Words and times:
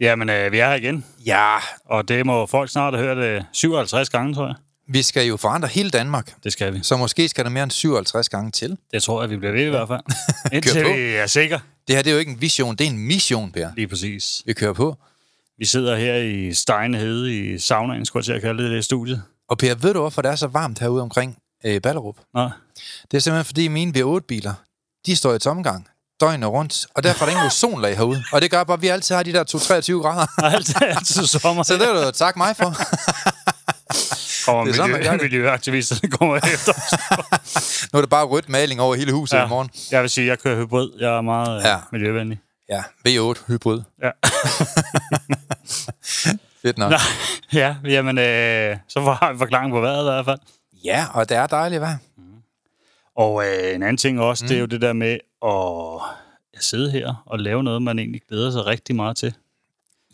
Jamen, 0.00 0.30
øh, 0.30 0.52
vi 0.52 0.58
er 0.58 0.68
her 0.68 0.74
igen, 0.74 1.04
Ja, 1.26 1.56
og 1.84 2.08
det 2.08 2.26
må 2.26 2.46
folk 2.46 2.70
snart 2.70 2.94
have 2.94 3.06
hørt 3.06 3.18
øh, 3.18 3.42
57 3.52 4.08
gange, 4.10 4.34
tror 4.34 4.46
jeg. 4.46 4.54
vi 4.88 5.02
skal 5.02 5.26
jo 5.26 5.36
forandre 5.36 5.68
hele 5.68 5.90
Danmark, 5.90 6.34
Det 6.44 6.52
skal 6.52 6.74
vi. 6.74 6.78
så 6.82 6.96
måske 6.96 7.28
skal 7.28 7.44
der 7.44 7.50
mere 7.50 7.62
end 7.62 7.70
57 7.70 8.28
gange 8.28 8.50
til. 8.50 8.76
Det 8.92 9.02
tror 9.02 9.22
jeg, 9.22 9.30
vi 9.30 9.36
bliver 9.36 9.52
ved 9.52 9.66
i 9.66 9.70
hvert 9.70 9.88
fald. 9.88 10.00
Indtil 10.52 10.84
vi 10.84 11.14
er 11.14 11.26
sikre. 11.26 11.60
Det 11.88 11.96
her 11.96 12.02
det 12.02 12.10
er 12.10 12.14
jo 12.14 12.18
ikke 12.20 12.32
en 12.32 12.40
vision, 12.40 12.76
det 12.76 12.86
er 12.86 12.90
en 12.90 12.98
mission, 12.98 13.52
Per. 13.52 13.68
Lige 13.76 13.88
præcis. 13.88 14.42
Vi 14.46 14.52
kører 14.52 14.72
på. 14.72 14.96
Vi 15.58 15.64
sidder 15.64 15.96
her 15.96 16.14
i 16.14 16.54
Steinhede 16.54 17.36
i 17.54 17.58
saunaen, 17.58 18.04
skulle 18.06 18.20
jeg 18.20 18.24
til 18.24 18.32
at 18.32 18.42
kalde 18.42 18.62
det, 18.64 18.70
det 18.72 18.84
studiet. 18.84 19.22
Og 19.48 19.58
Per, 19.58 19.74
ved 19.74 19.94
du, 19.94 20.00
hvorfor 20.00 20.22
det 20.22 20.30
er 20.30 20.36
så 20.36 20.46
varmt 20.46 20.78
herude 20.78 21.02
omkring 21.02 21.38
øh, 21.64 21.80
Ballerup? 21.80 22.16
Nå, 22.34 22.50
Det 23.10 23.16
er 23.16 23.20
simpelthen, 23.20 23.44
fordi 23.44 23.68
mine 23.68 23.92
V8-biler, 23.98 24.54
de 25.06 25.16
står 25.16 25.34
i 25.34 25.38
tomgang 25.38 25.86
døgnet 26.20 26.48
rundt, 26.48 26.86
og 26.94 27.02
derfor 27.02 27.24
er 27.24 27.28
der 27.30 27.36
ingen 27.36 27.46
ozonlag 27.52 27.96
herude. 27.96 28.24
Og 28.32 28.40
det 28.42 28.50
gør 28.50 28.64
bare, 28.64 28.74
at 28.74 28.82
vi 28.82 28.88
altid 28.88 29.14
har 29.14 29.22
de 29.22 29.32
der 29.32 29.44
2-23 29.44 30.02
grader. 30.02 30.26
altid, 30.56 30.74
altid 30.82 31.26
sommer. 31.26 31.62
Så 31.62 31.72
det 31.72 31.80
vil 31.80 31.88
du 31.88 32.00
jo 32.02 32.10
takke 32.10 32.38
mig 32.38 32.56
for. 32.56 32.64
kommer 34.46 34.64
det 34.64 34.72
er 34.72 34.76
sådan, 34.76 34.90
miljø, 34.90 35.10
det. 35.12 35.22
miljøaktivisterne 35.22 36.10
kommer 36.10 36.36
efter 36.36 36.72
os. 36.72 36.92
Nu 37.92 37.96
er 37.96 38.00
det 38.00 38.10
bare 38.10 38.24
rødt 38.24 38.48
maling 38.48 38.80
over 38.80 38.94
hele 38.94 39.12
huset 39.12 39.36
ja. 39.36 39.44
i 39.46 39.48
morgen. 39.48 39.70
Jeg 39.90 40.02
vil 40.02 40.10
sige, 40.10 40.24
at 40.24 40.28
jeg 40.28 40.38
kører 40.38 40.56
hybrid. 40.56 40.88
Jeg 41.00 41.16
er 41.16 41.20
meget 41.20 41.62
Ja. 41.62 41.68
ja. 41.68 41.76
miljøvenlig. 41.92 42.40
Ja, 42.70 42.82
V8 43.08 43.34
hybrid. 43.46 43.80
Ja. 44.02 44.10
Fedt 46.62 46.78
nok. 46.78 46.90
Nå, 46.90 46.96
ja, 47.52 47.74
jamen, 47.84 48.18
øh, 48.18 48.76
så 48.88 49.00
har 49.00 49.32
vi 49.32 49.38
forklaring 49.38 49.72
på 49.72 49.80
vejret 49.80 50.00
i 50.00 50.04
hvert 50.04 50.24
fald. 50.24 50.38
Ja, 50.84 51.06
og 51.14 51.28
det 51.28 51.36
er 51.36 51.46
dejligt, 51.46 51.80
hvad? 51.80 51.94
Og 53.18 53.44
øh, 53.46 53.74
en 53.74 53.82
anden 53.82 53.96
ting 53.96 54.20
også, 54.20 54.44
mm. 54.44 54.48
det 54.48 54.56
er 54.56 54.60
jo 54.60 54.66
det 54.66 54.80
der 54.80 54.92
med 54.92 55.18
at 55.44 56.64
sidde 56.64 56.90
her 56.90 57.22
og 57.26 57.38
lave 57.38 57.62
noget, 57.62 57.82
man 57.82 57.98
egentlig 57.98 58.22
glæder 58.28 58.50
sig 58.50 58.66
rigtig 58.66 58.96
meget 58.96 59.16
til. 59.16 59.34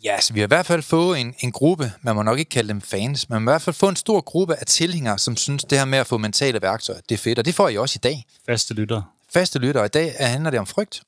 Ja, 0.03 0.21
så 0.21 0.33
vi 0.33 0.39
har 0.39 0.47
i 0.47 0.53
hvert 0.55 0.65
fald 0.65 0.81
fået 0.81 1.19
en, 1.19 1.35
en 1.39 1.51
gruppe, 1.51 1.91
man 2.01 2.15
må 2.15 2.23
nok 2.23 2.39
ikke 2.39 2.49
kalde 2.49 2.69
dem 2.69 2.81
fans, 2.81 3.29
men 3.29 3.41
i 3.41 3.43
hvert 3.43 3.61
fald 3.61 3.73
fået 3.73 3.89
en 3.89 3.95
stor 3.95 4.21
gruppe 4.21 4.55
af 4.55 4.65
tilhængere, 4.65 5.17
som 5.17 5.37
synes, 5.37 5.63
det 5.63 5.77
her 5.77 5.85
med 5.85 5.99
at 5.99 6.07
få 6.07 6.17
mentale 6.17 6.61
værktøjer, 6.61 6.99
det 7.09 7.15
er 7.15 7.19
fedt, 7.19 7.39
og 7.39 7.45
det 7.45 7.55
får 7.55 7.69
I 7.69 7.77
også 7.77 7.97
i 7.97 8.03
dag. 8.03 8.25
Faste 8.45 8.73
lyttere. 8.73 9.03
Faste 9.33 9.59
lytter, 9.59 9.79
og 9.79 9.85
i 9.85 9.89
dag 9.89 10.15
handler 10.19 10.49
det 10.49 10.59
om 10.59 10.65
frygt, 10.65 11.03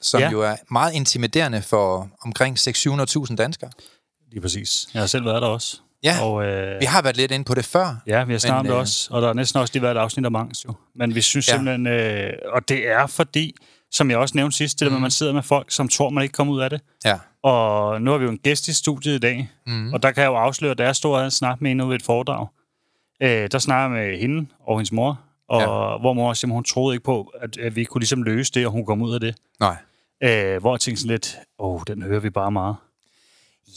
som 0.00 0.20
ja. 0.20 0.30
Jo 0.30 0.42
er 0.42 0.56
meget 0.70 0.94
intimiderende 0.94 1.62
for 1.62 2.10
omkring 2.24 2.58
600.000 2.58 3.34
danskere. 3.34 3.70
Lige 4.30 4.40
præcis. 4.40 4.88
Jeg 4.94 5.02
har 5.02 5.06
selv 5.06 5.24
været 5.24 5.42
der 5.42 5.48
også. 5.48 5.80
Ja, 6.02 6.22
Og 6.22 6.44
øh, 6.46 6.80
vi 6.80 6.84
har 6.84 7.02
været 7.02 7.16
lidt 7.16 7.30
inde 7.32 7.44
på 7.44 7.54
det 7.54 7.64
før. 7.64 8.02
ja, 8.06 8.24
vi 8.24 8.32
har 8.32 8.38
snakket 8.38 8.58
om 8.60 8.66
det 8.66 8.72
øh, 8.72 8.78
også. 8.78 9.08
Og 9.14 9.22
der 9.22 9.28
er 9.28 9.32
næsten 9.32 9.60
også 9.60 9.74
lige 9.74 9.82
været 9.82 9.94
et 9.96 10.00
afsnit 10.00 10.26
om 10.26 10.36
angst 10.36 10.64
jo. 10.64 10.74
Men 10.94 11.14
vi 11.14 11.20
synes 11.20 11.48
Ja. 11.48 11.52
simpelthen... 11.52 11.86
Øh, 11.86 12.32
og 12.52 12.68
det 12.68 12.88
er 12.88 13.06
fordi, 13.06 13.54
som 13.92 14.10
jeg 14.10 14.18
også 14.18 14.36
nævnte 14.36 14.56
sidst, 14.56 14.80
det 14.80 14.86
der 14.86 14.90
med, 14.90 14.96
at 14.98 15.02
man 15.02 15.10
sidder 15.10 15.32
med 15.32 15.42
folk, 15.42 15.70
som 15.70 15.88
tror, 15.88 16.10
man 16.10 16.22
ikke 16.22 16.32
kommer 16.32 16.52
ud 16.54 16.60
af 16.60 16.70
det. 16.70 16.80
Ja, 17.04 17.18
Og 17.42 18.02
nu 18.02 18.10
har 18.10 18.18
vi 18.18 18.24
jo 18.24 18.30
en 18.30 18.38
gæst 18.38 18.68
i 18.68 18.74
studiet 18.74 19.14
i 19.14 19.18
dag. 19.18 19.50
Mm. 19.66 19.92
Og 19.92 20.02
der 20.02 20.10
kan 20.10 20.22
jeg 20.22 20.28
jo 20.28 20.34
afsløre, 20.36 20.70
at 20.70 20.78
da 20.78 20.84
jeg 20.84 20.96
stod 20.96 21.12
og 21.12 21.18
havde 21.18 21.30
snakket 21.30 21.62
med 21.62 21.70
hende 21.70 21.84
ude 21.84 21.90
ved 21.90 21.96
et 21.96 22.02
foredrag, 22.04 22.46
øh, 23.22 23.48
der 23.52 23.58
snakker 23.58 23.96
jeg 23.96 24.06
med 24.10 24.18
hende 24.18 24.46
og 24.66 24.78
hendes 24.78 24.92
mor. 24.92 25.20
Og 25.48 25.60
ja. 25.60 25.66
hvor 26.00 26.12
mor 26.12 26.32
simpelthen, 26.32 26.54
hun 26.56 26.64
troede 26.64 26.94
ikke 26.94 27.04
på, 27.04 27.32
at, 27.42 27.56
at 27.58 27.76
vi 27.76 27.84
kunne 27.84 28.00
ligesom 28.00 28.22
løse 28.22 28.52
det, 28.52 28.66
og 28.66 28.72
hun 28.72 28.86
kom 28.86 29.02
ud 29.02 29.14
af 29.14 29.20
det. 29.20 29.34
nej. 29.60 29.76
Øh, 30.22 30.60
hvor 30.60 30.74
jeg 30.74 30.80
tænkte 30.80 31.00
sådan 31.02 31.10
lidt, 31.14 31.36
åh, 31.58 31.74
oh, 31.74 31.80
den 31.86 32.02
hører 32.02 32.20
vi 32.20 32.30
bare 32.30 32.50
meget. 32.50 32.76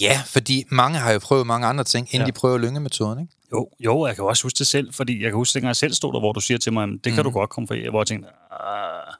Ja, 0.02 0.22
fordi 0.26 0.64
mange 0.72 1.00
har 1.00 1.12
jo 1.12 1.20
prøvet 1.20 1.48
mange 1.48 1.68
andre 1.68 1.84
ting, 1.84 2.08
inden 2.12 2.22
ja. 2.22 2.26
De 2.28 2.32
prøver 2.32 2.58
lyngemetoden, 2.58 3.20
ikke? 3.20 3.34
Jo, 3.52 3.70
jo, 3.80 4.08
jeg 4.08 4.16
kan 4.16 4.24
også 4.24 4.44
huske 4.44 4.58
det 4.58 4.68
selv, 4.68 4.94
fordi 4.94 5.14
jeg 5.22 5.32
kan 5.32 5.36
huske, 5.36 5.54
dengang 5.54 5.68
jeg 5.68 5.76
selv 5.76 5.94
stod 5.94 6.14
der, 6.14 6.20
hvor 6.20 6.34
du 6.34 6.40
siger 6.40 6.58
til 6.58 6.74
mig, 6.74 6.82
"Jamen, 6.82 6.98
det 7.04 7.14
kan 7.14 7.24
du 7.24 7.30
godt 7.32 7.50
komme 7.50 7.68
fra, 7.68 7.90
hvor 7.90 8.00
jeg 8.02 8.08
tænkte, 8.08 8.30
ah, 8.52 9.14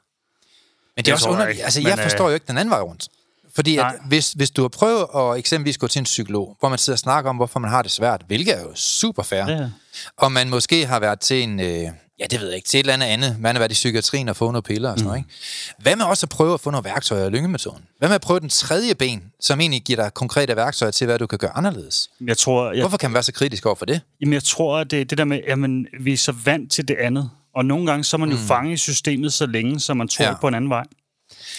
Men 0.96 1.04
det 1.04 1.08
er 1.10 1.14
også 1.14 1.28
underligt. 1.28 1.60
Altså, 1.64 1.80
men, 1.80 1.88
jeg 1.88 1.98
forstår 1.98 2.24
øh, 2.24 2.30
jo 2.30 2.34
ikke 2.34 2.46
den 2.46 2.58
anden 2.58 2.70
vej 2.70 2.80
rundt. 2.80 3.08
Fordi 3.54 3.76
at 3.76 3.92
hvis, 4.08 4.32
hvis 4.32 4.50
du 4.50 4.62
har 4.62 4.68
prøvet 4.68 5.06
at 5.16 5.38
eksempelvis 5.38 5.78
gå 5.78 5.88
til 5.88 5.98
en 5.98 6.04
psykolog, 6.04 6.56
hvor 6.60 6.68
man 6.68 6.78
sidder 6.78 6.94
og 6.94 6.98
snakker 6.98 7.30
om, 7.30 7.36
hvorfor 7.36 7.60
man 7.60 7.70
har 7.70 7.82
det 7.82 7.90
svært, 7.90 8.22
hvilket 8.26 8.58
er 8.58 8.62
jo 8.62 8.74
super 8.74 9.22
fair, 9.22 9.46
ja. 9.50 9.68
og 10.16 10.32
man 10.32 10.48
måske 10.50 10.86
har 10.86 11.00
været 11.00 11.20
til 11.20 11.42
en, 11.42 11.60
øh, 11.60 11.90
ja 12.20 12.24
det 12.30 12.40
ved 12.40 12.46
jeg 12.48 12.56
ikke, 12.56 12.68
til 12.68 12.78
et 12.80 12.82
eller 12.84 12.94
andet 12.94 13.06
andet, 13.06 13.36
man 13.40 13.54
har 13.54 13.60
været 13.60 13.70
i 13.70 13.74
psykiatrien 13.74 14.28
og 14.28 14.36
fået 14.36 14.52
nogle 14.52 14.62
piller 14.62 14.90
og 14.90 14.98
sådan 14.98 15.06
noget, 15.06 15.18
ikke? 15.18 15.30
Hvad 15.78 15.96
med 15.96 16.04
også 16.04 16.24
at 16.26 16.28
prøve 16.30 16.54
at 16.54 16.60
få 16.60 16.70
nogle 16.70 16.84
værktøjer 16.84 17.24
af 17.24 17.32
lyngemetoden? 17.32 17.84
Hvad 17.98 18.08
med 18.08 18.14
at 18.14 18.20
prøve 18.20 18.40
den 18.40 18.48
tredje 18.48 18.94
ben, 18.94 19.32
som 19.40 19.60
egentlig 19.60 19.82
giver 19.82 20.02
dig 20.02 20.14
konkrete 20.14 20.56
værktøjer 20.56 20.90
til, 20.92 21.04
hvad 21.06 21.18
du 21.18 21.26
kan 21.26 21.38
gøre 21.38 21.50
anderledes? 21.56 22.10
Jeg 22.20 22.38
tror, 22.38 22.72
jeg, 22.72 22.82
Hvorfor 22.82 22.96
kan 22.96 23.10
man 23.10 23.14
være 23.14 23.22
så 23.22 23.32
kritisk 23.32 23.66
over 23.66 23.74
for 23.74 23.86
det? 23.86 24.00
jamen, 24.20 24.32
jeg 24.32 24.44
tror, 24.44 24.78
at 24.78 24.90
det 24.90 25.10
det 25.10 25.18
der 25.18 25.24
med, 25.24 25.40
jamen, 25.48 25.86
vi 26.00 26.12
er 26.12 26.16
så 26.16 26.32
vant 26.32 26.72
til 26.72 26.88
det 26.88 26.96
andet, 26.96 27.30
og 27.54 27.64
nogle 27.64 27.86
gange 27.86 28.04
så 28.04 28.16
er 28.16 28.18
man 28.18 28.30
jo 28.30 28.36
fanget 28.36 28.74
i 28.74 28.76
systemet 28.76 29.32
så 29.32 29.46
længe, 29.46 29.80
så 29.80 29.94
man 29.94 30.08
tror 30.08 30.24
Ja. 30.24 30.34
på 30.40 30.48
en 30.48 30.54
anden 30.54 30.70
vej. 30.70 30.84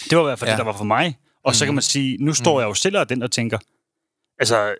Det 0.10 0.18
var 0.18 0.24
i 0.24 0.28
hvert 0.28 0.40
fald 0.40 0.50
Ja. 0.50 0.54
det, 0.54 0.60
der 0.60 0.66
var 0.72 0.78
for 0.78 0.84
mig. 0.84 1.18
Og 1.46 1.56
så 1.56 1.66
kan 1.66 1.74
man 1.74 1.84
sige, 1.84 2.18
nu 2.20 2.34
står 2.34 2.60
jeg 2.60 2.68
jo 2.70 2.74
selv 2.74 2.98
og 2.98 3.10
den, 3.10 3.22
der 3.22 3.28
tænker, 3.28 3.58
altså, 4.40 4.76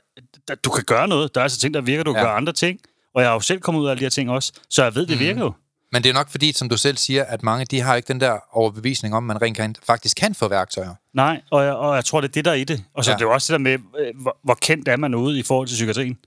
da- 0.48 0.56
du 0.56 0.70
kan 0.70 0.84
gøre 0.84 1.08
noget. 1.08 1.36
Der 1.36 1.42
er 1.42 1.44
altså 1.44 1.60
ting, 1.60 1.74
der 1.74 1.82
virker, 1.82 2.04
du 2.04 2.14
kan 2.14 2.20
Ja. 2.22 2.26
gøre 2.28 2.36
andre 2.38 2.54
ting. 2.54 2.80
Og 3.16 3.22
jeg 3.22 3.30
har 3.30 3.34
jo 3.34 3.40
selv 3.40 3.60
kommet 3.62 3.82
ud 3.82 3.86
af 3.88 3.92
alle 3.92 4.00
de 4.00 4.06
her 4.06 4.10
ting 4.10 4.32
også, 4.32 4.54
så 4.70 4.84
jeg 4.84 4.96
ved, 4.96 5.06
det 5.08 5.20
virker 5.20 5.42
jo. 5.42 5.54
Men 5.92 6.04
det 6.04 6.10
er 6.10 6.14
nok 6.14 6.30
fordi, 6.30 6.54
som 6.54 6.70
du 6.70 6.78
selv 6.78 6.98
siger, 6.98 7.24
at 7.24 7.44
mange 7.44 7.66
de 7.66 7.82
har 7.82 7.96
ikke 7.96 8.08
den 8.08 8.20
der 8.20 8.38
overbevisning 8.52 9.16
om, 9.16 9.24
at 9.24 9.28
man 9.36 9.42
rent 9.42 9.58
kan, 9.58 9.76
faktisk 9.88 10.18
kan 10.18 10.36
få 10.36 10.48
værktøjer. 10.48 10.96
Nej, 11.14 11.42
og 11.52 11.64
jeg, 11.64 11.74
og 11.74 11.96
jeg 11.96 12.06
tror, 12.06 12.22
det 12.22 12.28
er 12.28 12.32
det, 12.32 12.46
der 12.46 12.52
er 12.52 12.56
i 12.56 12.64
det. 12.64 12.84
Og 12.94 13.06
så 13.06 13.12
Ja. 13.12 13.16
det 13.18 13.22
er 13.22 13.26
jo 13.26 13.34
også 13.34 13.54
det 13.54 13.60
der 13.60 13.64
med, 13.64 13.80
øh, 14.00 14.22
hvor, 14.22 14.38
hvor 14.44 14.54
kendt 14.62 14.88
er 14.88 14.98
man 14.98 15.16
ude 15.16 15.40
i 15.40 15.44
forhold 15.44 15.68
til 15.68 15.76
psykiatrien. 15.76 16.18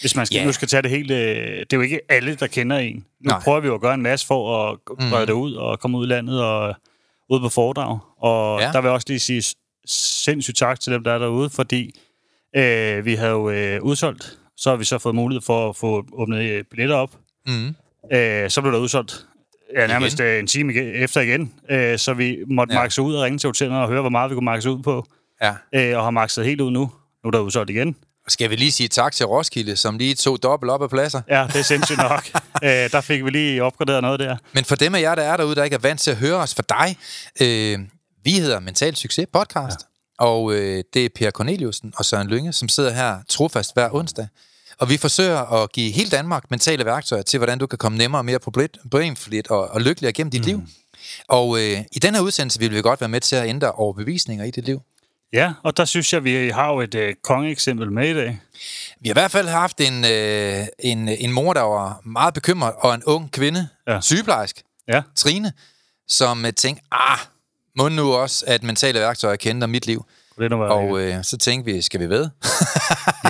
Hvis 0.00 0.16
man 0.16 0.26
skal, 0.26 0.36
yeah. 0.36 0.46
nu 0.46 0.52
skal 0.52 0.68
tage 0.68 0.82
det 0.82 0.90
helt... 0.90 1.10
Øh, 1.10 1.16
det 1.18 1.72
er 1.72 1.76
jo 1.76 1.80
ikke 1.80 2.00
alle, 2.08 2.34
der 2.34 2.46
kender 2.46 2.78
en. 2.78 2.96
Nu 2.96 3.02
Nej. 3.20 3.40
Prøver 3.40 3.60
vi 3.60 3.66
jo 3.66 3.74
at 3.74 3.80
gøre 3.80 3.94
en 3.94 4.02
masse 4.02 4.26
for 4.26 4.70
at 4.70 4.78
brede 4.98 5.20
mm. 5.20 5.26
det 5.26 5.32
ud 5.32 5.54
og 5.54 5.80
komme 5.80 5.98
ud 5.98 6.06
i 6.06 6.10
landet 6.10 6.42
og 6.42 6.74
ud 7.30 7.40
på 7.40 7.48
foredrag. 7.48 7.98
Og 8.18 8.60
Ja. 8.60 8.72
der 8.72 8.80
vil 8.80 8.88
jeg 8.88 8.94
også 8.94 9.06
lige 9.08 9.20
sige 9.20 9.42
sindssygt 9.86 10.56
tak 10.56 10.80
til 10.80 10.92
dem, 10.92 11.04
der 11.04 11.12
er 11.12 11.18
derude, 11.18 11.50
fordi 11.50 12.00
øh, 12.56 13.04
vi 13.04 13.14
havde 13.14 13.30
jo 13.30 13.50
øh, 13.50 13.82
udsolgt. 13.82 14.38
Så 14.56 14.70
har 14.70 14.76
vi 14.76 14.84
så 14.84 14.98
fået 14.98 15.14
mulighed 15.14 15.42
for 15.42 15.68
at 15.68 15.76
få 15.76 16.06
åbnet 16.12 16.42
øh, 16.42 16.64
billetter 16.70 16.96
op. 16.96 17.10
Mm. 17.46 17.74
Øh, 18.12 18.50
så 18.50 18.60
blev 18.60 18.72
der 18.72 18.78
udsolgt 18.78 19.26
ja, 19.76 19.86
nærmest 19.86 20.20
øh, 20.20 20.38
en 20.38 20.46
time 20.46 20.72
igen, 20.72 20.94
efter 20.94 21.20
igen. 21.20 21.54
Øh, 21.70 21.98
så 21.98 22.14
vi 22.14 22.38
måtte 22.50 22.74
Ja. 22.74 22.80
makse 22.80 23.02
ud 23.02 23.14
og 23.14 23.22
ringe 23.22 23.38
til 23.38 23.48
hotellerne 23.48 23.82
og 23.82 23.88
høre, 23.88 24.00
hvor 24.00 24.10
meget 24.10 24.30
vi 24.30 24.34
kunne 24.34 24.44
makse 24.44 24.70
ud 24.70 24.82
på 24.82 25.06
Ja. 25.42 25.54
øh, 25.74 25.98
og 25.98 26.04
har 26.04 26.10
makset 26.10 26.44
helt 26.44 26.60
ud 26.60 26.70
nu. 26.70 26.80
Nu 27.24 27.28
er 27.28 27.30
der 27.30 27.38
udsolgt 27.40 27.70
igen. 27.70 27.96
Skal 28.28 28.50
vi 28.50 28.56
lige 28.56 28.72
sige 28.72 28.88
tak 28.88 29.12
til 29.12 29.26
Roskilde, 29.26 29.76
som 29.76 29.98
lige 29.98 30.14
tog 30.14 30.42
dobbelt 30.42 30.70
op 30.72 30.82
af 30.82 30.90
pladser? 30.90 31.20
Ja, 31.28 31.46
det 31.52 31.56
er 31.56 31.62
sindssygt 31.62 31.98
nok. 31.98 32.28
øh, 32.64 32.70
der 32.70 33.00
fik 33.00 33.24
vi 33.24 33.30
lige 33.30 33.62
opgraderet 33.62 34.02
noget 34.02 34.20
der. 34.20 34.36
Men 34.52 34.64
for 34.64 34.76
dem 34.76 34.94
af 34.94 35.00
jer, 35.00 35.14
der 35.14 35.22
er 35.22 35.36
derude, 35.36 35.54
der 35.54 35.64
ikke 35.64 35.74
er 35.74 35.80
vant 35.80 36.00
til 36.00 36.10
at 36.10 36.16
høre 36.16 36.36
os 36.36 36.54
for 36.54 36.62
dig, 36.62 36.96
øh, 37.42 37.78
vi 38.24 38.30
hedder 38.30 38.60
Mental 38.60 38.96
Succes 38.96 39.26
Podcast, 39.32 39.80
ja. 40.20 40.24
og 40.24 40.52
øh, 40.54 40.84
det 40.94 41.04
er 41.04 41.08
Per 41.14 41.30
Corneliusen 41.30 41.92
og 41.96 42.04
Søren 42.04 42.28
Lynge, 42.28 42.52
som 42.52 42.68
sidder 42.68 42.90
her 42.92 43.18
trofast 43.28 43.74
hver 43.74 43.88
onsdag. 43.94 44.26
Og 44.78 44.88
vi 44.88 44.96
forsøger 44.96 45.62
at 45.62 45.72
give 45.72 45.92
hele 45.92 46.10
Danmark 46.10 46.50
mentale 46.50 46.84
værktøjer 46.84 47.22
til, 47.22 47.38
hvordan 47.38 47.58
du 47.58 47.66
kan 47.66 47.78
komme 47.78 47.98
nemmere 47.98 48.20
og 48.20 48.24
mere 48.24 48.38
problemfrit 48.38 49.46
og, 49.46 49.68
og 49.68 49.80
lykkeligere 49.80 50.12
gennem 50.12 50.30
dit 50.30 50.40
mm. 50.40 50.46
liv. 50.46 50.62
Og 51.28 51.58
øh, 51.58 51.84
i 51.92 51.98
den 51.98 52.14
her 52.14 52.20
udsendelse 52.22 52.60
vil 52.60 52.74
vi 52.74 52.80
godt 52.80 53.00
være 53.00 53.08
med 53.08 53.20
til 53.20 53.36
at 53.36 53.48
ændre 53.48 53.72
overbevisninger 53.72 54.44
i 54.44 54.50
dit 54.50 54.64
liv. 54.64 54.80
Ja, 55.32 55.52
og 55.62 55.76
der 55.76 55.84
synes 55.84 56.12
jeg, 56.12 56.24
vi 56.24 56.48
har 56.48 56.72
jo 56.72 56.80
et 56.80 56.94
øh, 56.94 57.14
kongeeksempel 57.22 57.92
med 57.92 58.08
i 58.08 58.14
dag. 58.14 58.40
Vi 59.00 59.08
har 59.08 59.12
i 59.12 59.18
hvert 59.20 59.30
fald 59.30 59.48
haft 59.48 59.80
en, 59.80 60.04
øh, 60.04 60.66
en, 60.78 61.08
en 61.08 61.32
mor, 61.32 61.52
der 61.52 61.60
var 61.60 62.00
meget 62.04 62.34
bekymret, 62.34 62.72
og 62.78 62.94
en 62.94 63.02
ung 63.04 63.32
kvinde, 63.32 63.68
ja. 63.88 64.00
Sygeplejerske, 64.00 64.62
Ja, 64.88 65.02
Trine, 65.16 65.52
som 66.08 66.46
øh, 66.46 66.52
tænkte, 66.52 66.84
ah, 66.92 67.18
må 67.76 67.88
nu 67.88 68.12
også, 68.12 68.44
at 68.46 68.62
mentale 68.62 69.00
værktøjer 69.00 69.36
kender 69.36 69.66
mit 69.66 69.86
liv. 69.86 70.04
Det 70.38 70.52
er 70.52 70.56
og 70.56 71.00
øh, 71.00 71.24
så 71.24 71.36
tænkte 71.36 71.72
vi, 71.72 71.82
skal 71.82 72.00
vi 72.00 72.08
ved? 72.08 72.28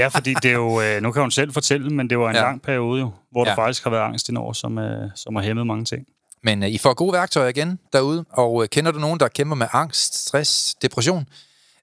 ja, 0.00 0.08
fordi 0.08 0.35
det 0.43 0.50
er 0.50 0.55
jo, 0.55 0.81
øh, 0.81 1.03
nu 1.03 1.12
kan 1.12 1.23
hun 1.23 1.31
selv 1.31 1.53
fortælle, 1.53 1.91
men 1.91 2.11
det 2.11 2.19
var 2.19 2.31
en 2.31 2.37
ja. 2.37 2.43
lang 2.43 2.62
periode 2.62 3.00
jo, 3.00 3.11
hvor 3.31 3.44
ja. 3.44 3.50
der 3.50 3.56
faktisk 3.56 3.85
har 3.85 3.91
været 3.91 4.03
angst 4.03 4.29
indover, 4.29 4.53
som, 4.53 4.79
øh, 4.79 5.11
som 5.14 5.37
har 5.37 5.43
hæmmet 5.43 5.67
mange 5.67 5.85
ting. 5.85 6.06
Men 6.43 6.62
øh, 6.62 6.69
I 6.69 6.79
får 6.79 6.94
gode 6.94 7.12
værktøjer 7.12 7.49
igen 7.49 7.79
derude, 7.93 8.25
og 8.32 8.62
øh, 8.62 8.69
kender 8.69 8.93
du 8.93 8.99
nogen, 8.99 9.20
der 9.20 9.29
kæmper 9.29 9.56
med 9.56 9.67
angst, 9.73 10.26
stress, 10.26 10.75
depression, 10.75 11.26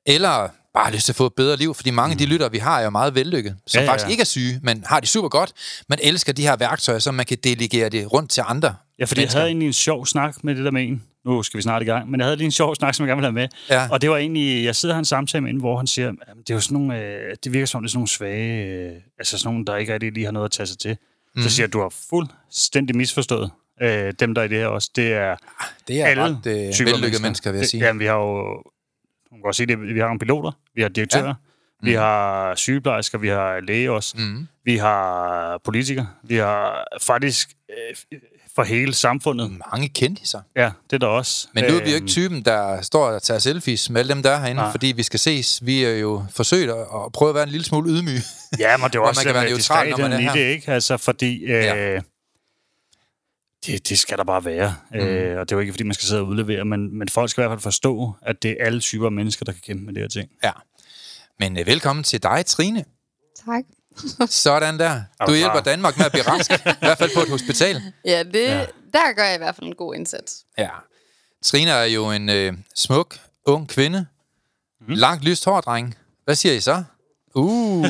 eller 0.05 0.49
bare 0.73 0.91
lyst 0.93 1.05
til 1.05 1.11
at 1.11 1.15
få 1.15 1.25
et 1.25 1.33
bedre 1.33 1.57
liv, 1.57 1.73
fordi 1.73 1.91
mange 1.91 2.07
mm. 2.07 2.11
af 2.11 2.17
de 2.17 2.25
lyttere, 2.25 2.51
vi 2.51 2.57
har, 2.57 2.79
er 2.79 2.83
jo 2.83 2.89
meget 2.89 3.15
vellykket, 3.15 3.55
som 3.67 3.79
ja, 3.79 3.81
ja, 3.81 3.85
ja. 3.85 3.91
faktisk 3.91 4.09
ikke 4.11 4.21
er 4.21 4.25
syge, 4.25 4.59
men 4.63 4.83
har 4.87 4.99
de 4.99 5.07
super 5.07 5.29
godt, 5.29 5.53
men 5.89 5.99
elsker 6.01 6.33
de 6.33 6.41
her 6.41 6.55
værktøjer, 6.55 6.99
så 6.99 7.11
man 7.11 7.25
kan 7.25 7.37
delegere 7.43 7.89
det 7.89 8.13
rundt 8.13 8.31
til 8.31 8.43
andre 8.47 8.75
Ja, 8.99 9.05
fordi 9.05 9.19
mennesker. 9.21 9.39
jeg 9.39 9.41
havde 9.41 9.49
egentlig 9.49 9.67
en 9.67 9.73
sjov 9.73 10.05
snak 10.05 10.43
med 10.43 10.55
det 10.55 10.65
der 10.65 10.71
med 10.71 10.83
en. 10.83 11.03
Nu 11.25 11.43
skal 11.43 11.57
vi 11.57 11.61
snart 11.61 11.81
i 11.81 11.85
gang, 11.85 12.11
men 12.11 12.19
jeg 12.19 12.25
havde 12.25 12.37
lige 12.37 12.45
en 12.45 12.51
sjov 12.51 12.75
snak, 12.75 12.95
som 12.95 13.03
jeg 13.03 13.07
gerne 13.07 13.17
ville 13.17 13.41
have 13.41 13.49
med. 13.69 13.75
Ja. 13.77 13.87
Og 13.91 14.01
det 14.01 14.09
var 14.09 14.17
egentlig, 14.17 14.65
jeg 14.65 14.75
sidder 14.75 14.95
her 14.95 14.99
en 14.99 15.05
samtale 15.05 15.41
med 15.41 15.51
en, 15.51 15.59
hvor 15.59 15.77
han 15.77 15.87
siger, 15.87 16.09
at 16.09 16.37
det 16.37 16.49
er 16.49 16.53
jo 16.53 16.59
sådan 16.59 16.77
nogle, 16.77 17.01
øh, 17.01 17.35
det 17.43 17.53
virker 17.53 17.65
som, 17.65 17.81
det 17.81 17.87
er 17.87 17.91
sådan 17.91 17.97
nogle 17.97 18.07
svage, 18.07 18.65
øh, 18.65 19.01
altså 19.19 19.37
sådan 19.37 19.53
nogle, 19.53 19.65
der 19.65 19.75
ikke 19.75 19.93
rigtig 19.93 20.11
lige 20.11 20.25
har 20.25 20.31
noget 20.31 20.45
at 20.45 20.51
tage 20.51 20.67
sig 20.67 20.79
til. 20.79 20.91
Mm. 20.91 21.41
Så 21.41 21.45
mhm. 21.45 21.49
siger 21.49 21.63
jeg, 21.63 21.69
at 21.69 21.73
du 21.73 21.81
har 21.81 21.93
fuldstændig 22.09 22.95
misforstået 22.95 23.51
øh, 23.81 24.13
dem, 24.19 24.33
der 24.33 24.41
er 24.41 24.45
i 24.45 24.47
det 24.47 24.57
her 24.57 24.67
også. 24.67 24.89
Det 24.95 25.13
er, 25.13 25.35
det 25.87 26.01
er 26.01 26.05
alle 26.05 26.23
ret 26.23 26.31
øh, 26.31 26.53
vellykkede 26.53 27.01
mennesker, 27.01 27.21
mennesker, 27.21 27.51
vil 27.51 27.57
jeg 27.57 27.67
sige. 27.67 27.85
Jamen, 27.85 27.99
vi 27.99 28.05
har 28.05 28.15
jo, 28.15 28.63
man 29.31 29.41
kan 29.45 29.53
sige 29.53 29.67
det, 29.67 29.81
vi 29.81 29.99
har 29.99 30.07
nogle 30.07 30.19
piloter, 30.19 30.51
vi 30.75 30.81
har 30.81 30.89
direktører, 30.89 31.27
ja. 31.27 31.33
Mm. 31.33 31.87
Vi 31.87 31.93
har 31.93 32.55
sygeplejersker, 32.55 33.17
vi 33.17 33.27
har 33.27 33.59
læge 33.59 33.91
også, 33.91 34.15
mm. 34.17 34.47
vi 34.65 34.77
har 34.77 35.57
politikere, 35.63 36.07
vi 36.23 36.35
har 36.35 36.87
faktisk 37.01 37.49
øh, 37.69 38.19
for 38.55 38.63
hele 38.63 38.93
samfundet. 38.93 39.51
Mange 39.71 39.89
kendte 39.89 40.27
sig. 40.27 40.41
Ja, 40.55 40.71
det 40.89 40.93
er 40.93 40.97
der 40.97 41.07
også. 41.07 41.47
Men 41.53 41.63
nu 41.63 41.69
er 41.69 41.83
vi 41.83 41.89
jo 41.89 41.95
ikke 41.95 41.97
øhm. 42.03 42.07
typen, 42.07 42.45
der 42.45 42.81
står 42.81 43.05
og 43.05 43.23
tager 43.23 43.39
selfies 43.39 43.89
med 43.89 44.01
alle 44.01 44.13
dem, 44.13 44.23
der 44.23 44.29
er 44.29 44.39
herinde, 44.39 44.61
nej. 44.61 44.71
fordi 44.71 44.87
vi 44.87 45.03
skal 45.03 45.19
ses. 45.19 45.65
Vi 45.65 45.83
er 45.83 45.95
jo 45.95 46.25
forsøgt 46.29 46.71
at 46.71 47.11
prøve 47.13 47.29
at 47.29 47.35
være 47.35 47.43
en 47.43 47.49
lille 47.49 47.65
smule 47.65 47.89
ydmyge. 47.89 48.21
Ja, 48.59 48.77
men 48.77 48.89
det 48.89 48.95
er 48.95 48.99
også 49.09 49.19
man 49.19 49.33
kan 49.33 49.41
være 49.41 49.49
neutral, 49.49 49.89
når 49.89 49.97
man 49.97 50.11
er 50.11 50.17
her. 50.17 50.33
det, 50.33 50.49
ikke? 50.49 50.71
Altså, 50.71 50.97
fordi... 50.97 51.45
Ja. 51.45 51.95
Øh, 51.95 52.01
det, 53.65 53.89
det 53.89 53.99
skal 53.99 54.17
der 54.17 54.23
bare 54.23 54.45
være. 54.45 54.75
Mm. 54.91 54.97
Øh, 54.97 55.39
og 55.39 55.49
det 55.49 55.51
er 55.51 55.55
jo 55.55 55.59
ikke, 55.59 55.73
fordi 55.73 55.83
man 55.83 55.93
skal 55.93 56.07
sidde 56.07 56.21
og 56.21 56.27
udlevere, 56.27 56.65
men, 56.65 56.97
men 56.97 57.09
folk 57.09 57.29
skal 57.29 57.41
i 57.41 57.47
hvert 57.47 57.51
fald 57.51 57.61
forstå, 57.61 58.15
at 58.21 58.43
det 58.43 58.51
er 58.51 58.65
alle 58.65 58.79
typer 58.79 59.09
mennesker, 59.09 59.45
der 59.45 59.51
kan 59.51 59.61
kæmpe 59.65 59.85
med 59.85 59.93
det 59.93 60.01
her 60.01 60.09
ting. 60.09 60.29
Ja. 60.43 60.51
Men 61.39 61.59
øh, 61.59 61.67
velkommen 61.67 62.03
til 62.03 62.23
dig, 62.23 62.45
Trine. 62.45 62.85
Tak. 63.45 63.63
Sådan 64.29 64.79
der. 64.79 65.01
Du 65.27 65.33
hjælper 65.33 65.59
Danmark 65.59 65.97
med 65.97 66.05
at 66.05 66.11
blive 66.11 66.27
rask. 66.27 66.51
I 66.81 66.85
hvert 66.85 66.97
fald 66.97 67.11
på 67.15 67.21
et 67.21 67.29
hospital. 67.29 67.81
Ja, 68.05 68.23
det, 68.23 68.47
ja. 68.47 68.65
der 68.93 69.13
gør 69.15 69.23
jeg 69.23 69.35
i 69.35 69.37
hvert 69.37 69.55
fald 69.55 69.67
en 69.67 69.75
god 69.75 69.95
indsats. 69.95 70.35
Ja. 70.57 70.69
Trina 71.43 71.71
er 71.71 71.83
jo 71.83 72.11
en 72.11 72.29
øh, 72.29 72.53
smuk, 72.75 73.15
ung 73.45 73.67
kvinde. 73.69 74.05
Mm. 74.87 74.93
Langt 74.93 75.23
lyst 75.23 75.45
hår, 75.45 75.61
dreng. 75.61 75.95
Hvad 76.25 76.35
siger 76.35 76.53
I 76.53 76.59
så? 76.59 76.83
Uh. 77.35 77.85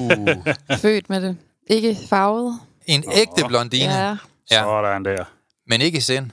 Født 0.81 1.09
med 1.09 1.21
det. 1.21 1.37
Ikke 1.67 1.97
farvet. 2.09 2.59
En 2.85 3.03
ægte 3.13 3.43
blondine. 3.47 3.93
Ja. 3.93 4.17
ja. 4.51 4.61
Sådan 4.61 5.05
der. 5.05 5.23
Men 5.67 5.81
ikke 5.81 5.97
i 5.97 6.01
sind. 6.01 6.31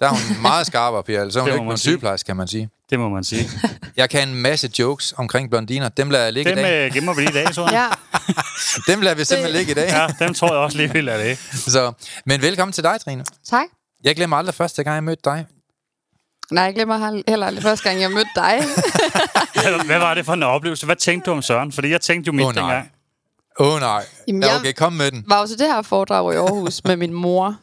Der 0.00 0.06
er 0.06 0.10
hun 0.10 0.42
meget 0.42 0.66
skarpere, 0.66 1.02
Pia. 1.02 1.30
Så 1.30 1.38
er 1.38 1.42
hun 1.42 1.52
ikke 1.52 1.64
nogen 1.64 1.78
sygeplejerske, 1.78 2.26
kan 2.26 2.36
man 2.36 2.48
sige. 2.48 2.70
Det 2.90 2.98
må 2.98 3.08
man 3.08 3.24
sige. 3.24 3.50
Jeg 3.96 4.10
kan 4.10 4.28
en 4.28 4.34
masse 4.34 4.70
jokes 4.78 5.14
omkring 5.16 5.50
blondiner. 5.50 5.88
Dem 5.88 6.10
lader 6.10 6.24
jeg 6.24 6.32
ligge 6.32 6.50
dem, 6.50 6.58
i 6.58 6.62
dag. 6.62 6.84
Dem 6.84 6.92
gemmer 6.92 7.14
vi 7.14 7.20
lige 7.20 7.30
i 7.30 7.44
dag, 7.44 7.54
tror 7.54 7.70
jeg. 7.70 7.72
ja. 8.28 8.32
dem 8.92 9.00
lader 9.00 9.16
vi 9.16 9.24
simpelthen 9.24 9.54
det... 9.54 9.66
ligge 9.66 9.70
i 9.70 9.74
dag. 9.74 9.88
Ja, 9.88 10.24
dem 10.24 10.34
tror 10.34 10.48
jeg 10.48 10.56
også 10.56 10.76
lige 10.76 10.92
vil 10.92 11.08
af 11.08 11.24
det. 11.24 11.38
Så, 11.58 11.92
men 12.26 12.42
velkommen 12.42 12.72
til 12.72 12.84
dig, 12.84 13.00
Trine. 13.04 13.24
Tak. 13.48 13.66
Jeg 14.04 14.16
glemmer 14.16 14.36
aldrig 14.36 14.54
første 14.54 14.84
gang, 14.84 14.94
jeg 14.94 15.04
mødte 15.04 15.22
dig. 15.24 15.46
Nej, 16.50 16.64
jeg 16.64 16.74
glemmer 16.74 17.22
heller 17.28 17.46
aldrig 17.46 17.62
første 17.62 17.88
gang, 17.88 18.00
jeg 18.00 18.10
mødte 18.10 18.30
dig. 18.36 18.62
Hvad 19.86 19.98
var 19.98 20.14
det 20.14 20.26
for 20.26 20.32
en 20.32 20.42
oplevelse? 20.42 20.86
Hvad 20.86 20.96
tænkte 20.96 21.30
du 21.30 21.36
om 21.36 21.42
Søren? 21.42 21.72
Fordi 21.72 21.88
jeg 21.88 22.00
tænkte 22.00 22.28
jo 22.28 22.32
mit 22.32 22.46
oh, 22.46 22.54
dengang. 22.54 22.90
Åh 23.60 23.74
oh, 23.74 23.80
nej. 23.80 24.04
Jamen, 24.28 24.42
ja, 24.42 24.56
okay, 24.56 24.72
kom 24.72 24.92
med 24.92 25.10
den. 25.10 25.24
var 25.26 25.40
jo 25.40 25.46
til 25.46 25.58
det 25.58 25.66
her 25.66 25.82
foredrag 25.82 26.32
i 26.32 26.36
Aarhus 26.36 26.84
med 26.84 26.96
min 26.96 27.12
mor. 27.12 27.56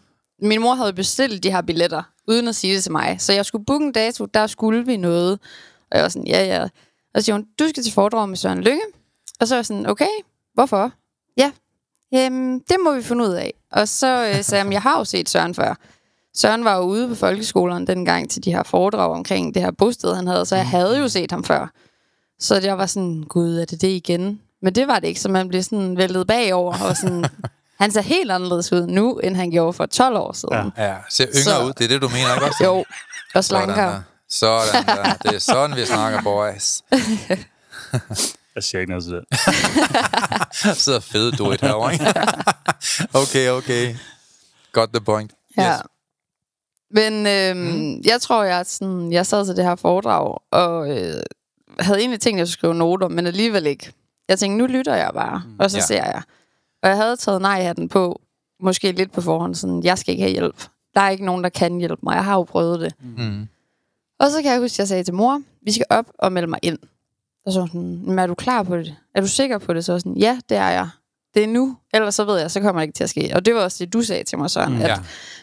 Min 0.43 0.61
mor 0.61 0.75
havde 0.75 0.93
bestilt 0.93 1.43
de 1.43 1.51
her 1.51 1.61
billetter, 1.61 2.03
uden 2.27 2.47
at 2.47 2.55
sige 2.55 2.75
det 2.75 2.83
til 2.83 2.91
mig. 2.91 3.15
Så 3.19 3.33
jeg 3.33 3.45
skulle 3.45 3.65
booke 3.65 3.85
en 3.85 3.91
dato, 3.91 4.25
der 4.25 4.47
skulle 4.47 4.85
vi 4.85 4.97
noget. 4.97 5.39
Og 5.91 5.97
jeg 5.97 6.03
var 6.03 6.09
sådan, 6.09 6.27
ja, 6.27 6.45
ja. 6.45 6.63
Og 7.13 7.21
så 7.21 7.25
siger 7.25 7.35
hun, 7.35 7.45
du 7.59 7.67
skal 7.69 7.83
til 7.83 7.93
foredrag 7.93 8.29
med 8.29 8.37
Søren 8.37 8.63
Lykke. 8.63 8.81
Og 9.39 9.47
så 9.47 9.55
var 9.55 9.57
jeg 9.57 9.65
sådan, 9.65 9.89
okay, 9.89 10.07
hvorfor? 10.53 10.91
Ja, 11.37 11.51
jamen, 12.11 12.59
det 12.59 12.77
må 12.83 12.93
vi 12.95 13.01
finde 13.01 13.23
ud 13.23 13.33
af. 13.33 13.53
Og 13.71 13.87
så 13.87 14.25
øh, 14.27 14.43
sagde 14.43 14.63
jeg, 14.65 14.73
jeg 14.73 14.81
har 14.81 14.97
jo 14.97 15.05
set 15.05 15.29
Søren 15.29 15.55
før. 15.55 15.75
Søren 16.35 16.63
var 16.65 16.77
jo 16.77 16.83
ude 16.83 17.07
på 17.07 17.15
folkeskolen 17.15 17.87
dengang 17.87 18.29
til 18.29 18.43
de 18.43 18.51
her 18.51 18.63
foredrag 18.63 19.11
omkring 19.11 19.53
det 19.53 19.61
her 19.61 19.71
bosted, 19.71 20.15
han 20.15 20.27
havde, 20.27 20.45
så 20.45 20.55
jeg 20.55 20.67
havde 20.67 20.99
jo 20.99 21.07
set 21.07 21.31
ham 21.31 21.43
før. 21.43 21.71
Så 22.39 22.59
jeg 22.63 22.77
var 22.77 22.85
sådan, 22.85 23.23
gud, 23.23 23.57
er 23.57 23.65
det 23.65 23.81
det 23.81 23.87
igen? 23.87 24.41
Men 24.61 24.75
det 24.75 24.87
var 24.87 24.99
det 24.99 25.07
ikke, 25.07 25.19
så 25.19 25.29
man 25.29 25.47
blev 25.47 25.63
sådan 25.63 25.97
væltet 25.97 26.27
bagover, 26.27 26.73
og 26.89 26.97
sådan, 26.97 27.25
han 27.79 27.91
ser 27.91 28.01
helt 28.01 28.31
anderledes 28.31 28.71
ud 28.73 28.87
nu, 28.87 29.19
end 29.19 29.35
han 29.35 29.51
gjorde 29.51 29.73
for 29.73 29.85
12 29.85 30.17
år 30.17 30.33
siden. 30.33 30.71
Ja, 30.77 30.83
ja 30.83 30.95
ser 31.09 31.25
yngre 31.25 31.43
så, 31.43 31.63
ud, 31.63 31.73
det 31.73 31.83
er 31.83 31.87
det, 31.87 32.01
du 32.01 32.09
mener, 32.09 32.33
ikke 32.33 32.45
også? 32.45 32.63
Jo, 32.63 32.85
og 33.35 33.43
slankere. 33.43 34.03
Sådan 34.29 34.85
der. 34.85 35.13
Det 35.13 35.35
er 35.35 35.39
sådan, 35.39 35.75
vi 35.75 35.85
snakker, 35.85 36.21
boys. 36.21 36.81
Jeg 38.55 38.63
siger 38.63 38.79
ikke 38.79 38.89
noget 38.89 39.03
til 39.03 39.13
det. 39.13 39.23
Jeg 40.65 40.75
sidder 40.85 40.99
fed 40.99 41.31
du 41.31 41.51
et 41.51 41.61
herovre, 41.61 41.93
ikke? 41.93 42.05
okay, 43.21 43.49
okay. 43.49 43.95
Got 44.71 44.89
the 44.93 45.01
point. 45.01 45.31
Ja. 45.57 45.73
Yes. 45.73 45.81
Men 46.91 47.27
øhm, 47.27 47.57
mm. 47.57 48.01
jeg 48.05 48.21
tror, 48.21 48.43
jeg, 48.43 48.65
sådan, 48.65 49.13
jeg 49.13 49.25
sad 49.25 49.45
til 49.45 49.55
det 49.55 49.63
her 49.63 49.75
foredrag, 49.75 50.37
og 50.51 50.89
øh, 50.89 51.23
havde 51.79 51.99
egentlig 51.99 52.19
tænkt, 52.19 52.37
at 52.37 52.39
jeg 52.39 52.47
skulle 52.47 52.59
skrive 52.59 52.75
noter, 52.75 53.07
men 53.07 53.27
alligevel 53.27 53.65
ikke. 53.65 53.93
Jeg 54.27 54.39
tænkte, 54.39 54.57
nu 54.57 54.65
lytter 54.65 54.95
jeg 54.95 55.11
bare, 55.13 55.41
mm. 55.45 55.59
og 55.59 55.71
så 55.71 55.77
ja. 55.77 55.85
ser 55.85 56.03
jeg. 56.03 56.21
Og 56.83 56.89
jeg 56.89 56.97
havde 56.97 57.15
taget 57.17 57.41
nej-hatten 57.41 57.89
på, 57.89 58.21
måske 58.59 58.91
lidt 58.91 59.11
på 59.11 59.21
forhånd, 59.21 59.55
sådan, 59.55 59.83
jeg 59.83 59.97
skal 59.97 60.11
ikke 60.11 60.23
have 60.23 60.31
hjælp. 60.31 60.67
Der 60.95 61.01
er 61.01 61.09
ikke 61.09 61.25
nogen, 61.25 61.43
der 61.43 61.49
kan 61.49 61.77
hjælpe 61.77 61.99
mig. 62.03 62.15
Jeg 62.15 62.25
har 62.25 62.35
jo 62.35 62.43
prøvet 62.43 62.79
det. 62.79 62.93
Mm. 63.17 63.47
Og 64.19 64.31
så 64.31 64.41
kan 64.41 64.51
jeg 64.51 64.59
huske, 64.59 64.75
at 64.75 64.79
jeg 64.79 64.87
sagde 64.87 65.03
til 65.03 65.13
mor, 65.13 65.41
vi 65.61 65.71
skal 65.71 65.85
op 65.89 66.05
og 66.19 66.31
melde 66.31 66.47
mig 66.47 66.59
ind. 66.61 66.77
Og 67.45 67.53
så 67.53 67.67
sådan, 67.67 68.01
men 68.05 68.19
er 68.19 68.27
du 68.27 68.33
klar 68.33 68.63
på 68.63 68.77
det? 68.77 68.95
Er 69.15 69.21
du 69.21 69.27
sikker 69.27 69.57
på 69.57 69.73
det? 69.73 69.85
Så 69.85 69.99
sådan, 69.99 70.17
ja, 70.17 70.39
det 70.49 70.57
er 70.57 70.69
jeg. 70.69 70.89
Det 71.33 71.43
er 71.43 71.47
nu, 71.47 71.77
ellers 71.93 72.15
så 72.15 72.25
ved 72.25 72.39
jeg, 72.39 72.51
så 72.51 72.61
kommer 72.61 72.81
det 72.81 72.87
ikke 72.87 72.97
til 72.97 73.03
at 73.03 73.09
ske. 73.09 73.31
Og 73.35 73.45
det 73.45 73.55
var 73.55 73.61
også 73.61 73.85
det, 73.85 73.93
du 73.93 74.01
sagde 74.01 74.23
til 74.23 74.37
mig, 74.37 74.49
Søren, 74.49 74.73
mm, 74.73 74.81
at 74.81 74.89
ja. 74.89 74.97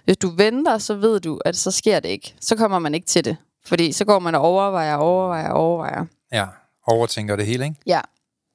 hvis 0.05 0.17
du 0.17 0.31
venter, 0.37 0.79
så 0.79 0.95
ved 0.95 1.21
du, 1.21 1.41
at 1.45 1.57
så 1.57 1.71
sker 1.71 2.01
det 2.01 2.09
ikke. 2.09 2.35
Så 2.41 2.57
kommer 2.57 2.79
man 2.79 2.95
ikke 2.95 3.07
til 3.07 3.25
det. 3.25 3.37
Fordi 3.65 3.93
så 3.93 4.05
går 4.05 4.19
man 4.19 4.35
og 4.35 4.41
overvejer, 4.41 4.95
overvejer, 4.95 5.51
overvejer. 5.51 6.05
Ja, 6.33 6.47
overtænker 6.87 7.37
det 7.37 7.47
hele, 7.47 7.65
ikke? 7.65 7.77
Ja, 7.87 8.01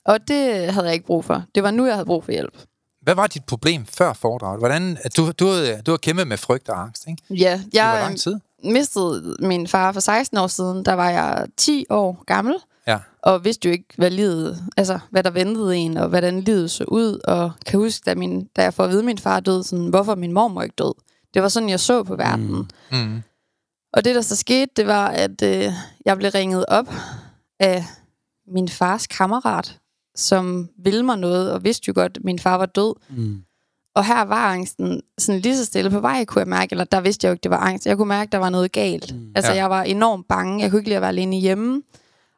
og 0.06 0.28
det 0.28 0.74
havde 0.74 0.86
jeg 0.86 0.94
ikke 0.94 1.06
brug 1.06 1.26
for. 1.26 1.44
Det 1.56 1.64
var 1.64 1.72
nu, 1.72 1.86
jeg 1.86 1.94
havde 1.94 2.06
brug 2.06 2.24
for 2.24 2.32
hjælp. 2.32 2.58
Hvad 3.06 3.16
var 3.16 3.28
dit 3.28 3.46
problem 3.46 3.86
før 3.86 4.14
foredraget? 4.14 4.60
Hvordan, 4.60 4.98
du, 5.18 5.32
du, 5.32 5.48
havde, 5.48 5.82
du 5.86 5.92
har 5.92 5.98
kæmpet 5.98 6.28
med 6.28 6.38
frygt 6.38 6.70
og 6.70 6.82
angst, 6.82 7.08
ikke? 7.08 7.24
Ja, 7.30 7.62
jeg, 7.74 8.00
lang 8.02 8.20
tid 8.20 8.40
mistede 8.64 9.38
min 9.40 9.68
far 9.68 9.92
for 9.92 10.00
16 10.00 10.38
år 10.38 10.48
siden, 10.48 10.86
der 10.86 10.94
var 10.94 11.10
jeg 11.10 11.48
10 11.58 11.86
år 11.90 12.24
gammel. 12.28 12.56
Ja. 12.88 13.00
Og 13.24 13.44
vidste 13.44 13.68
jo 13.68 13.72
ikke, 13.72 13.86
hvad 13.98 14.12
livet, 14.12 14.64
altså 14.78 15.00
hvad 15.10 15.24
der 15.24 15.30
ventede 15.30 15.78
en, 15.78 15.98
og 15.98 16.10
hvordan 16.10 16.42
livet 16.42 16.72
så 16.72 16.84
ud. 16.84 17.20
Og 17.24 17.52
kan 17.66 17.80
huske, 17.80 18.04
da, 18.06 18.16
min, 18.16 18.46
da 18.56 18.64
jeg 18.64 18.74
får 18.74 18.84
at 18.84 18.90
vide, 18.90 19.00
at 19.00 19.06
min 19.06 19.18
far 19.18 19.40
døde, 19.40 19.64
sådan, 19.64 19.88
hvorfor 19.88 20.16
min 20.16 20.34
mor 20.34 20.62
ikke 20.62 20.76
død. 20.78 20.94
Det 21.34 21.42
var 21.42 21.50
sådan, 21.50 21.70
jeg 21.70 21.80
så 21.80 22.04
på 22.04 22.16
verden. 22.16 22.48
Mm. 22.48 22.98
Mm. 22.98 23.22
Og 23.94 24.06
det, 24.06 24.16
der 24.16 24.22
så 24.22 24.36
skete, 24.36 24.72
det 24.76 24.88
var, 24.88 25.08
at 25.08 25.42
øh, 25.44 25.74
jeg 26.06 26.18
blev 26.18 26.32
ringet 26.32 26.66
op 26.68 26.94
af 27.60 27.84
min 28.48 28.70
fars 28.70 29.08
kammerat, 29.08 29.78
som 30.16 30.70
ville 30.84 31.04
mig 31.04 31.18
noget, 31.18 31.52
og 31.52 31.64
vidste 31.64 31.84
jo 31.88 31.94
godt, 31.96 32.18
at 32.18 32.24
min 32.24 32.40
far 32.40 32.58
var 32.58 32.66
død. 32.66 32.94
Mm. 33.10 33.38
Og 33.96 34.06
her 34.06 34.26
var 34.26 34.54
angsten 34.54 35.02
sådan 35.18 35.42
lige 35.42 35.58
så 35.58 35.66
stille 35.66 35.90
på 35.90 36.00
vej, 36.00 36.26
kunne 36.26 36.40
jeg 36.40 36.48
mærke, 36.48 36.74
eller 36.74 36.84
der 36.84 37.02
vidste 37.02 37.26
jeg 37.26 37.30
jo 37.30 37.34
ikke, 37.34 37.44
det 37.44 37.52
var 37.52 37.58
angst. 37.58 37.86
Jeg 37.86 37.98
kunne 37.98 38.08
mærke, 38.08 38.32
der 38.32 38.38
var 38.38 38.50
noget 38.50 38.72
galt. 38.72 39.16
Mm. 39.16 39.32
Altså, 39.36 39.52
ja. 39.52 39.58
jeg 39.58 39.70
var 39.70 39.84
enormt 39.84 40.28
bange. 40.28 40.62
Jeg 40.62 40.70
kunne 40.70 40.80
ikke 40.80 40.90
lide 40.90 40.96
at 40.96 41.02
være 41.02 41.10
alene 41.10 41.36
hjemme. 41.36 41.82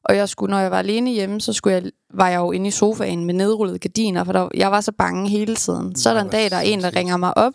Og 0.03 0.15
jeg 0.15 0.29
skulle, 0.29 0.51
når 0.51 0.59
jeg 0.59 0.71
var 0.71 0.79
alene 0.79 1.11
hjemme, 1.11 1.41
så 1.41 1.53
skulle 1.53 1.73
jeg, 1.73 1.91
var 2.13 2.29
jeg 2.29 2.37
jo 2.37 2.51
inde 2.51 2.67
i 2.67 2.71
sofaen 2.71 3.25
med 3.25 3.33
nedrullede 3.33 3.79
gardiner, 3.79 4.23
for 4.23 4.31
der, 4.31 4.49
jeg 4.53 4.71
var 4.71 4.81
så 4.81 4.91
bange 4.91 5.29
hele 5.29 5.55
tiden. 5.55 5.95
Så 5.95 6.09
er 6.09 6.13
der 6.13 6.21
en 6.21 6.29
dag, 6.29 6.49
der 6.49 6.57
er 6.57 6.61
en, 6.61 6.81
der 6.81 6.95
ringer 6.95 7.17
mig 7.17 7.37
op 7.37 7.53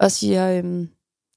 og 0.00 0.12
siger, 0.12 0.58
øhm, 0.58 0.88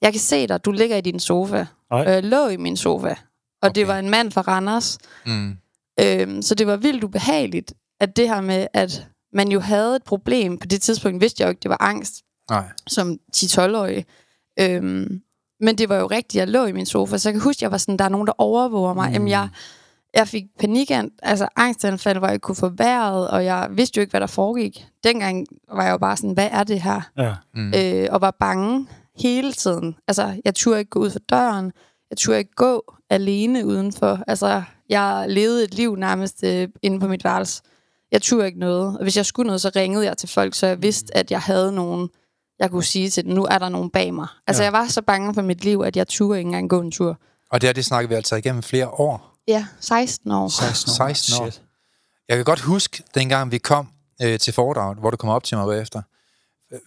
jeg 0.02 0.12
kan 0.14 0.20
se 0.20 0.48
dig, 0.48 0.66
du 0.66 0.72
ligger 0.72 0.98
i 0.98 1.02
din 1.02 1.20
sofa. 1.20 1.66
Og 1.90 2.06
jeg 2.06 2.24
lå 2.24 2.48
i 2.48 2.58
min 2.58 2.78
sofa. 2.78 3.10
Og 3.10 3.16
okay. 3.62 3.76
det 3.76 3.88
var 3.88 4.00
en 4.00 4.10
mand 4.10 4.32
fra 4.32 4.42
Randers. 4.42 4.98
Mm. 5.26 5.58
Øhm, 6.00 6.42
så 6.42 6.56
det 6.56 6.68
var 6.68 6.76
vildt 6.76 7.04
ubehageligt, 7.04 7.74
at 8.04 8.18
det 8.18 8.30
her 8.30 8.42
med, 8.42 8.68
at 8.74 9.08
man 9.34 9.48
jo 9.52 9.60
havde 9.60 9.96
et 9.96 10.04
problem. 10.04 10.58
På 10.58 10.68
det 10.68 10.82
tidspunkt 10.82 11.22
vidste 11.22 11.42
jeg 11.42 11.48
jo 11.48 11.50
ikke, 11.50 11.60
det 11.64 11.70
var 11.70 11.78
angst. 11.80 12.14
Nej. 12.50 12.66
Som 12.88 13.18
10-12-årig. 13.36 14.06
Øhm, 14.60 15.22
men 15.60 15.78
det 15.78 15.90
var 15.90 15.96
jo 15.96 16.08
rigtigt, 16.08 16.40
jeg 16.40 16.48
lå 16.48 16.66
i 16.66 16.72
min 16.72 16.86
sofa, 16.86 17.18
så 17.18 17.30
jeg 17.30 17.34
kan 17.34 17.42
huske, 17.42 17.64
jeg 17.64 17.72
var 17.72 17.78
sådan, 17.78 17.98
der 17.98 18.06
er 18.06 18.10
nogen, 18.10 18.28
der 18.28 18.34
overvåger 18.38 18.94
mig. 18.94 19.08
Mm. 19.08 19.14
Jamen, 19.14 19.28
jeg, 19.28 19.50
jeg 20.16 20.28
fik 20.28 20.44
panik, 20.60 20.92
altså 21.24 21.48
angstanfald, 21.56 22.18
hvor 22.18 22.28
jeg 22.28 22.42
kunne 22.42 22.56
få 22.56 22.70
vejret, 22.70 23.30
og 23.30 23.46
jeg 23.46 23.70
vidste 23.72 23.98
jo 23.98 24.02
ikke, 24.02 24.12
hvad 24.12 24.22
der 24.22 24.28
foregik. 24.28 24.86
Dengang 25.04 25.46
var 25.74 25.84
jeg 25.84 25.92
jo 25.92 25.98
bare 25.98 26.18
sådan, 26.18 26.34
hvad 26.34 26.50
er 26.52 26.64
det 26.64 26.82
her? 26.82 27.02
Ja. 27.18 27.34
Mm. 27.54 27.74
Øh, 27.78 28.08
og 28.12 28.22
var 28.22 28.36
bange 28.40 28.88
hele 29.18 29.54
tiden. 29.54 29.96
Altså, 30.08 30.42
jeg 30.46 30.56
turde 30.56 30.80
ikke 30.80 30.90
gå 30.90 31.00
ud 31.00 31.10
for 31.10 31.20
døren. 31.20 31.72
Jeg 32.10 32.18
turde 32.18 32.40
ikke 32.40 32.56
gå 32.56 32.96
alene 33.10 33.66
udenfor. 33.66 34.20
Altså, 34.28 34.64
Jeg 34.90 35.26
levede 35.30 35.64
et 35.64 35.74
liv 35.74 35.96
nærmest 35.96 36.44
øh, 36.44 36.68
inde 36.82 37.00
på 37.00 37.08
mit 37.08 37.24
værelse. 37.24 37.62
Jeg 38.14 38.22
turde 38.22 38.46
ikke 38.48 38.60
noget. 38.60 38.98
Og 38.98 39.04
hvis 39.04 39.18
jeg 39.18 39.26
skulle 39.26 39.48
noget, 39.48 39.62
så 39.62 39.72
ringede 39.76 40.06
jeg 40.06 40.18
til 40.18 40.30
folk, 40.30 40.56
så 40.56 40.68
jeg 40.68 40.82
vidste, 40.82 41.18
at 41.18 41.32
jeg 41.32 41.42
havde 41.42 41.72
nogen, 41.72 42.10
jeg 42.60 42.70
kunne 42.72 42.84
sige 42.84 43.10
til 43.10 43.24
dem, 43.26 43.34
nu 43.34 43.46
er 43.52 43.58
der 43.60 43.70
nogen 43.70 43.90
bag 43.90 44.14
mig. 44.14 44.28
Altså, 44.48 44.64
Ja. 44.64 44.66
jeg 44.66 44.74
var 44.74 44.88
så 44.88 45.02
bange 45.02 45.34
for 45.34 45.42
mit 45.42 45.64
liv, 45.64 45.82
at 45.86 45.96
jeg 45.98 46.08
turde 46.08 46.40
ikke 46.40 46.48
engang 46.48 46.70
gå 46.70 46.82
en 46.82 46.92
tur. 46.92 47.18
Og 47.52 47.62
det 47.62 47.68
her, 47.68 47.74
det 47.74 47.86
snakker 47.86 48.10
vi 48.10 48.16
altså 48.16 48.36
igennem 48.36 48.64
flere 48.64 48.88
år. 48.88 49.38
Ja, 49.48 49.66
16 49.80 50.32
år. 50.32 50.48
16 50.48 50.92
år. 50.92 50.94
16 51.08 51.42
år. 51.44 51.50
Shit. 51.50 51.62
Jeg 52.30 52.36
kan 52.38 52.46
godt 52.46 52.60
huske, 52.60 53.04
dengang 53.16 53.52
vi 53.52 53.58
kom 53.58 53.88
øh, 54.22 54.40
til 54.40 54.54
foredraget, 54.54 54.98
hvor 54.98 55.10
du 55.12 55.18
kom 55.18 55.30
op 55.30 55.44
til 55.44 55.58
mig 55.58 55.68
bagefter. 55.68 56.02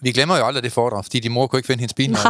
Vi 0.01 0.11
glemmer 0.11 0.37
jo 0.37 0.45
aldrig 0.45 0.63
det 0.63 0.71
foredrag, 0.71 1.05
fordi 1.05 1.19
din 1.19 1.31
mor 1.31 1.47
kunne 1.47 1.59
ikke 1.59 1.67
finde 1.67 1.79
hendes 1.81 1.93
bil. 1.93 2.11
Nej, 2.11 2.23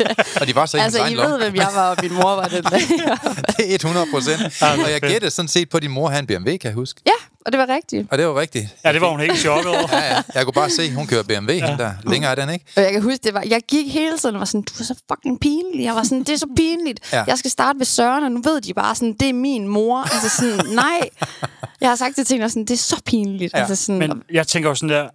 Og 0.40 0.46
de 0.46 0.54
var 0.54 0.66
så 0.66 0.76
i 0.76 0.80
altså, 0.80 1.04
I 1.06 1.10
ved, 1.10 1.16
lomme. 1.16 1.36
hvem 1.36 1.54
jeg 1.54 1.68
var, 1.74 1.90
og 1.90 1.96
min 2.02 2.12
mor 2.14 2.34
var 2.34 2.48
den 2.48 2.62
dag. 2.64 2.80
Det 3.56 3.70
er 3.70 3.74
100 3.74 4.06
procent. 4.12 4.42
Og 4.62 4.90
jeg 4.92 5.00
gættede 5.00 5.30
sådan 5.30 5.48
set 5.48 5.68
på, 5.68 5.76
at 5.76 5.82
din 5.82 5.90
mor 5.90 6.08
havde 6.08 6.20
en 6.20 6.26
BMW, 6.26 6.50
kan 6.50 6.60
jeg 6.62 6.72
huske. 6.74 7.00
ja, 7.06 7.12
og 7.46 7.52
det 7.52 7.58
var 7.58 7.68
rigtigt. 7.68 8.06
Og 8.10 8.18
det 8.18 8.26
var 8.26 8.40
rigtigt. 8.40 8.66
Ja, 8.84 8.92
det 8.92 9.00
var 9.00 9.10
hun 9.10 9.20
helt 9.20 9.38
chokket 9.38 9.70
over. 9.70 9.88
Ja, 9.96 10.14
ja. 10.14 10.22
Jeg 10.34 10.44
kunne 10.44 10.52
bare 10.52 10.70
se, 10.70 10.94
hun 10.94 11.06
kører 11.06 11.22
BMW, 11.22 11.52
ja. 11.52 11.76
der. 11.78 11.92
Længere 12.06 12.30
er 12.30 12.34
den, 12.34 12.50
ikke? 12.50 12.64
Og 12.76 12.82
jeg 12.82 12.92
kan 12.92 13.02
huske, 13.02 13.18
det 13.24 13.34
var, 13.34 13.44
jeg 13.48 13.60
gik 13.68 13.92
hele 13.92 14.18
tiden 14.18 14.34
og 14.34 14.38
var 14.38 14.44
sådan, 14.44 14.62
du 14.62 14.72
er 14.80 14.84
så 14.84 14.94
fucking 15.12 15.40
pinlig. 15.40 15.84
Jeg 15.84 15.94
var 15.94 16.02
sådan, 16.02 16.18
det 16.18 16.28
er 16.28 16.36
så 16.36 16.48
pinligt. 16.56 17.12
Ja. 17.12 17.24
Jeg 17.26 17.38
skal 17.38 17.50
starte 17.50 17.78
ved 17.78 17.86
Søren, 17.86 18.24
og 18.24 18.32
nu 18.32 18.42
ved 18.42 18.60
de 18.60 18.74
bare 18.74 18.94
sådan, 18.94 19.12
det 19.12 19.28
er 19.28 19.32
min 19.32 19.68
mor. 19.68 19.98
Altså 19.98 20.28
sådan, 20.28 20.66
nej. 20.84 21.08
Jeg 21.80 21.88
har 21.88 21.96
sagt 21.96 22.14
til 22.14 22.24
Tina 22.24 22.48
sådan, 22.48 22.64
det 22.64 22.70
er 22.74 22.76
så 22.78 23.02
pinligt. 23.06 23.52
Ja. 23.54 23.58
Altså 23.58 23.76
sådan, 23.76 23.98
Men 23.98 24.22
jeg 24.32 24.46
tænker 24.46 24.68
jo 24.68 24.74
sådan 24.74 24.88
der, 24.88 25.08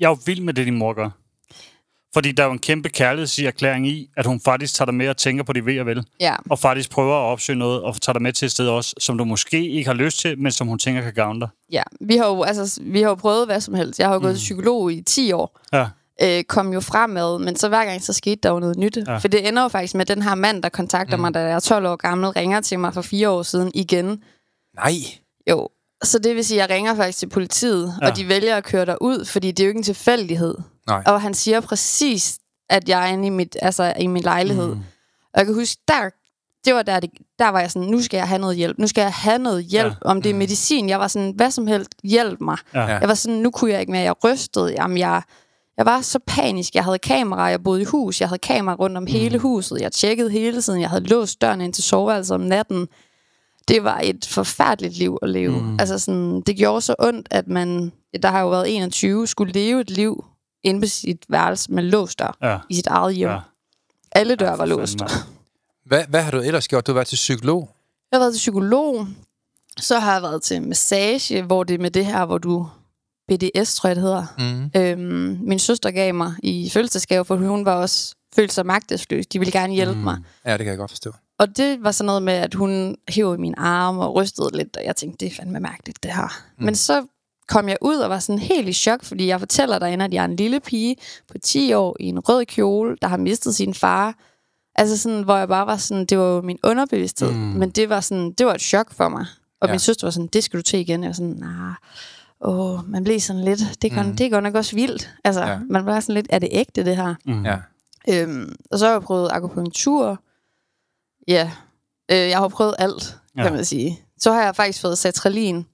jeg 0.00 0.06
er 0.06 0.10
jo 0.10 0.18
vild 0.26 0.40
med 0.40 0.54
det, 0.54 0.66
din 0.66 0.74
mor 0.78 0.92
gør. 0.92 1.10
Fordi 2.14 2.32
der 2.32 2.42
er 2.42 2.46
jo 2.46 2.52
en 2.52 2.58
kæmpe 2.58 2.88
kærlighedserklæring 2.88 3.88
i, 3.88 4.08
at 4.16 4.26
hun 4.26 4.40
faktisk 4.40 4.74
tager 4.74 4.86
dig 4.86 4.94
med 4.94 5.08
og 5.08 5.16
tænker 5.16 5.44
på 5.44 5.52
de 5.52 5.66
ved 5.66 5.80
og 5.80 5.86
vel. 5.86 6.04
ja. 6.20 6.36
Og 6.50 6.58
faktisk 6.58 6.90
prøver 6.90 7.14
at 7.14 7.32
opsøge 7.32 7.58
noget, 7.58 7.82
og 7.82 8.00
tager 8.00 8.12
dig 8.12 8.22
med 8.22 8.32
til 8.32 8.46
et 8.46 8.52
sted 8.52 8.68
også, 8.68 8.94
som 8.98 9.18
du 9.18 9.24
måske 9.24 9.68
ikke 9.68 9.86
har 9.88 9.94
lyst 9.94 10.18
til, 10.18 10.38
men 10.38 10.52
som 10.52 10.66
hun 10.66 10.78
tænker 10.78 11.02
kan 11.02 11.12
gavne 11.12 11.40
dig. 11.40 11.48
ja, 11.72 11.82
vi 12.00 12.16
har 12.16 12.26
jo, 12.26 12.42
altså, 12.42 12.80
vi 12.82 13.02
har 13.02 13.08
jo 13.08 13.14
prøvet 13.14 13.46
hvad 13.46 13.60
som 13.60 13.74
helst. 13.74 13.98
Jeg 13.98 14.08
har 14.08 14.14
jo 14.14 14.20
gået 14.20 14.34
til 14.34 14.40
psykolog 14.42 14.92
i 14.92 15.02
10 15.02 15.32
år. 15.32 15.60
Ja. 15.72 15.86
øh, 16.22 16.44
kom 16.44 16.72
jo 16.72 16.80
fremad, 16.80 17.38
men 17.38 17.56
så 17.56 17.68
hver 17.68 17.84
gang 17.84 18.02
så 18.02 18.12
skete 18.12 18.40
der 18.42 18.50
jo 18.50 18.58
noget 18.58 18.76
nyt. 18.78 18.98
Ja. 19.06 19.16
For 19.16 19.28
det 19.28 19.48
ender 19.48 19.62
jo 19.62 19.68
faktisk 19.68 19.94
med, 19.94 20.10
at 20.10 20.16
den 20.16 20.22
her 20.22 20.34
mand, 20.34 20.62
der 20.62 20.68
kontakter 20.68 21.16
mm. 21.16 21.20
mig, 21.20 21.34
da 21.34 21.40
jeg 21.40 21.52
er 21.52 21.60
12 21.60 21.86
år 21.86 21.96
gammel, 21.96 22.28
ringer 22.30 22.60
til 22.60 22.78
mig 22.78 22.94
for 22.94 23.02
fire 23.02 23.30
år 23.30 23.42
siden 23.42 23.70
igen. 23.74 24.22
Nej. 24.76 24.92
Jo, 25.50 25.68
så 26.04 26.18
det 26.18 26.36
vil 26.36 26.44
sige, 26.44 26.62
at 26.62 26.68
jeg 26.68 26.76
ringer 26.76 26.94
faktisk 26.94 27.18
til 27.18 27.28
politiet, 27.28 27.94
ja. 28.02 28.10
og 28.10 28.16
de 28.16 28.28
vælger 28.28 28.56
at 28.56 28.64
køre 28.64 28.86
dig 28.86 29.02
ud, 29.02 29.24
fordi 29.24 29.50
det 29.50 29.60
er 29.60 29.64
jo 29.66 29.68
ikke 29.68 29.78
en 29.78 29.82
tilfældighed. 29.84 30.54
Nej. 30.86 31.02
Og 31.06 31.20
han 31.20 31.34
siger 31.34 31.60
præcis, 31.60 32.38
at 32.68 32.88
jeg 32.88 33.08
er 33.08 33.12
inde 33.12 33.26
i, 33.26 33.30
mit, 33.30 33.56
altså, 33.62 33.94
i 34.00 34.06
min 34.06 34.22
lejlighed. 34.22 34.74
Mm. 34.74 34.80
Og 35.32 35.38
jeg 35.38 35.46
kan 35.46 35.54
huske, 35.54 35.82
der, 35.88 36.10
det 36.64 36.74
var 36.74 36.82
der, 36.82 37.00
det, 37.00 37.10
der 37.38 37.48
var 37.48 37.60
jeg 37.60 37.70
sådan, 37.70 37.88
nu 37.88 38.02
skal 38.02 38.16
jeg 38.16 38.28
have 38.28 38.38
noget 38.38 38.56
hjælp. 38.56 38.78
Nu 38.78 38.86
skal 38.86 39.02
jeg 39.02 39.12
have 39.12 39.38
noget 39.38 39.64
hjælp. 39.64 39.94
Ja. 40.04 40.08
Om 40.10 40.22
det 40.22 40.30
er 40.30 40.34
medicin. 40.34 40.88
Jeg 40.88 41.00
var 41.00 41.08
sådan, 41.08 41.32
hvad 41.36 41.50
som 41.50 41.66
helst, 41.66 41.90
hjælp 42.04 42.40
mig. 42.40 42.56
Ja. 42.74 42.84
Jeg 42.84 43.08
var 43.08 43.14
sådan, 43.14 43.38
nu 43.38 43.50
kunne 43.50 43.70
jeg 43.70 43.80
ikke 43.80 43.92
mere. 43.92 44.02
Jeg 44.02 44.24
rystede. 44.24 44.72
Jamen, 44.72 44.98
jeg, 44.98 45.22
jeg 45.76 45.86
var 45.86 46.00
så 46.00 46.18
panisk. 46.26 46.74
Jeg 46.74 46.84
havde 46.84 46.98
kamera. 46.98 47.42
Jeg 47.42 47.62
boede 47.62 47.82
i 47.82 47.84
hus. 47.84 48.20
Jeg 48.20 48.28
havde 48.28 48.38
kamera 48.38 48.74
rundt 48.74 48.96
om 48.96 49.02
mm. 49.02 49.06
hele 49.06 49.38
huset. 49.38 49.80
Jeg 49.80 49.92
tjekkede 49.92 50.30
hele 50.30 50.62
tiden. 50.62 50.80
Jeg 50.80 50.88
havde 50.90 51.04
låst 51.04 51.40
døren 51.40 51.60
ind 51.60 51.72
til 51.72 51.84
soveværelset 51.84 52.34
om 52.34 52.40
natten. 52.40 52.88
Det 53.68 53.84
var 53.84 54.00
et 54.02 54.28
forfærdeligt 54.30 54.96
liv 54.96 55.18
at 55.22 55.28
leve. 55.28 55.62
Mm. 55.62 55.76
Altså 55.80 55.98
sådan, 55.98 56.40
det 56.40 56.56
gjorde 56.56 56.80
så 56.80 56.94
ondt, 56.98 57.28
at 57.30 57.48
man, 57.48 57.92
der 58.22 58.28
har 58.28 58.40
jo 58.40 58.48
været 58.48 58.76
21, 58.76 59.26
skulle 59.26 59.52
leve 59.52 59.80
et 59.80 59.90
liv 59.90 60.24
inde 60.64 60.80
på 60.80 60.86
sit 60.86 61.24
værelse 61.28 61.72
med 61.72 61.82
låst 61.82 62.18
dør 62.18 62.36
Ja. 62.42 62.58
i 62.68 62.74
sit 62.74 62.86
eget 62.86 63.14
hjem. 63.14 63.28
Ja. 63.30 63.38
Alle 64.12 64.34
døre 64.36 64.50
Ja, 64.50 64.56
var 64.56 64.66
låst. 64.66 64.98
Hvad, 65.86 66.04
hvad 66.08 66.22
har 66.22 66.30
du 66.30 66.38
ellers 66.40 66.68
gjort? 66.68 66.86
Du 66.86 66.92
har 66.92 66.94
været 66.94 67.06
til 67.08 67.16
psykolog. 67.16 67.70
Jeg 68.12 68.16
har 68.18 68.24
været 68.24 68.34
til 68.34 68.38
psykolog. 68.38 69.06
Så 69.80 69.98
har 69.98 70.12
jeg 70.12 70.22
været 70.22 70.42
til 70.42 70.62
massage, 70.62 71.42
hvor 71.42 71.64
det 71.64 71.74
er 71.74 71.78
med 71.78 71.90
det 71.90 72.06
her, 72.06 72.24
hvor 72.26 72.38
du... 72.38 72.68
BDS, 73.28 73.74
tror 73.74 73.88
jeg, 73.88 73.96
det 73.96 74.02
hedder. 74.02 74.26
Mm. 74.38 74.70
Øhm, 74.80 75.38
min 75.42 75.58
søster 75.58 75.90
gav 75.90 76.14
mig 76.14 76.34
i 76.42 76.70
fødselsdagsgave, 76.72 77.24
for 77.24 77.36
hun 77.36 77.64
var 77.64 77.74
også 77.74 78.14
følte 78.34 78.54
sig 78.54 78.66
magtesløs. 78.66 79.26
De 79.26 79.38
ville 79.38 79.52
gerne 79.52 79.72
hjælpe 79.72 79.94
mm. 79.94 80.00
mig. 80.00 80.18
Ja, 80.46 80.50
det 80.52 80.58
kan 80.58 80.66
jeg 80.68 80.78
godt 80.78 80.90
forstå. 80.90 81.12
Og 81.38 81.56
det 81.56 81.78
var 81.82 81.92
sådan 81.92 82.06
noget 82.06 82.22
med, 82.22 82.32
at 82.32 82.54
hun 82.54 82.96
hævde 83.08 83.34
i 83.34 83.40
min 83.40 83.54
arm 83.58 83.98
og 83.98 84.14
rystede 84.14 84.56
lidt, 84.56 84.76
og 84.76 84.84
jeg 84.84 84.96
tænkte, 84.96 85.26
det 85.26 85.32
er 85.32 85.36
fandme 85.36 85.60
mærkeligt, 85.60 86.02
det 86.02 86.10
her. 86.14 86.42
Mm. 86.58 86.64
Men 86.64 86.74
så 86.74 87.06
kom 87.50 87.68
jeg 87.68 87.76
ud 87.80 87.96
og 87.96 88.10
var 88.10 88.18
sådan 88.18 88.38
helt 88.38 88.68
i 88.68 88.72
chok, 88.72 89.04
fordi 89.04 89.26
jeg 89.26 89.38
fortæller 89.38 89.78
derinde, 89.78 90.04
at 90.04 90.14
jeg 90.14 90.20
er 90.20 90.24
en 90.24 90.36
lille 90.36 90.60
pige 90.60 90.96
på 91.28 91.38
10 91.38 91.72
år 91.72 91.96
i 92.00 92.04
en 92.04 92.18
rød 92.18 92.44
kjole, 92.44 92.96
der 93.02 93.08
har 93.08 93.16
mistet 93.16 93.54
sin 93.54 93.74
far. 93.74 94.14
Altså 94.74 94.98
sådan, 94.98 95.22
hvor 95.22 95.36
jeg 95.36 95.48
bare 95.48 95.66
var 95.66 95.76
sådan, 95.76 96.04
det 96.04 96.18
var 96.18 96.24
jo 96.24 96.40
min 96.40 96.58
underbevidsthed, 96.64 97.30
mm. 97.32 97.36
men 97.38 97.70
det 97.70 97.88
var 97.88 98.00
sådan, 98.00 98.32
det 98.32 98.46
var 98.46 98.54
et 98.54 98.60
chok 98.60 98.92
for 98.94 99.08
mig. 99.08 99.26
Og 99.60 99.68
Ja. 99.68 99.72
min 99.72 99.78
søster 99.80 100.06
var 100.06 100.10
sådan, 100.10 100.26
det 100.26 100.44
skal 100.44 100.56
du 100.58 100.62
til 100.62 100.78
igen. 100.78 101.02
Jeg 101.02 101.08
var 101.08 101.14
sådan, 101.14 101.36
nej, 101.40 101.72
åh, 102.40 102.90
man 102.90 103.04
blev 103.04 103.20
sådan 103.20 103.44
lidt, 103.44 103.60
det, 103.82 103.90
kan, 103.90 104.06
mm. 104.06 104.16
det 104.16 104.26
er 104.26 104.30
godt 104.30 104.44
nok 104.44 104.54
også 104.54 104.74
vildt. 104.76 105.10
Altså, 105.24 105.42
Ja. 105.42 105.58
man 105.70 105.86
var 105.86 106.00
sådan 106.00 106.14
lidt, 106.14 106.26
er 106.30 106.38
det 106.38 106.48
ægte 106.52 106.84
det 106.84 106.96
her? 106.96 107.14
Mm. 107.26 107.44
Ja. 107.46 107.56
Øhm, 108.08 108.54
og 108.70 108.78
så 108.78 108.86
har 108.86 108.92
jeg 108.92 109.02
prøvet 109.02 109.28
akupunktur. 109.32 110.20
Ja, 111.28 111.50
øh, 112.10 112.16
jeg 112.16 112.38
har 112.38 112.48
prøvet 112.48 112.74
alt, 112.78 113.16
ja. 113.36 113.42
kan 113.42 113.52
man 113.52 113.64
sige. 113.64 114.00
Så 114.18 114.32
har 114.32 114.42
jeg 114.44 114.56
faktisk 114.56 114.80
fået 114.80 114.98
satralin. 114.98 115.66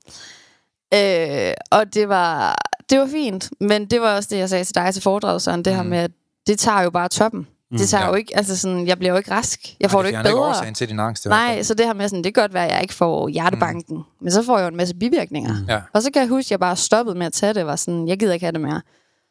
Øh, 0.94 1.52
og 1.70 1.94
det 1.94 2.08
var, 2.08 2.56
det 2.90 2.98
var 2.98 3.06
fint, 3.06 3.50
men 3.60 3.86
det 3.86 4.00
var 4.00 4.16
også 4.16 4.28
det, 4.32 4.38
jeg 4.38 4.48
sagde 4.48 4.64
til 4.64 4.74
dig 4.74 4.94
til 4.94 5.02
foredraget, 5.02 5.42
Søren, 5.42 5.64
det 5.64 5.72
mm. 5.72 5.76
her 5.76 5.82
med, 5.82 5.98
at 5.98 6.10
det 6.46 6.58
tager 6.58 6.82
jo 6.82 6.90
bare 6.90 7.08
toppen. 7.08 7.46
Mm, 7.70 7.78
det 7.78 7.88
tager 7.88 8.04
ja. 8.04 8.08
jo 8.08 8.14
ikke, 8.14 8.36
altså 8.36 8.56
sådan, 8.56 8.86
jeg 8.86 8.98
bliver 8.98 9.12
jo 9.12 9.18
ikke 9.18 9.30
rask. 9.30 9.76
Jeg 9.80 9.90
får 9.90 9.98
Nej, 9.98 10.02
det, 10.02 10.08
ikke 10.08 10.16
fjerner 10.16 10.30
bedre. 10.30 10.48
årsagen 10.48 10.74
til 10.74 10.88
din 10.88 11.00
angst. 11.00 11.26
Nej, 11.26 11.62
så 11.62 11.74
det 11.74 11.86
her 11.86 11.92
med 11.92 12.08
sådan, 12.08 12.24
det 12.24 12.34
kan 12.34 12.42
godt 12.42 12.54
være, 12.54 12.66
at 12.66 12.72
jeg 12.72 12.82
ikke 12.82 12.94
får 12.94 13.28
hjertebanken, 13.28 13.96
mm. 13.96 14.02
men 14.20 14.32
så 14.32 14.42
får 14.42 14.58
jeg 14.58 14.64
jo 14.64 14.68
en 14.68 14.76
masse 14.76 14.94
bivirkninger. 14.94 15.52
Mm. 15.52 15.66
Ja. 15.68 15.80
Og 15.92 16.02
så 16.02 16.10
kan 16.12 16.22
jeg 16.22 16.28
huske, 16.28 16.46
at 16.46 16.50
jeg 16.50 16.60
bare 16.60 16.76
stoppede 16.76 17.18
med 17.18 17.26
at 17.26 17.32
tage 17.32 17.54
det, 17.54 17.66
var 17.66 17.76
sådan, 17.76 18.08
jeg 18.08 18.18
gider 18.18 18.32
ikke 18.32 18.46
have 18.46 18.52
det 18.52 18.60
mere. 18.60 18.82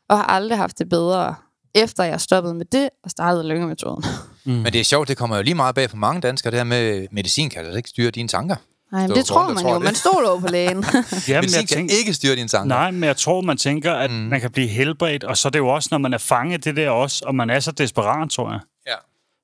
Og 0.09 0.17
har 0.17 0.25
aldrig 0.25 0.57
haft 0.57 0.79
det 0.79 0.89
bedre, 0.89 1.35
efter 1.75 2.03
jeg 2.03 2.21
stoppede 2.21 2.53
med 2.53 2.65
det, 2.65 2.89
og 3.03 3.11
startede 3.11 3.47
lyngemetoden. 3.47 4.03
Men 4.45 4.65
det 4.65 4.75
er 4.75 4.83
sjovt, 4.83 5.07
det 5.07 5.17
kommer 5.17 5.35
jo 5.35 5.41
lige 5.41 5.55
meget 5.55 5.75
bag 5.75 5.89
på 5.89 5.97
mange 5.97 6.21
danskere, 6.21 6.51
det 6.51 6.59
her 6.59 6.63
med 6.63 7.07
medicin 7.11 7.49
kan 7.49 7.59
altså 7.61 7.77
ikke 7.77 7.89
styre 7.89 8.11
dine 8.11 8.27
tanker. 8.27 8.55
Nej, 8.91 9.07
men 9.07 9.15
det 9.15 9.25
tror 9.25 9.41
der 9.45 9.53
man 9.53 9.63
tror 9.63 9.69
jo. 9.69 9.75
det. 9.75 9.83
Man 9.83 9.95
stoler 9.95 10.29
jo 10.29 10.37
på 10.37 10.47
lægen. 10.47 10.69
Jamen, 10.83 10.83
medicin 10.87 11.27
jeg 11.27 11.51
kan 11.51 11.67
tænker, 11.67 11.95
ikke 11.99 12.13
styre 12.13 12.35
dine 12.35 12.47
tanker. 12.47 12.75
Nej, 12.75 12.91
men 12.91 13.03
jeg 13.03 13.17
tror, 13.17 13.41
man 13.41 13.57
tænker, 13.57 13.93
at 13.93 14.11
mm. 14.11 14.17
man 14.17 14.41
kan 14.41 14.51
blive 14.51 14.67
helbredt, 14.67 15.23
og 15.23 15.37
så 15.37 15.47
er 15.47 15.49
det 15.49 15.59
jo 15.59 15.67
også, 15.67 15.87
når 15.91 15.97
man 15.97 16.13
er 16.13 16.17
fanget 16.17 16.65
det 16.65 16.75
der 16.75 16.89
også, 16.89 17.23
og 17.27 17.35
man 17.35 17.49
er 17.49 17.59
så 17.59 17.71
desperat, 17.71 18.29
tror 18.29 18.51
jeg, 18.51 18.59
Ja. 18.87 18.93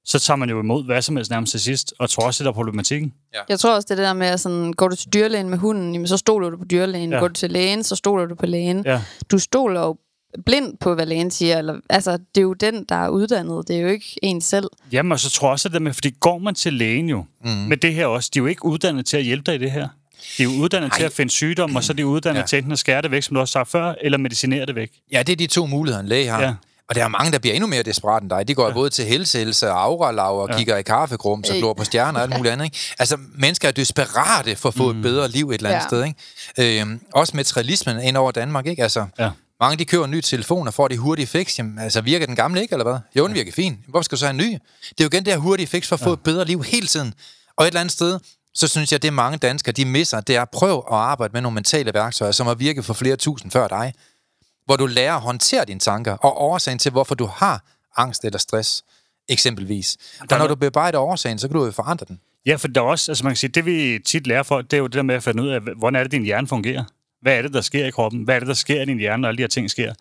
så 0.06 0.20
tager 0.20 0.36
man 0.38 0.50
jo 0.50 0.60
imod 0.60 0.86
hvad 0.86 1.02
som 1.02 1.16
helst 1.16 1.32
nærmest 1.32 1.52
til 1.52 1.60
sidst, 1.60 1.94
og 2.00 2.10
tror 2.10 2.26
også, 2.26 2.44
det 2.44 2.50
er 2.50 2.54
problematikken. 2.54 3.14
jeg 3.50 3.60
tror 3.60 3.76
også, 3.76 3.86
det 3.90 3.98
der 3.98 4.14
med, 4.14 4.28
at 4.28 4.40
sådan, 4.40 4.74
går 4.74 4.88
du 4.88 4.96
til 4.96 5.14
dyrlægen 5.14 5.50
med 5.50 5.58
hunden, 5.58 5.94
jamen, 5.94 6.08
så 6.08 6.18
stoler 6.18 6.50
du 6.50 6.58
på 6.58 6.66
dyrlægen. 6.66 7.10
Ja. 7.10 7.16
Ja. 7.16 7.20
Går 7.22 7.28
du 7.28 7.34
til 7.34 7.52
lægen, 7.52 7.84
så 7.84 7.96
stoler 7.96 8.26
du 8.26 8.36
på 8.36 8.46
lægen. 8.46 8.84
Ja. 8.86 9.02
Du 9.32 9.40
stoler 9.40 9.82
jo 9.82 9.98
blind 10.46 10.78
på, 10.78 10.98
siger. 11.30 11.58
Eller, 11.58 11.76
altså, 11.90 12.12
det 12.12 12.38
er 12.38 12.42
jo 12.42 12.54
den, 12.54 12.86
der 12.90 12.96
er 12.96 13.10
uddannet. 13.10 13.68
Det 13.68 13.76
er 13.76 13.82
jo 13.82 13.88
ikke 13.88 14.20
en 14.24 14.42
selv. 14.42 14.70
Jamen, 14.92 15.12
og 15.12 15.20
så 15.20 15.30
tror 15.30 15.48
jeg 15.48 15.52
også, 15.52 15.68
at 15.68 15.74
det 15.74 15.82
med, 15.82 15.94
fordi 15.94 16.10
går 16.20 16.38
man 16.38 16.56
til 16.56 16.74
lægen 16.74 17.10
jo, 17.10 17.26
mm. 17.46 17.50
med 17.52 17.78
det 17.78 17.94
her 17.94 18.06
også, 18.06 18.30
de 18.34 18.40
er 18.40 18.42
jo 18.44 18.48
ikke 18.48 18.66
uddannet 18.66 19.06
til 19.06 19.18
at 19.18 19.24
hjælpe 19.24 19.52
dig 19.52 19.56
i 19.56 19.58
det 19.64 19.72
her. 19.72 19.88
De 20.38 20.44
er 20.44 20.48
jo 20.48 20.52
uddannet 20.64 20.92
Ej. 20.92 20.98
til 20.98 21.04
at 21.06 21.14
finde 21.14 21.32
sygdom, 21.32 21.76
og 21.76 21.84
så 21.84 21.94
er 21.94 21.96
de 21.96 22.06
uddannet 22.06 22.40
Ja. 22.42 22.46
til 22.46 22.58
enten 22.58 22.72
at 22.72 22.80
skære 22.80 23.02
det 23.02 23.12
væk, 23.12 23.24
som 23.24 23.34
du 23.34 23.40
også 23.40 23.52
sagde 23.52 23.66
før, 23.66 23.94
eller 24.02 24.18
medicinere 24.18 24.66
det 24.66 24.76
væk. 24.76 24.92
Ja, 25.12 25.24
det 25.24 25.34
er 25.34 25.38
de 25.38 25.48
to 25.48 25.66
muligheder, 25.66 26.02
en 26.02 26.08
læge 26.08 26.30
har. 26.30 26.42
Ja. 26.42 26.54
Og 26.90 26.96
der 26.96 27.04
er 27.04 27.08
mange, 27.08 27.32
der 27.32 27.40
bliver 27.40 27.54
endnu 27.54 27.68
mere 27.68 27.84
desperat 27.84 28.22
end 28.22 28.30
dig. 28.30 28.48
De 28.48 28.54
går 28.56 28.68
ja. 28.68 28.74
både 28.74 28.90
til 28.90 29.06
helselse 29.06 29.70
og 29.72 29.84
auralav 29.84 30.42
og 30.42 30.50
ja. 30.50 30.58
kigger 30.58 30.78
i 30.78 30.82
kaffegrum, 30.82 31.44
så 31.44 31.54
glor 31.54 31.74
på 31.74 31.84
stjerner 31.84 32.20
og 32.20 32.24
alt 32.26 32.38
muligt 32.38 32.54
andet. 32.54 32.66
Ikke? 32.66 32.78
Altså, 33.00 33.18
mennesker 33.36 33.68
er 33.68 33.72
desperate 33.72 34.56
for 34.56 34.70
at 34.70 34.76
få 34.76 34.92
mm. 34.92 34.98
et 34.98 35.04
bedre 35.04 35.28
liv 35.30 35.50
et 35.50 35.56
eller 35.56 35.70
andet 35.70 35.82
Ja. 35.82 35.88
sted. 35.88 36.06
Ikke? 36.58 36.82
Øhm, 36.82 37.00
også 37.14 37.38
materialismen 37.38 38.02
ind 38.02 38.18
over 38.18 38.32
Danmark. 38.32 38.66
Ikke? 38.68 38.84
Altså, 38.84 39.06
Ja. 39.20 39.30
Mange 39.62 39.78
de 39.78 39.86
køber 39.86 40.06
en 40.06 40.12
ny 40.12 40.22
telefon 40.22 40.68
og 40.68 40.74
får 40.74 40.88
det 40.88 40.98
hurtige 40.98 41.28
fix. 41.28 41.58
Jamen, 41.58 41.80
altså, 41.80 42.02
virker 42.02 42.26
den 42.26 42.36
gamle 42.36 42.62
ikke, 42.62 42.74
eller 42.74 42.86
hvad? 42.86 43.00
Jo, 43.16 43.28
den 43.28 43.36
virker 43.36 43.52
fint. 43.52 43.80
Hvorfor 43.88 44.04
skal 44.04 44.16
du 44.16 44.20
så 44.20 44.26
have 44.26 44.32
en 44.32 44.38
ny? 44.38 44.52
Det 44.90 45.00
er 45.00 45.04
jo 45.04 45.08
igen 45.08 45.26
det 45.26 45.34
her 45.34 45.40
hurtige 45.40 45.68
fix 45.68 45.88
for 45.88 45.96
at 45.96 46.00
få 46.00 46.10
ja. 46.10 46.14
et 46.14 46.24
bedre 46.24 46.46
liv 46.46 46.64
hele 46.64 46.88
tiden. 46.88 47.14
Og 47.56 47.64
et 47.64 47.68
eller 47.68 47.80
andet 47.80 47.92
sted, 47.92 48.20
så 48.54 48.68
synes 48.68 48.92
jeg, 48.92 49.04
det 49.04 49.14
mange 49.14 49.38
danskere, 49.38 49.74
de 49.74 49.86
misser, 49.86 50.22
det 50.22 50.36
er 50.36 50.42
at 50.42 50.50
prøve 50.50 50.78
at 50.78 50.98
arbejde 50.98 51.32
med 51.34 51.42
nogle 51.42 51.56
mentale 51.56 51.94
værktøjer, 51.94 52.32
som 52.32 52.48
har 52.48 52.54
virket 52.54 52.86
for 52.86 52.94
flere 52.94 53.16
tusind 53.16 53.52
før 53.52 53.68
dig 53.68 53.94
hvor 54.72 54.76
du 54.76 54.86
lærer 54.86 55.14
at 55.14 55.22
håndtere 55.22 55.66
dine 55.66 55.80
tanker, 55.80 56.14
og 56.14 56.42
årsagen 56.42 56.80
til, 56.80 56.92
hvorfor 56.92 57.16
du 57.16 57.26
har 57.26 57.64
angst 57.98 58.26
eller 58.26 58.40
stress, 58.40 58.84
eksempelvis. 59.30 59.98
Og 60.32 60.40
når 60.40 60.48
du 60.48 60.56
bearbejder 60.56 61.00
årsagen, 61.00 61.40
så 61.40 61.48
kan 61.48 61.58
du 61.58 61.66
jo 61.66 61.72
forandre 61.72 62.06
den. 62.10 62.20
Ja, 62.46 62.56
for 62.56 62.68
der 62.68 62.82
er 62.82 62.86
også, 62.86 63.12
altså 63.12 63.24
man 63.24 63.32
kan 63.32 63.38
sige, 63.38 63.50
det 63.50 63.66
vi 63.66 64.00
tit 64.06 64.28
lærer 64.28 64.44
for, 64.44 64.62
det 64.62 64.74
er 64.74 64.78
jo 64.78 64.88
det 64.88 64.94
der 64.94 65.02
med 65.02 65.16
at 65.16 65.24
finde 65.24 65.44
ud 65.44 65.50
af, 65.50 65.62
hvordan 65.62 66.00
er 66.00 66.04
det, 66.04 66.12
din 66.12 66.24
hjerne 66.24 66.48
fungerer? 66.48 66.84
Hvad 67.22 67.38
er 67.38 67.42
det, 67.42 67.54
der 67.54 67.62
sker 67.62 67.86
i 67.86 67.90
kroppen? 67.90 68.24
Hvad 68.24 68.36
er 68.36 68.40
det, 68.40 68.48
der 68.48 68.54
sker 68.54 68.82
i 68.82 68.86
din 68.86 68.98
hjerne, 68.98 69.22
når 69.22 69.28
alle 69.28 69.38
de 69.38 69.44
her 69.44 69.48
ting 69.48 69.70
sker? 69.70 69.94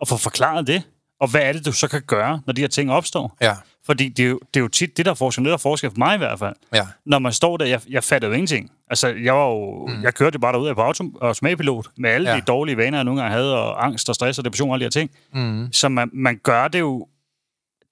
Og 0.00 0.08
få 0.08 0.16
forklaret 0.16 0.66
det. 0.66 0.82
Og 1.20 1.30
hvad 1.30 1.40
er 1.40 1.52
det, 1.52 1.66
du 1.66 1.72
så 1.72 1.88
kan 1.88 2.02
gøre, 2.06 2.40
når 2.46 2.52
de 2.52 2.60
her 2.60 2.68
ting 2.68 2.92
opstår? 2.92 3.36
Ja, 3.40 3.54
Fordi 3.86 4.08
det 4.08 4.24
er 4.24 4.28
jo, 4.28 4.40
det 4.54 4.60
er 4.60 4.64
jo 4.64 4.68
tit 4.68 4.96
det, 4.96 5.04
der 5.04 5.10
er 5.10 5.14
forskel. 5.14 5.44
Det, 5.44 5.48
der 5.48 5.54
er 5.54 5.58
forskel 5.58 5.90
for 5.90 5.98
mig 5.98 6.14
i 6.14 6.18
hvert 6.18 6.38
fald. 6.38 6.54
ja, 6.74 6.86
Når 7.06 7.18
man 7.18 7.32
står 7.32 7.56
der, 7.56 7.66
jeg, 7.66 7.80
jeg 7.88 8.04
fattede 8.04 8.30
jo 8.30 8.34
ingenting. 8.34 8.70
Altså, 8.90 9.08
jeg, 9.08 9.34
var 9.34 9.46
jo, 9.48 9.86
mm. 9.86 10.02
jeg 10.02 10.14
kørte 10.14 10.34
jo 10.34 10.38
bare 10.40 10.52
derud 10.52 10.68
af 10.68 10.74
på 10.76 10.82
auto, 10.82 11.04
og 11.04 11.28
automatpilot, 11.28 11.86
med 11.96 12.10
alle 12.10 12.30
ja. 12.30 12.36
de 12.36 12.40
dårlige 12.40 12.76
vaner, 12.76 12.98
jeg 12.98 13.04
nogle 13.04 13.20
gange 13.20 13.34
havde, 13.36 13.58
og 13.58 13.84
angst 13.84 14.08
og 14.08 14.14
stress 14.14 14.38
og 14.38 14.44
depression 14.44 14.68
og 14.68 14.74
alle 14.74 14.80
de 14.80 14.84
her 14.84 14.90
ting. 14.90 15.10
Mm. 15.34 15.72
Så 15.72 15.88
man, 15.88 16.10
man 16.12 16.40
gør 16.42 16.68
det 16.68 16.80
jo 16.80 17.06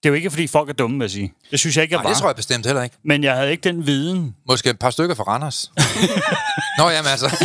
det 0.02 0.08
er 0.08 0.08
jo 0.08 0.14
ikke, 0.14 0.30
fordi 0.30 0.46
folk 0.46 0.68
er 0.68 0.72
dumme, 0.72 0.96
vil 0.98 1.04
jeg 1.04 1.10
sige. 1.10 1.32
Det 1.50 1.58
synes 1.60 1.76
jeg 1.76 1.82
ikke, 1.82 1.92
jeg 1.94 1.98
Nej, 1.98 2.04
var. 2.04 2.10
det 2.10 2.18
tror 2.20 2.28
jeg 2.28 2.36
bestemt 2.36 2.66
heller 2.66 2.82
ikke. 2.82 2.96
Men 3.04 3.24
jeg 3.24 3.34
havde 3.36 3.50
ikke 3.50 3.62
den 3.62 3.86
viden. 3.86 4.36
Måske 4.48 4.70
et 4.70 4.78
par 4.78 4.90
stykker 4.90 5.14
fra 5.14 5.22
Randers. 5.24 5.70
Nå, 6.78 6.88
jamen 6.90 7.08
altså. 7.10 7.36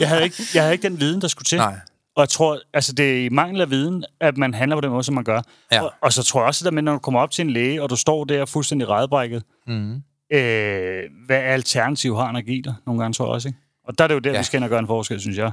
Jeg 0.00 0.08
havde 0.08 0.24
ikke, 0.24 0.36
jeg 0.54 0.62
havde 0.62 0.72
ikke 0.74 0.88
den 0.88 1.00
viden, 1.00 1.20
der 1.20 1.28
skulle 1.28 1.44
til. 1.46 1.58
Nej. 1.58 1.74
Og 2.16 2.20
jeg 2.20 2.28
tror, 2.28 2.58
altså 2.74 2.92
det 2.92 3.20
er 3.20 3.24
i 3.24 3.28
mangel 3.28 3.60
af 3.60 3.70
viden, 3.70 4.04
at 4.20 4.36
man 4.36 4.54
handler 4.54 4.76
på 4.76 4.80
den 4.80 4.90
måde, 4.90 5.04
som 5.04 5.14
man 5.14 5.24
gør. 5.24 5.42
Ja. 5.72 5.82
Og, 5.82 5.92
og 6.02 6.12
så 6.12 6.22
tror 6.22 6.40
jeg 6.40 6.46
også, 6.46 6.68
at 6.68 6.84
når 6.84 6.92
du 6.92 6.98
kommer 6.98 7.20
op 7.20 7.30
til 7.30 7.42
en 7.44 7.50
læge, 7.50 7.82
og 7.82 7.90
du 7.90 7.96
står 7.96 8.24
der 8.24 8.44
fuldstændig 8.46 8.88
redbrækket, 8.88 9.42
Mm. 9.66 9.94
øh, 10.32 11.02
hvad 11.26 11.36
alternativ 11.36 12.16
har 12.16 12.26
han 12.26 12.36
at 12.36 12.44
give 12.46 12.62
dig? 12.62 12.74
Nogle 12.86 13.00
gange 13.02 13.14
tror 13.14 13.24
jeg 13.26 13.32
også, 13.34 13.48
ikke? 13.48 13.58
Og 13.88 13.98
der 13.98 14.04
er 14.04 14.08
det 14.08 14.14
jo 14.14 14.18
der, 14.18 14.32
Ja. 14.32 14.38
vi 14.38 14.44
skal 14.44 14.56
ind 14.56 14.64
og 14.64 14.70
gøre 14.70 14.78
en 14.78 14.86
forskel, 14.86 15.20
synes 15.20 15.36
jeg. 15.38 15.50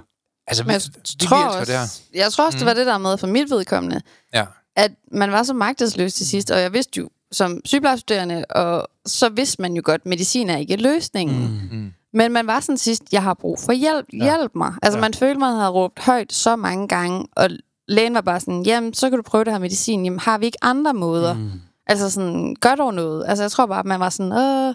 Altså, 0.48 0.64
Men 0.64 0.72
jeg 0.72 0.82
tror 1.30 1.46
elsker 1.48 1.66
det 1.66 1.74
her. 1.74 1.82
også, 1.82 2.02
jeg 2.14 2.32
tror 2.32 2.46
også, 2.46 2.58
det 2.58 2.66
var 2.68 2.74
det 2.74 2.86
der 2.86 2.98
med 2.98 3.18
for 3.18 3.28
mit 3.28 3.50
vedkommende, 3.50 4.02
Ja. 4.34 4.46
At 4.78 4.92
man 5.12 5.32
var 5.32 5.44
så 5.44 5.54
magtesløs 5.54 6.14
til 6.14 6.28
sidst, 6.28 6.52
og 6.52 6.62
jeg 6.62 6.74
vidste 6.74 6.98
jo, 7.00 7.10
som 7.32 7.62
sygeplejestuderende, 7.66 8.46
og 8.50 8.88
så 9.06 9.30
vidste 9.30 9.62
man 9.62 9.74
jo 9.74 9.82
godt, 9.86 10.02
at 10.02 10.06
medicin 10.06 10.50
er 10.50 10.58
ikke 10.58 10.76
løsningen. 10.76 11.70
Mm. 11.72 11.92
Men 12.14 12.32
man 12.32 12.48
var 12.48 12.60
sådan 12.60 12.78
sidst, 12.78 13.04
jeg 13.12 13.24
har 13.24 13.34
brug 13.34 13.60
for 13.60 13.72
hjælp, 13.72 14.06
hjælp 14.14 14.52
mig. 14.56 14.74
Altså 14.82 14.98
Ja. 14.98 15.02
man 15.02 15.14
følte, 15.14 15.40
man 15.40 15.56
havde 15.56 15.70
råbt 15.70 16.00
højt 16.00 16.34
så 16.34 16.56
mange 16.56 16.88
gange, 16.88 17.28
og 17.36 17.50
lægen 17.88 18.14
var 18.14 18.22
bare 18.22 18.40
sådan, 18.40 18.64
jamen, 18.64 18.94
så 18.94 19.10
kan 19.10 19.18
du 19.18 19.24
prøve 19.24 19.44
det 19.44 19.54
her 19.54 19.60
medicin. 19.60 20.04
Jamen, 20.06 20.20
har 20.20 20.38
vi 20.38 20.46
ikke 20.46 20.58
andre 20.62 20.94
måder? 20.94 21.34
Mm. 21.34 21.52
Altså 21.88 22.10
sådan, 22.10 22.56
gør 22.62 22.76
dog 22.76 22.94
noget. 22.94 23.24
Altså 23.28 23.44
jeg 23.44 23.52
tror 23.52 23.66
bare, 23.66 23.80
at 23.80 23.86
man 23.86 24.00
var 24.00 24.10
sådan, 24.10 24.32
Åh, 24.32 24.74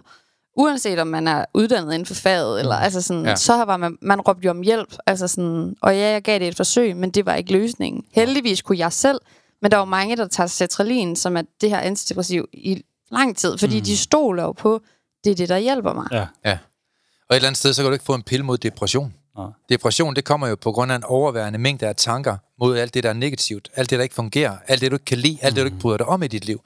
uanset 0.57 0.99
om 0.99 1.07
man 1.07 1.29
er 1.29 1.45
uddannet 1.55 1.93
inden 1.95 2.07
for 2.07 2.15
faget, 2.15 2.61
eller 2.61 2.75
altså 2.75 3.03
sådan, 3.03 3.23
Ja. 3.23 3.29
ja. 3.31 3.37
så 3.37 3.65
var 3.65 3.77
man, 3.77 3.99
man 4.03 4.21
råbte 4.21 4.45
jo 4.45 4.51
om 4.51 4.61
hjælp. 4.63 4.95
Altså 5.07 5.29
sådan, 5.29 5.75
og 5.83 5.95
ja, 5.97 6.11
jeg 6.11 6.23
gav 6.23 6.39
det 6.39 6.49
et 6.49 6.57
forsøg, 6.57 6.97
men 6.97 7.11
det 7.11 7.27
var 7.27 7.35
ikke 7.35 7.53
løsningen. 7.53 8.05
Heldigvis 8.13 8.63
kunne 8.63 8.79
jeg 8.79 8.93
selv, 8.93 9.19
men 9.63 9.71
der 9.71 9.77
var 9.77 9.85
mange, 9.85 10.17
der 10.17 10.29
tager 10.29 10.47
cetralin, 10.47 11.17
som 11.17 11.37
er 11.37 11.43
det 11.61 11.71
her 11.71 11.79
antidepressiv, 11.79 12.49
i 12.53 12.83
lang 13.11 13.37
tid, 13.37 13.59
fordi 13.59 13.79
mm. 13.79 13.85
de 13.85 13.97
stoler 13.97 14.43
jo 14.43 14.53
på, 14.53 14.83
det 15.25 15.31
er 15.31 15.35
det, 15.35 15.49
der 15.49 15.59
hjælper 15.59 15.93
mig. 15.93 16.07
Ja. 16.13 16.27
Ja. 16.45 16.59
Og 17.29 17.37
et 17.37 17.37
eller 17.37 17.49
andet 17.49 17.59
sted, 17.59 17.73
så 17.73 17.83
kan 17.83 17.89
du 17.89 17.93
ikke 17.93 18.05
få 18.05 18.15
en 18.15 18.23
pille 18.23 18.45
mod 18.45 18.59
depression. 18.59 19.15
Nej. 19.37 19.47
Depression, 19.69 20.17
det 20.17 20.25
kommer 20.25 20.49
jo 20.49 20.57
på 20.57 20.73
grund 20.73 20.93
af 20.93 20.97
en 20.97 21.05
overværende 21.05 21.59
mængde 21.59 21.87
af 21.87 21.97
tanker 21.97 22.37
mod 22.61 22.77
alt 22.77 22.95
det, 22.95 23.03
der 23.03 23.09
er 23.09 23.15
negativt, 23.15 23.71
alt 23.75 23.91
det, 23.91 23.99
der 23.99 24.03
ikke 24.03 24.15
fungerer, 24.15 24.57
alt 24.69 24.81
det, 24.81 24.91
du 24.91 24.95
ikke 24.95 25.05
kan 25.05 25.19
lide, 25.19 25.39
alt 25.43 25.57
det, 25.57 25.63
du 25.63 25.67
ikke 25.67 25.79
bryder 25.79 25.97
dig 25.97 26.07
om 26.07 26.23
i 26.23 26.29
dit 26.29 26.45
liv. 26.45 26.61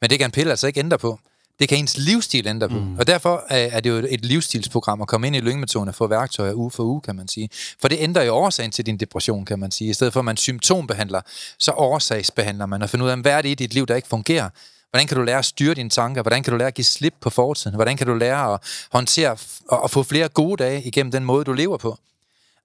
Men 0.00 0.10
det 0.10 0.18
kan 0.18 0.28
en 0.28 0.32
pille 0.32 0.50
altså 0.50 0.66
ikke 0.66 0.80
ændre 0.80 0.98
på. 0.98 1.18
Det 1.58 1.68
kan 1.68 1.78
ens 1.78 1.98
livsstil 1.98 2.46
ændre 2.46 2.68
på. 2.68 2.78
Mm. 2.78 2.98
Og 2.98 3.06
derfor 3.06 3.44
er 3.48 3.56
er 3.72 3.80
det 3.80 3.90
jo 3.90 4.06
et 4.08 4.24
livsstilsprogram 4.24 5.02
at 5.02 5.08
komme 5.08 5.26
ind 5.26 5.36
i 5.36 5.40
lyngemetoden 5.40 5.88
og 5.88 5.94
få 5.94 6.06
værktøjer 6.06 6.54
uge 6.54 6.70
for 6.70 6.82
uge, 6.82 7.00
kan 7.00 7.16
man 7.16 7.28
sige. 7.28 7.48
For 7.80 7.88
det 7.88 7.98
ændrer 8.00 8.22
jo 8.22 8.34
årsagen 8.34 8.70
til 8.70 8.86
din 8.86 8.96
depression, 8.96 9.44
kan 9.44 9.58
man 9.58 9.70
sige. 9.70 9.90
I 9.90 9.92
stedet 9.92 10.12
for, 10.12 10.20
at 10.20 10.24
man 10.24 10.36
symptombehandler, 10.36 11.20
så 11.58 11.72
årsagsbehandler 11.72 12.66
man 12.66 12.82
og 12.82 12.90
finder 12.90 13.06
ud 13.06 13.10
af, 13.10 13.18
hvad 13.18 13.32
er 13.32 13.42
det 13.42 13.48
i 13.48 13.54
dit 13.54 13.74
liv, 13.74 13.86
der 13.86 13.96
ikke 13.96 14.08
fungerer. 14.08 14.48
Hvordan 14.90 15.06
kan 15.06 15.16
du 15.16 15.22
lære 15.22 15.38
at 15.38 15.44
styre 15.44 15.74
dine 15.74 15.90
tanker? 15.90 16.22
Hvordan 16.22 16.42
kan 16.42 16.50
du 16.50 16.56
lære 16.56 16.68
at 16.68 16.74
give 16.74 16.84
slip 16.84 17.14
på 17.20 17.30
fortiden? 17.30 17.74
Hvordan 17.74 17.96
kan 17.96 18.06
du 18.06 18.14
lære 18.14 18.54
at 18.54 18.60
håndtere 18.92 19.36
og 19.68 19.90
få 19.90 20.02
flere 20.02 20.28
gode 20.28 20.64
dage 20.64 20.82
igennem 20.82 21.12
den 21.12 21.24
måde, 21.24 21.44
du 21.44 21.52
lever 21.52 21.76
på? 21.76 21.98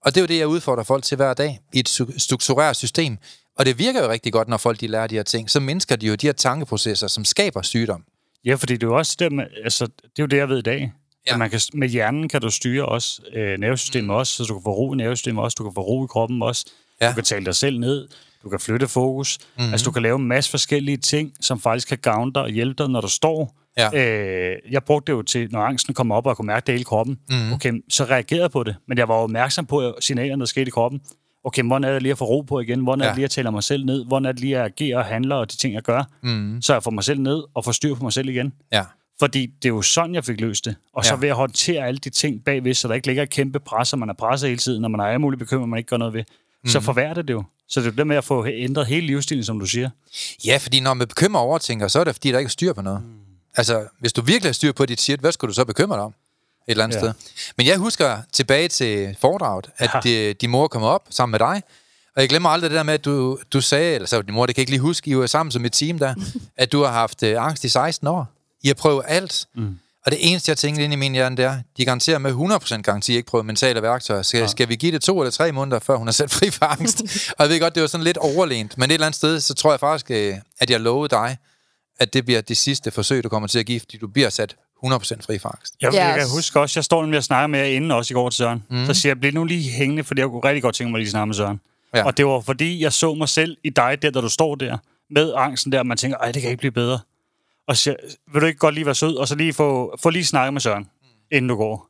Og 0.02 0.16
det 0.16 0.18
er 0.18 0.22
jo 0.22 0.28
det, 0.28 0.38
jeg 0.38 0.48
udfordrer 0.48 0.84
folk 0.84 1.04
til 1.04 1.16
hver 1.16 1.34
dag 1.34 1.60
i 1.74 1.80
et 1.80 1.90
struktureret 2.18 2.76
system. 2.76 3.18
Og 3.58 3.66
det 3.66 3.80
virker 3.80 4.04
jo 4.04 4.10
rigtig 4.10 4.34
godt, 4.34 4.48
når 4.48 4.58
folk 4.58 4.80
de 4.80 4.88
lærer 4.88 5.08
de 5.08 5.16
her 5.16 5.24
ting. 5.24 5.50
Så 5.50 5.60
mindsker 5.60 5.96
de 5.96 6.08
jo 6.08 6.16
de 6.16 6.28
her 6.28 6.34
tankeprocesser, 6.34 7.08
som 7.08 7.26
skaber 7.26 7.62
sygdom. 7.62 8.04
Ja, 8.46 8.56
fordi 8.56 8.74
det 8.74 8.84
er 8.84 8.88
jo 8.88 8.98
også 8.98 9.16
det, 9.20 9.32
med, 9.32 9.46
altså, 9.64 9.86
det 9.86 10.20
er 10.20 10.24
jo 10.24 10.26
det, 10.26 10.38
jeg 10.38 10.50
ved 10.50 10.58
i 10.58 10.62
dag. 10.62 10.92
Ja. 11.28 11.34
At 11.34 11.40
man 11.40 11.50
kan, 11.50 11.60
med 11.74 11.88
hjernen 11.90 12.30
kan 12.30 12.42
du 12.42 12.50
styre 12.50 12.86
også 12.86 13.22
øh, 13.34 13.60
nervesystemet 13.60 14.06
mm. 14.06 14.10
også, 14.10 14.34
så 14.36 14.44
du 14.44 14.54
kan 14.54 14.64
få 14.64 14.72
ro 14.74 14.94
i 14.94 14.98
nervesystemet 14.98 15.44
også, 15.44 15.56
du 15.58 15.64
kan 15.64 15.72
få 15.76 15.82
ro 15.82 16.06
i 16.06 16.08
kroppen 16.08 16.42
også, 16.42 16.66
Ja. 17.02 17.10
du 17.10 17.14
kan 17.16 17.24
tale 17.24 17.46
dig 17.46 17.56
selv 17.56 17.80
ned, 17.80 18.08
du 18.44 18.50
kan 18.50 18.60
flytte 18.60 18.88
fokus, 18.88 19.40
mm. 19.58 19.72
altså 19.72 19.84
du 19.86 19.92
kan 19.92 20.02
lave 20.02 20.16
en 20.16 20.28
masse 20.28 20.52
forskellige 20.52 20.98
ting, 20.98 21.32
som 21.42 21.60
faktisk 21.60 21.88
kan 21.88 21.98
gavne 21.98 22.34
dig 22.34 22.42
og 22.42 22.50
hjælpe 22.50 22.84
dig, 22.84 22.90
når 22.92 23.02
du 23.02 23.08
står. 23.10 23.56
Ja. 23.78 23.90
Øh, 24.52 24.58
jeg 24.72 24.84
brugte 24.84 25.12
det 25.12 25.18
jo 25.18 25.22
til, 25.22 25.48
når 25.52 25.60
angsten 25.62 25.94
kom 25.94 26.12
op, 26.12 26.26
og 26.26 26.30
jeg 26.30 26.38
kunne 26.38 26.46
mærke 26.48 26.66
det 26.66 26.74
hele 26.74 26.82
i 26.82 26.84
kroppen. 26.84 27.20
Mm. 27.30 27.54
Okay, 27.54 27.74
så 27.90 28.04
reagerede 28.04 28.44
jeg 28.44 28.52
på 28.52 28.64
det, 28.64 28.76
men 28.88 28.98
jeg 28.98 29.08
var 29.08 29.16
jo 29.16 29.22
opmærksom 29.22 29.66
på 29.66 29.96
signalerne, 30.00 30.40
der 30.40 30.46
skete 30.46 30.68
i 30.68 30.72
kroppen. 30.72 31.02
Okay, 31.44 31.64
hvordan 31.64 31.84
er 31.90 31.94
det 31.94 32.02
lige 32.02 32.12
at 32.12 32.18
få 32.18 32.26
ro 32.26 32.42
på 32.42 32.60
igen? 32.60 32.80
Hvordan 32.80 33.02
er 33.02 33.06
Ja. 33.06 33.10
det 33.10 33.18
lige 33.18 33.26
at 33.26 33.32
tale 33.32 33.52
mig 33.52 33.64
selv 33.64 33.86
ned? 33.86 34.06
Hvordan 34.06 34.26
er 34.26 34.32
det 34.32 34.42
lige 34.42 34.58
at 34.58 34.66
agere 34.66 34.98
og 34.98 35.06
handle 35.06 35.36
og 35.36 35.52
de 35.52 35.58
ting, 35.58 35.74
jeg 35.74 35.82
gør? 35.84 36.04
Mm. 36.24 36.62
Så 36.62 36.74
jeg 36.74 36.84
får 36.84 36.92
mig 36.92 37.04
selv 37.04 37.20
ned 37.22 37.44
og 37.54 37.66
får 37.66 37.72
styr 37.72 37.96
på 37.96 38.04
mig 38.04 38.14
selv 38.14 38.30
igen. 38.30 38.54
Ja. 38.72 38.84
Fordi 39.20 39.46
det 39.46 39.66
er 39.66 39.70
jo 39.74 39.82
sådan, 39.82 40.16
jeg 40.16 40.26
fik 40.26 40.42
løst 40.42 40.66
det. 40.66 40.76
Og 40.94 41.06
så 41.06 41.14
Ja. 41.14 41.20
ved 41.20 41.30
at 41.30 41.36
håndtere 41.36 41.88
alle 41.88 41.98
de 41.98 42.10
ting 42.10 42.44
bagved, 42.44 42.74
så 42.74 42.88
der 42.88 42.94
ikke 42.94 43.08
ligger 43.08 43.24
et 43.24 43.30
kæmpe 43.30 43.60
pres, 43.60 43.94
og 43.94 44.00
man 44.00 44.10
er 44.10 44.14
presset 44.14 44.50
hele 44.50 44.58
tiden, 44.60 44.82
når 44.82 44.90
man 44.90 45.00
har 45.00 45.08
alle 45.08 45.20
mulige 45.20 45.40
bekymringer, 45.40 45.68
man 45.68 45.78
ikke 45.78 45.88
gør 45.90 45.98
noget 45.98 46.14
ved. 46.14 46.24
Mm. 46.64 46.70
Så 46.70 46.80
forværrer 46.80 47.14
det 47.14 47.28
det 47.28 47.34
jo. 47.34 47.44
Så 47.68 47.80
det 47.82 47.88
er 47.88 47.92
det 47.92 48.08
med 48.08 48.16
at 48.16 48.24
få 48.24 48.46
ændret 48.48 48.86
hele 48.88 49.08
livsstilen, 49.08 49.44
som 49.44 49.60
du 49.60 49.66
siger. 49.66 49.90
ja, 50.46 50.58
fordi 50.58 50.80
når 50.80 50.94
man 50.94 51.08
bekymrer 51.08 51.42
og 51.42 51.48
overtænker, 51.48 51.88
så 51.88 52.00
er 52.00 52.04
det 52.04 52.16
fordi, 52.16 52.32
der 52.32 52.38
ikke 52.38 52.48
er 52.48 52.50
styr 52.50 52.74
på 52.74 52.82
noget. 52.82 53.02
Mm. 53.02 53.08
Altså, 53.56 53.84
hvis 54.00 54.14
du 54.14 54.22
virkelig 54.22 54.50
har 54.50 54.54
styr 54.54 54.72
på 54.72 54.86
dit 54.86 55.02
shit, 55.02 55.20
hvad 55.20 55.32
skulle 55.32 55.50
du 55.50 55.54
så 55.54 55.66
bekymre 55.66 55.96
dig 55.96 56.04
om? 56.04 56.14
Et 56.72 56.76
eller 56.76 56.84
andet 56.84 56.96
ja. 56.96 57.00
Sted. 57.02 57.14
Men 57.58 57.68
jeg 57.68 57.78
husker 57.78 58.18
tilbage 58.34 58.68
til 58.68 59.18
foredraget, 59.22 59.70
at 59.78 60.06
Ja. 60.06 60.34
din 60.34 60.50
mor 60.50 60.68
kom 60.68 60.84
op 60.84 61.04
sammen 61.10 61.32
med 61.32 61.40
dig, 61.40 61.64
og 62.16 62.22
jeg 62.22 62.30
glemmer 62.30 62.50
aldrig 62.50 62.70
det 62.70 62.78
der 62.78 62.84
med, 62.84 62.94
at 62.94 63.06
du, 63.06 63.40
du 63.54 63.62
sagde, 63.62 63.96
eller 63.96 64.08
så 64.08 64.22
din 64.22 64.34
mor, 64.34 64.46
det 64.46 64.56
kan 64.56 64.60
jeg 64.60 64.64
ikke 64.64 64.72
lige 64.72 64.80
huske, 64.82 65.10
I 65.12 65.16
var 65.18 65.28
sammen 65.28 65.52
som 65.52 65.66
et 65.66 65.72
team 65.74 66.00
der, 66.00 66.16
at 66.58 66.72
du 66.72 66.84
har 66.84 66.92
haft 66.92 67.24
øh, 67.24 67.46
angst 67.46 67.64
i 67.64 67.70
16 67.70 68.08
år. 68.08 68.28
I 68.64 68.68
har 68.68 68.74
prøvet 68.74 69.04
alt. 69.08 69.46
Mm. 69.56 69.78
Og 70.06 70.12
det 70.12 70.32
eneste, 70.32 70.50
jeg 70.50 70.58
tænkte 70.58 70.84
ind 70.84 70.94
i 70.94 70.96
min 70.96 71.12
hjerne, 71.14 71.38
det 71.38 71.46
er, 71.46 71.58
de 71.78 71.86
garanterer 71.86 72.18
med 72.18 72.32
100% 72.32 72.82
garanti 72.82 73.16
ikke 73.16 73.28
prøvet 73.28 73.46
mentale 73.46 73.82
værktøjer. 73.82 74.22
Skal, 74.22 74.40
ja. 74.40 74.48
skal 74.48 74.70
vi 74.70 74.76
give 74.76 74.92
det 74.92 75.02
to 75.02 75.20
eller 75.22 75.32
tre 75.32 75.52
måneder, 75.52 75.80
før 75.80 75.96
hun 75.96 76.08
er 76.08 76.12
selv 76.12 76.30
fri 76.30 76.50
for 76.50 76.66
angst? 76.66 77.02
og 77.38 77.44
jeg 77.44 77.50
ved 77.50 77.60
godt, 77.60 77.76
det 77.76 77.82
var 77.82 77.88
sådan 77.88 78.04
lidt 78.04 78.18
overlænt, 78.18 78.78
men 78.78 78.90
et 78.90 78.94
eller 78.94 79.08
andet 79.08 79.18
sted, 79.18 79.40
så 79.40 79.54
tror 79.54 79.72
jeg 79.72 79.80
faktisk, 79.80 80.12
øh, 80.12 80.36
at 80.60 80.70
jeg 80.70 80.80
lovede 80.80 81.10
dig, 81.10 81.38
at 82.00 82.14
det 82.14 82.26
bliver 82.26 82.42
det 82.42 82.58
sidste 82.58 82.92
forsøg, 82.92 83.24
du 83.24 83.30
kommer 83.30 83.48
til 83.48 83.60
at 83.60 83.66
give, 83.66 83.80
fordi 83.80 83.98
du 83.98 84.08
bliver 84.08 84.30
sat 84.30 84.56
100% 84.86 85.22
fri 85.26 85.40
for 85.40 85.50
angst. 85.50 85.76
Jeg, 85.82 85.94
Ja, 85.94 86.08
jeg 86.08 86.20
kan 86.20 86.30
huske 86.30 86.60
også, 86.60 86.80
jeg 86.80 86.84
står 86.84 87.02
nemlig 87.02 87.18
og 87.18 87.24
snakker 87.24 87.48
med 87.48 87.60
jer 87.60 87.66
inden 87.66 87.92
også 87.92 88.14
i 88.14 88.16
går 88.16 88.30
til 88.30 88.38
Søren. 88.38 88.64
Mm. 88.70 88.86
Så 88.86 88.94
siger 88.94 89.10
jeg, 89.10 89.20
bliv 89.20 89.34
nu 89.34 89.44
lige 89.44 89.72
hængende, 89.72 90.04
fordi 90.04 90.22
jeg 90.22 90.30
kunne 90.30 90.44
rigtig 90.44 90.64
godt 90.64 90.76
tænke 90.76 90.92
mig 90.92 90.98
at 90.98 91.02
lige 91.02 91.12
snakke 91.12 91.26
med 91.28 91.36
Søren. 91.36 91.60
Ja. 91.96 92.06
Og 92.06 92.18
det 92.18 92.26
var 92.26 92.40
fordi, 92.40 92.82
jeg 92.84 92.94
så 92.94 93.14
mig 93.14 93.30
selv 93.30 93.58
i 93.64 93.70
dig, 93.70 94.02
der, 94.02 94.12
da 94.12 94.22
du 94.22 94.30
står 94.30 94.56
der, 94.56 94.78
med 95.10 95.34
angsten 95.38 95.72
der, 95.72 95.80
og 95.80 95.88
man 95.88 95.98
tænker, 95.98 96.18
ej, 96.18 96.32
det 96.32 96.42
kan 96.42 96.52
ikke 96.52 96.60
blive 96.60 96.72
bedre. 96.72 97.00
Og 97.68 97.78
så 97.78 97.84
siger, 97.84 97.96
vil 98.34 98.42
du 98.42 98.46
ikke 98.46 98.60
godt 98.60 98.76
lige 98.76 98.86
være 98.86 98.96
sød, 98.96 99.16
og 99.16 99.28
så 99.28 99.36
lige 99.36 99.54
få, 99.54 99.96
få 100.00 100.10
lige 100.10 100.26
snakket 100.26 100.54
med 100.54 100.62
Søren, 100.62 100.90
inden 101.32 101.50
du 101.50 101.56
går. 101.56 101.88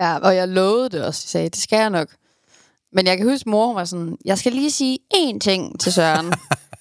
Ja, 0.00 0.18
og 0.18 0.36
jeg 0.36 0.48
lovede 0.48 0.88
det 0.88 1.04
også. 1.04 1.22
Jeg 1.24 1.28
sagde, 1.30 1.48
det 1.48 1.58
skal 1.58 1.76
jeg 1.78 1.90
nok. 1.90 2.08
Men 2.92 3.06
jeg 3.06 3.16
kan 3.16 3.28
huske, 3.28 3.50
mor 3.50 3.66
hun 3.66 3.76
var 3.76 3.84
sådan, 3.84 4.16
jeg 4.24 4.38
skal 4.38 4.52
lige 4.52 4.70
sige 4.70 4.98
én 5.14 5.38
ting 5.38 5.80
til 5.80 5.92
Søren. 5.92 6.26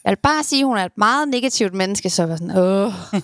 jeg 0.07 0.11
vil 0.11 0.21
bare 0.23 0.43
sige, 0.43 0.59
at 0.59 0.65
hun 0.65 0.77
er 0.77 0.85
et 0.85 0.97
meget 0.97 1.27
negativt 1.27 1.73
menneske, 1.73 2.09
så 2.09 2.21
jeg 2.21 2.29
var 2.29 2.35
sådan, 2.35 2.57
åh. 2.57 2.93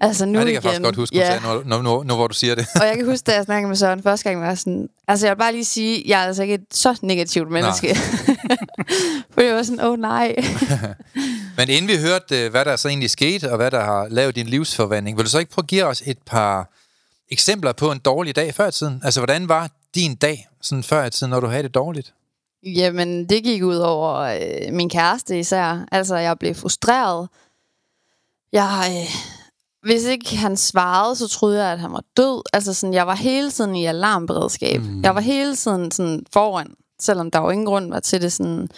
Altså 0.00 0.26
nu 0.26 0.38
Ja, 0.38 0.44
det 0.44 0.46
kan 0.46 0.48
igen. 0.48 0.54
jeg 0.54 0.62
faktisk 0.62 0.82
godt 0.82 0.96
huske, 0.96 1.16
ja. 1.16 1.32
ja. 1.32 1.40
nu, 1.64 1.82
nu, 1.82 2.02
nu, 2.02 2.14
hvor 2.14 2.26
du 2.26 2.34
siger 2.34 2.54
det. 2.54 2.66
Og 2.80 2.86
jeg 2.86 2.96
kan 2.96 3.06
huske, 3.06 3.24
da 3.24 3.34
jeg 3.34 3.44
snakkede 3.44 3.68
med 3.68 3.76
Søren 3.76 4.02
første 4.02 4.28
gang, 4.28 4.40
var 4.40 4.46
jeg 4.46 4.58
sådan, 4.58 4.88
altså 5.08 5.26
jeg 5.26 5.36
vil 5.36 5.38
bare 5.38 5.52
lige 5.52 5.64
sige, 5.64 5.98
at 5.98 6.06
jeg 6.06 6.22
er 6.22 6.26
altså 6.26 6.42
ikke 6.42 6.54
et 6.54 6.64
så 6.72 6.98
negativt 7.02 7.50
menneske. 7.50 7.94
For 9.34 9.40
jeg 9.40 9.54
var 9.54 9.62
sådan, 9.62 9.80
åh 9.80 9.90
oh, 9.90 9.98
nej. 9.98 10.36
Men 11.56 11.68
inden 11.68 11.88
vi 11.88 11.96
hørte, 11.96 12.44
øh, 12.44 12.50
hvad 12.50 12.64
der 12.64 12.76
så 12.76 12.88
egentlig 12.88 13.10
skete, 13.10 13.50
og 13.50 13.56
hvad 13.56 13.70
der 13.70 13.80
har 13.84 14.08
lavet 14.08 14.36
din 14.36 14.46
livsforvandling, 14.46 15.16
vil 15.16 15.24
du 15.24 15.30
så 15.30 15.38
ikke 15.38 15.50
prøve 15.50 15.62
at 15.64 15.68
give 15.68 15.84
os 15.84 16.02
et 16.06 16.18
par 16.26 16.70
eksempler 17.30 17.72
på 17.72 17.92
en 17.92 17.98
dårlig 17.98 18.36
dag 18.36 18.54
før 18.54 18.68
i 18.68 18.72
tiden? 18.72 19.00
Altså, 19.04 19.20
hvordan 19.20 19.48
var 19.48 19.70
din 19.94 20.14
dag 20.14 20.48
sådan 20.60 20.82
før 20.82 21.04
i 21.04 21.10
tiden, 21.10 21.30
når 21.30 21.40
du 21.40 21.46
havde 21.46 21.62
det 21.62 21.74
dårligt? 21.74 22.12
Jamen, 22.62 23.28
det 23.28 23.44
gik 23.44 23.62
ud 23.62 23.76
over 23.76 24.16
øh, 24.18 24.72
min 24.72 24.90
kæreste 24.90 25.38
især. 25.38 25.86
Altså, 25.92 26.16
jeg 26.16 26.38
blev 26.38 26.54
frustreret. 26.54 27.28
Jeg, 28.52 28.86
øh, 28.90 29.14
hvis 29.82 30.04
ikke 30.04 30.36
han 30.36 30.56
svarede, 30.56 31.16
så 31.16 31.28
troede 31.28 31.64
jeg, 31.64 31.72
at 31.72 31.78
han 31.78 31.92
var 31.92 32.02
død. 32.16 32.42
Altså, 32.52 32.74
sådan, 32.74 32.94
jeg 32.94 33.06
var 33.06 33.14
hele 33.14 33.50
tiden 33.50 33.76
i 33.76 33.86
alarmberedskab. 33.86 34.80
Mm. 34.80 35.02
Jeg 35.02 35.14
var 35.14 35.20
hele 35.20 35.56
tiden 35.56 35.90
sådan 35.90 36.26
foran, 36.32 36.74
selvom 37.00 37.30
der 37.30 37.40
jo 37.40 37.50
ingen 37.50 37.66
grund 37.66 37.90
var 37.90 38.00
til 38.00 38.22
det. 38.22 38.32
Sådan. 38.32 38.68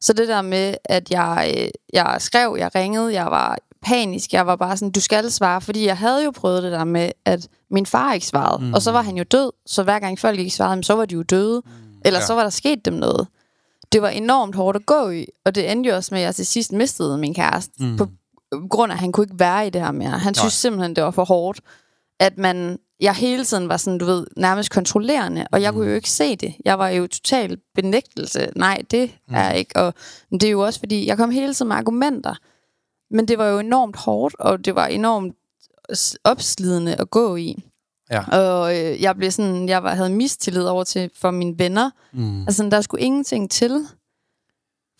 Så 0.00 0.12
det 0.12 0.28
der 0.28 0.42
med, 0.42 0.74
at 0.84 1.10
jeg, 1.10 1.54
øh, 1.58 1.70
jeg 1.92 2.16
skrev, 2.18 2.56
jeg 2.58 2.74
ringede, 2.74 3.14
jeg 3.14 3.26
var 3.26 3.58
panisk. 3.82 4.32
Jeg 4.32 4.46
var 4.46 4.56
bare 4.56 4.76
sådan, 4.76 4.92
du 4.92 5.00
skal 5.00 5.30
svare, 5.30 5.60
fordi 5.60 5.86
jeg 5.86 5.98
havde 5.98 6.24
jo 6.24 6.30
prøvet 6.30 6.62
det 6.62 6.72
der 6.72 6.84
med, 6.84 7.10
at 7.24 7.48
min 7.70 7.86
far 7.86 8.12
ikke 8.12 8.26
svarede. 8.26 8.64
Mm. 8.64 8.74
Og 8.74 8.82
så 8.82 8.92
var 8.92 9.02
han 9.02 9.16
jo 9.16 9.24
død, 9.24 9.50
så 9.66 9.82
hver 9.82 9.98
gang 9.98 10.18
folk 10.18 10.38
ikke 10.38 10.50
svarede, 10.50 10.84
så 10.84 10.94
var 10.94 11.04
de 11.04 11.14
jo 11.14 11.22
døde. 11.22 11.62
Mm. 11.64 11.89
Eller 12.04 12.20
Ja. 12.20 12.26
så 12.26 12.34
var 12.34 12.42
der 12.42 12.50
sket 12.50 12.84
dem 12.84 12.94
noget. 12.94 13.26
Det 13.92 14.02
var 14.02 14.08
enormt 14.08 14.54
hårdt 14.54 14.76
at 14.76 14.86
gå 14.86 15.08
i, 15.10 15.26
og 15.44 15.54
det 15.54 15.70
endte 15.72 15.90
jo 15.90 15.96
også 15.96 16.14
med, 16.14 16.20
at 16.20 16.24
jeg 16.26 16.34
til 16.34 16.46
sidst 16.46 16.72
mistede 16.72 17.18
min 17.18 17.34
kæreste. 17.34 17.72
Mm. 17.84 17.96
På 17.96 18.08
grund 18.70 18.92
af, 18.92 18.96
at 18.96 19.00
han 19.00 19.12
kunne 19.12 19.24
ikke 19.24 19.38
være 19.38 19.66
i 19.66 19.70
det 19.70 19.80
her 19.80 19.92
mere. 19.92 20.10
Han 20.10 20.34
synes 20.34 20.52
simpelthen, 20.52 20.96
det 20.96 21.04
var 21.04 21.10
for 21.10 21.24
hårdt. 21.24 21.60
At 22.20 22.38
man, 22.38 22.78
jeg 23.00 23.14
hele 23.14 23.44
tiden 23.44 23.68
var 23.68 23.76
sådan, 23.76 23.98
du 23.98 24.04
ved, 24.04 24.26
nærmest 24.36 24.70
kontrollerende, 24.70 25.46
og 25.52 25.62
jeg 25.62 25.72
kunne 25.72 25.88
jo 25.88 25.94
ikke 25.94 26.10
se 26.10 26.36
det. 26.36 26.54
Jeg 26.64 26.78
var 26.78 26.88
jo 26.88 27.06
total 27.06 27.58
benægtelse. 27.74 28.50
Nej, 28.56 28.82
det 28.90 29.10
mm. 29.28 29.34
er 29.34 29.52
ikke. 29.52 29.76
Og 29.76 29.94
det 30.32 30.42
er 30.44 30.50
jo 30.50 30.60
også, 30.60 30.78
fordi 30.78 31.06
jeg 31.06 31.16
kom 31.16 31.30
hele 31.30 31.54
tiden 31.54 31.68
med 31.68 31.76
argumenter. 31.76 32.34
Men 33.10 33.28
det 33.28 33.38
var 33.38 33.46
jo 33.46 33.58
enormt 33.58 33.96
hårdt, 33.96 34.34
og 34.38 34.64
det 34.64 34.74
var 34.74 34.86
enormt 34.86 35.34
opslidende 36.24 36.94
at 36.94 37.10
gå 37.10 37.36
i. 37.36 37.64
Ja. 38.10 38.24
Og 38.38 38.78
øh, 38.78 39.02
jeg 39.02 39.16
blev 39.16 39.30
sådan, 39.30 39.68
jeg 39.68 39.82
var, 39.82 39.94
havde 39.94 40.10
mistillid 40.10 40.62
over 40.64 40.84
til 40.84 41.10
for 41.20 41.30
mine 41.30 41.58
venner. 41.58 41.90
Mm. 42.12 42.40
Altså, 42.42 42.68
der 42.70 42.80
skulle 42.80 43.02
ingenting 43.04 43.50
til, 43.50 43.86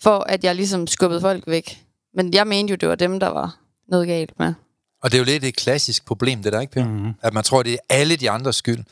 for 0.02 0.18
at 0.28 0.44
jeg 0.44 0.54
ligesom 0.54 0.86
skubbede 0.86 1.20
folk 1.20 1.44
væk. 1.46 1.82
Men 2.14 2.34
jeg 2.34 2.46
mente 2.46 2.70
jo, 2.70 2.76
det 2.76 2.88
var 2.88 2.94
dem, 2.94 3.20
der 3.20 3.28
var 3.28 3.56
noget 3.88 4.06
galt 4.06 4.38
med. 4.38 4.54
Og 5.02 5.10
det 5.12 5.16
er 5.16 5.18
jo 5.18 5.24
lidt 5.24 5.44
et 5.44 5.56
klassisk 5.56 6.06
problem, 6.06 6.42
det 6.42 6.52
der, 6.52 6.60
ikke, 6.60 6.72
Per? 6.72 6.84
Mm-hmm. 6.84 7.12
At 7.22 7.34
man 7.34 7.44
tror, 7.44 7.62
det 7.62 7.72
er 7.72 7.78
alle 7.90 8.16
de 8.16 8.30
andres 8.30 8.56
skyld. 8.56 8.84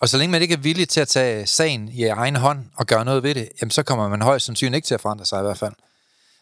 Og 0.00 0.08
så 0.08 0.16
længe 0.18 0.32
man 0.32 0.42
ikke 0.42 0.54
er 0.54 0.58
villig 0.58 0.88
til 0.88 1.00
at 1.00 1.08
tage 1.08 1.46
sagen 1.46 1.88
i 1.92 2.04
egen 2.04 2.36
hånd 2.36 2.58
og 2.76 2.86
gøre 2.86 3.04
noget 3.04 3.22
ved 3.22 3.34
det, 3.34 3.48
jamen 3.60 3.70
så 3.70 3.82
kommer 3.82 4.08
man 4.08 4.22
højst 4.22 4.46
sandsynligt 4.46 4.76
ikke 4.76 4.86
til 4.86 4.94
at 4.94 5.00
forandre 5.00 5.24
sig 5.24 5.38
i 5.38 5.42
hvert 5.42 5.58
fald. 5.58 5.72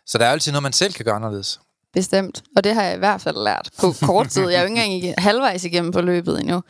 Så 0.06 0.18
der 0.18 0.24
er 0.26 0.30
altid 0.30 0.52
noget, 0.52 0.62
man 0.62 0.72
selv 0.72 0.92
kan 0.92 1.04
gøre 1.04 1.14
anderledes. 1.14 1.60
Bestemt. 1.92 2.42
Og 2.56 2.64
det 2.64 2.74
har 2.74 2.82
jeg 2.82 2.94
i 2.94 2.98
hvert 2.98 3.20
fald 3.20 3.36
lært 3.44 3.70
på 3.80 3.92
kort 4.02 4.28
tid. 4.28 4.42
Jeg 4.48 4.54
er 4.56 4.60
jo 4.60 4.66
ikke 4.68 4.82
engang 4.82 5.04
i- 5.04 5.14
halvvejs 5.18 5.64
igennem 5.64 5.92
forløbet 5.92 6.40
endnu. 6.40 6.62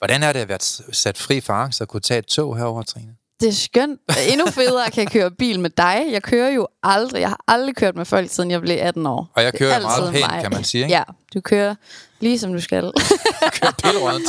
Hvordan 0.00 0.22
er 0.22 0.32
det 0.32 0.40
at 0.40 0.48
være 0.48 0.58
sat 0.92 1.18
fri 1.18 1.40
for 1.40 1.52
angst 1.52 1.80
og 1.80 1.88
kunne 1.88 2.00
tage 2.00 2.18
et 2.18 2.26
tog 2.26 2.56
herover, 2.56 2.82
Trine? 2.82 3.14
Det 3.40 3.48
er 3.48 3.52
skønt. 3.52 4.00
Endnu 4.32 4.46
federe 4.46 4.90
kan 4.90 5.04
jeg 5.04 5.12
køre 5.12 5.30
bil 5.30 5.60
med 5.60 5.70
dig. 5.70 6.06
Jeg 6.10 6.22
kører 6.22 6.48
jo 6.50 6.68
aldrig. 6.82 7.20
Jeg 7.20 7.28
har 7.28 7.40
aldrig 7.48 7.76
kørt 7.76 7.96
med 7.96 8.04
folk, 8.04 8.30
siden 8.30 8.50
jeg 8.50 8.60
blev 8.60 8.76
18 8.80 9.06
år. 9.06 9.30
Og 9.34 9.42
jeg 9.42 9.50
er 9.54 9.58
kører 9.58 9.80
meget 9.80 10.12
pænt, 10.12 10.42
kan 10.42 10.50
man 10.52 10.64
sige, 10.64 10.82
ikke? 10.84 10.94
Ja, 10.94 11.02
du 11.34 11.40
kører 11.40 11.74
lige 12.20 12.38
som 12.38 12.52
du 12.52 12.60
skal. 12.60 12.82
Kører. 13.60 14.20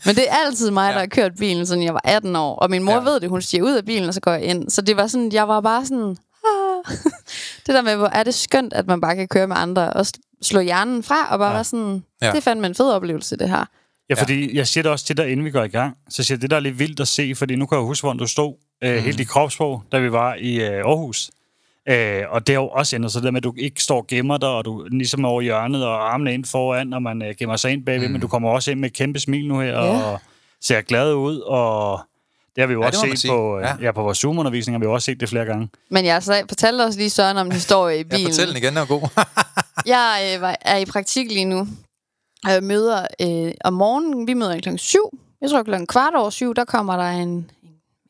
Men 0.06 0.16
det 0.16 0.24
er 0.30 0.34
altid 0.46 0.70
mig, 0.70 0.92
der 0.92 0.98
har 0.98 1.06
kørt 1.06 1.32
bilen, 1.38 1.66
siden 1.66 1.82
jeg 1.82 1.94
var 1.94 2.00
18 2.04 2.36
år. 2.36 2.56
Og 2.56 2.70
min 2.70 2.82
mor 2.82 2.92
Ja. 2.92 2.98
ja. 2.98 3.04
ved 3.04 3.20
det. 3.20 3.28
Hun 3.28 3.42
stiger 3.42 3.62
ud 3.64 3.72
af 3.72 3.84
bilen, 3.84 4.08
og 4.08 4.14
så 4.14 4.20
går 4.20 4.32
jeg 4.32 4.42
ind. 4.42 4.70
Så 4.70 4.82
det 4.82 4.96
var 4.96 5.06
sådan, 5.06 5.32
jeg 5.32 5.48
var 5.48 5.60
bare 5.60 5.86
sådan... 5.86 6.16
Ah. 6.44 6.96
Det 7.66 7.74
der 7.74 7.82
med, 7.82 7.96
hvor 7.96 8.06
er 8.08 8.22
det 8.22 8.34
skønt, 8.34 8.72
at 8.72 8.86
man 8.86 9.00
bare 9.00 9.16
kan 9.16 9.28
køre 9.28 9.46
med 9.46 9.56
andre 9.58 9.92
og 9.92 10.00
sl- 10.00 10.38
slå 10.42 10.60
hjernen 10.60 11.02
fra, 11.02 11.28
og 11.30 11.38
bare 11.38 11.46
Ja. 11.48 11.50
ja. 11.52 11.56
være 11.56 11.64
sådan... 11.64 12.04
Ja. 12.20 12.26
Ja. 12.26 12.30
Det 12.32 12.38
er 12.38 12.42
fandme 12.42 12.66
en 12.66 12.74
fed 12.74 12.90
oplevelse, 12.90 13.36
det 13.36 13.48
her. 13.50 13.64
Ja, 14.10 14.14
fordi 14.14 14.56
jeg 14.56 14.66
siger 14.66 14.82
det 14.82 14.92
også 14.92 15.04
til 15.04 15.16
dig, 15.16 15.30
inden 15.30 15.44
vi 15.46 15.50
går 15.50 15.62
i 15.64 15.68
gang. 15.68 15.96
Så 16.08 16.22
siger 16.22 16.36
jeg, 16.36 16.42
det 16.42 16.50
der 16.50 16.56
er 16.56 16.60
lidt 16.60 16.78
vildt 16.78 17.00
at 17.00 17.08
se, 17.08 17.34
fordi 17.34 17.56
nu 17.56 17.66
kan 17.66 17.78
jeg 17.78 17.84
huske, 17.84 18.04
hvor 18.04 18.12
du 18.12 18.26
stod 18.26 18.54
øh, 18.84 18.96
mm. 18.96 19.02
helt 19.02 19.20
i 19.20 19.24
kropsprog, 19.24 19.82
da 19.92 19.98
vi 19.98 20.12
var 20.12 20.34
i 20.34 20.54
øh, 20.64 20.70
Aarhus. 20.76 21.30
Øh, 21.88 22.22
og 22.30 22.46
det 22.46 22.54
har 22.54 22.62
jo 22.62 22.68
også 22.68 22.96
ændret 22.96 23.12
sig, 23.12 23.22
det 23.22 23.26
der 23.26 23.30
med, 23.32 23.40
at 23.40 23.44
du 23.44 23.54
ikke 23.58 23.82
står 23.82 23.96
og 23.96 24.06
gemmer 24.06 24.38
dig, 24.38 24.48
og 24.48 24.64
du 24.64 24.88
ligesom 24.90 25.24
er 25.24 25.28
over 25.28 25.40
hjørnet, 25.42 25.84
og 25.86 26.12
armene 26.14 26.34
ind 26.34 26.44
foran, 26.44 26.92
og 26.92 27.02
man 27.02 27.22
øh, 27.22 27.34
gemmer 27.38 27.56
sig 27.56 27.72
ind 27.72 27.84
bagved, 27.84 28.06
mm. 28.06 28.12
men 28.12 28.20
du 28.20 28.28
kommer 28.28 28.50
også 28.50 28.70
ind 28.70 28.80
med 28.80 28.88
et 28.90 28.96
kæmpe 28.96 29.18
smil 29.20 29.48
nu 29.48 29.60
her, 29.60 29.66
Ja. 29.68 29.78
og 30.02 30.20
ser 30.60 30.80
glad 30.80 31.14
ud, 31.14 31.38
og 31.40 32.00
det 32.56 32.62
har 32.62 32.66
vi 32.66 32.72
jo 32.72 32.80
Ja, 32.82 32.86
også 32.86 33.06
set 33.16 33.30
på, 33.30 33.58
øh, 33.58 33.62
Ja. 33.62 33.68
ja. 33.68 33.74
Ja, 33.82 33.92
på 33.92 34.02
vores 34.02 34.18
Zoom-undervisning, 34.18 34.74
har 34.74 34.78
vi 34.78 34.84
jo 34.84 34.92
også 34.92 35.04
set 35.06 35.20
det 35.20 35.28
flere 35.28 35.44
gange. 35.44 35.68
Men 35.90 36.04
jeg 36.04 36.22
så, 36.22 36.42
fortalte 36.48 36.82
også 36.82 36.98
lige 36.98 37.10
Søren 37.10 37.36
om 37.36 37.46
en 37.46 37.52
historie 37.52 37.94
i 37.96 37.98
Ja, 37.98 38.16
bilen. 38.16 38.26
fortæl 38.32 38.48
den 38.48 38.56
igen, 38.56 38.68
den 38.68 38.76
er 38.76 38.86
god. 38.86 39.08
Jeg 39.86 40.32
øh, 40.34 40.40
var, 40.42 40.56
er 40.60 40.76
i 40.76 40.84
praktik 40.84 41.30
lige 41.32 41.44
nu. 41.44 41.68
Og 42.46 42.62
møder 42.62 43.06
øh, 43.20 43.52
om 43.64 43.72
morgenen, 43.72 44.26
vi 44.26 44.34
møder 44.34 44.60
klokken 44.60 44.78
7. 44.78 44.98
Jeg 45.40 45.50
tror 45.50 45.62
klokken 45.62 45.86
kvart 45.86 46.14
over 46.14 46.30
syv, 46.30 46.54
der 46.54 46.64
kommer 46.64 46.96
der 46.96 47.10
en, 47.10 47.28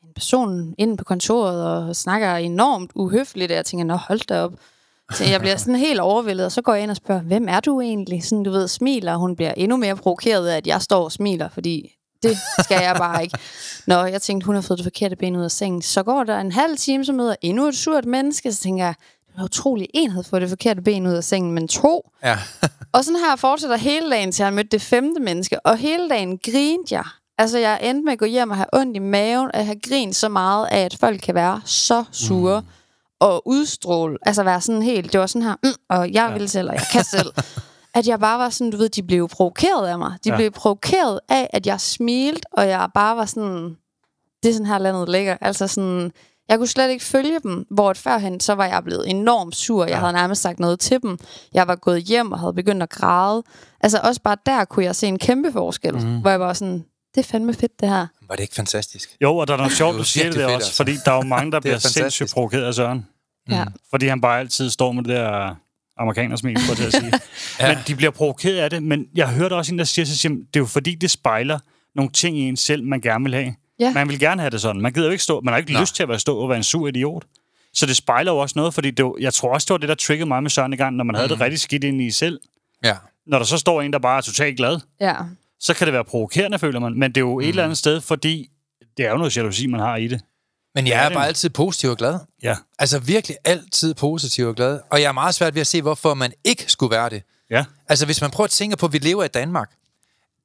en 0.03 0.13
person 0.15 0.75
ind 0.77 0.97
på 0.97 1.03
kontoret 1.03 1.65
og 1.65 1.95
snakker 1.95 2.35
enormt 2.35 2.91
uhøfligt. 2.95 3.51
Og 3.51 3.55
jeg 3.55 3.65
tænker, 3.65 3.85
nå 3.85 3.95
hold 3.95 4.27
da 4.27 4.41
op. 4.41 4.53
Så 5.13 5.23
jeg 5.23 5.39
bliver 5.39 5.57
sådan 5.57 5.75
helt 5.75 5.99
overvældet, 5.99 6.45
og 6.45 6.51
så 6.51 6.61
går 6.61 6.73
jeg 6.73 6.83
ind 6.83 6.91
og 6.91 6.97
spørger, 6.97 7.21
hvem 7.21 7.47
er 7.49 7.59
du 7.59 7.81
egentlig? 7.81 8.23
Sådan, 8.23 8.43
du 8.43 8.51
ved, 8.51 8.67
smiler. 8.67 9.15
Hun 9.15 9.35
bliver 9.35 9.53
endnu 9.57 9.77
mere 9.77 9.95
provokeret 9.95 10.47
af, 10.47 10.57
at 10.57 10.67
jeg 10.67 10.81
står 10.81 11.03
og 11.03 11.11
smiler, 11.11 11.49
fordi 11.49 11.97
det 12.23 12.37
skal 12.63 12.81
jeg 12.81 12.95
bare 12.97 13.23
ikke. 13.23 13.37
Nå, 13.87 14.05
jeg 14.05 14.21
tænkte, 14.21 14.45
hun 14.45 14.55
har 14.55 14.61
fået 14.61 14.77
det 14.77 14.85
forkerte 14.85 15.15
ben 15.15 15.35
ud 15.35 15.43
af 15.43 15.51
sengen. 15.51 15.81
Så 15.81 16.03
går 16.03 16.23
der 16.23 16.39
en 16.39 16.51
halv 16.51 16.77
time, 16.77 17.05
så 17.05 17.13
møder 17.13 17.35
endnu 17.41 17.67
et 17.67 17.77
surt 17.77 18.05
menneske. 18.05 18.53
Så 18.53 18.61
tænker 18.61 18.85
jeg, 18.85 18.93
var 19.37 19.43
utroligt, 19.45 19.91
en 19.93 20.11
havde 20.11 20.23
fået 20.23 20.41
det 20.41 20.49
forkerte 20.49 20.81
ben 20.81 21.07
ud 21.07 21.13
af 21.13 21.23
sengen, 21.23 21.51
men 21.51 21.67
to. 21.67 22.09
ja. 22.23 22.37
Og 22.93 23.05
sådan 23.05 23.19
her 23.19 23.35
fortsætter 23.35 23.77
hele 23.77 24.09
dagen, 24.11 24.31
til 24.31 24.43
jeg 24.43 24.53
mødte 24.53 24.69
det 24.69 24.81
femte 24.81 25.21
menneske. 25.21 25.65
Og 25.65 25.77
hele 25.77 26.09
dagen 26.09 26.37
grinte 26.37 26.95
jeg. 26.95 27.03
Altså, 27.37 27.57
jeg 27.57 27.79
endte 27.83 28.03
med 28.05 28.13
at 28.13 28.19
gå 28.19 28.25
hjem 28.25 28.49
og 28.49 28.55
have 28.55 28.67
ondt 28.73 28.95
i 28.95 28.99
maven, 28.99 29.49
og 29.53 29.59
jeg 29.59 29.67
har 29.67 29.75
grint 29.89 30.15
så 30.15 30.29
meget 30.29 30.67
af, 30.71 30.79
at 30.79 30.97
folk 30.99 31.21
kan 31.21 31.35
være 31.35 31.61
så 31.65 32.03
sure 32.11 32.59
mm. 32.61 32.67
og 33.19 33.47
udstråle. 33.47 34.17
Altså 34.21 34.43
være 34.43 34.61
sådan 34.61 34.81
helt, 34.81 35.11
det 35.13 35.19
var 35.19 35.27
sådan 35.27 35.41
her, 35.41 35.55
mm, 35.63 35.69
og 35.89 36.11
jeg 36.11 36.33
vil 36.33 36.49
selv, 36.49 36.69
og 36.69 36.75
jeg 36.75 36.85
kan 36.91 37.03
selv. 37.03 37.33
At 37.95 38.07
jeg 38.07 38.19
bare 38.19 38.39
var 38.39 38.49
sådan, 38.49 38.71
du 38.71 38.77
ved, 38.77 38.89
de 38.89 39.03
blev 39.03 39.27
provokeret 39.27 39.87
af 39.87 39.97
mig. 39.99 40.11
De 40.23 40.29
Ja. 40.29 40.33
ja. 40.33 40.37
blev 40.37 40.51
provokeret 40.51 41.19
af, 41.29 41.49
at 41.53 41.67
jeg 41.67 41.81
smilte, 41.81 42.41
og 42.51 42.67
jeg 42.67 42.87
bare 42.93 43.17
var 43.17 43.25
sådan, 43.25 43.77
det 44.43 44.49
er 44.49 44.53
sådan 44.53 44.65
her 44.65 44.77
landet 44.77 45.09
ligger. 45.09 45.37
Altså 45.41 45.67
sådan, 45.67 46.11
jeg 46.49 46.57
kunne 46.57 46.67
slet 46.67 46.89
ikke 46.89 47.05
følge 47.05 47.39
dem, 47.43 47.65
hvor 47.71 47.93
førhen, 47.93 48.39
så 48.39 48.53
var 48.53 48.65
jeg 48.65 48.83
blevet 48.83 49.09
enormt 49.09 49.55
sur. 49.55 49.83
Jeg 49.83 49.89
Ja. 49.91 49.99
havde 49.99 50.13
nærmest 50.13 50.41
sagt 50.41 50.59
noget 50.59 50.79
til 50.79 51.01
dem. 51.01 51.17
Jeg 51.53 51.67
var 51.67 51.75
gået 51.75 52.03
hjem 52.03 52.31
og 52.31 52.39
havde 52.39 52.53
begyndt 52.53 52.83
at 52.83 52.89
græde. 52.89 53.43
Altså 53.81 53.99
også 54.03 54.21
bare 54.21 54.37
der 54.45 54.65
kunne 54.65 54.85
jeg 54.85 54.95
se 54.95 55.07
en 55.07 55.19
kæmpe 55.19 55.51
forskel, 55.51 55.93
mm. 55.93 56.21
hvor 56.21 56.29
jeg 56.29 56.39
var 56.39 56.53
sådan, 56.53 56.85
det 57.15 57.23
er 57.23 57.27
fandme 57.27 57.53
fedt 57.53 57.79
det 57.79 57.89
her. 57.89 58.07
Var 58.27 58.35
det 58.35 58.43
ikke 58.43 58.55
fantastisk? 58.55 59.15
Jo, 59.21 59.37
og 59.37 59.47
der 59.47 59.53
er 59.53 59.57
noget 59.57 59.71
sjovt, 59.73 59.93
Det 59.93 59.99
du 59.99 60.03
siger 60.05 60.25
det 60.25 60.33
fedt, 60.33 60.45
også, 60.45 60.55
altså. 60.55 60.75
fordi 60.75 60.95
der 61.05 61.11
er 61.11 61.15
jo 61.15 61.21
mange, 61.21 61.51
der 61.51 61.59
Det 61.59 61.69
er 61.69 61.77
bliver 61.79 61.79
sindssygt 61.79 62.33
provokeret 62.33 62.63
af 62.63 62.73
Søren. 62.73 63.05
Mm. 63.47 63.53
Ja. 63.53 63.65
Fordi 63.89 64.07
han 64.07 64.21
bare 64.21 64.39
altid 64.39 64.69
står 64.69 64.91
med 64.91 65.03
det 65.03 65.09
der 65.15 65.55
amerikanersmil, 65.99 66.59
for 66.59 66.85
at 66.85 66.93
sige. 66.93 67.11
ja. 67.59 67.67
Men 67.75 67.77
de 67.87 67.95
bliver 67.95 68.11
provokeret 68.11 68.57
af 68.57 68.69
det, 68.69 68.83
men 68.83 69.05
jeg 69.15 69.29
hørte 69.29 69.53
også 69.53 69.73
en, 69.73 69.79
der 69.79 69.85
siger, 69.85 70.05
siger, 70.05 70.29
det 70.33 70.55
er 70.55 70.59
jo 70.59 70.65
fordi, 70.65 70.95
det 70.95 71.11
spejler 71.11 71.59
nogle 71.95 72.11
ting 72.11 72.37
i 72.37 72.41
en 72.41 72.57
selv, 72.57 72.83
man 72.83 73.01
gerne 73.01 73.23
vil 73.23 73.33
have. 73.33 73.55
Ja. 73.79 73.93
Man 73.93 74.09
vil 74.09 74.19
gerne 74.19 74.41
have 74.41 74.49
det 74.49 74.61
sådan. 74.61 74.81
Man 74.81 74.93
gider 74.93 75.05
jo 75.05 75.11
ikke 75.11 75.23
stå, 75.23 75.41
man 75.41 75.51
har 75.53 75.57
ikke 75.57 75.73
Nå. 75.73 75.79
lyst 75.79 75.95
til 75.95 76.03
at 76.03 76.09
være 76.09 76.19
stå 76.19 76.37
og 76.37 76.49
være 76.49 76.57
en 76.57 76.63
sur 76.63 76.87
idiot. 76.87 77.23
Så 77.73 77.85
det 77.85 77.95
spejler 77.95 78.31
jo 78.31 78.37
også 78.37 78.53
noget, 78.59 78.73
fordi 78.73 78.91
det, 78.91 79.05
var- 79.05 79.15
jeg 79.19 79.33
tror 79.33 79.53
også, 79.53 79.65
det 79.65 79.71
var 79.71 79.77
det, 79.77 79.89
der 79.89 79.95
triggede 79.95 80.27
mig 80.27 80.43
med 80.43 80.49
Søren 80.49 80.73
i 80.73 80.75
gang, 80.75 80.95
når 80.95 81.03
man 81.03 81.15
havde 81.15 81.29
det 81.29 81.41
rigtig 81.41 81.59
skidt 81.59 81.83
inde 81.83 82.05
i 82.05 82.11
selv. 82.11 82.39
Ja. 82.83 82.95
Når 83.27 83.37
der 83.37 83.45
så 83.45 83.57
står 83.57 83.81
en, 83.81 83.93
der 83.93 83.99
bare 83.99 84.17
er 84.17 84.21
totalt 84.21 84.57
glad, 84.57 84.79
Ja. 85.01 85.15
så 85.59 85.73
kan 85.73 85.87
det 85.87 85.93
være 85.93 86.05
provokerende, 86.05 86.59
føler 86.59 86.79
man. 86.79 86.93
Men 86.99 87.11
det 87.11 87.17
er 87.17 87.21
jo 87.21 87.33
mm. 87.33 87.39
et 87.41 87.47
eller 87.49 87.63
andet 87.63 87.77
sted, 87.77 88.01
fordi 88.01 88.49
det 88.97 89.05
er 89.05 89.11
jo 89.11 89.17
noget 89.17 89.37
jalousi, 89.37 89.67
man 89.67 89.79
har 89.79 89.95
i 89.95 90.07
det. 90.07 90.21
Men 90.75 90.87
jeg 90.87 91.03
er 91.05 91.09
er 91.09 91.13
bare 91.13 91.27
altid 91.27 91.49
positiv 91.49 91.89
og 91.89 91.97
glad. 91.97 92.19
Ja. 92.43 92.55
Altså 92.79 92.99
virkelig 92.99 93.37
altid 93.45 93.93
positiv 93.93 94.47
og 94.47 94.55
glad. 94.55 94.79
Og 94.91 95.01
jeg 95.01 95.07
er 95.07 95.11
meget 95.11 95.35
svært 95.35 95.53
ved 95.55 95.61
at 95.61 95.67
se, 95.67 95.81
hvorfor 95.81 96.13
man 96.13 96.33
ikke 96.43 96.71
skulle 96.71 96.91
være 96.95 97.09
det. 97.09 97.23
Ja. 97.49 97.65
Altså 97.89 98.05
hvis 98.05 98.21
man 98.21 98.31
prøver 98.31 98.45
at 98.45 98.51
tænke 98.51 98.77
på, 98.77 98.85
at 98.85 98.93
vi 98.93 98.97
lever 98.97 99.23
i 99.23 99.27
Danmark. 99.27 99.71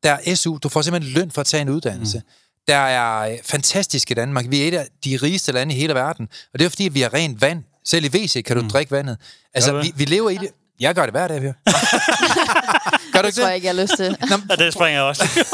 Der 0.03 0.17
er 0.27 0.35
SU, 0.35 0.57
du 0.63 0.69
får 0.69 0.83
simpelthen 0.83 1.13
løn 1.15 1.31
for 1.31 1.41
at 1.41 1.47
tage 1.47 1.61
en 1.61 1.69
uddannelse. 1.69 2.19
Mm. 2.19 2.25
Der 2.69 2.77
er 2.77 3.33
øh, 3.33 3.39
fantastisk 3.45 4.11
i 4.11 4.15
Danmark. 4.15 4.45
Vi 4.49 4.63
er 4.63 4.69
et 4.69 4.75
af 4.75 4.87
de 5.05 5.17
rigeste 5.17 5.53
lande 5.53 5.75
i 5.75 5.79
hele 5.79 5.95
verden. 5.95 6.29
Og 6.53 6.59
det 6.59 6.65
er 6.65 6.69
fordi, 6.69 6.87
at 6.87 6.95
vi 6.95 7.01
har 7.01 7.15
rent 7.15 7.41
vand. 7.41 7.65
Selv 7.85 8.05
i 8.05 8.09
WC 8.09 8.45
kan 8.45 8.57
du 8.57 8.63
mm. 8.63 8.71
drikke 8.71 8.93
vandet. 8.93 9.17
Altså 9.55 9.81
vi, 9.81 9.93
vi 9.97 10.05
lever 10.05 10.31
i 10.31 10.37
det. 10.37 10.49
Jeg 10.81 10.95
gør 10.95 11.03
det 11.03 11.11
hver 11.11 11.29
dag, 11.29 11.41
Per. 11.41 11.53
gør 13.13 13.23
du 13.23 13.27
Det 13.27 13.35
tror 13.35 13.47
jeg 13.47 13.55
ikke, 13.55 13.67
jeg 13.67 13.75
har 13.75 13.83
lyst 13.83 13.97
til. 13.97 14.17
Og 14.51 14.59
det 14.59 14.73
springer 14.73 15.01
jeg 15.01 15.03
også. 15.03 15.45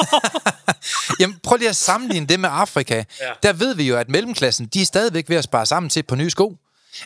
Jamen, 1.21 1.37
prøv 1.42 1.57
lige 1.57 1.68
at 1.68 1.77
sammenligne 1.77 2.27
det 2.27 2.40
med 2.40 2.49
Afrika. 2.53 2.94
Ja. 2.94 3.03
Ja. 3.21 3.33
Der 3.42 3.53
ved 3.53 3.75
vi 3.75 3.88
jo, 3.88 3.97
at 3.97 4.09
mellemklassen, 4.09 4.66
de 4.66 4.83
er 4.83 4.87
stadigvæk 4.87 5.29
ved 5.29 5.37
at 5.37 5.44
spare 5.44 5.66
sammen 5.66 5.90
til 5.90 6.03
på 6.03 6.14
nye 6.14 6.31
sko. 6.31 6.57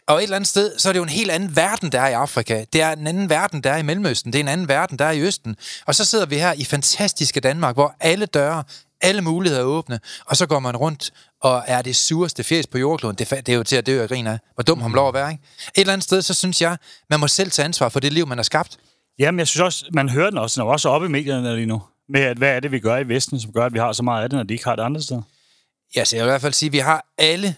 Og 0.06 0.16
et 0.16 0.22
eller 0.22 0.36
andet 0.36 0.48
sted, 0.48 0.78
så 0.78 0.88
er 0.88 0.92
det 0.92 0.98
jo 0.98 1.02
en 1.02 1.08
helt 1.08 1.30
anden 1.30 1.56
verden, 1.56 1.92
der 1.92 2.00
er 2.00 2.08
i 2.08 2.12
Afrika. 2.12 2.64
Det 2.72 2.82
er 2.82 2.92
en 2.92 3.06
anden 3.06 3.30
verden, 3.30 3.64
der 3.64 3.72
er 3.72 3.76
i 3.76 3.82
Mellemøsten. 3.82 4.32
Det 4.32 4.38
er 4.38 4.42
en 4.42 4.48
anden 4.48 4.68
verden, 4.68 4.98
der 4.98 5.04
er 5.04 5.10
i 5.10 5.20
Østen. 5.20 5.56
Og 5.86 5.94
så 5.94 6.04
sidder 6.04 6.26
vi 6.26 6.36
her 6.36 6.52
i 6.52 6.64
fantastiske 6.64 7.40
Danmark, 7.40 7.74
hvor 7.74 7.94
alle 8.00 8.26
døre, 8.26 8.64
alle 9.02 9.22
muligheder 9.22 9.62
er 9.62 9.66
åbne. 9.66 10.00
Og 10.26 10.36
så 10.36 10.46
går 10.46 10.58
man 10.58 10.76
rundt 10.76 11.12
og 11.42 11.64
er 11.66 11.82
det 11.82 11.96
sureste 11.96 12.44
fjes 12.44 12.66
på 12.66 12.78
jordkloden. 12.78 13.16
Det, 13.16 13.32
er 13.32 13.40
det 13.40 13.52
er 13.52 13.56
jo 13.56 13.62
til 13.62 13.76
at 13.76 13.86
dø 13.86 14.02
af 14.02 14.08
grin 14.08 14.26
af. 14.26 14.38
Hvor 14.54 14.62
dum 14.62 14.80
ham 14.80 14.94
lov 14.94 15.08
at 15.08 15.14
være, 15.14 15.30
ikke? 15.30 15.44
Et 15.74 15.80
eller 15.80 15.92
andet 15.92 16.04
sted, 16.04 16.22
så 16.22 16.34
synes 16.34 16.62
jeg, 16.62 16.76
man 17.10 17.20
må 17.20 17.28
selv 17.28 17.50
tage 17.50 17.64
ansvar 17.64 17.88
for 17.88 18.00
det 18.00 18.12
liv, 18.12 18.26
man 18.26 18.38
har 18.38 18.42
skabt. 18.42 18.76
Jamen, 19.18 19.38
jeg 19.38 19.48
synes 19.48 19.60
også, 19.60 19.84
man 19.92 20.08
hører 20.08 20.30
den 20.30 20.38
også, 20.38 20.54
den 20.54 20.66
er 20.66 20.66
jo 20.66 20.72
også 20.72 20.88
oppe 20.88 21.06
i 21.06 21.10
medierne 21.10 21.56
lige 21.56 21.66
nu. 21.66 21.82
Med, 22.08 22.20
at 22.20 22.36
hvad 22.36 22.56
er 22.56 22.60
det, 22.60 22.72
vi 22.72 22.78
gør 22.78 22.96
i 22.96 23.08
Vesten, 23.08 23.40
som 23.40 23.52
gør, 23.52 23.66
at 23.66 23.72
vi 23.72 23.78
har 23.78 23.92
så 23.92 24.02
meget 24.02 24.22
af 24.22 24.30
det, 24.30 24.36
når 24.36 24.42
de 24.42 24.54
ikke 24.54 24.64
har 24.64 24.76
det 24.76 24.82
andre 24.82 25.02
steder. 25.02 25.22
Ja, 25.96 26.04
så 26.04 26.16
jeg 26.16 26.24
vil 26.24 26.28
i 26.28 26.32
hvert 26.32 26.40
fald 26.40 26.52
sige, 26.52 26.68
at 26.68 26.72
vi 26.72 26.78
har 26.78 27.06
alle, 27.18 27.54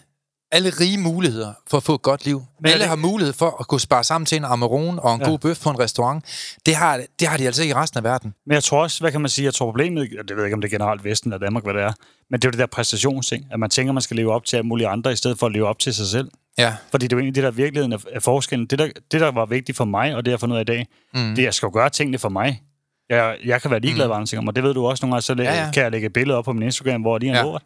alle 0.55 0.69
rige 0.69 0.97
muligheder 0.97 1.53
for 1.69 1.77
at 1.77 1.83
få 1.83 1.95
et 1.95 2.01
godt 2.01 2.25
liv. 2.25 2.43
Men 2.59 2.71
alle 2.71 2.79
det- 2.81 2.89
har 2.89 2.95
mulighed 2.95 3.33
for 3.33 3.57
at 3.59 3.67
kunne 3.67 3.81
spare 3.81 4.03
sammen 4.03 4.25
til 4.25 4.35
en 4.37 4.43
Amarone 4.45 5.01
og 5.01 5.15
en 5.15 5.21
ja. 5.21 5.29
God 5.29 5.37
bøf 5.39 5.59
på 5.63 5.69
en 5.69 5.79
restaurant. 5.79 6.25
Det 6.65 6.75
har, 6.75 7.01
det 7.19 7.27
har 7.27 7.37
de 7.37 7.45
altså 7.45 7.61
ikke 7.61 7.71
i 7.71 7.75
resten 7.75 7.97
af 7.97 8.03
verden. 8.03 8.33
Men 8.45 8.53
jeg 8.53 8.63
tror 8.63 8.81
også, 8.81 8.99
hvad 9.01 9.11
kan 9.11 9.21
man 9.21 9.29
sige, 9.29 9.45
jeg 9.45 9.53
tror 9.53 9.65
problemet, 9.65 10.01
og 10.19 10.27
det 10.27 10.35
ved 10.35 10.43
jeg 10.43 10.47
ikke, 10.47 10.53
om 10.55 10.61
det 10.61 10.67
er 10.73 10.77
generelt 10.77 11.03
Vesten 11.03 11.33
eller 11.33 11.45
Danmark, 11.45 11.63
hvad 11.63 11.73
det 11.73 11.81
er, 11.81 11.91
men 12.31 12.39
det 12.39 12.45
er 12.45 12.49
jo 12.49 12.51
det 12.51 12.59
der 12.59 12.65
præstationsting, 12.65 13.45
at 13.51 13.59
man 13.59 13.69
tænker, 13.69 13.93
man 13.93 14.01
skal 14.01 14.17
leve 14.17 14.33
op 14.33 14.45
til 14.45 14.57
alle 14.57 14.67
mulige 14.67 14.87
andre, 14.87 15.11
i 15.11 15.15
stedet 15.15 15.39
for 15.39 15.45
at 15.45 15.51
leve 15.51 15.67
op 15.67 15.79
til 15.79 15.93
sig 15.93 16.07
selv. 16.07 16.31
Ja, 16.57 16.75
Fordi 16.91 17.07
det 17.07 17.13
er 17.13 17.17
jo 17.17 17.19
egentlig 17.19 17.35
det, 17.35 17.43
der 17.43 17.49
er 17.49 17.53
virkeligheden 17.53 17.93
af, 18.13 18.23
forskellen. 18.23 18.67
Det 18.67 18.79
der, 18.79 18.87
det, 19.11 19.21
der 19.21 19.31
var 19.31 19.45
vigtigt 19.45 19.77
for 19.77 19.85
mig, 19.85 20.15
og 20.15 20.25
det 20.25 20.31
jeg 20.31 20.33
har 20.33 20.39
fundet 20.39 20.53
ud 20.55 20.57
af 20.59 20.61
i 20.61 20.65
dag, 20.65 20.87
mm. 21.13 21.19
det 21.19 21.29
er, 21.29 21.31
at 21.31 21.43
jeg 21.43 21.53
skal 21.53 21.69
gøre 21.69 21.89
tingene 21.89 22.17
for 22.17 22.29
mig. 22.29 22.61
Jeg, 23.09 23.35
jeg 23.45 23.61
kan 23.61 23.71
være 23.71 23.79
ligeglad, 23.79 24.05
mm. 24.05 24.09
hvad 24.09 24.17
andre 24.17 24.37
om, 24.37 24.47
og 24.47 24.55
det 24.55 24.63
ved 24.63 24.73
du 24.73 24.85
også 24.85 25.05
nogle 25.05 25.13
gange, 25.13 25.21
så 25.21 25.33
læ- 25.33 25.43
Ja, 25.43 25.65
ja, 25.65 25.71
kan 25.71 25.83
jeg 25.83 25.91
lægge 25.91 26.05
et 26.07 26.13
billede 26.13 26.37
op 26.37 26.45
på 26.45 26.53
min 26.53 26.63
Instagram, 26.63 27.01
hvor 27.01 27.17
de 27.17 27.25
er 27.25 27.29
en 27.29 27.35
ja. 27.35 27.41
lort. 27.43 27.63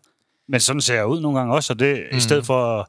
Men 0.50 0.60
sådan 0.60 0.82
ser 0.82 0.96
jeg 0.96 1.06
ud 1.08 1.22
nogle 1.22 1.38
gange 1.40 1.54
også, 1.54 1.74
og 1.74 1.80
det 1.80 2.04
mm. 2.12 2.18
i 2.18 2.20
stedet 2.22 2.46
for 2.46 2.80
at, 2.80 2.86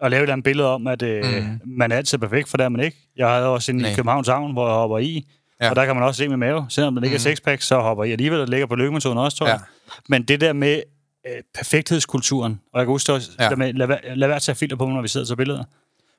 at 0.00 0.10
lave 0.10 0.18
et 0.20 0.22
eller 0.22 0.32
andet 0.32 0.44
billede 0.44 0.68
om, 0.74 0.86
at 0.86 1.02
øh, 1.02 1.24
Mm. 1.24 1.60
man 1.66 1.92
er 1.92 1.96
altid 1.96 2.18
perfekt, 2.18 2.48
for 2.48 2.56
det 2.56 2.64
er 2.64 2.68
man 2.68 2.80
ikke. 2.84 2.96
Jeg 3.16 3.28
havde 3.28 3.46
også 3.48 3.72
en 3.72 3.78
Nej. 3.78 3.90
i 3.90 3.94
Københavns 3.94 4.28
Havn, 4.28 4.52
hvor 4.52 4.66
jeg 4.66 4.74
hopper 4.74 4.98
i, 4.98 5.26
Ja. 5.60 5.64
ja. 5.64 5.70
og 5.70 5.76
der 5.76 5.86
kan 5.86 5.94
man 5.96 6.04
også 6.04 6.18
se 6.18 6.28
min 6.28 6.38
mave. 6.38 6.66
Selvom 6.68 6.94
den 6.94 7.04
ikke 7.04 7.12
Mm. 7.14 7.16
er 7.16 7.18
sexpack, 7.18 7.62
så 7.62 7.80
hopper 7.80 8.04
I 8.04 8.12
alligevel 8.12 8.40
og 8.40 8.48
ligger 8.48 8.66
på 8.66 8.74
lykkemetoden 8.74 9.18
også, 9.18 9.38
tror 9.38 9.46
Ja. 9.46 9.52
jeg. 9.52 9.60
Men 10.08 10.22
det 10.22 10.40
der 10.40 10.52
med 10.52 10.82
øh, 11.26 11.32
perfekthedskulturen, 11.54 12.60
og 12.72 12.78
jeg 12.80 12.86
kan 12.86 12.92
huske 12.92 13.12
også, 13.12 13.30
Ja. 13.38 13.44
ja. 13.44 13.56
med, 13.56 13.72
lad, 13.72 13.88
lad 14.16 14.28
være 14.28 14.36
at 14.36 14.42
tage 14.42 14.56
filter 14.56 14.76
på, 14.76 14.86
når 14.88 15.02
vi 15.02 15.08
sidder 15.08 15.24
og 15.24 15.28
tager 15.28 15.36
billeder. 15.36 15.64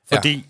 Fordi 0.08 0.44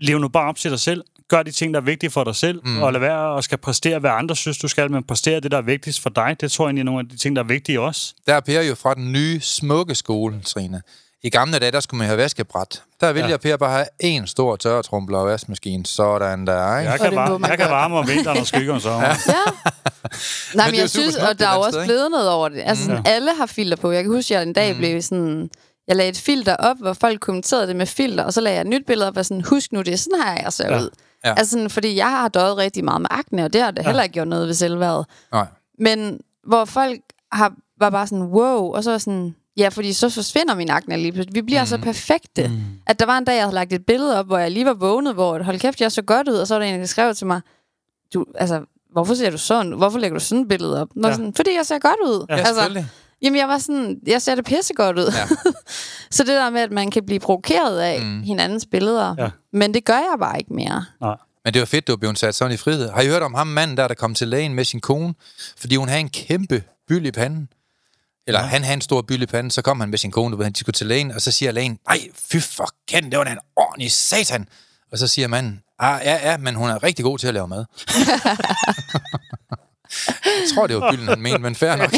lev 0.00 0.18
nu 0.18 0.28
bare 0.28 0.48
op 0.48 0.56
til 0.56 0.70
dig 0.70 0.80
selv. 0.80 1.04
Gør 1.30 1.42
de 1.42 1.50
ting, 1.50 1.74
der 1.74 1.80
er 1.80 1.84
vigtige 1.84 2.10
for 2.10 2.24
dig 2.24 2.36
selv, 2.36 2.60
Mm. 2.64 2.70
mm. 2.70 2.82
og 2.82 2.92
lad 2.92 3.00
være 3.00 3.38
at 3.38 3.44
skal 3.44 3.58
præstere, 3.58 3.98
hvad 3.98 4.10
andre 4.10 4.36
synes, 4.36 4.58
du 4.58 4.68
skal, 4.68 4.90
men 4.90 5.02
præstere 5.04 5.40
det, 5.40 5.50
der 5.50 5.56
er 5.58 5.62
vigtigst 5.62 6.00
for 6.02 6.10
dig. 6.10 6.36
Det 6.40 6.52
tror 6.52 6.64
jeg 6.64 6.68
egentlig 6.68 6.80
er 6.80 6.84
nogle 6.84 7.00
af 7.00 7.08
de 7.08 7.16
ting, 7.16 7.36
der 7.36 7.42
er 7.42 7.46
vigtige 7.46 7.80
også. 7.80 8.14
der 8.26 8.34
er 8.34 8.40
Per 8.40 8.62
jo 8.62 8.74
fra 8.74 8.94
den 8.94 9.12
nye 9.12 9.40
smukke 9.40 9.94
skole, 9.94 10.40
Trine. 10.46 10.82
I 11.22 11.30
gamle 11.30 11.58
dage, 11.58 11.70
der 11.72 11.80
skulle 11.80 11.98
man 11.98 12.06
have 12.06 12.16
vaskebræt. 12.18 12.82
Der 13.00 13.12
ville 13.12 13.26
Ja. 13.26 13.30
jeg 13.30 13.40
Per 13.40 13.56
bare 13.56 13.70
have 13.72 13.86
en 14.00 14.26
stor 14.26 14.56
tørretrumpler 14.56 15.18
og 15.18 15.26
vaskemaskine. 15.26 15.86
Sådan 15.86 16.46
der, 16.46 16.78
ikke? 16.78 16.90
Jeg 16.90 17.00
kan, 17.00 17.14
man 17.14 17.50
jeg 17.50 17.58
kan 17.58 17.70
varme 17.70 17.96
om 17.96 18.08
vinteren 18.08 18.38
og 18.38 18.46
skygge 18.46 18.72
om 18.72 18.80
sommeren. 18.80 19.16
Ja. 19.28 19.34
Nej, 20.54 20.66
men, 20.66 20.74
jo 20.74 20.80
jeg 20.80 20.90
synes, 20.90 21.16
og 21.16 21.38
der 21.38 21.48
er 21.48 21.54
jo 21.54 21.60
også 21.60 21.82
blevet 21.84 22.10
noget 22.10 22.30
over 22.30 22.48
det. 22.48 22.62
Altså, 22.66 22.84
sådan, 22.84 23.02
alle 23.06 23.30
har 23.36 23.46
filter 23.46 23.76
på. 23.76 23.90
Jeg 23.90 24.02
kan 24.04 24.12
huske, 24.12 24.34
at 24.34 24.40
jeg 24.40 24.48
en 24.48 24.52
dag 24.52 24.76
blev 24.76 25.02
sådan... 25.02 25.50
Jeg 25.88 25.96
lagde 25.96 26.10
et 26.10 26.18
filter 26.18 26.56
op, 26.56 26.76
hvor 26.80 26.92
folk 26.92 27.20
kommenterede 27.20 27.66
det 27.66 27.76
med 27.76 27.86
filter, 27.86 28.24
og 28.24 28.32
så 28.32 28.40
lagde 28.40 28.54
jeg 28.54 28.60
et 28.60 28.66
nyt 28.66 28.86
billede 28.86 29.08
op, 29.08 29.16
og 29.16 29.24
sådan, 29.26 29.44
husk 29.44 29.72
nu, 29.72 29.82
det 29.82 29.92
er 29.92 29.96
sådan 29.96 30.22
her, 30.24 30.42
jeg 30.42 30.52
ser 30.52 30.72
Ja. 30.74 30.80
ud. 30.80 30.90
Ja. 31.24 31.34
Altså, 31.36 31.50
sådan, 31.50 31.70
fordi 31.70 31.96
jeg 31.96 32.10
har 32.10 32.28
døjet 32.28 32.56
rigtig 32.56 32.84
meget 32.84 33.00
med 33.00 33.08
akne, 33.10 33.44
og 33.44 33.52
det 33.52 33.60
har 33.62 33.70
det 33.70 33.86
heller 33.86 34.02
ikke 34.02 34.12
gjort 34.12 34.28
noget 34.28 34.46
ved 34.46 34.54
selvværdet. 34.54 35.06
Nej. 35.32 35.46
Men 35.78 36.20
hvor 36.46 36.64
folk 36.64 37.00
har, 37.32 37.52
var 37.80 37.90
bare 37.90 38.06
sådan, 38.06 38.24
wow, 38.24 38.72
og 38.74 38.84
så 38.84 38.90
var 38.90 38.98
sådan, 38.98 39.34
ja, 39.56 39.68
fordi 39.68 39.92
så 39.92 40.08
forsvinder 40.08 40.54
min 40.54 40.70
akne 40.70 40.96
lige 40.96 41.12
pludselig. 41.12 41.34
Vi 41.34 41.42
bliver 41.42 41.62
mm. 41.62 41.66
så 41.66 41.78
perfekte. 41.78 42.48
Mm. 42.48 42.60
At 42.86 43.00
der 43.00 43.06
var 43.06 43.18
en 43.18 43.24
dag, 43.24 43.34
jeg 43.34 43.42
havde 43.42 43.54
lagt 43.54 43.72
et 43.72 43.86
billede 43.86 44.18
op, 44.18 44.26
hvor 44.26 44.38
jeg 44.38 44.50
lige 44.50 44.66
var 44.66 44.74
vågnet, 44.74 45.14
hvor 45.14 45.42
hold 45.42 45.58
kæft, 45.60 45.80
jeg 45.80 45.92
så 45.92 46.02
godt 46.02 46.28
ud, 46.28 46.34
og 46.34 46.46
så 46.46 46.54
var 46.54 46.58
der 46.64 46.74
en, 46.74 46.80
der 46.80 46.86
skrev 46.86 47.14
til 47.14 47.26
mig, 47.26 47.40
du, 48.14 48.24
altså, 48.34 48.60
hvorfor 48.92 49.14
ser 49.14 49.30
du 49.30 49.38
sådan? 49.38 49.72
Hvorfor 49.72 49.98
lægger 49.98 50.18
du 50.18 50.24
sådan 50.24 50.42
et 50.42 50.48
billede 50.48 50.80
op? 50.80 50.88
Nå, 50.94 51.08
Ja. 51.08 51.14
sådan, 51.14 51.34
fordi 51.34 51.50
jeg 51.56 51.66
ser 51.66 51.78
godt 51.78 51.96
ud. 52.04 52.26
Ja, 52.28 52.36
altså, 52.36 52.54
selvfølgelig. 52.54 52.88
Jamen, 53.22 53.38
jeg 53.38 53.48
var 53.48 53.58
sådan, 53.58 53.96
jeg 54.06 54.22
ser 54.22 54.34
det 54.34 54.44
pissegodt 54.44 54.98
ud. 54.98 55.12
Ja. 55.12 55.26
så 56.16 56.22
det 56.22 56.26
der 56.34 56.50
med, 56.50 56.60
at 56.60 56.72
man 56.72 56.90
kan 56.90 57.06
blive 57.06 57.20
provokeret 57.20 57.78
af 57.80 58.02
mm. 58.02 58.22
hinandens 58.22 58.66
billeder, 58.70 59.14
Ja. 59.18 59.30
men 59.52 59.74
det 59.74 59.84
gør 59.84 59.96
jeg 59.96 60.16
bare 60.20 60.38
ikke 60.38 60.52
mere. 60.52 60.84
Nej. 61.00 61.16
Men 61.44 61.54
det 61.54 61.60
var 61.60 61.66
fedt, 61.66 61.88
du 61.88 61.96
blev 61.96 62.14
sat 62.14 62.34
sådan 62.34 62.54
i 62.54 62.56
frihed. 62.56 62.90
Har 62.90 63.00
I 63.00 63.06
hørt 63.06 63.22
om 63.22 63.34
ham 63.34 63.46
manden 63.46 63.76
der, 63.76 63.88
der 63.88 63.94
kom 63.94 64.14
til 64.14 64.28
lægen 64.28 64.54
med 64.54 64.64
sin 64.64 64.80
kone, 64.80 65.14
fordi 65.56 65.76
hun 65.76 65.88
havde 65.88 66.00
en 66.00 66.08
kæmpe 66.08 66.62
byld 66.88 67.06
i 67.06 67.10
panden? 67.10 67.48
Eller 68.26 68.40
ja. 68.40 68.46
han 68.46 68.62
havde 68.64 68.74
en 68.74 68.80
stor 68.80 69.02
byld 69.02 69.22
i 69.22 69.26
panden, 69.26 69.50
så 69.50 69.62
kom 69.62 69.80
han 69.80 69.90
med 69.90 69.98
sin 69.98 70.10
kone, 70.10 70.32
du 70.32 70.36
ved, 70.36 70.44
han 70.44 70.54
skulle 70.54 70.74
til 70.74 70.86
lægen, 70.86 71.12
og 71.12 71.20
så 71.20 71.30
siger 71.32 71.52
lægen, 71.52 71.78
nej, 71.88 71.98
fy 72.14 72.36
for 72.36 72.68
kendt, 72.88 73.10
det 73.10 73.18
var 73.18 73.24
da 73.24 73.30
en 73.30 73.38
ordentlig 73.56 73.92
satan. 73.92 74.48
Og 74.92 74.98
så 74.98 75.06
siger 75.06 75.28
manden, 75.28 75.60
ah, 75.78 76.00
ja, 76.04 76.30
ja, 76.30 76.36
men 76.36 76.54
hun 76.54 76.70
er 76.70 76.82
rigtig 76.82 77.04
god 77.04 77.18
til 77.18 77.28
at 77.28 77.34
lave 77.34 77.48
mad. 77.48 77.64
Jeg 80.24 80.54
tror, 80.54 80.66
det 80.66 80.76
var 80.76 80.92
bylden, 80.92 81.08
han 81.08 81.22
mente, 81.22 81.38
men 81.38 81.54
fair 81.54 81.76
nok. 81.76 81.92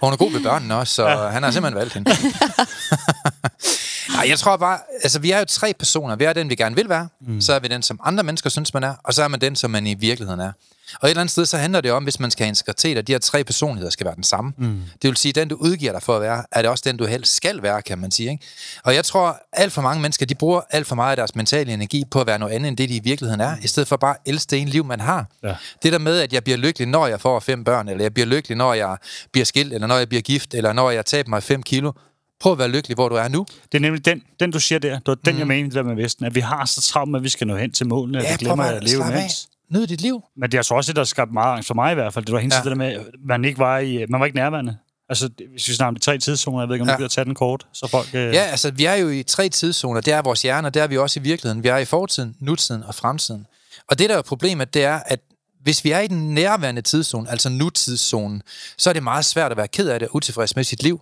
hun 0.06 0.12
er 0.12 0.16
god 0.16 0.32
ved 0.32 0.42
børnene 0.42 0.76
også, 0.76 0.94
så 0.94 1.08
ja. 1.08 1.28
han 1.28 1.42
har 1.42 1.50
simpelthen 1.50 1.78
valgt 1.78 1.94
hende. 1.94 2.10
Nej, 4.20 4.28
jeg 4.30 4.38
tror 4.38 4.56
bare, 4.56 4.78
altså 5.02 5.18
vi 5.18 5.30
er 5.30 5.38
jo 5.38 5.44
tre 5.44 5.74
personer. 5.78 6.16
Vi 6.16 6.24
er 6.24 6.32
den, 6.32 6.50
vi 6.50 6.54
gerne 6.54 6.76
vil 6.76 6.88
være. 6.88 7.08
Mm. 7.20 7.40
Så 7.40 7.52
er 7.52 7.58
vi 7.58 7.68
den, 7.68 7.82
som 7.82 8.00
andre 8.04 8.24
mennesker 8.24 8.50
synes, 8.50 8.74
man 8.74 8.84
er. 8.84 8.94
Og 9.04 9.14
så 9.14 9.22
er 9.22 9.28
man 9.28 9.40
den, 9.40 9.56
som 9.56 9.70
man 9.70 9.86
i 9.86 9.94
virkeligheden 9.94 10.40
er. 10.40 10.52
Og 11.00 11.08
et 11.08 11.10
eller 11.10 11.20
andet 11.20 11.32
sted, 11.32 11.46
så 11.46 11.56
handler 11.56 11.80
det 11.80 11.92
om, 11.92 12.02
hvis 12.02 12.20
man 12.20 12.30
skal 12.30 12.44
have 12.44 12.48
integritet, 12.48 12.98
at 12.98 13.06
de 13.06 13.12
her 13.12 13.18
tre 13.18 13.44
personligheder 13.44 13.90
skal 13.90 14.06
være 14.06 14.14
den 14.14 14.22
samme. 14.22 14.52
Mm. 14.58 14.80
Det 15.02 15.08
vil 15.08 15.16
sige, 15.16 15.32
den 15.32 15.48
du 15.48 15.56
udgiver 15.56 15.92
dig 15.92 16.02
for 16.02 16.16
at 16.16 16.22
være, 16.22 16.44
er 16.52 16.62
det 16.62 16.70
også 16.70 16.82
den, 16.86 16.96
du 16.96 17.06
helst 17.06 17.34
skal 17.34 17.62
være, 17.62 17.82
kan 17.82 17.98
man 17.98 18.10
sige. 18.10 18.30
Ikke? 18.30 18.44
Og 18.84 18.94
jeg 18.94 19.04
tror, 19.04 19.40
alt 19.52 19.72
for 19.72 19.82
mange 19.82 20.02
mennesker, 20.02 20.26
de 20.26 20.34
bruger 20.34 20.60
alt 20.70 20.86
for 20.86 20.94
meget 20.94 21.10
af 21.10 21.16
deres 21.16 21.34
mentale 21.34 21.72
energi 21.72 22.04
på 22.10 22.20
at 22.20 22.26
være 22.26 22.38
noget 22.38 22.52
andet, 22.52 22.68
end 22.68 22.76
det 22.76 22.88
de 22.88 22.96
i 22.96 23.00
virkeligheden 23.04 23.40
er, 23.40 23.56
i 23.62 23.68
stedet 23.68 23.88
for 23.88 23.96
bare 23.96 24.14
at 24.14 24.20
elske 24.32 24.50
det 24.50 24.58
ene 24.58 24.70
liv, 24.70 24.84
man 24.84 25.00
har. 25.00 25.26
Ja. 25.42 25.54
Det 25.82 25.92
der 25.92 25.98
med, 25.98 26.20
at 26.20 26.32
jeg 26.32 26.44
bliver 26.44 26.58
lykkelig, 26.58 26.88
når 26.88 27.06
jeg 27.06 27.20
får 27.20 27.40
fem 27.40 27.64
børn, 27.64 27.88
eller 27.88 28.04
jeg 28.04 28.14
bliver 28.14 28.26
lykkelig, 28.26 28.56
når 28.56 28.74
jeg 28.74 28.96
bliver 29.32 29.44
skilt, 29.44 29.72
eller 29.72 29.86
når 29.86 29.98
jeg 29.98 30.08
bliver 30.08 30.22
gift, 30.22 30.54
eller 30.54 30.72
når 30.72 30.90
jeg 30.90 31.06
taber 31.06 31.30
mig 31.30 31.42
fem 31.42 31.62
kilo. 31.62 31.92
Prøv 32.40 32.52
at 32.52 32.58
være 32.58 32.68
lykkelig, 32.68 32.94
hvor 32.94 33.08
du 33.08 33.14
er 33.14 33.28
nu. 33.28 33.46
Det 33.72 33.78
er 33.78 33.82
nemlig 33.82 34.04
den, 34.04 34.22
den 34.40 34.50
du 34.50 34.60
siger 34.60 34.78
der. 34.78 34.94
Det 34.94 35.02
var 35.06 35.14
den, 35.14 35.32
mm. 35.34 35.38
jeg 35.38 35.46
mener 35.46 35.68
det 35.68 35.74
der 35.74 35.82
med 35.82 35.94
Vesten. 35.96 36.26
At 36.26 36.34
vi 36.34 36.40
har 36.40 36.64
så 36.64 36.80
travlt 36.80 37.10
med, 37.10 37.18
at 37.20 37.24
vi 37.24 37.28
skal 37.28 37.46
nå 37.46 37.56
hen 37.56 37.72
til 37.72 37.86
målene, 37.88 38.18
at 38.26 38.32
vi 38.40 38.44
glemmer 38.44 38.64
at 38.64 38.84
leve 38.84 39.02
imens. 39.10 39.48
Nyd 39.70 39.86
dit 39.86 40.00
liv. 40.00 40.22
Men 40.36 40.50
det 40.50 40.54
er 40.54 40.58
altså 40.58 40.74
også 40.74 40.92
det, 40.92 40.96
der 40.96 41.04
skabte 41.04 41.32
meget 41.34 41.54
angst 41.54 41.66
for 41.66 41.74
mig 41.74 41.92
i 41.92 41.94
hvert 41.94 42.14
fald. 42.14 42.24
Det 42.24 42.32
var 42.32 42.38
hele 42.38 42.54
Ja. 42.54 42.60
det 42.62 42.70
der 42.70 42.76
med, 42.76 42.86
at 42.86 43.02
man 43.24 43.44
ikke 43.44 43.58
var, 43.58 43.78
i, 43.78 44.06
man 44.08 44.20
var 44.20 44.26
ikke 44.26 44.36
nærværende. 44.36 44.76
Altså, 45.08 45.30
hvis 45.52 45.68
vi 45.68 45.74
snakker 45.74 45.88
om 45.88 45.94
de 45.94 46.00
tre 46.00 46.18
tidszoner, 46.18 46.60
jeg 46.60 46.68
ved 46.68 46.74
ikke, 46.74 46.82
om 46.82 46.88
Ja. 46.88 46.92
du 46.94 46.98
gider 46.98 47.08
tage 47.08 47.24
den 47.24 47.34
kort, 47.34 47.66
så 47.72 47.86
folk... 47.88 48.08
Øh, 48.14 48.34
Ja, 48.34 48.42
altså, 48.42 48.70
vi 48.70 48.84
er 48.84 48.94
jo 48.94 49.08
i 49.08 49.22
tre 49.22 49.48
tidszoner. 49.48 50.00
Det 50.00 50.12
er 50.12 50.22
vores 50.22 50.42
hjerner, 50.42 50.70
det 50.70 50.82
er 50.82 50.86
vi 50.86 50.98
også 50.98 51.20
i 51.20 51.22
virkeligheden. 51.22 51.62
Vi 51.62 51.68
er 51.68 51.76
i 51.76 51.84
fortiden, 51.84 52.36
nutiden 52.40 52.82
og 52.82 52.94
fremtiden. 52.94 53.46
Og 53.88 53.98
det, 53.98 54.10
der 54.10 54.18
er 54.18 54.22
problemet, 54.22 54.74
det 54.74 54.84
er, 54.84 55.00
at 55.06 55.20
hvis 55.62 55.84
vi 55.84 55.90
er 55.90 56.00
i 56.00 56.06
den 56.06 56.34
nærværende 56.34 56.82
tidszone, 56.82 57.30
altså 57.30 57.48
nutidszonen, 57.48 58.42
så 58.78 58.90
er 58.90 58.94
det 58.94 59.02
meget 59.02 59.24
svært 59.24 59.50
at 59.50 59.56
være 59.56 59.68
ked 59.68 59.88
af 59.88 59.98
det 59.98 60.08
og 60.08 60.16
utilfreds 60.16 60.56
med 60.56 60.64
sit 60.64 60.82
liv. 60.82 61.00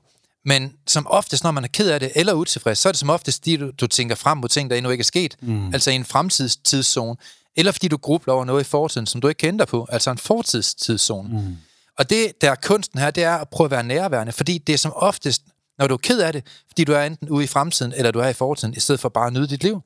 Men 0.49 0.73
som 0.87 1.07
oftest, 1.07 1.45
når 1.45 1.51
man 1.51 1.65
er 1.65 1.69
ked 1.69 1.91
af 1.91 2.01
det 2.01 2.13
eller 2.15 2.33
utilfreds, 2.33 2.79
så 2.79 2.89
er 2.89 2.93
det 2.93 2.99
som 2.99 3.11
oftest, 3.11 3.39
fordi 3.39 3.57
du, 3.57 3.71
du 3.81 3.87
tænker 3.87 4.15
frem 4.15 4.41
på 4.41 4.49
ting, 4.49 4.71
der 4.71 4.77
endnu 4.77 4.91
ikke 4.91 5.03
er 5.03 5.05
sket. 5.05 5.37
Mm. 5.43 5.75
Altså 5.75 5.91
i 5.91 5.95
en 5.95 6.05
fremtidstidszone. 6.05 7.17
Eller 7.57 7.73
fordi 7.73 7.89
du 7.89 7.97
grubler 7.97 8.35
over 8.35 8.45
noget 8.45 8.61
i 8.61 8.65
fortiden, 8.65 9.07
som 9.07 9.21
du 9.21 9.29
ikke 9.29 9.39
kender 9.39 9.65
på. 9.65 9.87
Altså 9.93 10.11
en 10.11 10.19
fortidstidszone. 10.19 11.29
Mm. 11.29 11.57
Og 11.99 12.11
det, 12.11 12.33
der 12.41 12.51
er 12.51 12.55
kunsten 12.55 12.99
her, 12.99 13.11
det 13.11 13.25
er 13.25 13.37
at 13.37 13.49
prøve 13.49 13.65
at 13.67 13.71
være 13.71 13.83
nærværende, 13.83 14.33
fordi 14.33 14.59
det 14.59 14.73
er 14.73 14.79
som 14.79 14.93
oftest, 14.95 15.43
når 15.79 15.87
du 15.87 15.95
er 15.95 15.99
ked 15.99 16.21
af 16.21 16.33
det, 16.33 16.47
fordi 16.69 16.85
du 16.85 16.93
er 16.93 17.03
enten 17.03 17.29
ude 17.29 17.45
i 17.45 17.47
fremtiden, 17.47 17.93
eller 17.97 18.11
du 18.11 18.19
er 18.19 18.29
i 18.29 18.33
fortiden, 18.33 18.75
i 18.75 18.81
stedet 18.81 19.01
for 19.01 19.09
bare 19.09 19.27
at 19.27 19.33
nyde 19.33 19.47
dit 19.47 19.63
liv. 19.63 19.81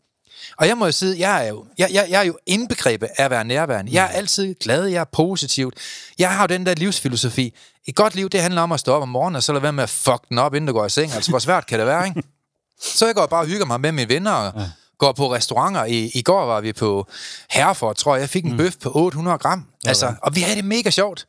Og 0.57 0.69
jeg 0.69 0.79
må 0.79 0.85
jo 0.85 0.93
sige, 0.93 1.19
jeg 1.19 1.45
er 1.45 1.49
jo, 1.49 1.65
jeg, 1.79 1.89
jeg, 1.93 2.07
jeg 2.11 2.21
er 2.21 2.25
jo 2.25 2.39
indbegrebet 2.47 3.09
af 3.17 3.25
at 3.25 3.31
være 3.31 3.45
nærværende. 3.45 3.93
Jeg 3.95 4.05
er 4.05 4.09
altid 4.09 4.55
glad, 4.55 4.87
jeg 4.87 5.01
er 5.01 5.05
positivt. 5.13 5.75
Jeg 6.19 6.31
har 6.31 6.43
jo 6.43 6.47
den 6.47 6.67
der 6.67 6.75
livsfilosofi. 6.75 7.55
Et 7.87 7.97
godt 7.97 8.15
liv, 8.15 8.29
det 8.29 8.43
handler 8.43 8.63
om 8.63 8.73
at 8.73 8.81
stå 8.81 8.93
op 8.93 9.03
om 9.03 9.09
morgenen, 9.09 9.37
og 9.37 9.43
så 9.43 9.53
lade 9.53 9.63
være 9.63 9.73
med 9.73 9.83
at 9.83 9.91
fuck 9.91 10.29
den 10.29 10.39
op, 10.39 10.55
inden 10.55 10.69
du 10.69 10.73
går 10.73 10.87
i 10.87 10.91
seng. 10.91 11.13
Altså, 11.13 11.31
hvor 11.31 11.39
svært 11.39 11.67
kan 11.67 11.79
det 11.79 11.87
være, 11.87 12.07
ikke? 12.07 12.23
Så 12.99 13.07
jeg 13.07 13.15
går 13.15 13.27
bare 13.27 13.41
og 13.41 13.47
hygger 13.47 13.67
mig 13.67 13.81
med 13.81 13.93
mine 13.93 14.09
venner, 14.09 14.33
og 14.33 14.61
ja. 14.61 14.71
går 14.99 15.13
på 15.13 15.35
restauranter. 15.35 15.85
I, 15.85 16.11
I 16.15 16.23
går 16.23 16.47
var 16.47 16.61
vi 16.61 16.73
på 16.73 17.07
Herford, 17.51 17.97
tror 17.97 18.15
jeg. 18.15 18.21
Jeg 18.21 18.29
fik 18.29 18.45
en 18.45 18.51
mm. 18.51 18.57
bøf 18.57 18.77
på 18.83 18.91
800 18.95 19.39
gram. 19.39 19.67
Altså, 19.87 20.15
og 20.23 20.35
vi 20.35 20.41
havde 20.41 20.57
det 20.57 20.65
mega 20.65 20.91
sjovt. 20.91 21.27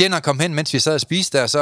Jenner 0.00 0.20
kom 0.20 0.40
hen, 0.40 0.54
mens 0.54 0.74
vi 0.74 0.78
sad 0.78 0.94
og 0.94 1.00
spiste 1.00 1.38
der, 1.38 1.46
så... 1.46 1.58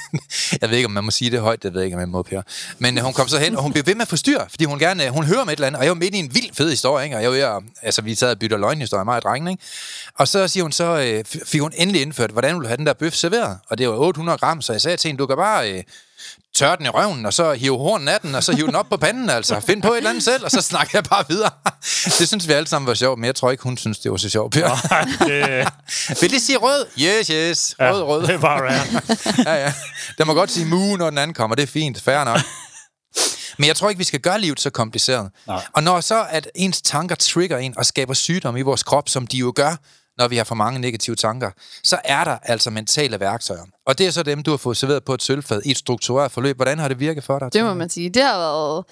jeg 0.60 0.70
ved 0.70 0.76
ikke, 0.76 0.86
om 0.86 0.92
man 0.92 1.04
må 1.04 1.10
sige 1.10 1.30
det 1.30 1.40
højt, 1.40 1.62
det 1.62 1.74
ved 1.74 1.80
jeg 1.80 1.86
ikke, 1.86 1.96
om 1.96 2.00
man 2.00 2.08
må, 2.08 2.22
Per. 2.22 2.42
Men 2.78 2.98
øh, 2.98 3.04
hun 3.04 3.12
kom 3.12 3.28
så 3.28 3.38
hen, 3.38 3.56
og 3.56 3.62
hun 3.62 3.72
blev 3.72 3.86
ved 3.86 3.94
med 3.94 4.02
at 4.02 4.08
forstyrre, 4.08 4.46
fordi 4.50 4.64
hun 4.64 4.78
gerne, 4.78 5.10
hun 5.10 5.24
hører 5.24 5.44
med 5.44 5.52
et 5.52 5.56
eller 5.56 5.66
andet, 5.66 5.78
og 5.78 5.84
jeg 5.84 5.90
var 5.90 5.94
midt 5.94 6.14
i 6.14 6.18
en 6.18 6.34
vild 6.34 6.54
fed 6.54 6.70
historie, 6.70 7.04
ikke? 7.04 7.16
og 7.16 7.22
jeg 7.22 7.50
var 7.50 7.62
altså, 7.82 8.02
vi 8.02 8.14
sad 8.14 8.30
og 8.30 8.38
bytter 8.38 8.56
løgnhistorie, 8.56 9.04
mig 9.04 9.16
og 9.16 9.22
drengen, 9.22 9.50
ikke? 9.50 9.62
Og 10.14 10.28
så 10.28 10.48
siger 10.48 10.64
hun 10.64 10.72
så, 10.72 10.98
øh, 10.98 11.24
fik 11.44 11.60
hun 11.60 11.72
endelig 11.76 12.02
indført, 12.02 12.30
hvordan 12.30 12.54
vil 12.54 12.62
du 12.62 12.66
have 12.66 12.76
den 12.76 12.86
der 12.86 12.92
bøf 12.92 13.14
serveret? 13.14 13.58
Og 13.68 13.78
det 13.78 13.88
var 13.88 13.94
800 13.94 14.38
gram, 14.38 14.62
så 14.62 14.72
jeg 14.72 14.80
sagde 14.80 14.96
til 14.96 15.08
hende, 15.08 15.18
du 15.18 15.26
kan 15.26 15.36
bare... 15.36 15.72
Øh, 15.72 15.82
tør 16.58 16.76
den 16.76 16.86
i 16.86 16.88
røven, 16.88 17.26
og 17.26 17.32
så 17.34 17.52
hive 17.52 17.78
hornen 17.78 18.08
af 18.08 18.20
den, 18.20 18.34
og 18.34 18.44
så 18.44 18.52
hive 18.56 18.66
den 18.66 18.74
op 18.74 18.86
på 18.90 18.96
panden, 18.96 19.30
altså. 19.30 19.60
Find 19.60 19.82
på 19.82 19.92
et 19.92 19.96
eller 19.96 20.10
andet 20.10 20.24
selv, 20.24 20.44
og 20.44 20.50
så 20.50 20.60
snakker 20.60 20.90
jeg 20.94 21.04
bare 21.04 21.24
videre. 21.28 21.50
det 22.18 22.28
synes 22.28 22.48
vi 22.48 22.52
alle 22.52 22.68
sammen 22.68 22.86
var 22.86 22.94
sjovt, 22.94 23.18
men 23.18 23.24
jeg 23.24 23.34
tror 23.34 23.50
ikke, 23.50 23.62
hun 23.62 23.76
synes, 23.76 23.98
det 23.98 24.10
var 24.10 24.16
så 24.16 24.28
sjovt, 24.28 24.52
Per. 24.52 24.68
det, 25.26 26.20
Vil 26.20 26.30
det 26.30 26.42
sige 26.42 26.58
rød? 26.58 26.86
Yes, 27.00 27.26
yes. 27.28 27.74
ja, 27.78 27.92
Rød, 27.92 28.02
rød. 28.02 28.26
det 28.26 28.40
bare 28.40 28.60
rare. 28.60 29.02
ja, 29.56 29.64
ja. 29.64 29.72
Der 30.18 30.24
må 30.24 30.34
godt 30.34 30.50
sige 30.50 30.66
mu, 30.66 30.96
når 30.96 31.10
den 31.10 31.18
anden 31.18 31.34
kommer. 31.34 31.54
Det 31.56 31.62
er 31.62 31.66
fint. 31.66 32.02
Fair 32.02 32.24
nok. 32.24 32.38
Men 33.58 33.68
jeg 33.68 33.76
tror 33.76 33.88
ikke, 33.88 33.98
vi 33.98 34.04
skal 34.04 34.20
gøre 34.20 34.40
livet 34.40 34.60
så 34.60 34.70
kompliceret. 34.70 35.30
Nej. 35.46 35.62
Og 35.72 35.82
når 35.82 36.00
så, 36.00 36.26
at 36.30 36.48
ens 36.54 36.82
tanker 36.82 37.14
trigger 37.14 37.58
en 37.58 37.78
og 37.78 37.86
skaber 37.86 38.14
sygdom 38.14 38.56
i 38.56 38.62
vores 38.62 38.82
krop, 38.82 39.08
som 39.08 39.26
de 39.26 39.36
jo 39.36 39.52
gør, 39.56 39.76
når 40.18 40.28
vi 40.28 40.36
har 40.36 40.44
for 40.44 40.54
mange 40.54 40.80
negative 40.80 41.16
tanker, 41.16 41.50
så 41.82 41.98
er 42.04 42.24
der 42.24 42.38
altså 42.42 42.70
mentale 42.70 43.20
værktøjer. 43.20 43.64
Og 43.86 43.98
det 43.98 44.06
er 44.06 44.10
så 44.10 44.22
dem, 44.22 44.42
du 44.42 44.50
har 44.50 44.58
fået 44.58 44.76
serveret 44.76 45.04
på 45.04 45.14
et 45.14 45.22
sølvfad 45.22 45.62
i 45.64 45.70
et 45.70 45.76
struktureret 45.76 46.32
forløb. 46.32 46.56
Hvordan 46.56 46.78
har 46.78 46.88
det 46.88 47.00
virket 47.00 47.24
for 47.24 47.38
dig? 47.38 47.52
Det 47.52 47.64
må 47.64 47.74
man 47.74 47.88
sige. 47.88 48.10
Det 48.10 48.22
har 48.22 48.38
været... 48.38 48.84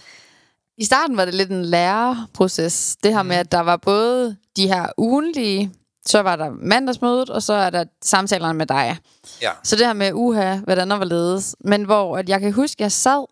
I 0.78 0.84
starten 0.84 1.16
var 1.16 1.24
det 1.24 1.34
lidt 1.34 1.50
en 1.50 1.64
læreproces. 1.64 2.96
Det 3.02 3.14
her 3.14 3.22
med, 3.22 3.36
at 3.36 3.52
der 3.52 3.60
var 3.60 3.76
både 3.76 4.36
de 4.56 4.68
her 4.68 4.86
ugenlige, 4.98 5.72
så 6.06 6.20
var 6.20 6.36
der 6.36 6.50
mandagsmødet, 6.50 7.30
og 7.30 7.42
så 7.42 7.52
er 7.52 7.70
der 7.70 7.84
samtalerne 8.02 8.58
med 8.58 8.66
dig. 8.66 8.98
Ja. 9.42 9.50
Så 9.64 9.76
det 9.76 9.86
her 9.86 9.92
med 9.92 10.12
uha, 10.14 10.56
hvordan 10.56 10.92
og 10.92 10.96
hvorledes. 10.96 11.56
Men 11.60 11.84
hvor 11.84 12.18
at 12.18 12.28
jeg 12.28 12.40
kan 12.40 12.52
huske, 12.52 12.76
at 12.78 12.80
jeg 12.80 12.92
sad 12.92 13.26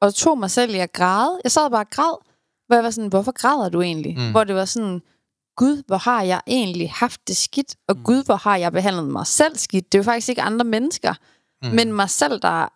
og 0.00 0.14
tog 0.14 0.38
mig 0.38 0.50
selv 0.50 0.74
i 0.74 0.78
at 0.78 0.92
græde. 0.92 1.40
Jeg 1.44 1.52
sad 1.52 1.70
bare 1.70 1.80
og 1.80 1.90
græd, 1.90 2.16
hvor 2.66 2.76
jeg 2.76 2.84
var 2.84 2.90
sådan, 2.90 3.10
hvorfor 3.10 3.32
græder 3.32 3.68
du 3.68 3.82
egentlig? 3.82 4.18
Mm. 4.18 4.30
Hvor 4.30 4.44
det 4.44 4.54
var 4.54 4.64
sådan, 4.64 5.02
Gud, 5.56 5.82
hvor 5.86 5.96
har 5.96 6.22
jeg 6.22 6.40
egentlig 6.46 6.90
haft 6.92 7.28
det 7.28 7.36
skidt, 7.36 7.74
og 7.88 7.96
mm. 7.96 8.02
Gud, 8.04 8.24
hvor 8.24 8.36
har 8.36 8.56
jeg 8.56 8.72
behandlet 8.72 9.04
mig 9.08 9.26
selv 9.26 9.56
skidt. 9.58 9.92
Det 9.92 9.98
er 9.98 10.02
jo 10.02 10.04
faktisk 10.04 10.28
ikke 10.28 10.42
andre 10.42 10.64
mennesker, 10.64 11.14
mm. 11.62 11.68
men 11.70 11.92
mig 11.92 12.10
selv, 12.10 12.40
der 12.40 12.68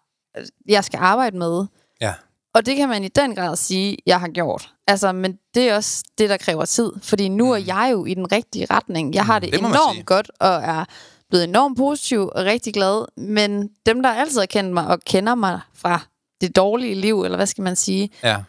jeg 0.69 0.85
skal 0.85 0.99
arbejde 1.03 1.39
med. 1.39 1.67
Ja. 2.01 2.15
Og 2.55 2.67
det 2.67 2.77
kan 2.77 2.89
man 2.89 3.05
i 3.05 3.09
den 3.09 3.35
grad 3.35 3.57
sige, 3.57 3.97
jeg 4.07 4.21
har 4.21 4.29
gjort. 4.29 4.73
Altså, 4.87 5.13
men 5.13 5.39
det 5.55 5.69
er 5.69 5.77
også 5.77 6.05
det, 6.19 6.31
der 6.31 6.37
kræver 6.37 6.65
tid. 6.65 6.93
Fordi 7.03 7.29
nu 7.29 7.53
er 7.53 7.57
jeg 7.57 7.89
jo 7.93 8.05
i 8.05 8.15
den 8.15 8.33
rigtige 8.33 8.67
retning. 8.71 9.15
Jeg 9.15 9.25
har 9.27 9.39
det, 9.39 9.47
Mm. 9.49 9.53
det 9.53 9.63
man 9.63 9.71
enormt 9.71 10.07
godt, 10.07 10.31
og 10.41 10.49
er 10.55 10.85
blevet 11.29 11.45
enormt 11.45 11.77
positiv 11.79 12.21
og 12.35 12.45
rigtig 12.45 12.75
glad. 12.75 13.05
Men 13.21 13.69
dem, 13.87 14.03
der 14.03 14.11
altid 14.11 14.39
har 14.39 14.47
kendt 14.47 14.75
mig, 14.75 14.87
og 14.87 15.01
kender 15.01 15.35
mig 15.35 15.61
fra 15.75 16.01
det 16.41 16.57
dårlige 16.57 16.95
liv, 16.95 17.23
eller 17.23 17.37
hvad 17.37 17.47
skal 17.47 17.65
man 17.65 17.77
sige, 17.77 18.11
Ja. 18.23 18.43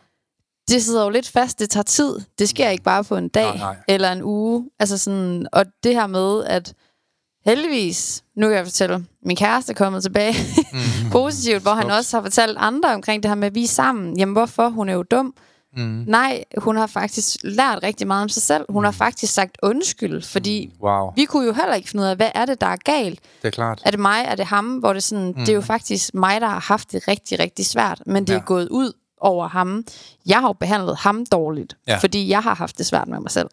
Det 0.69 0.83
sidder 0.83 1.03
jo 1.03 1.09
lidt 1.09 1.29
fast. 1.29 1.59
Det 1.59 1.69
tager 1.69 1.83
tid. 1.83 2.19
Det 2.39 2.49
sker 2.49 2.69
ikke 2.69 2.83
bare 2.83 3.03
på 3.03 3.17
en 3.17 3.27
dag 3.29 3.43
Nej, 3.45 3.57
nej. 3.57 3.75
eller 3.87 4.11
en 4.11 4.23
uge. 4.23 4.69
Altså 4.79 4.97
sådan, 4.97 5.47
og 5.51 5.65
det 5.83 5.93
her 5.95 6.07
med, 6.07 6.43
at 6.45 6.73
heldigvis, 7.45 8.23
nu 8.35 8.47
kan 8.47 8.55
jeg 8.57 8.65
fortælle, 8.65 9.05
min 9.25 9.35
kæreste 9.37 9.71
er 9.71 9.75
kommet 9.75 10.03
tilbage 10.03 10.35
Mm. 10.73 11.09
positivt, 11.11 11.61
hvor 11.61 11.71
han 11.73 11.91
også 11.91 12.17
har 12.17 12.21
fortalt 12.23 12.57
andre 12.59 12.93
omkring 12.93 13.23
det 13.23 13.29
her 13.31 13.35
med, 13.35 13.47
at 13.47 13.55
vi 13.55 13.63
er 13.63 13.67
sammen. 13.67 14.17
Jamen 14.17 14.33
hvorfor? 14.33 14.69
Hun 14.69 14.89
er 14.89 14.93
jo 14.93 15.03
dum. 15.03 15.33
Mm. 15.77 16.03
Nej, 16.07 16.43
hun 16.57 16.77
har 16.77 16.87
faktisk 16.87 17.37
lært 17.43 17.79
rigtig 17.83 18.07
meget 18.07 18.23
om 18.23 18.29
sig 18.29 18.43
selv. 18.43 18.65
Hun 18.69 18.81
mm. 18.81 18.85
har 18.85 18.91
faktisk 18.91 19.33
sagt 19.33 19.57
undskyld, 19.63 20.21
fordi 20.21 20.73
Wow, 20.81 21.11
vi 21.15 21.25
kunne 21.25 21.45
jo 21.45 21.53
heller 21.53 21.73
ikke 21.75 21.89
finde 21.89 22.03
ud 22.03 22.07
af, 22.07 22.15
hvad 22.15 22.29
er 22.35 22.45
det, 22.45 22.61
der 22.61 22.67
er 22.67 22.75
galt? 22.75 23.19
det 23.41 23.47
er 23.47 23.51
klart. 23.51 23.81
Er 23.85 23.91
det 23.91 23.99
mig? 23.99 24.25
Er 24.27 24.35
det 24.35 24.45
ham? 24.45 24.65
Hvor 24.75 24.93
det, 24.93 25.03
sådan, 25.03 25.27
mm. 25.27 25.33
det 25.33 25.49
er 25.49 25.53
jo 25.53 25.61
faktisk 25.61 26.13
mig, 26.13 26.41
der 26.41 26.47
har 26.47 26.59
haft 26.59 26.91
det 26.91 27.07
rigtig, 27.07 27.39
rigtig 27.39 27.65
svært, 27.65 28.01
men 28.05 28.27
det. 28.27 28.33
Ja. 28.33 28.37
er 28.39 28.43
gået 28.43 28.69
ud 28.69 28.91
over 29.21 29.47
ham. 29.47 29.85
Jeg 30.25 30.37
har 30.39 30.47
jo 30.47 30.53
behandlet 30.53 30.97
ham 30.97 31.25
dårligt, 31.31 31.77
Ja. 31.87 31.97
fordi 31.97 32.29
jeg 32.29 32.39
har 32.43 32.55
haft 32.55 32.77
det 32.77 32.85
svært 32.85 33.07
med 33.07 33.19
mig 33.19 33.31
selv. 33.31 33.49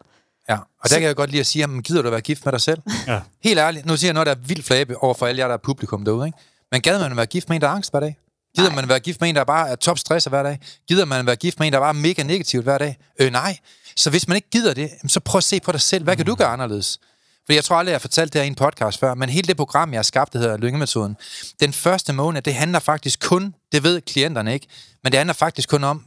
Ja, 0.49 0.55
og 0.55 0.89
der 0.89 0.95
kan 0.99 1.03
jeg 1.07 1.15
godt 1.15 1.29
lide 1.29 1.39
at 1.39 1.47
sige, 1.47 1.59
jamen, 1.61 1.83
gider 1.83 2.01
du 2.01 2.09
være 2.09 2.21
gift 2.21 2.45
med 2.45 2.51
dig 2.53 2.61
selv? 2.61 2.79
Ja. 3.07 3.19
Helt 3.43 3.59
ærligt, 3.59 3.85
nu 3.85 3.97
siger 3.97 4.07
jeg 4.09 4.13
noget, 4.13 4.27
der 4.27 4.31
er 4.33 4.37
vildt 4.47 4.65
flabe 4.65 5.03
over 5.03 5.13
for 5.13 5.25
alle 5.25 5.39
jer, 5.39 5.47
der 5.47 5.53
er 5.53 5.57
publikum 5.63 6.05
derude, 6.05 6.27
ikke? 6.27 6.37
Men 6.71 6.81
gad 6.81 6.99
man 6.99 7.17
være 7.17 7.25
gift 7.25 7.49
med 7.49 7.55
en, 7.55 7.61
der 7.61 7.67
har 7.67 7.75
angst 7.75 7.91
hver 7.91 7.99
dag? 7.99 8.17
Gider 8.57 8.69
Nej. 8.69 8.75
man 8.75 8.89
være 8.89 8.99
gift 8.99 9.21
med 9.21 9.29
en, 9.29 9.35
der 9.35 9.43
bare 9.43 9.69
er 9.69 9.75
top 9.75 9.97
stresser 9.99 10.29
hver 10.29 10.43
dag? 10.43 10.59
Gider 10.87 11.05
man 11.05 11.25
være 11.25 11.35
gift 11.35 11.59
med 11.59 11.67
en, 11.67 11.73
der 11.73 11.79
bare 11.79 11.89
er 11.89 11.93
mega 11.93 12.23
negativt 12.23 12.63
hver 12.63 12.77
dag? 12.77 12.97
Øh, 13.19 13.31
nej. 13.31 13.57
Så 13.95 14.09
hvis 14.09 14.27
man 14.27 14.35
ikke 14.35 14.49
gider 14.49 14.73
det, 14.73 14.89
så 15.07 15.19
prøv 15.19 15.37
at 15.37 15.43
se 15.43 15.59
på 15.59 15.71
dig 15.71 15.81
selv. 15.81 16.03
Hvad 16.03 16.15
kan 16.15 16.25
du 16.25 16.35
gøre 16.35 16.47
anderledes? 16.47 16.99
For 17.45 17.53
jeg 17.53 17.63
tror 17.63 17.75
aldrig, 17.75 17.91
jeg 17.91 17.95
har 17.95 17.99
fortalt 17.99 18.33
det 18.33 18.39
her 18.41 18.43
i 18.43 18.47
en 18.47 18.55
podcast 18.55 18.99
før, 18.99 19.13
men 19.13 19.29
hele 19.29 19.47
det 19.47 19.57
program, 19.57 19.91
jeg 19.93 19.97
har 19.97 20.03
skabt, 20.03 20.33
det 20.33 20.41
hedder 20.41 20.57
Lyngemetoden, 20.57 21.17
den 21.59 21.73
første 21.73 22.13
måned, 22.13 22.41
det 22.41 22.53
handler 22.53 22.79
faktisk 22.79 23.19
kun, 23.23 23.53
det 23.71 23.83
ved 23.83 24.01
klienterne 24.01 24.53
ikke, 24.53 24.67
men 25.03 25.11
det 25.11 25.17
handler 25.17 25.33
faktisk 25.33 25.69
kun 25.69 25.83
om, 25.83 26.05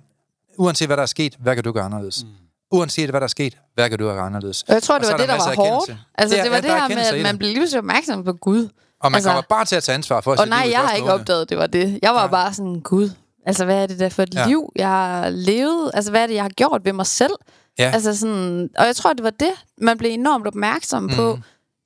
uanset 0.58 0.88
hvad 0.88 0.96
der 0.96 1.02
er 1.02 1.06
sket, 1.06 1.34
hvad 1.38 1.54
kan 1.54 1.64
du 1.64 1.72
gøre 1.72 1.84
anderledes? 1.84 2.24
Mm. 2.24 2.30
Uanset 2.70 3.10
hvad 3.10 3.20
der 3.20 3.24
er 3.24 3.28
sket, 3.28 3.56
hvad 3.74 3.88
kan 3.90 3.98
du 3.98 4.04
gøre 4.04 4.20
anderledes? 4.26 4.62
Og 4.62 4.74
jeg 4.74 4.82
tror, 4.82 4.94
Og 4.94 5.00
det 5.00 5.10
var 5.10 5.16
det, 5.16 5.28
der 5.28 5.34
var 5.36 5.54
hårdt. 5.56 5.96
Altså, 6.14 6.36
Det 6.36 6.44
det 6.44 6.50
var 6.50 6.56
ja, 6.56 6.60
det 6.62 6.70
der 6.70 6.76
er 6.76 6.80
her 6.88 6.88
med, 6.88 7.18
at 7.18 7.22
man 7.22 7.38
blev 7.38 7.54
lige 7.54 7.68
så 7.70 7.78
opmærksom 7.78 8.24
på 8.24 8.32
Gud. 8.32 8.68
Og 9.00 9.10
man 9.10 9.14
Altså- 9.14 9.28
kommer 9.30 9.42
bare 9.48 9.64
til 9.64 9.76
at 9.76 9.82
tage 9.82 9.94
ansvar 9.94 10.20
for 10.20 10.30
Og 10.32 10.38
sit 10.38 10.48
nej, 10.48 10.62
liv 10.64 10.70
i 10.70 10.72
jeg 10.72 10.80
har 10.80 10.94
ikke 10.94 11.06
måned. 11.08 11.20
opdaget, 11.20 11.48
det 11.50 11.58
var 11.58 11.66
det. 11.66 11.98
Jeg 12.02 12.10
var 12.10 12.20
Nej. 12.20 12.30
bare 12.30 12.54
sådan, 12.54 12.80
Gud, 12.80 13.10
altså 13.46 13.64
hvad 13.64 13.82
er 13.82 13.86
det 13.86 13.98
der 13.98 14.08
for 14.08 14.22
et 14.22 14.34
Ja. 14.34 14.40
ja. 14.40 14.46
liv, 14.46 14.72
jeg 14.76 14.88
har 14.88 15.28
levet? 15.30 15.90
Altså 15.94 16.10
hvad 16.10 16.22
er 16.22 16.26
det, 16.26 16.34
jeg 16.34 16.44
har 16.44 16.48
gjort 16.50 16.84
ved 16.84 16.92
mig 16.92 17.06
selv? 17.06 17.32
Ja. 17.78 17.90
Altså 17.94 18.16
sådan, 18.16 18.70
og 18.78 18.86
jeg 18.86 18.96
tror, 18.96 19.12
det 19.12 19.24
var 19.24 19.30
det, 19.30 19.50
man 19.80 19.98
blev 19.98 20.10
enormt 20.10 20.46
opmærksom 20.46 21.02
mm. 21.02 21.08
på. 21.08 21.38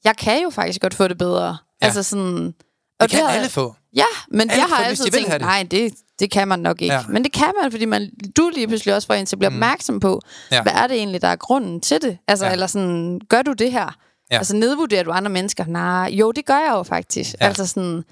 Jeg 0.05 0.17
kan 0.17 0.43
jo 0.43 0.51
faktisk 0.51 0.81
godt 0.81 0.95
få 0.95 1.09
det 1.09 1.19
bedre. 1.19 1.57
Ja. 1.83 1.87
Altså 1.87 2.03
sådan... 2.03 2.55
Det 3.01 3.11
kan 3.11 3.21
har- 3.25 3.29
alle 3.33 3.49
få. 3.49 3.75
Ja, 3.97 4.05
men 4.29 4.41
Alle 4.51 4.55
jeg 4.63 4.77
har 4.77 4.89
hvis 4.89 5.01
altid 5.01 5.13
tænkt, 5.13 5.33
det. 5.33 5.41
nej, 5.41 5.67
det, 5.71 5.93
det 6.19 6.31
kan 6.31 6.49
man 6.49 6.59
nok 6.59 6.83
ikke. 6.83 6.95
Ja. 6.95 7.03
Men 7.09 7.25
det 7.25 7.33
kan 7.33 7.53
man, 7.63 7.71
fordi 7.71 7.85
man, 7.85 8.11
du 8.37 8.51
lige 8.55 8.69
pludselig 8.69 8.95
også 8.95 9.07
får 9.07 9.15
en 9.15 9.27
til 9.27 9.37
at 9.37 9.39
blive 9.39 9.47
opmærksom 9.53 10.01
på, 10.01 10.21
Ja. 10.53 10.63
hvad 10.63 10.73
er 10.73 10.87
det 10.87 10.97
egentlig, 10.97 11.23
der 11.23 11.29
er 11.29 11.37
grunden 11.37 11.81
til 11.81 12.03
det? 12.03 12.19
Altså, 12.29 12.47
Ja. 12.47 12.53
eller 12.53 12.67
sådan, 12.67 13.21
gør 13.29 13.43
du 13.43 13.53
det 13.53 13.73
her? 13.73 13.97
Ja. 14.31 14.37
Altså, 14.37 14.57
nedvurderer 14.57 15.03
du 15.05 15.11
andre 15.11 15.31
mennesker? 15.31 15.65
Nej, 15.67 16.11
jo, 16.13 16.33
det 16.33 16.47
gør 16.47 16.59
jeg 16.59 16.71
jo 16.71 16.83
faktisk. 16.83 17.35
Ja. 17.41 17.47
Altså 17.47 17.67
sådan, 17.67 18.05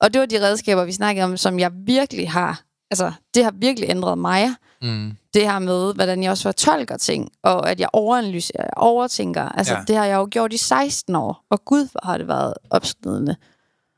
og 0.00 0.12
det 0.12 0.20
var 0.20 0.26
de 0.26 0.40
redskaber, 0.46 0.84
vi 0.84 0.92
snakkede 0.92 1.24
om, 1.24 1.36
som 1.36 1.58
jeg 1.58 1.70
virkelig 1.86 2.30
har, 2.30 2.60
altså, 2.90 3.12
det 3.34 3.44
har 3.44 3.52
virkelig 3.56 3.90
ændret 3.90 4.18
mig. 4.18 4.48
Mm. 4.82 5.16
Det 5.34 5.42
her 5.42 5.58
med, 5.58 5.94
hvordan 5.94 6.22
jeg 6.22 6.30
også 6.30 6.42
fortolker 6.42 6.96
ting, 6.96 7.28
og 7.42 7.70
at 7.70 7.80
jeg 7.80 7.88
overanalyserer, 7.92 8.62
jeg 8.62 8.70
overtænker. 8.76 9.42
Altså, 9.48 9.74
Ja. 9.74 9.80
det 9.88 9.96
har 9.96 10.04
jeg 10.04 10.16
jo 10.16 10.28
gjort 10.30 10.52
i 10.52 10.56
16 10.56 11.14
år, 11.14 11.44
og 11.50 11.64
gud, 11.64 11.88
hvor 11.92 12.00
har 12.04 12.18
det 12.18 12.28
været 12.28 12.54
opslidende. 12.70 13.36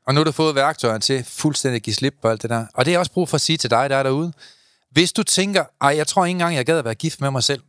Og 0.07 0.13
nu 0.13 0.19
har 0.19 0.23
du 0.25 0.31
fået 0.31 0.55
værktøjer 0.55 0.97
til 0.97 1.23
fuldstændig 1.27 1.75
at 1.75 1.83
give 1.83 1.93
slip 1.93 2.15
på 2.21 2.27
alt 2.27 2.41
det 2.41 2.49
der. 2.49 2.65
Og 2.73 2.85
det 2.85 2.93
er 2.93 2.99
også 2.99 3.11
brug 3.11 3.29
for 3.29 3.35
at 3.35 3.41
sige 3.41 3.57
til 3.57 3.69
dig, 3.69 3.89
der 3.89 3.95
er 3.95 4.03
derude. 4.03 4.33
Hvis 4.91 5.13
du 5.13 5.23
tænker, 5.23 5.63
ej, 5.81 5.97
jeg 5.97 6.07
tror 6.07 6.25
ikke 6.25 6.31
engang, 6.31 6.55
jeg 6.55 6.65
gad 6.65 6.77
at 6.77 6.85
være 6.85 6.95
gift 6.95 7.21
med 7.21 7.31
mig 7.31 7.43
selv, 7.43 7.61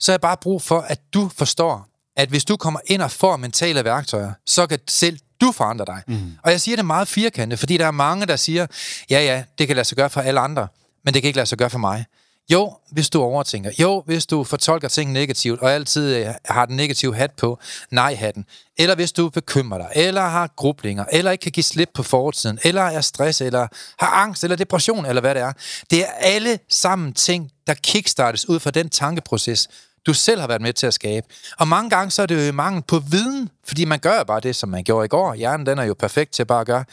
så 0.00 0.12
er 0.12 0.14
jeg 0.14 0.20
bare 0.20 0.36
brug 0.36 0.62
for, 0.62 0.80
at 0.80 1.00
du 1.14 1.30
forstår, 1.36 1.86
at 2.16 2.28
hvis 2.28 2.44
du 2.44 2.56
kommer 2.56 2.80
ind 2.86 3.02
og 3.02 3.10
får 3.10 3.36
mentale 3.36 3.84
værktøjer, 3.84 4.32
så 4.46 4.66
kan 4.66 4.78
selv 4.88 5.18
du 5.40 5.52
forandre 5.52 5.84
dig. 5.84 6.02
Mm. 6.06 6.32
Og 6.42 6.50
jeg 6.50 6.60
siger 6.60 6.76
det 6.76 6.84
meget 6.84 7.08
firkantet, 7.08 7.58
fordi 7.58 7.76
der 7.76 7.86
er 7.86 7.90
mange, 7.90 8.26
der 8.26 8.36
siger, 8.36 8.66
ja, 9.10 9.20
ja, 9.24 9.44
det 9.58 9.66
kan 9.66 9.76
lade 9.76 9.84
sig 9.84 9.96
gøre 9.96 10.10
for 10.10 10.20
alle 10.20 10.40
andre, 10.40 10.68
men 11.04 11.14
det 11.14 11.22
kan 11.22 11.26
ikke 11.28 11.36
lade 11.36 11.46
sig 11.46 11.58
gøre 11.58 11.70
for 11.70 11.78
mig. 11.78 12.04
Jo, 12.50 12.76
hvis 12.90 13.10
du 13.10 13.22
overtænker. 13.22 13.70
Jo, 13.78 14.02
hvis 14.06 14.26
du 14.26 14.44
fortolker 14.44 14.88
ting 14.88 15.12
negativt, 15.12 15.60
og 15.60 15.72
altid 15.72 16.16
øh, 16.16 16.34
har 16.44 16.66
den 16.66 16.76
negative 16.76 17.14
hat 17.14 17.30
på, 17.30 17.58
nej-hatten. 17.90 18.44
Eller 18.78 18.94
hvis 18.94 19.12
du 19.12 19.28
bekymrer 19.28 19.78
dig, 19.78 19.88
eller 19.94 20.22
har 20.22 20.50
grublinger, 20.56 21.04
eller 21.12 21.30
ikke 21.30 21.42
kan 21.42 21.52
give 21.52 21.64
slip 21.64 21.90
på 21.94 22.02
fortiden, 22.02 22.58
eller 22.64 22.82
er 22.82 23.00
stress, 23.00 23.40
eller 23.40 23.66
har 23.98 24.06
angst, 24.06 24.44
eller 24.44 24.56
depression, 24.56 25.06
eller 25.06 25.20
hvad 25.20 25.34
det 25.34 25.42
er. 25.42 25.52
Det 25.90 26.02
er 26.02 26.12
alle 26.20 26.58
sammen 26.68 27.12
ting, 27.12 27.50
der 27.66 27.74
kickstartes 27.74 28.48
ud 28.48 28.60
fra 28.60 28.70
den 28.70 28.88
tankeproces, 28.88 29.68
du 30.06 30.14
selv 30.14 30.40
har 30.40 30.48
været 30.48 30.62
med 30.62 30.72
til 30.72 30.86
at 30.86 30.94
skabe. 30.94 31.26
Og 31.58 31.68
mange 31.68 31.90
gange 31.90 32.10
så 32.10 32.22
er 32.22 32.26
det 32.26 32.46
jo 32.46 32.52
mangel 32.52 32.82
på 32.82 32.98
viden, 32.98 33.50
fordi 33.66 33.84
man 33.84 33.98
gør 33.98 34.18
jo 34.18 34.24
bare 34.24 34.40
det, 34.40 34.56
som 34.56 34.68
man 34.68 34.84
gjorde 34.84 35.04
i 35.04 35.08
går. 35.08 35.34
Hjernen 35.34 35.66
den 35.66 35.78
er 35.78 35.84
jo 35.84 35.94
perfekt 35.94 36.32
til 36.32 36.44
bare 36.44 36.60
at 36.60 36.66
gøre 36.66 36.84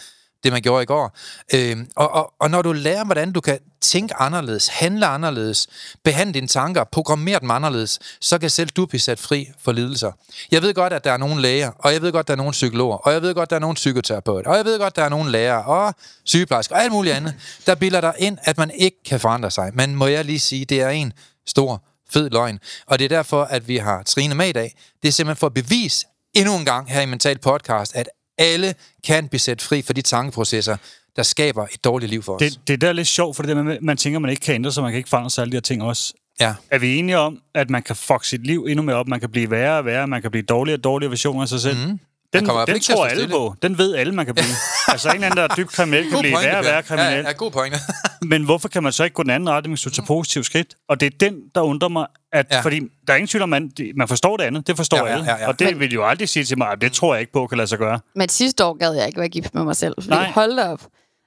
det, 0.43 0.51
man 0.51 0.61
gjorde 0.61 0.83
i 0.83 0.85
går. 0.85 1.17
Øhm, 1.53 1.89
og, 1.95 2.11
og, 2.11 2.33
og 2.39 2.49
når 2.49 2.61
du 2.61 2.71
lærer, 2.73 3.05
hvordan 3.05 3.31
du 3.31 3.41
kan 3.41 3.59
tænke 3.81 4.15
anderledes, 4.15 4.67
handle 4.67 5.05
anderledes, 5.05 5.67
behandle 6.03 6.33
dine 6.33 6.47
tanker, 6.47 6.83
programmere 6.83 7.39
dem 7.39 7.51
anderledes, 7.51 7.99
så 8.21 8.37
kan 8.37 8.49
selv 8.49 8.69
du 8.69 8.85
blive 8.85 8.99
sat 8.99 9.19
fri 9.19 9.47
for 9.63 9.71
lidelser. 9.71 10.11
Jeg 10.51 10.61
ved 10.61 10.73
godt, 10.73 10.93
at 10.93 11.03
der 11.03 11.11
er 11.11 11.17
nogle 11.17 11.41
læger, 11.41 11.71
og 11.79 11.93
jeg 11.93 12.01
ved 12.01 12.11
godt, 12.11 12.23
at 12.23 12.27
der 12.27 12.33
er 12.33 12.37
nogle 12.37 12.51
psykologer, 12.51 12.97
og 12.97 13.13
jeg 13.13 13.21
ved 13.21 13.33
godt, 13.33 13.47
at 13.47 13.49
der 13.49 13.55
er 13.55 13.59
nogle 13.59 13.75
psykoterapeuter, 13.75 14.49
og 14.49 14.57
jeg 14.57 14.65
ved 14.65 14.79
godt, 14.79 14.91
at 14.91 14.95
der 14.95 15.03
er 15.03 15.09
nogle 15.09 15.31
lærere, 15.31 15.65
og 15.65 15.95
sygeplejersker, 16.23 16.75
og 16.75 16.83
alt 16.83 16.91
muligt 16.91 17.15
andet, 17.15 17.35
der 17.65 17.75
bilder 17.75 18.01
dig 18.01 18.13
ind, 18.17 18.37
at 18.43 18.57
man 18.57 18.71
ikke 18.71 18.97
kan 19.05 19.19
forandre 19.19 19.51
sig. 19.51 19.71
Men 19.73 19.95
må 19.95 20.07
jeg 20.07 20.25
lige 20.25 20.39
sige, 20.39 20.65
det 20.65 20.81
er 20.81 20.89
en 20.89 21.13
stor, 21.47 21.83
fed 22.09 22.29
løgn. 22.29 22.59
Og 22.85 22.99
det 22.99 23.05
er 23.05 23.09
derfor, 23.09 23.43
at 23.43 23.67
vi 23.67 23.77
har 23.77 24.03
Trine 24.03 24.35
med 24.35 24.47
i 24.47 24.51
dag. 24.51 24.75
Det 25.01 25.07
er 25.07 25.11
simpelthen 25.11 25.39
for 25.39 25.47
at 25.47 25.53
bevise 25.53 26.05
endnu 26.33 26.55
en 26.55 26.65
gang 26.65 26.91
her 26.91 27.01
i 27.01 27.05
Mental 27.05 27.37
Podcast, 27.37 27.95
at 27.95 28.09
alle 28.37 28.75
kan 29.03 29.27
blive 29.27 29.39
sat 29.39 29.61
fri 29.61 29.81
for 29.81 29.93
de 29.93 30.01
tankeprocesser, 30.01 30.77
der 31.15 31.23
skaber 31.23 31.67
et 31.73 31.83
dårligt 31.83 32.09
liv 32.09 32.23
for 32.23 32.33
os. 32.33 32.39
Det, 32.39 32.59
det 32.67 32.81
der 32.81 32.89
er 32.89 32.93
lidt 32.93 33.07
sjovt, 33.07 33.35
for 33.35 33.43
det 33.43 33.55
der 33.55 33.63
med, 33.63 33.77
man 33.81 33.97
tænker, 33.97 34.19
man 34.19 34.29
ikke 34.29 34.41
kan 34.41 34.55
ændre 34.55 34.71
sig, 34.71 34.83
man 34.83 34.91
kan 34.91 34.97
ikke 34.97 35.09
forandre 35.09 35.29
sig 35.29 35.41
alle 35.41 35.51
de 35.51 35.55
her 35.55 35.61
ting 35.61 35.83
også. 35.83 36.13
Ja. 36.39 36.53
Er 36.71 36.79
vi 36.79 36.95
enige 36.95 37.17
om, 37.17 37.41
at 37.55 37.69
man 37.69 37.83
kan 37.83 37.95
fuck 37.95 38.23
sit 38.23 38.47
liv 38.47 38.65
endnu 38.69 38.83
mere 38.83 38.95
op, 38.95 39.07
man 39.07 39.19
kan 39.19 39.29
blive 39.29 39.51
værre 39.51 39.77
og 39.77 39.85
værre, 39.85 40.07
man 40.07 40.21
kan 40.21 40.31
blive 40.31 40.43
dårligere 40.43 40.79
og 40.79 40.83
dårligere 40.83 41.11
versioner 41.11 41.41
af 41.41 41.47
sig 41.47 41.61
selv? 41.61 41.77
Mm. 41.87 41.99
Den, 42.33 42.45
den 42.45 42.75
at 42.75 42.81
tror 42.81 43.05
alle 43.05 43.27
på. 43.27 43.55
Den 43.61 43.77
ved 43.77 43.95
alle, 43.95 44.13
man 44.13 44.25
kan 44.25 44.35
blive. 44.35 44.47
altså 44.87 45.09
en 45.09 45.15
eller 45.15 45.25
anden, 45.27 45.37
der 45.37 45.43
er 45.43 45.55
dybt 45.55 45.71
kriminel, 45.71 46.09
kan 46.09 46.19
blive 46.19 46.33
værre 46.43 46.57
og 46.57 46.63
værre 46.65 46.83
kriminel. 46.83 47.11
Ja, 47.13 47.17
ja, 47.27 47.31
god 47.31 47.51
pointe. 47.51 47.77
Men 48.31 48.43
hvorfor 48.43 48.67
kan 48.67 48.83
man 48.83 48.91
så 48.91 49.03
ikke 49.03 49.13
gå 49.13 49.23
den 49.23 49.29
anden 49.31 49.49
retning, 49.49 49.71
hvis 49.71 49.81
du 49.81 49.89
tager 49.89 50.05
positivt 50.05 50.45
skridt? 50.45 50.75
Og 50.89 50.99
det 50.99 51.05
er 51.13 51.17
den, 51.19 51.35
der 51.55 51.61
undrer 51.61 51.89
mig, 51.89 52.07
at, 52.33 52.45
Ja. 52.51 52.55
ja. 52.55 52.61
fordi 52.61 52.79
der 53.07 53.13
er 53.13 53.17
ingen 53.17 53.27
tvivl 53.27 53.43
om, 53.43 53.49
man, 53.49 53.71
man 53.95 54.07
forstår 54.07 54.37
det 54.37 54.43
andet. 54.43 54.67
Det 54.67 54.77
forstår 54.77 54.97
Ja, 54.97 55.05
ja, 55.05 55.11
alle. 55.11 55.25
ja, 55.31 55.37
ja. 55.37 55.47
Og 55.47 55.59
det 55.59 55.79
vil 55.79 55.93
jo 55.93 56.05
aldrig 56.05 56.29
sige 56.29 56.45
til 56.45 56.57
mig, 56.57 56.67
at 56.71 56.81
det 56.81 56.91
tror 56.91 57.13
jeg 57.13 57.21
ikke 57.21 57.33
på, 57.33 57.47
kan 57.47 57.57
lade 57.57 57.67
sig 57.67 57.77
gøre. 57.77 57.99
Men 58.15 58.29
sidste 58.29 58.65
år 58.65 58.77
gad 58.77 58.93
jeg 58.93 59.07
ikke 59.07 59.19
være 59.19 59.29
gift 59.29 59.53
med 59.55 59.63
mig 59.63 59.75
selv. 59.75 59.93
Fordi 60.01 60.09
Nej. 60.15 60.31
hold 60.31 60.59
op. 60.59 60.81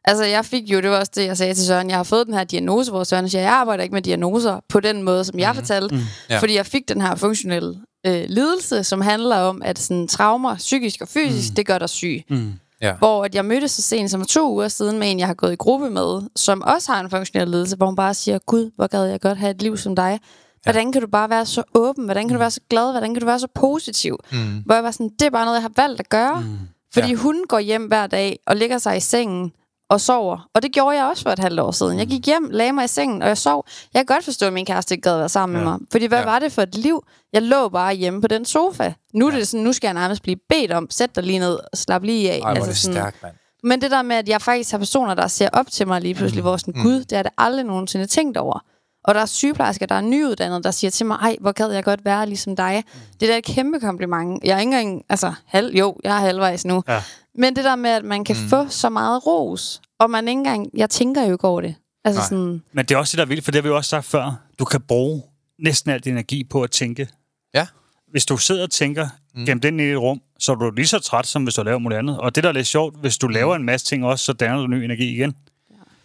Altså, 0.05 0.25
jeg 0.25 0.45
fik 0.45 0.63
jo, 0.63 0.81
det 0.81 0.91
var 0.91 0.99
også 0.99 1.13
det, 1.15 1.27
jeg 1.27 1.37
sagde 1.37 1.55
til 1.55 1.67
Søren, 1.67 1.89
jeg 1.89 1.97
har 1.97 2.05
fået 2.05 2.27
den 2.27 2.35
her 2.35 2.45
diagnose, 2.45 2.91
hvor 2.91 3.05
Søren 3.05 3.29
siger, 3.29 3.43
jeg 3.43 3.53
arbejder 3.53 3.83
ikke 3.83 3.93
med 3.95 4.03
diagnoser 4.03 4.61
på 4.69 4.81
den 4.81 5.03
måde, 5.03 5.25
som 5.25 5.39
jeg 5.39 5.55
fortalte, 5.55 5.95
mm. 5.95 6.01
Ja. 6.31 6.39
fordi 6.39 6.55
jeg 6.55 6.67
fik 6.67 6.89
den 6.89 7.01
her 7.01 7.15
funktionelle 7.15 7.75
øh, 8.07 8.25
lidelse, 8.29 8.85
som 8.85 9.01
handler 9.01 9.37
om, 9.37 9.63
at 9.65 9.79
sådan, 9.79 10.09
traumer, 10.09 10.57
psykisk 10.57 11.01
og 11.01 11.09
fysisk, 11.09 11.51
mm. 11.51 11.55
det 11.55 11.67
gør 11.67 11.79
dig 11.79 11.89
syg. 11.89 12.23
Mm. 12.29 12.53
Ja. 12.81 12.95
Hvor 12.99 13.25
at 13.25 13.35
jeg 13.35 13.45
mødtes 13.45 13.71
så 13.71 13.83
sent 13.83 14.11
som 14.11 14.25
to 14.25 14.53
uger 14.53 14.69
siden 14.69 14.99
med 14.99 15.11
en, 15.11 15.19
jeg 15.19 15.27
har 15.27 15.35
gået 15.35 15.53
i 15.53 15.57
gruppe 15.57 15.91
med, 15.91 16.23
som 16.37 16.63
også 16.63 16.93
har 16.93 17.01
en 17.01 17.11
funktionel 17.11 17.49
lidelse, 17.49 17.77
hvor 17.77 17.87
hun 17.87 17.97
bare 17.97 18.15
siger, 18.15 18.39
Gud, 18.39 18.71
hvor 18.77 18.87
gad 18.87 19.05
jeg 19.05 19.21
godt 19.21 19.39
have 19.39 19.51
et 19.51 19.63
liv 19.63 19.77
som 19.77 19.97
dig. 19.97 20.21
Hvordan 20.63 20.93
kan 20.93 21.03
du 21.03 21.09
bare 21.09 21.31
være 21.31 21.47
så 21.47 21.63
åben? 21.75 22.05
Hvordan 22.05 22.29
kan 22.29 22.35
du 22.35 22.39
være 22.39 22.51
så 22.51 22.61
glad? 22.71 22.91
Hvordan 22.91 23.15
kan 23.15 23.21
du 23.21 23.27
være 23.27 23.39
så 23.39 23.49
positiv? 23.55 24.19
Mm. 24.33 24.63
Hvor 24.67 24.75
jeg 24.75 24.85
var 24.85 24.91
sådan, 24.91 25.11
det 25.19 25.27
er 25.27 25.31
bare 25.31 25.45
noget, 25.45 25.57
jeg 25.57 25.63
har 25.63 25.73
valgt 25.77 26.01
at 26.01 26.09
gøre. 26.09 26.41
Mm. 26.41 26.59
Fordi 26.93 27.09
ja. 27.09 27.15
hun 27.15 27.45
går 27.49 27.59
hjem 27.59 27.87
hver 27.87 28.07
dag 28.07 28.39
og 28.47 28.57
ligger 28.57 28.79
sig 28.79 28.97
i 28.97 29.01
sengen 29.01 29.53
og 29.91 30.01
sover. 30.01 30.49
Og 30.55 30.63
det 30.63 30.73
gjorde 30.73 30.97
jeg 30.97 31.05
også 31.07 31.23
for 31.23 31.31
et 31.31 31.39
halvt 31.39 31.61
år 31.61 31.71
siden. 31.71 31.99
Jeg 31.99 32.07
gik 32.07 32.27
hjem, 32.27 32.49
lagde 32.51 32.73
mig 32.73 32.85
i 32.85 32.89
sengen, 32.89 33.23
og 33.23 33.29
jeg 33.29 33.39
sov. 33.39 33.67
Jeg 33.95 33.99
kan 34.07 34.15
godt 34.15 34.25
forstå, 34.25 34.47
at 34.47 34.53
min 34.53 34.67
kæreste 34.67 34.95
ikke 34.95 35.03
gad 35.09 35.17
være 35.19 35.29
sammen 35.29 35.59
ja. 35.59 35.65
med 35.65 35.73
mig. 35.73 35.81
Fordi 35.93 36.07
hvad 36.07 36.19
Ja. 36.19 36.25
ja. 36.25 36.31
var 36.31 36.39
det 36.39 36.53
for 36.53 36.63
et 36.63 36.75
liv? 36.75 37.05
Jeg 37.33 37.43
lå 37.43 37.69
bare 37.69 37.95
hjemme 37.95 38.21
på 38.21 38.27
den 38.29 38.45
sofa. 38.45 38.93
Nu 39.15 39.27
er 39.27 39.31
det 39.31 39.49
sådan, 39.49 39.65
nu 39.65 39.73
skal 39.73 39.89
jeg 39.89 39.95
nærmest 39.95 40.23
blive 40.23 40.37
bedt 40.49 40.73
om, 40.73 40.87
sæt 40.91 41.17
dig 41.17 41.23
lige 41.25 41.39
ned 41.39 41.55
og 41.73 41.79
slap 41.79 42.03
lige 42.03 42.31
af. 42.33 42.41
Ej, 42.45 42.51
er 42.51 42.55
det 42.55 42.63
Altså 42.67 42.83
sådan- 42.83 42.95
stærkt, 43.01 43.23
mand. 43.23 43.35
men 43.65 43.81
det 43.83 43.91
der 43.91 44.03
med, 44.03 44.17
at 44.17 44.29
jeg 44.29 44.43
faktisk 44.43 44.71
har 44.71 44.79
personer, 44.79 45.15
der 45.15 45.27
ser 45.27 45.49
op 45.53 45.67
til 45.71 45.89
mig 45.89 46.01
lige 46.01 46.15
pludselig, 46.15 46.43
mm. 46.43 46.49
hvor 46.49 46.57
sådan, 46.57 46.83
gud, 46.83 47.05
det 47.05 47.13
er 47.19 47.23
det 47.23 47.33
aldrig 47.39 47.65
nogensinde 47.65 48.07
tænkt 48.07 48.37
over. 48.37 48.59
Og 49.05 49.15
der 49.15 49.21
er 49.21 49.27
sygeplejersker, 49.27 49.87
der 49.87 49.95
er 49.95 50.01
nyuddannede, 50.01 50.63
der 50.63 50.71
siger 50.71 50.91
til 50.91 51.07
mig, 51.07 51.15
ej, 51.23 51.37
hvor 51.41 51.53
gad 51.53 51.71
jeg 51.71 51.85
godt 51.85 52.05
være 52.05 52.27
ligesom 52.27 52.57
dig. 52.57 52.85
Mm. 52.95 53.01
Det 53.21 53.29
er 53.29 53.33
da 53.33 53.39
et 53.39 53.45
kæmpe 53.45 53.81
kompliment. 53.81 54.45
Jeg 54.45 54.55
er 54.57 54.59
ikke 54.61 54.79
engang, 54.79 55.03
altså, 55.09 55.33
halv, 55.47 55.75
jo, 55.77 55.97
jeg 56.05 56.17
er 56.17 56.21
halvvejs 56.21 56.65
nu. 56.65 56.83
Ja. 56.89 57.03
Men 57.35 57.57
det 57.57 57.65
der 57.65 57.77
med, 57.77 57.91
at 57.91 58.05
man 58.05 58.25
kan 58.25 58.37
mm. 58.43 58.49
få 58.49 58.69
så 58.69 58.89
meget 58.89 59.27
ros, 59.27 59.81
og 59.99 60.11
man 60.11 60.29
ikke 60.29 60.39
engang, 60.39 60.71
jeg 60.75 60.91
tænker 60.91 61.27
jo 61.27 61.33
ikke 61.33 61.45
over 61.45 61.61
det. 61.61 61.75
Altså 62.05 62.21
Nej. 62.21 62.29
sådan, 62.29 62.63
Men 62.73 62.85
det 62.87 62.95
er 62.95 62.99
også 62.99 63.13
det, 63.13 63.19
der 63.19 63.25
er 63.25 63.29
vildt, 63.29 63.45
for 63.45 63.51
det 63.51 63.59
har 63.59 63.63
vi 63.63 63.69
jo 63.69 63.77
også 63.77 63.89
sagt 63.89 64.05
før. 64.05 64.35
Du 64.59 64.65
kan 64.65 64.81
bruge 64.81 65.23
næsten 65.59 65.91
al 65.91 66.01
din 66.01 66.13
energi 66.13 66.45
på 66.45 66.63
at 66.63 66.71
tænke. 66.71 67.09
Ja. 67.55 67.67
Hvis 68.11 68.27
du 68.27 68.37
sidder 68.37 68.63
og 68.63 68.71
tænker 68.71 69.09
mm. 69.35 69.47
gennem 69.47 69.61
den 69.61 69.81
i 69.81 69.83
et 69.83 69.99
rum, 69.99 70.21
så 70.39 70.53
er 70.53 70.57
du 70.57 70.71
lige 70.71 70.87
så 70.87 70.99
træt, 70.99 71.27
som 71.27 71.43
hvis 71.43 71.55
du 71.55 71.63
laver 71.63 71.79
muligt 71.79 71.99
andet. 71.99 72.19
Og 72.19 72.35
det, 72.35 72.45
der 72.45 72.49
er 72.49 72.55
lidt 72.55 72.67
sjovt, 72.67 73.01
hvis 73.01 73.19
du 73.19 73.29
laver 73.29 73.57
en 73.57 73.63
masse 73.63 73.87
ting 73.87 74.05
også, 74.05 74.25
så 74.25 74.33
danner 74.33 74.61
du 74.61 74.67
ny 74.67 74.75
energi 74.75 75.15
igen. 75.15 75.35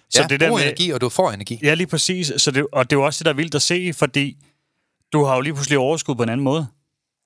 Så 0.10 0.22
ja, 0.22 0.28
det 0.28 0.40
der 0.40 0.50
med... 0.52 0.62
energi, 0.62 0.90
og 0.90 1.02
du 1.02 1.10
får 1.10 1.32
energi. 1.32 1.60
Ja, 1.64 1.74
lige 1.74 1.88
præcis. 1.88 2.32
Så 2.38 2.52
det, 2.52 2.68
og 2.72 2.90
det 2.90 2.96
er 2.96 3.00
jo 3.00 3.06
også 3.06 3.20
det, 3.20 3.26
der 3.26 3.32
er 3.32 3.36
vildt 3.36 3.56
at 3.56 3.62
se, 3.62 3.94
fordi 3.94 4.38
du 5.14 5.24
har 5.24 5.36
jo 5.36 5.42
lige 5.42 5.54
pludselig 5.54 5.78
overskud 5.78 6.16
på 6.16 6.24
en 6.24 6.30
anden 6.30 6.44
måde. 6.44 6.68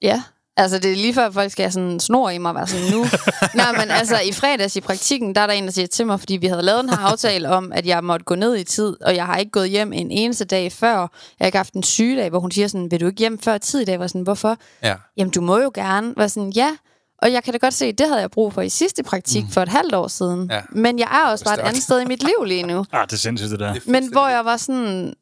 ja. 0.02 0.24
Altså, 0.58 0.80
det 0.80 0.92
er 0.92 0.96
lige 0.96 1.14
før, 1.14 1.26
at 1.26 1.34
folk 1.34 1.52
skal 1.52 1.64
have 1.64 1.72
sådan 1.72 1.90
en 1.90 2.00
snor 2.00 2.30
i 2.30 2.38
mig 2.38 2.50
og 2.50 2.56
være 2.56 2.68
sådan 2.68 2.92
nu. 2.92 3.06
Nej, 3.56 3.72
men 3.72 3.92
altså, 3.92 4.20
i 4.20 4.32
fredags 4.32 4.76
i 4.76 4.82
praktikken, 4.82 5.36
der 5.36 5.42
er 5.42 5.48
der 5.48 5.54
en, 5.54 5.66
der 5.66 5.72
siger 5.72 5.88
til 5.88 6.06
mig, 6.06 6.20
fordi 6.20 6.38
vi 6.38 6.48
havde 6.48 6.62
lavet 6.62 6.84
den 6.84 6.90
her 6.90 6.98
aftale 6.98 7.50
om, 7.50 7.72
at 7.72 7.86
jeg 7.86 8.04
måtte 8.04 8.26
gå 8.26 8.36
ned 8.36 8.56
i 8.56 8.64
tid, 8.64 8.98
og 9.02 9.16
jeg 9.16 9.26
har 9.26 9.38
ikke 9.38 9.52
gået 9.52 9.70
hjem 9.70 9.94
en 9.94 10.12
eneste 10.12 10.46
dag 10.46 10.72
før. 10.72 10.98
Jeg 10.98 11.10
har 11.40 11.46
ikke 11.46 11.58
haft 11.58 11.74
en 11.74 11.84
sygedag, 11.84 12.30
hvor 12.30 12.40
hun 12.40 12.52
siger 12.52 12.68
sådan, 12.68 12.92
vil 12.92 13.02
du 13.02 13.08
ikke 13.08 13.20
hjem 13.20 13.40
før 13.40 13.58
tid 13.58 13.80
i 13.80 13.86
dag? 13.86 13.92
Jeg 13.92 14.00
var 14.00 14.08
sådan, 14.08 14.22
hvorfor? 14.22 14.58
Ja. 14.84 14.96
Jamen, 15.18 15.32
du 15.32 15.42
må 15.42 15.58
jo 15.58 15.72
gerne. 15.74 16.14
Var 16.18 16.28
sådan, 16.28 16.50
ja. 16.50 16.76
Og 17.22 17.32
jeg 17.32 17.44
kan 17.44 17.54
da 17.54 17.58
godt 17.58 17.74
se, 17.74 17.86
at 17.86 17.98
det 17.98 18.08
havde 18.08 18.22
jeg 18.22 18.32
brug 18.32 18.54
for 18.54 18.62
i 18.62 18.70
sidste 18.70 19.04
praktik 19.04 19.44
mm. 19.44 19.50
for 19.50 19.62
et 19.62 19.70
halvt 19.70 19.96
år 19.96 20.08
siden. 20.08 20.50
Ja. 20.52 20.62
Men 20.72 21.00
jeg 21.00 21.22
er 21.24 21.32
også 21.32 21.46
bare 21.46 21.60
et 21.60 21.60
andet 21.60 21.84
sted 21.84 22.02
i 22.02 22.06
mit 22.06 22.24
liv 22.24 22.44
lige 22.46 22.64
nu. 22.64 22.86
Ah, 22.92 23.06
det 23.06 23.14
er 23.14 23.18
sindssygt, 23.18 23.52
det 23.52 23.60
der. 23.60 23.76
Men 23.86 24.12
hvor 24.12 24.28
jeg 24.28 24.46
var 24.46 24.58
sådan... 24.58 25.14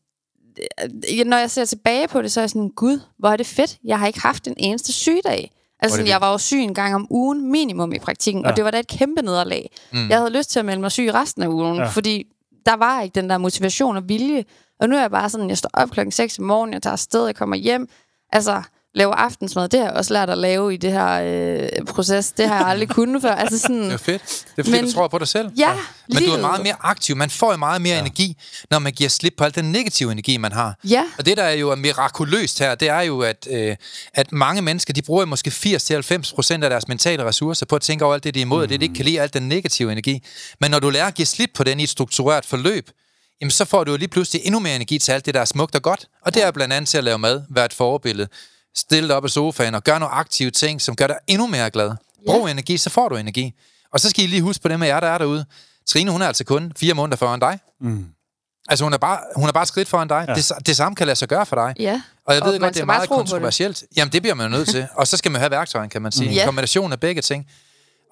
øh, 0.84 1.26
Når 1.26 1.38
jeg 1.38 1.52
ser 1.52 1.66
tilbage 1.66 2.08
på 2.08 2.22
det, 2.22 2.32
så 2.32 2.40
er 2.40 2.42
jeg 2.42 2.50
sådan, 2.50 2.70
gud, 2.70 3.00
hvor 3.20 3.30
er 3.30 3.36
det 3.38 3.46
fedt. 3.46 3.78
Jeg 3.84 4.00
har 4.00 4.08
ikke 4.08 4.22
haft 4.22 4.48
en 4.48 4.54
eneste 4.58 4.94
sygedag. 4.94 5.52
Altså, 5.80 5.96
sådan, 5.96 6.10
jeg 6.10 6.22
var 6.22 6.32
jo 6.32 6.38
syg 6.38 6.58
en 6.58 6.74
gang 6.74 6.96
om 6.96 7.08
ugen 7.10 7.52
minimum 7.52 7.94
i 7.94 8.00
praktikken, 8.00 8.44
ja. 8.44 8.50
Og 8.50 8.56
det 8.56 8.64
var 8.66 8.72
da 8.72 8.80
et 8.80 8.88
kæmpe 8.88 9.22
nederlag. 9.22 9.72
Mm. 9.94 10.10
Jeg 10.10 10.18
havde 10.18 10.32
lyst 10.32 10.50
til 10.50 10.60
at 10.60 10.66
melde 10.66 10.82
mig 10.82 10.92
syg 10.92 11.14
resten 11.14 11.44
af 11.44 11.48
ugen. 11.48 11.76
Ja. 11.76 11.88
fordi 11.88 12.28
der 12.66 12.76
var 12.76 13.02
ikke 13.02 13.16
den 13.22 13.30
der 13.30 13.38
motivation 13.38 13.98
og 13.98 14.10
vilje. 14.10 14.46
Og 14.80 14.90
nu 14.90 14.96
er 14.96 15.02
jeg 15.02 15.12
bare 15.12 15.30
sådan, 15.30 15.50
jeg 15.50 15.58
står 15.58 15.70
op 15.74 15.90
klokken 15.90 16.12
6 16.12 16.40
om 16.40 16.46
morgenen, 16.46 16.74
jeg 16.74 16.82
tager 16.82 16.92
afsted, 16.92 17.26
jeg 17.26 17.36
kommer 17.36 17.56
hjem. 17.56 17.90
Altså, 18.32 18.62
laver 18.98 19.14
aftensmad, 19.14 19.70
det 19.70 19.80
har 19.80 19.88
jeg 19.88 19.96
også 19.96 20.14
lært 20.14 20.30
at 20.30 20.38
lave 20.38 20.74
i 20.74 20.78
det 20.78 20.92
her 20.92 21.22
øh, 21.24 21.86
proces. 21.86 22.32
Det 22.32 22.48
har 22.48 22.58
jeg 22.58 22.68
aldrig 22.68 22.90
kunnet 22.90 23.22
før. 23.22 23.32
Altså 23.32 23.60
sådan, 23.60 23.84
Det 23.84 23.94
er 23.94 23.98
fedt. 23.98 24.22
Det 24.22 24.42
er 24.58 24.64
fordi, 24.64 24.72
Men- 24.72 24.86
du 24.86 24.92
tror 24.92 25.08
på 25.08 25.18
dig 25.18 25.28
selv. 25.28 25.50
Ja, 25.58 25.74
Men 25.74 25.80
du 26.10 26.16
er 26.16 26.20
livet. 26.20 26.40
meget 26.40 26.64
mere 26.64 26.76
aktiv. 26.80 27.16
Man 27.16 27.30
får 27.30 27.52
jo 27.52 27.58
meget 27.58 27.82
mere 27.82 27.94
ja. 27.94 28.00
energi, 28.00 28.38
når 28.72 28.80
man 28.80 28.94
giver 28.94 29.10
slip 29.10 29.34
på 29.38 29.44
al 29.44 29.56
den 29.56 29.72
negative 29.72 30.12
energi, 30.12 30.38
man 30.38 30.52
har. 30.52 30.76
Ja. 30.84 31.04
Og 31.18 31.26
det, 31.26 31.38
der 31.38 31.44
er 31.44 31.52
jo 31.54 31.76
mirakuløst 31.76 32.60
her, 32.60 32.76
det 32.76 32.90
er 32.90 33.02
jo, 33.02 33.22
at, 33.22 33.48
øh, 33.52 33.76
at 34.14 34.32
mange 34.32 34.62
mennesker, 34.62 34.94
de 34.94 35.02
bruger 35.02 35.26
måske 35.26 35.50
80-90% 35.52 36.64
af 36.64 36.70
deres 36.70 36.88
mentale 36.88 37.26
ressourcer 37.26 37.66
på 37.66 37.76
at 37.76 37.82
tænke 37.82 38.06
over 38.06 38.14
alt 38.14 38.24
det, 38.24 38.34
de 38.34 38.40
er 38.40 38.46
imod, 38.46 38.58
mm. 38.58 38.64
og 38.64 38.70
det, 38.70 38.80
de 38.80 38.86
ikke 38.86 38.96
kan 38.96 39.06
lide, 39.06 39.22
alt 39.22 39.34
den 39.34 39.50
negative 39.50 39.92
energi. 39.92 40.24
Men 40.62 40.72
når 40.72 40.80
du 40.80 40.90
lærer 40.90 41.08
at 41.08 41.14
give 41.16 41.26
slip 41.26 41.50
på 41.56 41.64
den 41.64 41.80
i 41.80 41.84
et 41.84 41.90
struktureret 41.90 42.46
forløb, 42.46 42.90
jamen 43.42 43.52
så 43.52 43.66
får 43.66 43.84
du 43.84 43.92
jo 43.92 43.98
lige 43.98 44.08
pludselig 44.10 44.42
endnu 44.46 44.60
mere 44.60 44.76
energi 44.76 45.00
til 45.00 45.12
alt 45.12 45.26
det, 45.26 45.34
der 45.34 45.42
er 45.42 45.46
smukt 45.46 45.76
og 45.76 45.82
godt. 45.82 46.06
Og 46.26 46.34
det 46.34 46.44
er 46.44 46.52
blandt 46.52 46.74
andet 46.74 46.90
til 46.90 46.98
at 46.98 47.04
lave 47.04 47.18
mad, 47.18 47.42
være 47.50 47.66
et 47.66 47.74
forbillede, 47.74 48.28
stille 48.78 49.08
dig 49.10 49.16
op 49.16 49.24
af 49.24 49.30
sofaen 49.30 49.76
og 49.76 49.84
gøre 49.84 50.00
nogle 50.00 50.14
aktive 50.16 50.52
ting, 50.52 50.82
som 50.82 50.96
gør 50.96 51.08
dig 51.08 51.18
endnu 51.28 51.48
mere 51.48 51.70
glad. 51.70 51.92
Brug 52.26 52.50
energi, 52.50 52.78
så 52.78 52.90
får 52.90 53.10
du 53.10 53.16
energi. 53.16 53.54
Og 53.94 54.00
så 54.00 54.10
skal 54.10 54.24
I 54.24 54.28
lige 54.28 54.42
huske 54.42 54.62
på 54.62 54.68
det 54.68 54.80
med 54.80 54.88
jer, 54.88 55.00
der 55.00 55.08
er 55.08 55.18
derude. 55.18 55.46
Trine, 55.88 56.12
hun 56.12 56.22
er 56.22 56.28
altså 56.28 56.44
kun 56.44 56.72
fire 56.78 56.94
måneder 56.94 57.18
foran 57.18 57.40
dig. 57.40 57.60
Mm. 57.82 58.06
Altså, 58.70 58.86
hun 58.86 58.94
er 58.94 58.98
bare, 58.98 59.20
hun 59.36 59.48
er 59.48 59.52
bare 59.54 59.66
skridt 59.66 59.88
foran 59.88 60.08
dig. 60.08 60.26
Ja. 60.28 60.34
Det, 60.34 60.52
det 60.66 60.76
samme 60.76 60.96
kan 60.96 61.08
lade 61.08 61.16
sig 61.16 61.28
gøre 61.28 61.46
for 61.46 61.56
dig. 61.56 61.74
Ja. 61.80 62.02
Og 62.26 62.34
jeg 62.36 62.46
ved 62.46 62.54
Og 62.54 62.60
godt, 62.60 62.74
det 62.74 62.82
er 62.82 62.86
meget 62.86 63.08
tro 63.08 63.16
på 63.16 63.22
det. 63.22 63.30
kontroversielt. 63.30 63.84
Jamen, 63.98 64.12
det 64.12 64.22
bliver 64.22 64.36
man 64.36 64.52
jo 64.52 64.58
nødt 64.58 64.70
til. 64.70 64.88
Og 64.98 65.08
så 65.08 65.18
skal 65.18 65.32
man 65.32 65.42
have 65.42 65.52
værktøjen, 65.52 65.90
kan 65.90 66.02
man 66.02 66.12
sige. 66.12 66.32
Ja. 66.32 66.42
En 66.42 66.46
kombination 66.46 66.92
af 66.92 67.00
begge 67.00 67.22
ting. 67.22 67.48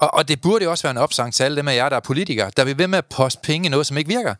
Og, 0.02 0.14
og 0.14 0.28
det 0.28 0.42
burde 0.42 0.64
jo 0.66 0.72
også 0.72 0.84
være 0.84 0.92
en 0.92 0.98
opsang 0.98 1.34
til 1.34 1.44
alle 1.44 1.58
dem 1.58 1.68
af 1.68 1.76
jer, 1.76 1.90
der 1.90 1.96
er 1.96 2.00
politikere, 2.00 2.52
der 2.58 2.64
vil 2.64 2.78
ved 2.78 2.88
med 2.88 2.98
at 2.98 3.06
poste 3.06 3.40
penge 3.44 3.66
i 3.66 3.70
noget, 3.70 3.88
som 3.88 3.98
ikke 3.98 4.08
virker. 4.08 4.36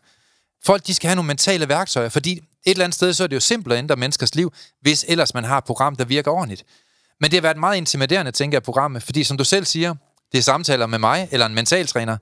Folk, 0.64 0.86
de 0.86 0.94
skal 0.94 1.08
have 1.08 1.16
nogle 1.16 1.26
mentale 1.26 1.68
værktøjer, 1.68 2.08
fordi 2.08 2.32
et 2.32 2.40
eller 2.64 2.84
andet 2.84 2.94
sted, 2.94 3.12
så 3.12 3.22
er 3.22 3.26
det 3.26 3.34
jo 3.36 3.40
simpelt 3.40 3.72
at 3.72 3.78
ændre 3.78 3.96
menneskers 3.96 4.34
liv, 4.34 4.52
hvis 4.80 5.04
ellers 5.08 5.34
man 5.34 5.44
har 5.44 5.58
et 5.58 5.64
program, 5.64 5.96
der 5.96 6.04
virker 6.04 6.30
ordentligt. 6.30 6.64
Men 7.20 7.30
det 7.30 7.36
har 7.36 7.42
været 7.42 7.56
meget 7.56 7.76
intimiderende, 7.76 8.32
tænker 8.32 8.56
jeg, 8.56 8.62
programmet, 8.62 9.02
fordi 9.02 9.24
som 9.24 9.36
du 9.36 9.44
selv 9.44 9.64
siger, 9.64 9.94
det 10.32 10.38
er 10.38 10.42
samtaler 10.42 10.86
med 10.86 10.98
mig 10.98 11.28
eller 11.30 11.46
en 11.46 11.54
mentaltræner, 11.54 12.16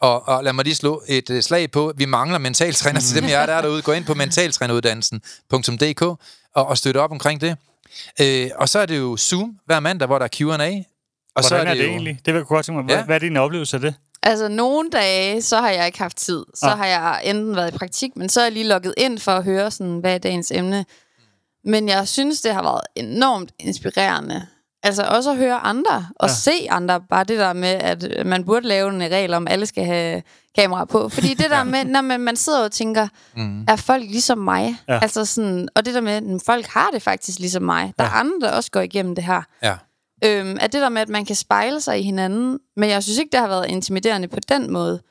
og, 0.00 0.28
og 0.28 0.44
lad 0.44 0.52
mig 0.52 0.64
lige 0.64 0.74
slå 0.74 1.02
et 1.08 1.30
øh, 1.30 1.42
slag 1.42 1.70
på, 1.70 1.92
vi 1.96 2.04
mangler 2.04 2.38
mentaltræner 2.38 3.00
til 3.00 3.16
dem, 3.22 3.28
jeg 3.30 3.42
er 3.42 3.46
der 3.46 3.52
er 3.54 3.60
derude. 3.62 3.82
Gå 3.82 3.92
ind 3.92 4.04
på 4.04 4.14
mentaltræneruddannelsen.dk 4.14 6.02
og, 6.02 6.18
og 6.54 6.78
støtte 6.78 6.98
op 6.98 7.10
omkring 7.10 7.40
det. 7.40 7.56
Øh, 8.20 8.50
og 8.56 8.68
så 8.68 8.78
er 8.78 8.86
det 8.86 8.98
jo 8.98 9.16
Zoom 9.16 9.58
hver 9.66 9.80
mandag, 9.80 10.06
hvor 10.06 10.18
der 10.18 10.24
er 10.24 10.28
Q&A. 10.36 10.44
Og 10.44 10.52
Hvordan 10.54 11.48
så 11.48 11.54
er 11.56 11.74
det, 11.74 11.84
jo, 11.84 11.88
egentlig? 11.88 12.20
Det 12.26 12.34
vil 12.34 12.38
jeg 12.38 12.46
godt 12.46 12.66
tænke 12.66 12.76
mig. 12.76 12.84
Hvad, 12.84 12.96
Ja. 12.96 13.04
hvad 13.04 13.14
er 13.14 13.20
din 13.20 13.36
oplevelse 13.36 13.76
af 13.76 13.80
det? 13.80 13.94
Altså, 14.22 14.48
nogle 14.48 14.90
dage, 14.90 15.42
så 15.42 15.60
har 15.60 15.70
jeg 15.70 15.86
ikke 15.86 15.98
haft 15.98 16.16
tid. 16.16 16.44
Så 16.54 16.66
Ah. 16.66 16.78
har 16.78 16.86
jeg 16.86 17.20
enten 17.24 17.56
været 17.56 17.74
i 17.74 17.78
praktik, 17.78 18.16
men 18.16 18.28
så 18.28 18.40
er 18.40 18.44
jeg 18.44 18.52
lige 18.52 18.66
logget 18.68 18.94
ind 18.96 19.18
for 19.18 19.32
at 19.32 19.44
høre, 19.44 19.70
sådan, 19.70 19.98
hvad 19.98 20.14
er 20.14 20.18
dagens 20.18 20.50
emne. 20.54 20.84
Men 21.64 21.88
jeg 21.88 22.08
synes, 22.08 22.40
det 22.40 22.54
har 22.54 22.62
været 22.62 22.80
enormt 22.96 23.50
inspirerende. 23.58 24.46
Altså 24.82 25.02
også 25.02 25.30
at 25.30 25.36
høre 25.36 25.54
andre, 25.58 26.06
og 26.16 26.28
Ja. 26.28 26.32
ja. 26.32 26.34
se 26.34 26.66
andre. 26.70 27.00
Bare 27.00 27.24
det 27.24 27.38
der 27.38 27.52
med, 27.52 27.68
at 27.68 28.26
man 28.26 28.44
burde 28.44 28.66
lave 28.68 28.88
en 28.94 29.00
regel 29.02 29.34
om, 29.34 29.46
at 29.46 29.52
alle 29.52 29.66
skal 29.66 29.84
have 29.84 30.22
kamera 30.58 30.84
på. 30.84 31.08
Fordi 31.08 31.34
det 31.34 31.50
der 31.56 31.64
med, 31.64 31.84
når 31.84 32.00
man, 32.00 32.20
man 32.20 32.36
sidder 32.36 32.64
og 32.64 32.72
tænker, 32.72 33.08
mm. 33.36 33.64
er 33.68 33.76
folk 33.76 34.02
ligesom 34.02 34.38
mig? 34.38 34.76
Ja. 34.88 34.98
Altså 35.02 35.24
sådan, 35.24 35.68
og 35.74 35.84
det 35.84 35.94
der 35.94 36.00
med, 36.00 36.12
at 36.12 36.22
folk 36.46 36.66
har 36.66 36.90
det 36.92 37.02
faktisk 37.02 37.38
ligesom 37.38 37.62
mig. 37.62 37.92
Der 37.98 38.04
er 38.04 38.08
andre, 38.10 38.46
der 38.48 38.52
også 38.52 38.70
går 38.70 38.80
igennem 38.80 39.14
det 39.14 39.24
her. 39.24 39.42
Ja. 39.62 39.74
Øhm, 40.24 40.58
at 40.60 40.72
det 40.72 40.82
der 40.82 40.88
med, 40.88 41.02
at 41.02 41.08
man 41.08 41.24
kan 41.24 41.36
spejle 41.36 41.80
sig 41.80 41.98
i 42.00 42.02
hinanden, 42.02 42.58
men 42.76 42.90
jeg 42.90 43.02
synes 43.02 43.18
ikke, 43.18 43.32
det 43.32 43.40
har 43.40 43.48
været 43.48 43.66
intimiderende 43.68 44.28
på 44.28 44.36
den 44.48 44.72
måde. 44.72 45.02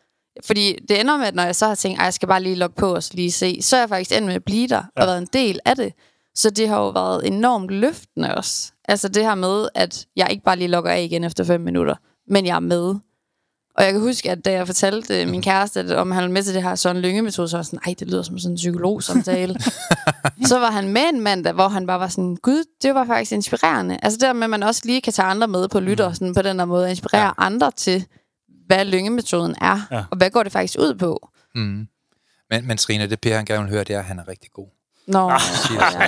Fordi 0.46 0.76
det 0.90 1.00
ender 1.00 1.18
med, 1.18 1.26
at 1.26 1.36
når 1.36 1.44
jeg 1.44 1.56
så 1.56 1.68
har 1.68 1.76
tænkt, 1.76 2.00
at 2.00 2.06
jeg 2.06 2.14
skal 2.14 2.28
bare 2.28 2.44
lige 2.44 2.56
logge 2.56 2.76
på 2.76 2.96
og 2.96 3.04
så 3.04 3.12
lige 3.14 3.32
se, 3.32 3.62
så 3.62 3.76
er 3.76 3.80
jeg 3.80 3.90
faktisk 3.90 4.12
endt 4.12 4.28
med 4.28 4.36
at 4.36 4.44
blive 4.44 4.68
der 4.68 4.84
ja. 4.98 5.02
og 5.02 5.08
været 5.08 5.18
en 5.18 5.28
del 5.34 5.60
af 5.66 5.76
det. 5.76 5.94
Så 6.36 6.50
det 6.50 6.70
har 6.70 6.80
jo 6.80 6.90
været 6.90 7.28
enormt 7.28 7.72
løftende 7.72 8.36
også. 8.36 8.72
Altså 8.88 9.08
det 9.08 9.24
her 9.24 9.36
med, 9.36 9.68
at 9.76 10.06
jeg 10.16 10.28
ikke 10.32 10.44
bare 10.44 10.56
lige 10.56 10.68
logger 10.68 10.92
af 10.92 11.02
igen 11.02 11.24
efter 11.24 11.44
fem 11.44 11.62
minutter, 11.62 11.96
men 12.28 12.46
jeg 12.46 12.56
er 12.56 12.60
med. 12.60 12.96
Og 13.78 13.84
jeg 13.84 13.92
kan 13.92 14.02
huske, 14.02 14.32
at 14.32 14.46
da 14.46 14.52
jeg 14.52 14.68
fortalte 14.68 15.22
øh, 15.22 15.28
min 15.28 15.42
kæreste, 15.42 15.80
at 15.80 15.92
om 15.92 16.12
han 16.12 16.22
ville 16.24 16.34
med 16.34 16.44
til 16.44 16.54
det 16.54 16.64
her 16.64 16.76
Søren 16.76 16.98
Lynge-metode, 16.98 17.48
så 17.50 17.58
var 17.58 17.60
jeg 17.60 17.66
sådan, 17.66 17.80
ej, 17.88 17.96
det 18.00 18.08
lyder 18.08 18.22
som 18.22 18.40
sådan 18.40 18.54
en 18.54 18.56
psykologsamtale. 18.56 19.56
så 20.50 20.60
var 20.60 20.72
han 20.72 20.88
med 20.88 21.02
en 21.14 21.22
mandag, 21.22 21.54
hvor 21.54 21.68
han 21.68 21.88
bare 21.88 22.00
var 22.00 22.08
sådan, 22.08 22.36
gud, 22.36 22.64
det 22.82 22.96
var 22.96 23.06
faktisk 23.06 23.32
inspirerende. 23.32 23.98
Altså 24.02 24.20
der 24.22 24.34
med, 24.34 24.44
at 24.44 24.50
man 24.50 24.64
også 24.64 24.82
lige 24.86 25.02
kan 25.02 25.14
tage 25.14 25.26
andre 25.26 25.48
med 25.48 25.68
på 25.68 25.80
lytter, 25.80 26.14
sådan 26.14 26.34
på 26.34 26.42
den 26.42 26.60
der 26.60 26.66
måde, 26.66 26.84
og 26.84 26.90
inspirere 26.90 27.26
Ja. 27.26 27.32
andre 27.38 27.72
til, 27.72 28.06
hvad 28.68 28.86
Lynge-metoden 28.86 29.56
er, 29.62 29.88
ja. 29.92 30.04
og 30.12 30.18
hvad 30.18 30.30
går 30.30 30.44
det 30.44 30.52
faktisk 30.52 30.80
ud 30.80 30.96
på. 30.96 31.30
Mm. 31.56 31.88
Men, 32.50 32.68
men 32.68 32.78
Trine, 32.78 33.10
det 33.10 33.22
Per 33.22 33.36
han 33.36 33.46
gerne 33.46 33.64
vil 33.64 33.72
høre, 33.72 33.84
det 33.84 33.96
er, 33.96 34.00
at 34.00 34.06
han 34.06 34.20
er 34.20 34.28
rigtig 34.28 34.50
god. 34.54 34.68
Nå, 35.08 35.30
Ah, 35.30 35.42
ja. 35.74 36.08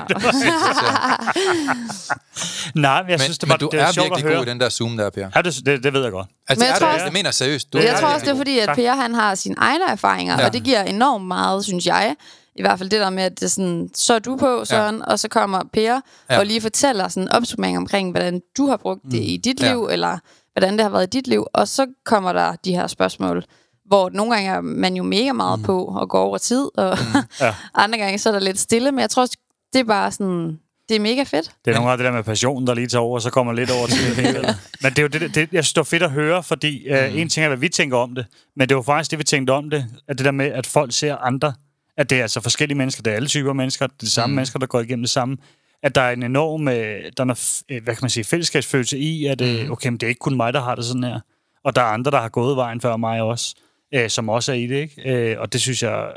Nej, 2.75 3.01
men 3.01 3.09
jeg 3.09 3.17
Men, 3.17 3.19
synes, 3.19 3.37
det 3.37 3.47
men 3.47 3.51
var, 3.51 3.57
du 3.57 3.69
det 3.71 3.79
er 3.79 3.85
er 3.85 3.91
sjovt 3.91 4.05
virkelig 4.09 4.35
god 4.37 4.45
i 4.45 4.49
den 4.49 4.59
der 4.59 4.69
Zoom 4.69 4.97
der, 4.97 5.09
Per. 5.09 5.29
Ja, 5.35 5.41
det, 5.41 5.65
det, 5.65 5.83
det 5.83 5.93
ved 5.93 6.03
jeg 6.03 6.11
godt. 6.11 6.27
Altså, 6.47 6.61
Men 6.61 6.67
jeg 6.67 6.75
er 6.75 6.79
tror 6.79 6.87
det, 6.87 6.93
også- 6.93 7.05
jeg 7.05 7.13
mener 7.13 7.31
seriøst. 7.31 7.73
Du 7.73 7.77
Jeg 7.77 7.97
tror 7.99 8.07
også, 8.07 8.25
det 8.25 8.31
er 8.31 8.37
fordi, 8.37 8.59
at. 8.59 8.69
Per 8.75 8.93
han 8.93 9.13
har 9.15 9.35
sine 9.35 9.55
egne 9.57 9.83
erfaringer, 9.89 10.39
Ja. 10.39 10.45
og 10.45 10.53
det 10.53 10.63
giver 10.63 10.83
enormt 10.83 11.25
meget, 11.27 11.63
synes 11.65 11.85
jeg. 11.85 12.15
I 12.55 12.61
hvert 12.61 12.77
fald 12.79 12.89
det 12.89 12.99
der 13.01 13.09
med, 13.09 13.23
at 13.23 13.39
det 13.39 13.43
er 13.45 13.49
sådan, 13.49 13.89
så 13.95 14.13
er 14.13 14.19
du 14.19 14.35
på, 14.37 14.65
Søren, 14.65 14.97
ja. 14.97 15.03
og 15.11 15.19
så 15.19 15.27
kommer 15.27 15.61
Per 15.73 15.99
Ja. 16.29 16.39
og 16.39 16.45
lige 16.45 16.61
fortæller 16.61 17.07
sådan 17.07 17.23
en 17.23 17.29
opsummering 17.31 17.77
omkring, 17.77 18.11
hvordan 18.11 18.41
du 18.57 18.67
har 18.67 18.77
brugt 18.77 19.01
det 19.11 19.17
i 19.19 19.41
dit 19.43 19.61
Ja. 19.61 19.71
liv, 19.71 19.87
eller 19.91 20.17
hvordan 20.53 20.73
det 20.73 20.81
har 20.81 20.89
været 20.89 21.03
i 21.03 21.09
dit 21.19 21.27
liv. 21.27 21.45
Og 21.53 21.67
så 21.67 21.85
kommer 22.05 22.33
der 22.33 22.55
de 22.65 22.71
her 22.73 22.87
spørgsmål, 22.87 23.43
hvor 23.89 24.09
nogle 24.09 24.33
gange 24.33 24.49
er 24.49 24.61
man 24.61 24.95
jo 24.95 25.03
mega 25.03 25.33
meget 25.33 25.59
mm. 25.59 25.65
på 25.65 25.85
og 25.85 26.09
går 26.09 26.19
over 26.19 26.37
tid, 26.37 26.69
og 26.77 26.97
mm. 27.01 27.19
Ja. 27.45 27.55
andre 27.75 27.97
gange 27.97 28.19
så 28.19 28.29
er 28.29 28.33
der 28.33 28.39
lidt 28.39 28.59
stille, 28.59 28.91
men 28.91 28.99
jeg 28.99 29.09
tror 29.09 29.27
det 29.73 29.79
er 29.79 29.83
bare 29.83 30.11
sådan, 30.11 30.59
det 30.89 30.95
er 30.95 30.99
mega 30.99 31.23
fedt. 31.23 31.51
Det 31.65 31.71
er 31.71 31.75
nogle 31.75 31.89
gange 31.89 32.03
det 32.03 32.11
der 32.11 32.17
med 32.17 32.23
passionen, 32.23 32.67
der 32.67 32.73
lige 32.73 32.87
tager 32.87 33.01
over, 33.01 33.15
og 33.15 33.21
så 33.21 33.29
kommer 33.29 33.53
lidt 33.53 33.71
over 33.71 33.87
til 33.87 34.15
det. 34.15 34.57
Men 34.81 34.91
det 34.91 34.99
er 34.99 35.03
jo 35.03 35.07
det, 35.07 35.35
det, 35.35 35.49
jeg 35.51 35.63
synes, 35.63 35.73
det 35.73 35.79
var 35.79 35.83
fedt 35.83 36.03
at 36.03 36.11
høre, 36.11 36.43
fordi 36.43 36.87
mm. 36.89 36.95
uh, 36.95 37.19
en 37.21 37.29
ting 37.29 37.43
er, 37.43 37.47
hvad 37.47 37.57
vi 37.57 37.69
tænker 37.69 37.97
om 37.97 38.15
det, 38.15 38.25
men 38.55 38.69
det 38.69 38.75
var 38.77 38.83
faktisk 38.83 39.11
det, 39.11 39.19
vi 39.19 39.23
tænkte 39.23 39.51
om 39.51 39.69
det, 39.69 39.85
at 40.07 40.17
det 40.17 40.25
der 40.25 40.31
med, 40.31 40.45
at 40.45 40.67
folk 40.67 40.93
ser 40.93 41.15
andre, 41.15 41.53
at 41.97 42.09
det 42.09 42.17
er 42.17 42.21
altså 42.21 42.41
forskellige 42.41 42.77
mennesker, 42.77 43.03
det 43.03 43.11
er 43.11 43.15
alle 43.15 43.27
typer 43.27 43.53
mennesker, 43.53 43.87
det 43.87 43.93
er 43.93 43.97
de 43.99 44.09
samme 44.09 44.31
mm. 44.31 44.35
mennesker, 44.35 44.59
der 44.59 44.67
går 44.67 44.79
igennem 44.79 45.03
det 45.03 45.09
samme, 45.09 45.37
at 45.83 45.95
der 45.95 46.01
er 46.01 46.11
en 46.11 46.23
enorm, 46.23 46.67
øh, 46.67 46.73
der 46.73 47.09
er, 47.17 47.23
noget 47.23 47.61
øh, 47.69 47.83
hvad 47.83 47.95
kan 47.95 48.03
man 48.03 48.09
sige, 48.09 48.23
fællesskabsfølelse 48.23 48.97
i, 48.97 49.25
at 49.25 49.41
mm. 49.41 49.71
okay, 49.71 49.89
men 49.89 49.97
det 49.97 50.03
er 50.03 50.09
ikke 50.09 50.19
kun 50.19 50.37
mig, 50.37 50.53
der 50.53 50.61
har 50.61 50.75
det 50.75 50.85
sådan 50.85 51.03
her, 51.03 51.19
og 51.63 51.75
der 51.75 51.81
er 51.81 51.85
andre, 51.85 52.11
der 52.11 52.21
har 52.21 52.29
gået 52.29 52.55
vejen 52.57 52.81
før 52.81 52.97
mig 52.97 53.21
også, 53.21 53.55
øh, 53.93 54.09
som 54.09 54.29
også 54.29 54.51
er 54.51 54.55
i 54.55 54.67
det, 54.67 54.75
ikke? 54.75 55.09
Øh, 55.31 55.39
og 55.39 55.53
det 55.53 55.61
synes 55.61 55.83
jeg, 55.83 56.11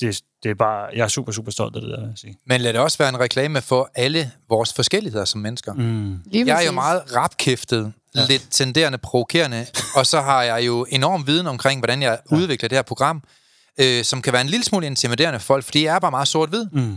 det, 0.00 0.20
det 0.42 0.50
er 0.50 0.54
bare, 0.54 0.88
jeg 0.96 1.04
er 1.04 1.08
super, 1.08 1.32
super 1.32 1.50
stolt 1.52 1.76
af 1.76 1.82
det 1.82 1.90
der, 1.90 2.00
vil 2.00 2.08
jeg 2.08 2.18
sige. 2.18 2.36
Men 2.46 2.60
lad 2.60 2.72
det 2.72 2.80
også 2.80 2.98
være 2.98 3.08
en 3.08 3.20
reklame 3.20 3.60
for 3.60 3.90
alle 3.94 4.30
vores 4.48 4.72
forskelligheder 4.72 5.24
som 5.24 5.40
mennesker. 5.40 5.74
Mm. 5.74 6.18
Lige 6.26 6.46
Jeg 6.46 6.62
er 6.62 6.66
jo 6.66 6.72
meget 6.72 7.16
rapkæftet, 7.16 7.92
ja. 8.14 8.26
lidt 8.28 8.46
tenderende, 8.50 8.98
provokerende, 8.98 9.66
og 9.96 10.06
så 10.06 10.20
har 10.20 10.42
jeg 10.42 10.66
jo 10.66 10.86
enorm 10.90 11.26
viden 11.26 11.46
omkring, 11.46 11.80
hvordan 11.80 12.02
jeg 12.02 12.18
ja. 12.30 12.36
udvikler 12.36 12.68
det 12.68 12.78
her 12.78 12.82
program, 12.82 13.22
øh, 13.80 14.04
som 14.04 14.22
kan 14.22 14.32
være 14.32 14.42
en 14.42 14.48
lille 14.48 14.64
smule 14.64 14.86
intimiderende 14.86 15.40
for 15.40 15.46
folk, 15.46 15.64
fordi 15.64 15.84
jeg 15.84 15.94
er 15.94 15.98
bare 15.98 16.10
meget 16.10 16.28
sort-hvid. 16.28 16.66
Mm. 16.72 16.96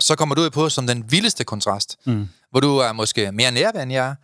Så 0.00 0.16
kommer 0.16 0.34
du 0.34 0.40
ud 0.42 0.50
på 0.50 0.68
som 0.68 0.86
den 0.86 1.04
vildeste 1.10 1.44
kontrast, 1.44 1.96
Mm. 2.06 2.28
hvor 2.50 2.60
du 2.60 2.76
er 2.78 2.92
måske 2.92 3.32
mere 3.32 3.50
nærværende, 3.50 3.82
end 3.82 3.92
jeg 3.92 4.08
er. 4.08 4.14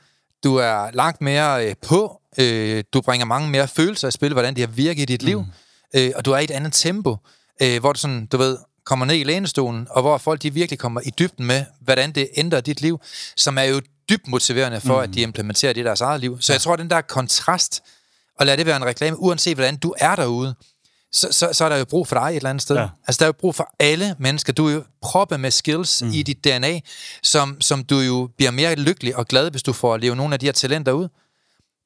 Du 0.44 0.56
er 0.56 0.90
langt 0.92 1.20
mere 1.20 1.68
øh, 1.68 1.74
på. 1.86 2.20
Øh, 2.38 2.84
du 2.92 3.00
bringer 3.00 3.26
mange 3.26 3.50
mere 3.50 3.68
følelser 3.68 4.08
i 4.08 4.10
spil, 4.10 4.32
hvordan 4.32 4.56
de 4.56 4.60
har 4.60 4.68
virket 4.68 5.02
i 5.02 5.04
dit 5.04 5.22
liv. 5.22 5.44
Øh, 5.94 6.10
og 6.16 6.24
du 6.24 6.32
er 6.32 6.38
i 6.38 6.44
et 6.44 6.50
andet 6.50 6.72
tempo, 6.72 7.16
øh, 7.62 7.80
hvor 7.80 7.92
du 7.92 7.98
sådan, 7.98 8.26
du 8.26 8.36
ved, 8.36 8.58
kommer 8.84 9.06
ned 9.06 9.14
i 9.14 9.24
lænestolen, 9.24 9.86
og 9.90 10.02
hvor 10.02 10.18
folk 10.18 10.42
de 10.42 10.54
virkelig 10.54 10.78
kommer 10.78 11.00
i 11.04 11.10
dybden 11.18 11.46
med, 11.46 11.64
hvordan 11.80 12.12
det 12.12 12.28
ændrer 12.36 12.60
dit 12.60 12.80
liv, 12.80 13.00
som 13.36 13.58
er 13.58 13.62
jo 13.62 13.80
dybt 14.10 14.28
motiverende 14.28 14.80
for, 14.80 14.96
mm. 14.96 15.02
at 15.02 15.14
de 15.14 15.20
implementerer 15.20 15.72
det 15.72 15.80
i 15.80 15.84
deres 15.84 16.00
eget 16.00 16.20
liv. 16.20 16.38
Så 16.40 16.52
ja. 16.52 16.54
jeg 16.54 16.60
tror, 16.60 16.72
at 16.72 16.78
den 16.78 16.90
der 16.90 17.00
kontrast, 17.00 17.82
og 18.38 18.46
lad 18.46 18.56
det 18.56 18.66
være 18.66 18.76
en 18.76 18.84
reklame, 18.84 19.20
uanset 19.20 19.56
hvordan 19.56 19.76
du 19.76 19.94
er 19.98 20.16
derude, 20.16 20.54
så, 21.12 21.28
så, 21.30 21.48
så 21.52 21.64
er 21.64 21.68
der 21.68 21.76
jo 21.76 21.84
brug 21.84 22.08
for 22.08 22.16
dig 22.16 22.30
et 22.30 22.36
eller 22.36 22.50
andet 22.50 22.62
sted. 22.62 22.76
Ja. 22.76 22.88
Altså, 23.06 23.18
der 23.18 23.24
er 23.24 23.28
jo 23.28 23.32
brug 23.32 23.54
for 23.54 23.74
alle 23.78 24.14
mennesker. 24.18 24.52
Du 24.52 24.68
er 24.68 24.72
jo 24.72 24.84
proppet 25.02 25.40
med 25.40 25.50
skills 25.50 26.02
mm. 26.02 26.10
i 26.10 26.22
dit 26.22 26.44
DNA, 26.44 26.80
som, 27.22 27.60
som 27.60 27.84
du 27.84 27.98
jo 27.98 28.28
bliver 28.36 28.50
mere 28.50 28.74
lykkelig 28.74 29.16
og 29.16 29.26
glad, 29.26 29.50
hvis 29.50 29.62
du 29.62 29.72
får 29.72 29.94
at 29.94 30.00
leve 30.00 30.16
nogle 30.16 30.34
af 30.34 30.40
de 30.40 30.46
her 30.46 30.52
talenter 30.52 30.92
ud. 30.92 31.08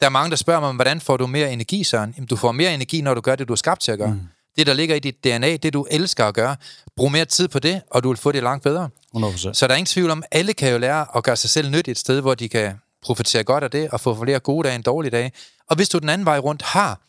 Der 0.00 0.06
er 0.06 0.10
mange, 0.10 0.30
der 0.30 0.36
spørger 0.36 0.60
mig, 0.60 0.72
hvordan 0.72 1.00
får 1.00 1.16
du 1.16 1.26
mere 1.26 1.52
energi, 1.52 1.84
Søren? 1.84 2.14
Jamen, 2.16 2.26
du 2.26 2.36
får 2.36 2.52
mere 2.52 2.74
energi, 2.74 3.00
når 3.00 3.14
du 3.14 3.20
gør 3.20 3.36
det, 3.36 3.48
du 3.48 3.52
er 3.52 3.56
skabt 3.56 3.80
til 3.80 3.92
at 3.92 3.98
gøre. 3.98 4.12
Mm. 4.12 4.20
Det, 4.56 4.66
der 4.66 4.74
ligger 4.74 4.94
i 4.96 4.98
dit 4.98 5.24
DNA, 5.24 5.56
det 5.56 5.72
du 5.72 5.86
elsker 5.90 6.24
at 6.24 6.34
gøre. 6.34 6.56
Brug 6.96 7.12
mere 7.12 7.24
tid 7.24 7.48
på 7.48 7.58
det, 7.58 7.82
og 7.90 8.02
du 8.02 8.08
vil 8.08 8.18
få 8.18 8.32
det 8.32 8.42
langt 8.42 8.64
bedre. 8.64 8.88
100%. 9.16 9.52
Så 9.52 9.66
der 9.66 9.72
er 9.72 9.76
ingen 9.76 9.86
tvivl 9.86 10.10
om, 10.10 10.22
alle 10.30 10.52
kan 10.52 10.72
jo 10.72 10.78
lære 10.78 11.06
at 11.16 11.24
gøre 11.24 11.36
sig 11.36 11.50
selv 11.50 11.70
nyt 11.70 11.88
et 11.88 11.98
sted, 11.98 12.20
hvor 12.20 12.34
de 12.34 12.48
kan 12.48 12.74
profitere 13.02 13.44
godt 13.44 13.64
af 13.64 13.70
det, 13.70 13.90
og 13.90 14.00
få 14.00 14.24
flere 14.24 14.40
gode 14.40 14.66
dage 14.66 14.74
end 14.74 14.84
dårlige 14.84 15.10
dage. 15.10 15.32
Og 15.70 15.76
hvis 15.76 15.88
du 15.88 15.98
den 15.98 16.08
anden 16.08 16.24
vej 16.24 16.38
rundt 16.38 16.62
har 16.62 17.00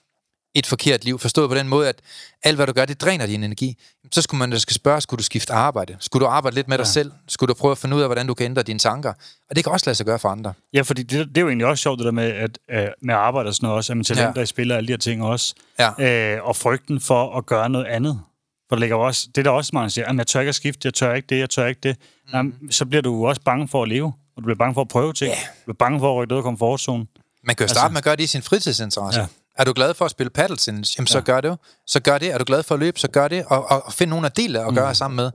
et 0.55 0.65
forkert 0.67 1.03
liv, 1.03 1.19
forstået 1.19 1.49
på 1.49 1.55
den 1.55 1.67
måde, 1.67 1.89
at 1.89 1.95
alt, 2.43 2.55
hvad 2.55 2.67
du 2.67 2.73
gør, 2.73 2.85
det 2.85 3.01
dræner 3.01 3.25
din 3.25 3.43
energi, 3.43 3.77
så 4.11 4.21
skulle 4.21 4.39
man 4.39 4.49
da 4.51 4.57
skal 4.57 4.73
spørge, 4.73 5.01
skulle 5.01 5.17
du 5.17 5.23
skifte 5.23 5.53
arbejde? 5.53 5.97
Skulle 5.99 6.25
du 6.25 6.29
arbejde 6.29 6.55
lidt 6.55 6.67
med 6.67 6.77
dig 6.77 6.87
selv? 6.87 7.11
Skulle 7.27 7.47
du 7.47 7.53
prøve 7.53 7.71
at 7.71 7.77
finde 7.77 7.95
ud 7.95 8.01
af, 8.01 8.07
hvordan 8.07 8.27
du 8.27 8.33
kan 8.33 8.45
ændre 8.45 8.63
dine 8.63 8.79
tanker? 8.79 9.13
Og 9.49 9.55
det 9.55 9.63
kan 9.63 9.73
også 9.73 9.83
lade 9.87 9.95
sig 9.95 10.05
gøre 10.05 10.19
for 10.19 10.29
andre. 10.29 10.53
Ja, 10.73 10.81
fordi 10.81 11.03
det, 11.03 11.27
det 11.27 11.37
er 11.37 11.41
jo 11.41 11.47
egentlig 11.47 11.67
også 11.67 11.81
sjovt, 11.81 11.99
det 11.99 12.05
der 12.05 12.11
med, 12.11 12.31
at, 12.31 12.59
øh, 12.71 12.87
med 13.01 13.13
arbejde 13.15 13.47
og 13.47 13.53
sådan 13.55 13.65
noget 13.67 13.77
også, 13.77 13.93
at 13.93 13.97
man 13.97 14.03
talenter 14.03 14.27
Ja. 14.29 14.39
ja. 14.39 14.43
i 14.43 14.45
spil 14.45 14.71
og 14.71 14.77
alle 14.77 14.87
de 14.87 14.91
her 14.93 14.97
ting 14.97 15.23
også. 15.23 15.53
Ja. 15.79 16.33
Øh, 16.35 16.43
og 16.47 16.55
frygten 16.55 16.99
for 17.01 17.37
at 17.37 17.45
gøre 17.45 17.69
noget 17.69 17.85
andet. 17.85 18.21
For 18.69 18.75
der 18.75 18.79
ligger 18.79 18.95
også, 18.95 19.27
det 19.35 19.37
er 19.37 19.43
der 19.43 19.51
også 19.51 19.71
mange, 19.73 19.83
der 19.83 19.89
siger, 19.89 20.05
"Jamen, 20.07 20.19
jeg 20.19 20.27
tør 20.27 20.39
ikke 20.39 20.49
at 20.49 20.55
skifte, 20.55 20.85
jeg 20.85 20.93
tør 20.93 21.13
ikke 21.13 21.25
det, 21.29 21.39
jeg 21.39 21.49
tør 21.49 21.65
ikke 21.65 21.79
det. 21.83 21.97
Mm. 22.27 22.33
Jamen, 22.33 22.71
så 22.71 22.85
bliver 22.85 23.01
du 23.01 23.27
også 23.27 23.41
bange 23.41 23.67
for 23.67 23.83
at 23.83 23.89
leve, 23.89 24.05
og 24.05 24.37
du 24.37 24.41
bliver 24.41 24.57
bange 24.57 24.73
for 24.73 24.81
at 24.81 24.87
prøve 24.87 25.13
ting. 25.13 25.29
Ja. 25.31 25.35
Du 25.35 25.63
bliver 25.65 25.75
bange 25.77 25.99
for 25.99 26.11
at 26.11 26.17
rykke 26.23 26.33
ud 26.33 26.37
af 26.37 26.43
komfortzonen. 26.43 27.07
Man 27.43 27.55
kan 27.55 27.63
jo 27.63 27.67
starte 27.67 27.79
altså, 27.85 27.91
med 27.93 27.97
at 27.97 28.03
gøre 28.03 28.15
det 28.15 28.23
i 28.23 28.27
sin 28.27 28.41
fritidsinteresse. 28.41 29.19
Ja. 29.19 29.27
Ja. 29.57 29.61
Er 29.61 29.65
du 29.65 29.73
glad 29.73 29.93
for 29.93 30.05
at 30.05 30.11
spille 30.11 30.29
paddletennis? 30.29 30.97
Jamen, 30.97 31.07
så 31.07 31.21
gør 31.21 31.41
det 31.41 31.49
jo. 31.49 31.55
Så 31.87 31.99
gør 31.99 32.17
det. 32.17 32.31
Er 32.33 32.37
du 32.37 32.43
glad 32.43 32.63
for 32.63 32.75
at 32.75 32.79
løbe? 32.79 32.99
Så 32.99 33.07
gør 33.07 33.27
det. 33.27 33.45
Og, 33.45 33.71
og, 33.71 33.85
og 33.85 33.93
find 33.93 34.09
nogle 34.09 34.25
af 34.25 34.31
dele 34.31 34.67
at 34.67 34.73
gøre 34.75 34.89
mm. 34.89 34.95
sammen 34.95 35.15
med. 35.15 35.31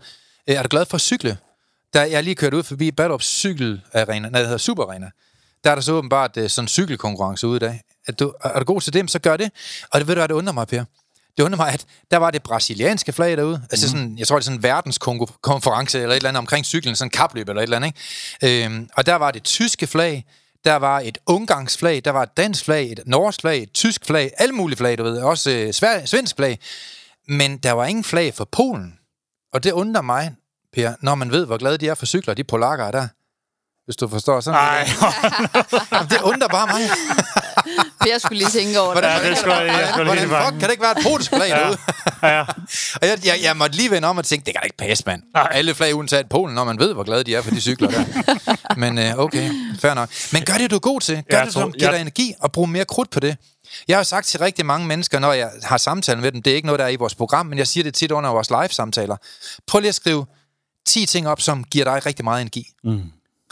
Øh, 0.49 0.55
Er 0.57 0.63
du 0.63 0.69
glad 0.69 0.87
for 0.87 0.95
at 0.95 1.01
cykle? 1.01 1.39
Der, 1.93 2.05
jeg 2.05 2.25
lige 2.25 2.35
kørt 2.35 2.55
ud 2.55 2.63
forbi 2.63 2.91
Ballerup 2.91 3.23
Cykelarena, 3.23 4.29
nej, 4.29 4.39
det 4.41 4.47
hedder 4.47 4.59
Superarena. 4.59 5.11
Der 5.65 5.71
er 5.71 5.75
der 5.75 5.83
så 5.83 5.93
åbenbart 5.93 6.37
øh, 6.37 6.51
sådan 6.51 6.65
en 6.65 6.69
cykelkonkurrence 6.69 7.47
ude 7.47 7.57
i 7.57 7.59
dag. 7.59 7.81
Er 8.09 8.13
du, 8.13 8.33
er 8.45 8.59
du 8.59 8.65
god 8.65 8.81
til 8.81 8.93
det, 8.93 9.11
så 9.11 9.19
gør 9.19 9.37
det. 9.37 9.51
Og 9.91 10.01
det 10.01 10.09
ved 10.09 10.15
du, 10.15 10.19
hvad 10.19 10.29
det 10.29 10.35
undrer 10.35 10.53
mig, 10.53 10.67
Per. 10.67 10.85
Det 11.37 11.45
undrer 11.45 11.57
mig, 11.57 11.73
at 11.73 11.87
der 12.11 12.17
var 12.17 12.31
det 12.31 12.43
brasilianske 12.43 13.13
flag 13.13 13.37
derude. 13.37 13.63
Altså 13.71 13.89
sådan, 13.89 14.19
jeg 14.19 14.27
tror, 14.27 14.37
det 14.37 14.43
er 14.43 14.45
sådan 14.45 14.59
en 14.59 14.63
verdenskonference 14.63 15.99
eller 15.99 16.13
et 16.13 16.17
eller 16.17 16.29
andet 16.29 16.39
omkring 16.39 16.67
cyklen, 16.67 16.97
sådan 16.97 17.07
en 17.07 17.11
kapløb 17.11 17.49
eller 17.49 17.63
et 17.63 17.67
eller 17.67 17.77
andet. 17.77 17.93
Ikke? 18.43 18.65
Øhm, 18.65 18.89
og 18.97 19.07
der 19.07 19.15
var 19.15 19.31
det 19.31 19.43
tyske 19.43 19.87
flag, 19.87 20.25
der 20.65 20.77
var 20.77 21.01
et 21.01 21.19
ungarsk 21.27 21.79
flag, 21.79 22.03
der 22.05 22.11
var 22.11 22.23
et 22.23 22.37
dansk 22.37 22.65
flag, 22.65 22.93
et 22.93 23.01
norsk 23.07 23.41
flag, 23.41 23.63
et 23.63 23.73
tysk 23.73 24.05
flag, 24.05 24.31
alle 24.39 24.55
mulige 24.55 24.77
flag, 24.77 24.99
du 24.99 25.03
ved, 25.03 25.21
også 25.21 25.51
øh, 25.51 25.73
svær, 25.73 26.05
svensk 26.05 26.37
flag. 26.37 26.59
Men 27.29 27.59
der 27.59 27.73
var 27.73 27.85
ingen 27.85 28.05
flag 28.05 28.35
for 28.35 28.45
Polen. 28.45 28.99
Og 29.53 29.65
det 29.65 29.73
undrer 29.73 30.03
mig, 30.03 30.35
Per, 30.73 30.93
når 31.03 31.15
man 31.15 31.31
ved, 31.31 31.47
hvor 31.47 31.57
glade 31.57 31.79
de 31.79 31.89
er 31.89 31.95
for 31.95 32.07
cykler, 32.07 32.35
de 32.35 32.45
polakker 32.45 32.85
er 32.85 32.91
der. 32.91 33.09
Hvis 33.89 33.97
du 33.97 34.09
forstår 34.09 34.41
sådan 34.41 34.61
Nej, 34.61 34.89
det 36.11 36.21
undrer 36.23 36.49
bare 36.49 36.67
mig. 36.67 36.81
Per 38.01 38.19
skulle 38.19 38.39
lige 38.39 38.51
tænke 38.51 38.81
over 38.81 38.95
det. 38.95 39.03
Hvordan, 39.03 39.23
Ja, 39.23 39.29
det 39.31 39.39
skulle 39.39 39.55
jeg- 39.55 39.67
jeg 39.81 39.89
skulle 39.93 40.15
lige 40.15 40.27
hvordan 40.27 40.47
fuck 40.47 40.59
kan 40.61 40.69
det 40.69 40.71
ikke 40.71 40.83
være 40.83 40.99
et 40.99 41.07
polsk 41.07 41.31
flag 41.31 41.49
derude? 41.51 41.79
ja. 42.23 42.41
Og 43.01 43.07
jeg, 43.09 43.19
jeg, 43.25 43.35
jeg 43.43 43.57
måtte 43.57 43.77
lige 43.77 43.91
vende 43.91 44.09
om 44.09 44.19
og 44.19 44.25
tænke, 44.25 44.47
det 44.47 44.55
kan 44.55 44.61
da 44.61 44.65
ikke 44.65 44.77
passe, 44.77 45.05
mand. 45.07 45.23
Nej. 45.35 45.49
Alle 45.51 45.75
flag 45.75 45.95
undtaget 45.95 46.29
Polen, 46.29 46.55
når 46.55 46.65
man 46.65 46.79
ved, 46.79 46.95
hvor 46.95 47.03
glade 47.03 47.25
de 47.25 47.35
er 47.35 47.43
for 47.43 47.51
de 47.51 47.61
cykler 47.61 47.91
der. 47.91 48.05
Men 48.77 48.99
øh, 48.99 49.19
okay, 49.19 49.51
fair 49.81 49.95
nok. 49.95 50.09
Men 50.33 50.45
gør 50.45 50.55
det, 50.55 50.71
du 50.71 50.77
er 50.77 50.81
god 50.81 51.01
til. 51.01 51.23
Gør 51.31 51.37
Jeg 51.37 51.45
det, 51.47 51.53
som 51.53 51.73
giver 51.73 51.85
jeg- 51.87 51.93
dig 51.93 52.01
energi, 52.01 52.35
og 52.41 52.53
brug 52.53 52.69
mere 52.69 52.85
krudt 52.85 53.11
på 53.11 53.21
det. 53.21 53.37
Jeg 53.89 53.97
har 53.97 54.05
sagt 54.05 54.27
til 54.27 54.41
rigtig 54.41 54.67
mange 54.67 54.87
mennesker, 54.87 55.19
når 55.19 55.33
jeg 55.33 55.51
har 55.63 55.77
samtaler 55.79 56.21
med 56.21 56.33
dem, 56.33 56.43
det 56.43 56.51
er 56.51 56.55
ikke 56.57 56.67
noget, 56.67 56.79
der 56.79 56.85
er 56.85 56.89
i 56.91 56.97
vores 56.97 57.15
program, 57.15 57.47
men 57.47 57.59
jeg 57.59 57.67
siger 57.67 57.85
det 57.85 57.95
tit 57.95 58.11
under 58.13 58.31
vores 58.31 58.51
live-samtaler. 58.51 59.17
Prøv 59.67 59.81
lige 59.81 59.89
at 59.89 59.95
skrive 59.95 60.27
10 60.87 61.07
ting 61.07 61.29
op, 61.29 61.41
som 61.41 61.65
giver 61.65 61.85
dig 61.85 62.07
rigtig 62.07 62.25
meget 62.25 62.41
energi. 62.41 62.67
Mm. 62.85 63.03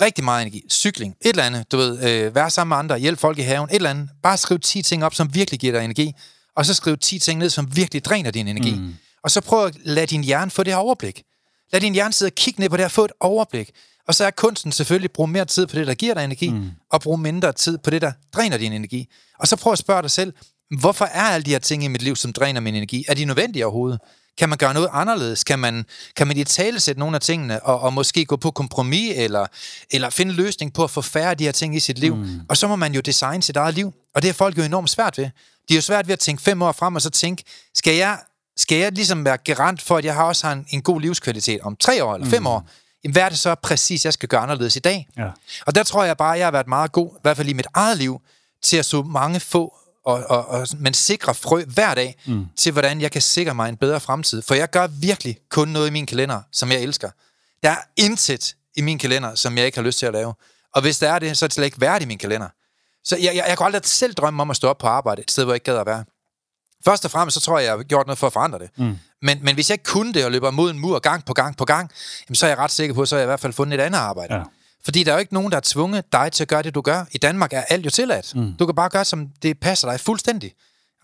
Rigtig 0.01 0.25
meget 0.25 0.43
energi. 0.43 0.63
Cykling, 0.71 1.15
et 1.21 1.29
eller 1.29 1.45
andet, 1.45 1.73
du 1.73 1.77
ved, 1.77 2.11
øh, 2.11 2.35
være 2.35 2.51
sammen 2.51 2.69
med 2.69 2.77
andre, 2.77 2.99
hjælp 2.99 3.19
folk 3.19 3.39
i 3.39 3.43
haven, 3.43 3.69
et 3.71 3.75
eller 3.75 3.91
andet. 3.91 4.09
Bare 4.23 4.37
skriv 4.37 4.59
10 4.59 4.83
ting 4.83 5.05
op, 5.05 5.15
som 5.15 5.35
virkelig 5.35 5.61
giver 5.61 5.73
dig 5.73 5.85
energi. 5.85 6.13
Og 6.57 6.67
så 6.67 6.75
skriv 6.75 6.97
10 6.99 7.19
ting 7.19 7.39
ned, 7.39 7.51
som 7.51 7.77
virkelig 7.77 8.05
dræner 8.05 8.31
din 8.31 8.49
energi. 8.49 8.75
Mm. 8.75 8.95
Og 9.23 9.31
så 9.31 9.41
prøv 9.41 9.67
at 9.67 9.77
lade 9.85 10.07
din 10.07 10.25
hjerne 10.25 10.51
få 10.51 10.63
det 10.63 10.73
her 10.73 10.79
overblik. 10.79 11.23
Lad 11.73 11.81
din 11.81 11.95
hjerne 11.95 12.13
sidde 12.13 12.29
og 12.29 12.35
kigge 12.35 12.61
ned 12.61 12.69
på 12.69 12.77
det 12.77 12.85
og 12.85 12.91
få 12.91 13.05
et 13.05 13.13
overblik. 13.21 13.71
Og 14.09 14.15
så 14.15 14.25
er 14.25 14.31
kunsten 14.31 14.73
selvfølgelig 14.73 15.09
at 15.09 15.13
bruge 15.13 15.29
mere 15.29 15.45
tid 15.45 15.67
på 15.67 15.77
det, 15.77 15.87
der 15.87 15.95
giver 15.95 16.15
dig 16.15 16.25
energi, 16.25 16.51
mm. 16.51 16.71
og 16.91 17.01
bruge 17.01 17.19
mindre 17.19 17.53
tid 17.53 17.79
på 17.79 17.91
det, 17.91 18.03
der 18.03 18.13
dræner 18.33 18.57
din 18.57 18.73
energi. 18.73 19.09
Og 19.39 19.49
så 19.49 19.57
prøv 19.57 19.73
at 19.73 19.79
spørge 19.79 20.03
dig 20.03 20.11
selv, 20.11 20.33
hvorfor 20.81 21.05
er 21.05 21.23
alle 21.23 21.45
de 21.45 21.51
her 21.51 21.59
ting 21.59 21.85
i 21.85 21.89
mit 21.89 22.03
liv, 22.03 22.17
som 22.17 22.33
dræner 22.33 22.61
min 22.61 22.75
energi? 22.75 23.05
Er 23.09 23.15
de 23.15 23.25
nødvendige 23.25 23.65
overhovedet? 23.65 24.01
Kan 24.39 24.49
man 24.49 24.59
gøre 24.59 24.75
noget 24.75 24.89
anderledes? 24.93 25.45
Kan 25.45 25.59
man, 25.59 25.85
kan 26.17 26.27
man 26.27 26.37
i 26.37 26.45
tale 26.45 26.81
sætte 26.81 26.99
nogle 26.99 27.15
af 27.15 27.21
tingene, 27.21 27.63
og, 27.63 27.81
og 27.81 27.93
måske 27.93 28.25
gå 28.25 28.37
på 28.37 28.51
kompromis, 28.51 29.13
eller, 29.17 29.47
eller 29.91 30.11
finde 30.11 30.31
en 30.31 30.37
løsning 30.37 30.73
på 30.73 30.85
at 30.85 30.91
få 30.91 31.03
færre 31.03 31.31
af 31.31 31.39
de 31.39 31.45
her 31.45 31.53
ting 31.53 31.77
i 31.77 31.81
sit 31.81 31.99
liv? 31.99 32.17
Mm. 32.17 32.41
Og 32.49 32.57
så 32.57 32.69
må 32.69 32.77
man 32.77 32.95
jo 32.95 33.01
designe 33.01 33.43
sit 33.43 33.57
eget 33.57 33.75
liv. 33.75 33.93
Og 34.15 34.23
det 34.23 34.29
er 34.29 34.33
folk 34.33 34.59
jo 34.59 34.63
enormt 34.63 34.91
svært 34.91 35.19
ved. 35.19 35.25
De 35.69 35.75
er 35.75 35.77
jo 35.77 35.83
svært 35.83 36.07
ved 36.07 36.13
at 36.13 36.19
tænke 36.19 36.43
fem 36.43 36.63
år 36.63 36.73
frem, 36.73 36.95
og 36.95 37.03
så 37.03 37.11
tænke, 37.11 37.45
skal 37.75 37.95
jeg, 37.95 38.19
skal 38.57 38.79
jeg 38.79 38.93
ligesom 38.93 39.25
være 39.25 39.37
garant 39.37 39.83
for, 39.83 39.97
at 39.97 40.05
jeg 40.05 40.15
har 40.15 40.25
også 40.25 40.47
har 40.47 40.53
en, 40.53 40.67
en 40.71 40.83
god 40.83 41.01
livskvalitet 41.01 41.61
om 41.61 41.77
tre 41.77 42.05
år 42.05 42.15
eller 42.15 42.29
fem 42.29 42.43
mm. 42.43 42.47
år? 42.47 42.69
Jamen, 43.05 43.13
hvad 43.13 43.23
er 43.23 43.29
det 43.29 43.39
så 43.39 43.55
præcis, 43.55 44.05
jeg 44.05 44.13
skal 44.13 44.29
gøre 44.29 44.41
anderledes 44.41 44.77
i 44.77 44.79
dag? 44.79 45.09
Ja. 45.17 45.29
Og 45.67 45.75
der 45.75 45.83
tror 45.83 46.05
jeg 46.05 46.17
bare, 46.17 46.33
at 46.33 46.39
jeg 46.39 46.47
har 46.47 46.53
været 46.53 46.67
meget 46.67 46.93
god, 46.93 47.09
i 47.17 47.19
hvert 47.23 47.37
fald 47.37 47.49
i 47.49 47.53
mit 47.53 47.67
eget 47.75 47.99
liv, 47.99 48.21
til 48.63 48.77
at 48.77 48.85
så 48.85 49.03
mange 49.03 49.41
få, 49.41 49.77
og, 50.07 50.25
og, 50.29 50.49
og, 50.49 50.67
men 50.79 50.95
sikre 50.95 51.35
frø 51.35 51.65
hver 51.65 51.95
dag, 51.95 52.17
mm. 52.27 52.47
til 52.57 52.73
hvordan 52.73 53.01
jeg 53.01 53.13
kan 53.13 53.23
sikre 53.23 53.55
mig 53.55 53.69
en 53.69 53.77
bedre 53.77 54.01
fremtid. 54.01 54.43
For 54.43 54.55
jeg 54.55 54.71
gør 54.71 54.87
virkelig 54.87 55.39
kun 55.51 55.69
noget 55.69 55.89
i 55.89 55.91
min 55.91 56.07
kalender, 56.07 56.41
som 56.53 56.73
jeg 56.73 56.81
elsker. 56.81 57.11
Der 57.63 57.71
er 57.71 57.77
intet 57.97 58.57
i 58.77 58.81
min 58.81 58.99
kalender, 58.99 59.35
som 59.35 59.59
jeg 59.59 59.67
ikke 59.67 59.79
har 59.79 59.83
lyst 59.83 59.99
til 59.99 60.07
at 60.07 60.13
lave. 60.13 60.35
Og 60.75 60.83
hvis 60.83 60.99
der 60.99 61.13
er 61.13 61.19
det, 61.19 61.37
så 61.37 61.45
er 61.45 61.47
det 61.47 61.55
slet 61.55 61.65
ikke 61.65 61.81
værd 61.81 62.03
i 62.03 62.05
min 62.05 62.19
kalender. 62.19 62.49
Så 63.05 63.17
jeg, 63.17 63.37
jeg, 63.37 63.45
jeg 63.49 63.57
kunne 63.57 63.67
aldrig 63.67 63.85
selv 63.85 64.15
drømme 64.15 64.43
om 64.43 64.51
at 64.51 64.57
stå 64.57 64.69
op 64.69 64.79
på 64.79 64.87
arbejde, 64.87 65.23
et 65.23 65.31
sted, 65.31 65.45
hvor 65.45 65.53
jeg 65.53 65.57
ikke 65.57 65.65
gad 65.65 65.79
at 65.79 65.87
være. 65.87 66.05
Først 66.85 67.05
og 67.05 67.11
fremmest, 67.11 67.35
så 67.35 67.41
tror 67.41 67.59
jeg, 67.59 67.67
jeg 67.67 67.77
har 67.77 67.83
gjort 67.83 68.07
noget 68.07 68.19
for 68.19 68.27
at 68.27 68.33
forandre 68.33 68.59
det. 68.59 68.71
Mm. 68.77 68.99
Men, 69.23 69.39
men 69.43 69.55
hvis 69.55 69.71
jeg 69.71 69.75
ikke 69.75 69.85
kunne 69.85 70.13
det, 70.13 70.25
og 70.25 70.33
løber 70.33 70.51
mod 70.51 70.71
en 70.71 70.79
mur 70.79 70.99
gang 70.99 71.25
på 71.25 71.33
gang 71.33 71.57
på 71.57 71.65
gang, 71.65 71.91
jamen, 72.29 72.37
så 72.37 72.47
er 72.47 72.51
jeg 72.51 72.59
ret 72.59 72.71
sikker 72.71 72.95
på, 72.95 73.07
så 73.07 73.15
har 73.15 73.21
jeg 73.21 73.27
i 73.27 73.31
hvert 73.31 73.41
fald 73.41 73.53
fundet 73.53 73.81
et 73.81 73.85
andet 73.85 73.99
arbejde. 73.99 74.35
Ja. 74.35 74.43
Fordi 74.87 75.03
der 75.03 75.11
er 75.11 75.17
jo 75.17 75.21
ikke 75.21 75.35
nogen, 75.35 75.51
der 75.51 75.57
har 75.57 75.63
tvunget 75.65 76.13
dig 76.13 76.33
til 76.33 76.45
at 76.45 76.49
gøre 76.49 76.63
det, 76.63 76.75
du 76.75 76.81
gør. 76.81 77.05
I 77.13 77.19
Danmark 77.19 77.53
er 77.53 77.63
alt 77.63 77.85
jo 77.85 77.91
tilladt. 77.91 78.35
Mm. 78.35 78.53
Du 78.59 78.67
kan 78.67 78.75
bare 78.75 78.89
gøre, 78.89 79.05
som 79.05 79.29
det 79.43 79.59
passer 79.61 79.91
dig 79.91 80.01
fuldstændig. 80.01 80.53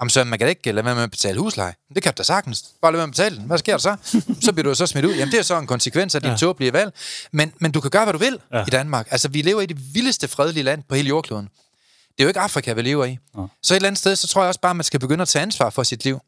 Jamen 0.01 0.11
så 0.11 0.25
man 0.25 0.39
kan 0.39 0.47
da 0.47 0.49
ikke 0.49 0.73
lade 0.73 0.85
være 0.85 0.95
med 0.95 1.03
at 1.03 1.11
betale 1.11 1.39
husleje. 1.39 1.75
Det 1.95 2.03
kan 2.03 2.13
du 2.13 2.19
da 2.19 2.23
sagtens. 2.23 2.65
Bare 2.83 2.93
lade 2.93 2.99
være 2.99 3.07
med 3.07 3.13
at 3.13 3.17
betale 3.17 3.37
den. 3.37 3.45
Hvad 3.47 3.59
sker 3.59 3.73
der 3.73 3.79
så? 3.79 3.97
så 4.45 4.53
bliver 4.53 4.69
du 4.69 4.75
så 4.75 4.87
smidt 4.87 5.05
ud. 5.05 5.15
Jamen 5.15 5.33
det 5.33 5.39
er 5.39 5.43
så 5.43 5.59
en 5.59 5.67
konsekvens 5.67 6.15
af 6.15 6.21
din 6.21 6.31
ja. 6.31 6.37
tåbelige 6.37 6.73
valg. 6.73 6.93
Men, 7.33 7.53
men 7.59 7.73
du 7.73 7.81
kan 7.81 7.91
gøre, 7.91 8.05
hvad 8.05 8.13
du 8.13 8.19
vil. 8.19 8.39
Ja. 8.53 8.63
i 8.67 8.71
Danmark. 8.71 9.09
Altså 9.11 9.29
vi 9.29 9.43
lever 9.43 9.61
i 9.61 9.67
det 9.67 9.95
vildeste 9.95 10.29
fredelige 10.29 10.65
land 10.65 10.83
på 10.89 10.95
hele 10.95 11.09
jordkloden. 11.09 11.45
Det 11.45 12.21
er 12.21 12.25
jo 12.25 12.29
ikke 12.29 12.41
Afrika, 12.41 12.73
vi 12.73 12.83
lever 12.83 13.05
i. 13.05 13.19
Ja. 13.39 13.43
Så 13.63 13.75
et 13.75 13.77
eller 13.77 13.89
andet 13.89 13.99
sted, 13.99 14.17
så 14.17 14.29
tror 14.29 14.43
jeg 14.43 14.49
også 14.49 14.61
bare, 14.61 14.71
at 14.71 14.77
man 14.77 14.85
skal 14.85 15.01
begynde 15.01 15.23
at 15.23 15.29
tage 15.29 15.43
ansvar 15.43 15.71
for 15.71 15.83
sit 15.83 16.05
liv. 16.05 16.21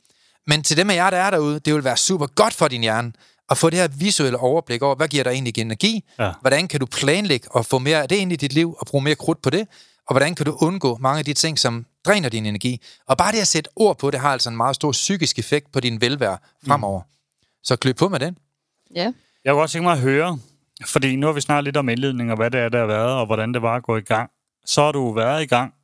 Men 0.47 0.63
til 0.63 0.77
dem 0.77 0.91
af 0.91 0.95
jer, 0.95 1.11
der 1.11 1.17
er 1.17 1.31
derude, 1.31 1.61
det 1.61 1.75
vil 1.75 1.85
være 1.85 1.97
super 1.97 2.27
godt 2.27 2.55
for 2.55 2.69
din 2.69 2.81
hjerne 2.81 3.13
at 3.51 3.59
få 3.59 3.71
det 3.71 3.79
her 3.79 3.89
visuelle 3.89 4.39
overblik 4.39 4.83
over, 4.83 4.95
hvad 4.95 5.09
giver 5.09 5.25
dig 5.25 5.31
egentlig 5.31 5.59
energi? 5.59 6.05
Ja. 6.19 6.33
Hvordan 6.41 6.69
kan 6.69 6.81
du 6.81 6.87
planlægge 6.87 7.49
og 7.51 7.67
få 7.67 7.79
mere 7.79 8.03
af 8.03 8.09
det 8.09 8.17
ind 8.17 8.33
i 8.33 8.37
dit 8.37 8.53
liv 8.53 8.77
og 8.79 8.87
bruge 8.87 9.05
mere 9.05 9.15
krudt 9.15 9.43
på 9.43 9.51
det? 9.51 9.69
Og 10.07 10.15
hvordan 10.15 10.35
kan 10.35 10.47
du 10.47 10.57
undgå 10.61 10.97
mange 11.01 11.19
af 11.19 11.25
de 11.25 11.33
ting, 11.33 11.59
som 11.59 11.87
dræner 12.07 12.29
din 12.29 12.47
energi? 12.47 12.81
Og 13.09 13.19
bare 13.19 13.33
det 13.33 13.41
at 13.41 13.49
sætte 13.49 13.71
ord 13.77 13.99
på 13.99 14.11
det, 14.11 14.21
har 14.21 14.33
altså 14.33 14.51
en 14.51 14.57
meget 14.57 14.77
stor 14.77 14.93
psykisk 14.93 15.39
effekt 15.39 15.73
på 15.73 15.81
din 15.81 16.01
velvære 16.01 16.39
fremover. 16.67 17.01
Mm. 17.01 17.09
Så 17.63 17.77
kløb 17.77 17.97
på 17.97 18.09
med 18.09 18.21
den. 18.21 18.39
Ja. 18.95 19.13
Jeg 19.45 19.53
kunne 19.53 19.61
godt 19.61 19.71
tænke 19.71 19.83
mig 19.83 19.93
at 19.93 19.99
høre, 20.01 20.39
fordi 20.87 21.17
nu 21.17 21.27
har 21.27 21.33
vi 21.33 21.41
snart 21.41 21.65
lidt 21.65 21.77
om 21.77 21.89
indledning, 21.89 22.31
og 22.31 22.37
hvad 22.37 22.51
det 22.51 22.61
er, 22.61 22.69
der 22.69 22.79
har 22.79 22.87
været, 22.87 23.13
og 23.13 23.27
hvordan 23.27 23.55
det 23.55 23.63
var 23.63 23.77
at 23.77 23.83
gå 23.83 23.97
i 23.97 24.01
gang. 24.01 24.31
Så 24.65 24.83
har 24.83 24.93
du 24.93 25.13
været 25.13 25.43
i 25.43 25.47
gang. 25.47 25.75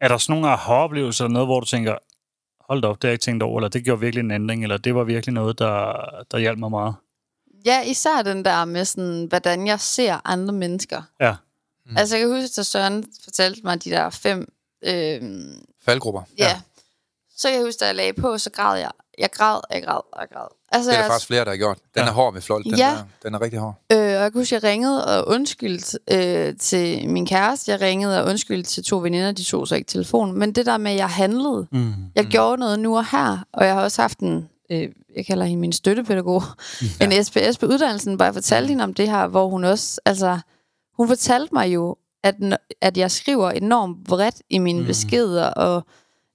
Er 0.00 0.08
der 0.08 0.18
sådan 0.18 0.32
nogle 0.32 0.48
aha-oplevelser, 0.48 1.24
eller 1.24 1.32
noget, 1.32 1.48
hvor 1.48 1.60
du 1.60 1.66
tænker, 1.66 1.96
hold 2.72 2.82
da 2.82 2.88
op, 2.88 3.02
det 3.02 3.08
har 3.08 3.10
jeg 3.10 3.14
ikke 3.14 3.22
tænkt 3.22 3.42
over, 3.42 3.58
eller 3.58 3.68
det 3.68 3.84
gjorde 3.84 4.00
virkelig 4.00 4.20
en 4.20 4.30
ændring, 4.30 4.62
eller 4.62 4.76
det 4.76 4.94
var 4.94 5.04
virkelig 5.04 5.32
noget, 5.34 5.58
der, 5.58 5.92
der 6.30 6.38
hjalp 6.38 6.58
mig 6.58 6.70
meget? 6.70 6.94
ja, 7.64 7.82
især 7.82 8.22
den 8.22 8.44
der 8.44 8.64
med 8.64 8.84
sådan, 8.84 9.24
hvordan 9.24 9.66
jeg 9.66 9.80
ser 9.80 10.20
andre 10.24 10.54
mennesker. 10.54 11.02
Ja. 11.20 11.36
Mm. 11.86 11.96
Altså, 11.96 12.16
jeg 12.16 12.26
kan 12.26 12.40
huske, 12.40 12.60
at 12.60 12.66
Søren 12.66 13.04
fortalte 13.24 13.60
mig 13.64 13.84
de 13.84 13.90
der 13.90 14.10
fem... 14.10 14.52
Øh, 14.82 15.22
Faldgrupper. 15.84 16.22
ja. 16.38 16.44
ja. 16.44 16.60
Så 17.36 17.48
kan 17.48 17.56
jeg 17.56 17.66
huske, 17.66 17.78
da 17.80 17.86
jeg 17.86 17.94
lagde 17.94 18.12
på, 18.12 18.38
så 18.38 18.50
græd 18.50 18.78
jeg. 18.78 18.90
Jeg 19.18 19.30
græd, 19.32 19.60
jeg 19.72 19.82
græd, 19.82 20.00
jeg 20.20 20.28
græd. 20.32 20.46
Altså, 20.72 20.90
Det 20.90 20.96
er 20.96 20.98
der 21.00 21.04
jeg, 21.04 21.10
faktisk 21.12 21.26
flere, 21.26 21.44
der 21.44 21.50
har 21.50 21.56
gjort. 21.56 21.78
Den 21.94 22.02
Ja. 22.02 22.08
er 22.08 22.12
hård 22.12 22.32
med 22.34 22.42
flot. 22.42 22.64
Den, 22.64 22.76
Ja. 22.76 22.88
der, 22.90 23.02
den 23.22 23.34
er 23.34 23.40
rigtig 23.40 23.58
hård. 23.60 23.74
Øh, 23.92 23.98
og 23.98 24.04
jeg 24.04 24.32
kan 24.32 24.40
huske, 24.40 24.54
jeg 24.54 24.62
ringede 24.62 25.06
og 25.06 25.28
undskyldte 25.28 25.98
øh, 26.10 26.56
til 26.56 27.08
min 27.08 27.26
kæreste. 27.26 27.70
Jeg 27.72 27.80
ringede 27.80 28.22
og 28.22 28.28
undskyldte 28.28 28.70
til 28.70 28.84
to 28.84 28.98
veninder, 28.98 29.32
de 29.32 29.44
tog 29.44 29.68
så 29.68 29.74
ikke 29.74 29.86
telefonen. 29.88 30.38
Men 30.38 30.52
det 30.52 30.66
der 30.66 30.76
med, 30.78 30.90
at 30.90 30.96
jeg 30.98 31.08
handlede. 31.08 31.66
Mm. 31.72 31.92
Jeg 32.14 32.24
mm. 32.24 32.30
gjorde 32.30 32.56
noget 32.60 32.78
nu 32.80 32.96
og 32.96 33.04
her, 33.10 33.38
og 33.52 33.66
jeg 33.66 33.74
har 33.74 33.82
også 33.82 34.02
haft 34.02 34.18
en, 34.18 34.48
øh, 34.70 34.88
jeg 35.16 35.26
kalder 35.26 35.44
hende 35.44 35.60
min 35.60 35.72
støttepædagog, 35.72 36.42
ja. 37.00 37.04
en 37.04 37.24
SPS 37.24 37.58
på 37.58 37.66
uddannelsen, 37.66 38.14
hvor 38.14 38.24
jeg 38.24 38.34
fortalte 38.34 38.68
hende 38.68 38.84
om 38.84 38.94
det 38.94 39.10
her, 39.10 39.26
hvor 39.26 39.48
hun 39.48 39.64
også, 39.64 40.00
altså, 40.04 40.38
hun 40.96 41.08
fortalte 41.08 41.54
mig 41.54 41.74
jo, 41.74 41.96
at, 42.24 42.34
at 42.80 42.96
jeg 42.96 43.10
skriver 43.10 43.50
enormt 43.50 44.10
vredt 44.10 44.42
i 44.50 44.58
mine 44.58 44.80
mm. 44.80 44.86
beskeder, 44.86 45.46
og 45.46 45.86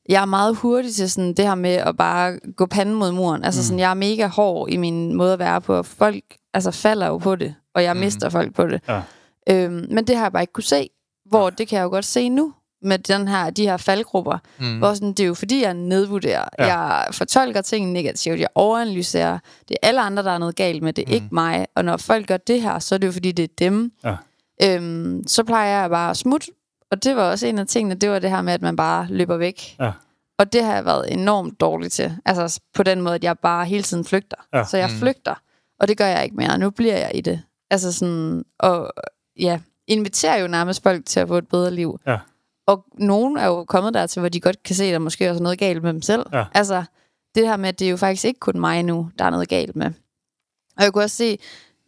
jeg 0.09 0.21
er 0.21 0.25
meget 0.25 0.55
hurtig 0.55 0.95
til 0.95 1.11
sådan 1.11 1.33
det 1.33 1.45
her 1.45 1.55
med 1.55 1.73
at 1.73 1.97
bare 1.97 2.39
gå 2.55 2.65
panden 2.65 2.95
mod 2.95 3.11
muren. 3.11 3.43
Altså 3.43 3.63
sådan, 3.63 3.79
jeg 3.79 3.89
er 3.89 3.93
mega 3.93 4.27
hård 4.27 4.69
i 4.69 4.77
min 4.77 5.13
måde 5.15 5.33
at 5.33 5.39
være 5.39 5.61
på, 5.61 5.73
og 5.73 5.85
folk 5.85 6.23
altså, 6.53 6.71
falder 6.71 7.07
jo 7.07 7.17
på 7.17 7.35
det, 7.35 7.55
og 7.75 7.83
jeg 7.83 7.97
mister 7.97 8.29
folk 8.29 8.55
på 8.55 8.67
det. 8.67 8.81
Ja. 8.87 9.01
Øhm, 9.49 9.85
men 9.91 10.07
det 10.07 10.15
har 10.15 10.23
jeg 10.23 10.31
bare 10.31 10.43
ikke 10.43 10.53
kunne 10.53 10.63
se, 10.63 10.89
hvor 11.25 11.49
det 11.49 11.67
kan 11.67 11.77
jeg 11.77 11.83
jo 11.83 11.89
godt 11.89 12.05
se 12.05 12.29
nu, 12.29 12.53
med 12.81 12.99
den 12.99 13.27
her, 13.27 13.49
de 13.49 13.63
her 13.63 13.77
faldgrupper, 13.77 14.37
mm. 14.59 14.77
hvor 14.77 14.93
sådan, 14.93 15.09
det 15.09 15.19
er 15.19 15.27
jo 15.27 15.33
fordi, 15.33 15.61
jeg 15.61 15.73
nedvurderer. 15.73 16.45
Ja. 16.59 16.65
Ja. 16.65 16.81
Jeg 16.81 17.13
fortolker 17.13 17.61
ting 17.61 17.91
negativt, 17.91 18.39
jeg 18.39 18.47
overanalyserer. 18.55 19.39
Det 19.67 19.77
er 19.81 19.87
alle 19.87 20.01
andre, 20.01 20.23
der 20.23 20.31
er 20.31 20.37
noget 20.37 20.55
galt 20.55 20.83
med, 20.83 20.93
det 20.93 21.01
er 21.01 21.07
mm. 21.07 21.13
ikke 21.13 21.27
mig. 21.31 21.65
Og 21.75 21.85
når 21.85 21.97
folk 21.97 22.27
gør 22.27 22.37
det 22.37 22.61
her, 22.61 22.79
så 22.79 22.95
er 22.95 22.99
det 22.99 23.07
jo 23.07 23.11
fordi, 23.11 23.31
det 23.31 23.43
er 23.43 23.53
dem. 23.59 23.91
Ja. 24.03 24.15
Øhm, 24.63 25.23
så 25.27 25.43
plejer 25.43 25.81
jeg 25.81 25.89
bare 25.89 26.09
at 26.09 26.17
smutte. 26.17 26.47
Og 26.91 27.03
det 27.03 27.15
var 27.15 27.31
også 27.31 27.47
en 27.47 27.59
af 27.59 27.67
tingene, 27.67 27.95
det 27.95 28.09
var 28.09 28.19
det 28.19 28.29
her 28.29 28.41
med, 28.41 28.53
at 28.53 28.61
man 28.61 28.75
bare 28.75 29.07
løber 29.09 29.37
væk. 29.37 29.75
Ja. 29.79 29.91
Og 30.39 30.53
det 30.53 30.63
har 30.63 30.73
jeg 30.73 30.85
været 30.85 31.13
enormt 31.13 31.59
dårlig 31.59 31.91
til. 31.91 32.17
Altså 32.25 32.61
på 32.73 32.83
den 32.83 33.01
måde, 33.01 33.15
at 33.15 33.23
jeg 33.23 33.39
bare 33.39 33.65
hele 33.65 33.83
tiden 33.83 34.05
flygter. 34.05 34.37
Ja. 34.53 34.63
Så 34.63 34.77
jeg 34.77 34.89
mm. 34.93 34.99
flygter. 34.99 35.35
Og 35.79 35.87
det 35.87 35.97
gør 35.97 36.05
jeg 36.05 36.23
ikke 36.23 36.35
mere. 36.35 36.57
Nu 36.57 36.69
bliver 36.69 36.97
jeg 36.97 37.11
i 37.13 37.21
det. 37.21 37.41
Altså 37.69 37.93
sådan, 37.93 38.45
og 38.59 38.93
ja, 39.39 39.59
inviterer 39.87 40.37
jo 40.37 40.47
nærmest 40.47 40.83
folk 40.83 41.05
til 41.05 41.19
at 41.19 41.27
få 41.27 41.37
et 41.37 41.47
bedre 41.47 41.71
liv. 41.71 41.99
Ja. 42.07 42.17
Og 42.67 42.85
nogen 42.93 43.37
er 43.37 43.45
jo 43.45 43.65
kommet 43.65 43.93
dertil, 43.93 44.19
hvor 44.19 44.29
de 44.29 44.39
godt 44.39 44.63
kan 44.63 44.75
se, 44.75 44.83
at 44.83 44.93
der 44.93 44.99
måske 44.99 45.29
også 45.29 45.39
er 45.39 45.43
noget 45.43 45.59
galt 45.59 45.83
med 45.83 45.93
dem 45.93 46.01
selv. 46.01 46.25
Ja. 46.33 46.45
Altså, 46.53 46.83
det 47.35 47.47
her 47.47 47.57
med, 47.57 47.69
at 47.69 47.79
det 47.79 47.85
er 47.87 47.91
jo 47.91 47.97
faktisk 47.97 48.25
ikke 48.25 48.39
kun 48.39 48.59
mig 48.59 48.83
nu, 48.83 49.09
der 49.19 49.25
er 49.25 49.29
noget 49.29 49.49
galt 49.49 49.75
med. 49.75 49.91
Og 50.77 50.83
jeg 50.83 50.93
kunne 50.93 51.03
også 51.03 51.15
se, 51.15 51.39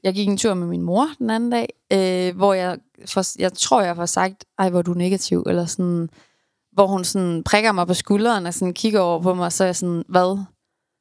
jeg 0.04 0.14
gik 0.14 0.28
en 0.28 0.38
tur 0.38 0.54
med 0.54 0.68
min 0.68 0.82
mor 0.82 1.08
den 1.20 1.30
anden 1.30 1.50
dag, 1.50 1.68
øh, 1.94 2.36
hvor 2.36 2.54
jeg, 2.54 2.78
for, 3.06 3.40
jeg 3.40 3.54
tror, 3.54 3.82
jeg 3.82 3.96
får 3.96 4.06
sagt, 4.06 4.46
ej, 4.60 4.70
hvor 4.70 4.80
er 4.80 4.84
du 4.84 4.94
negativ, 4.94 5.44
eller 5.48 5.66
sådan, 5.66 6.10
hvor 6.72 6.88
hun 6.88 7.04
sådan 7.04 7.44
prikker 7.44 7.72
mig 7.72 7.88
på 7.88 7.94
skulderen 7.94 8.46
og 8.46 8.54
sådan 8.54 8.74
kigger 8.74 9.00
over 9.00 9.22
på 9.22 9.34
mig, 9.34 9.46
og 9.46 9.54
så 9.54 9.64
er 9.64 9.68
jeg 9.68 9.76
sådan, 9.76 10.04
hvad? 10.08 10.44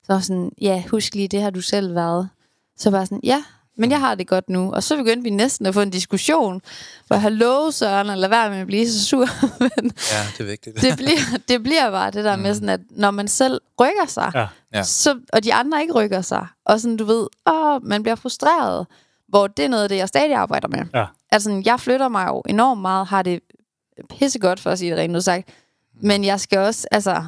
Så 0.05 0.13
er 0.13 0.21
sådan, 0.21 0.53
ja, 0.61 0.85
husk 0.91 1.15
lige, 1.15 1.29
det 1.29 1.43
har 1.43 1.51
du 1.51 1.61
selv 1.61 1.95
været. 1.95 2.29
Så 2.77 2.91
var 2.91 3.05
sådan, 3.05 3.21
ja, 3.25 3.45
men 3.79 3.91
jeg 3.91 4.01
har 4.01 4.15
det 4.15 4.27
godt 4.27 4.49
nu. 4.51 4.73
Og 4.73 4.83
så 4.83 4.97
begyndte 4.97 5.23
vi 5.23 5.31
næsten 5.31 5.67
at 5.67 5.75
få 5.75 5.81
en 5.81 5.91
diskussion, 5.91 6.61
hvor 7.07 7.17
jeg 7.17 7.23
har 7.23 7.29
lovet 7.31 7.75
Søren 7.75 8.11
at 8.11 8.19
lade 8.19 8.31
være 8.31 8.51
med 8.51 8.59
at 8.59 8.67
blive 8.67 8.89
så 8.91 9.05
sur. 9.05 9.27
men 9.61 9.71
Ja, 10.13 10.27
det 10.39 10.41
er 10.41 10.45
vigtigt. 10.45 10.81
det, 10.83 10.97
bliver, 10.97 11.39
det 11.49 11.63
bliver 11.63 11.91
bare 11.91 12.11
det 12.11 12.25
der 12.25 12.37
med 12.37 12.55
sådan, 12.55 12.69
at 12.69 12.81
når 12.91 13.11
man 13.11 13.29
selv 13.29 13.61
rykker 13.81 14.07
sig, 14.07 14.33
Ja. 14.35 14.47
Ja. 14.75 14.83
så, 14.83 15.19
og 15.33 15.45
de 15.45 15.55
andre 15.55 15.81
ikke 15.81 15.93
rykker 15.95 16.21
sig, 16.21 16.47
og 16.67 16.81
sådan, 16.81 16.97
du 16.97 17.05
ved, 17.05 17.27
åh, 17.47 17.85
man 17.85 18.03
bliver 18.03 18.17
frustreret, 18.17 18.87
hvor 19.29 19.47
det 19.47 19.65
er 19.65 19.69
noget 19.69 19.83
af 19.83 19.89
det, 19.89 19.97
jeg 19.97 20.09
stadig 20.09 20.35
arbejder 20.35 20.69
med. 20.69 20.85
Ja. 20.95 21.05
Altså, 21.33 21.63
jeg 21.65 21.81
flytter 21.81 22.09
mig 22.09 22.27
jo 22.29 22.43
enormt 22.49 22.81
meget, 22.81 23.07
har 23.07 23.23
det 23.23 23.41
pissegodt 24.19 24.61
for 24.61 24.71
at 24.71 24.79
sige 24.79 24.91
det 24.91 24.99
rent 24.99 25.17
ud 25.17 25.21
sagt, 25.21 25.49
men 26.03 26.25
jeg 26.25 26.41
skal 26.41 26.59
også, 26.59 26.89
altså, 26.91 27.25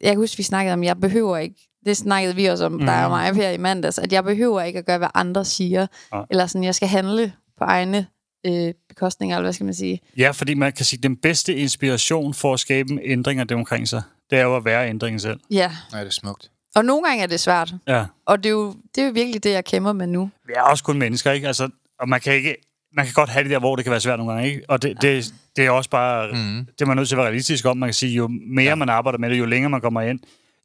jeg 0.00 0.10
kan 0.10 0.16
huske, 0.16 0.36
vi 0.36 0.42
snakkede 0.42 0.72
om, 0.72 0.84
jeg 0.84 1.00
behøver 1.00 1.36
ikke, 1.36 1.68
det 1.86 1.96
snakkede 1.96 2.34
vi 2.36 2.44
også 2.46 2.64
om, 2.66 2.72
mm. 2.72 2.78
der 2.86 3.04
og 3.04 3.10
mig 3.10 3.34
her 3.34 3.50
i 3.50 3.56
mandags, 3.58 3.98
at 3.98 4.12
jeg 4.12 4.24
behøver 4.24 4.62
ikke 4.62 4.78
at 4.78 4.86
gøre, 4.86 4.98
hvad 4.98 5.08
andre 5.14 5.44
siger, 5.44 5.86
Ja. 6.14 6.22
eller 6.30 6.46
sådan, 6.46 6.64
jeg 6.64 6.74
skal 6.74 6.88
handle 6.88 7.32
på 7.58 7.64
egne 7.64 8.06
øh, 8.46 8.74
bekostninger, 8.88 9.36
eller 9.36 9.44
hvad 9.44 9.52
skal 9.52 9.64
man 9.64 9.74
sige. 9.74 10.00
Ja, 10.18 10.30
fordi 10.30 10.54
man 10.54 10.72
kan 10.72 10.84
sige, 10.84 10.98
at 10.98 11.02
den 11.02 11.16
bedste 11.16 11.54
inspiration 11.54 12.34
for 12.34 12.54
at 12.54 12.60
skabe 12.60 12.92
en 12.92 13.00
ændring 13.02 13.40
af 13.40 13.48
det 13.48 13.56
omkring 13.56 13.88
sig, 13.88 14.02
det 14.30 14.38
er 14.38 14.42
jo 14.42 14.56
at 14.56 14.64
være 14.64 14.88
ændringen 14.88 15.20
selv. 15.20 15.40
Ja, 15.50 15.70
Nej, 15.92 16.00
det 16.00 16.08
er 16.08 16.12
smukt. 16.12 16.50
og 16.74 16.84
nogle 16.84 17.04
gange 17.08 17.22
er 17.22 17.26
det 17.26 17.40
svært, 17.40 17.74
Ja. 17.88 18.04
og 18.26 18.38
det 18.38 18.46
er 18.46 18.52
jo, 18.52 18.74
det 18.94 19.02
er 19.02 19.06
jo 19.06 19.12
virkelig 19.12 19.44
det, 19.44 19.50
jeg 19.52 19.64
kæmper 19.64 19.92
med 19.92 20.06
nu. 20.06 20.30
Vi 20.46 20.52
er 20.56 20.62
også 20.62 20.84
kun 20.84 20.98
mennesker, 20.98 21.32
ikke? 21.32 21.46
Altså, 21.46 21.68
og 22.00 22.08
man 22.08 22.20
kan 22.20 22.34
ikke... 22.34 22.56
Man 22.96 23.04
kan 23.04 23.14
godt 23.14 23.30
have 23.30 23.42
det 23.42 23.50
der, 23.50 23.58
hvor 23.58 23.76
det 23.76 23.84
kan 23.84 23.90
være 23.90 24.00
svært 24.00 24.18
nogle 24.18 24.32
gange, 24.32 24.48
ikke? 24.48 24.62
Og 24.68 24.82
det, 24.82 25.02
det, 25.02 25.34
det 25.56 25.66
er 25.66 25.70
også 25.70 25.90
bare... 25.90 26.28
Mm. 26.32 26.66
Det 26.66 26.80
er 26.82 26.86
man 26.86 26.96
nødt 26.96 27.08
til 27.08 27.14
at 27.14 27.18
være 27.18 27.26
realistisk 27.26 27.64
om. 27.64 27.76
Man 27.76 27.86
kan 27.86 27.94
sige, 27.94 28.12
jo 28.14 28.28
mere 28.48 28.64
ja. 28.68 28.74
man 28.74 28.88
arbejder 28.88 29.18
med 29.18 29.30
det, 29.30 29.38
jo 29.38 29.44
længere 29.44 29.70
man 29.70 29.80
kommer 29.80 30.00
ind, 30.00 30.20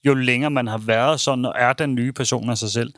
jo 0.06 0.14
længere 0.14 0.52
man 0.52 0.68
har 0.68 0.78
været 0.78 1.20
sådan, 1.20 1.46
og 1.46 1.54
er 1.58 1.74
den 1.74 1.96
nye 1.96 2.12
person 2.12 2.50
af 2.50 2.58
sig 2.58 2.72
selv, 2.72 2.94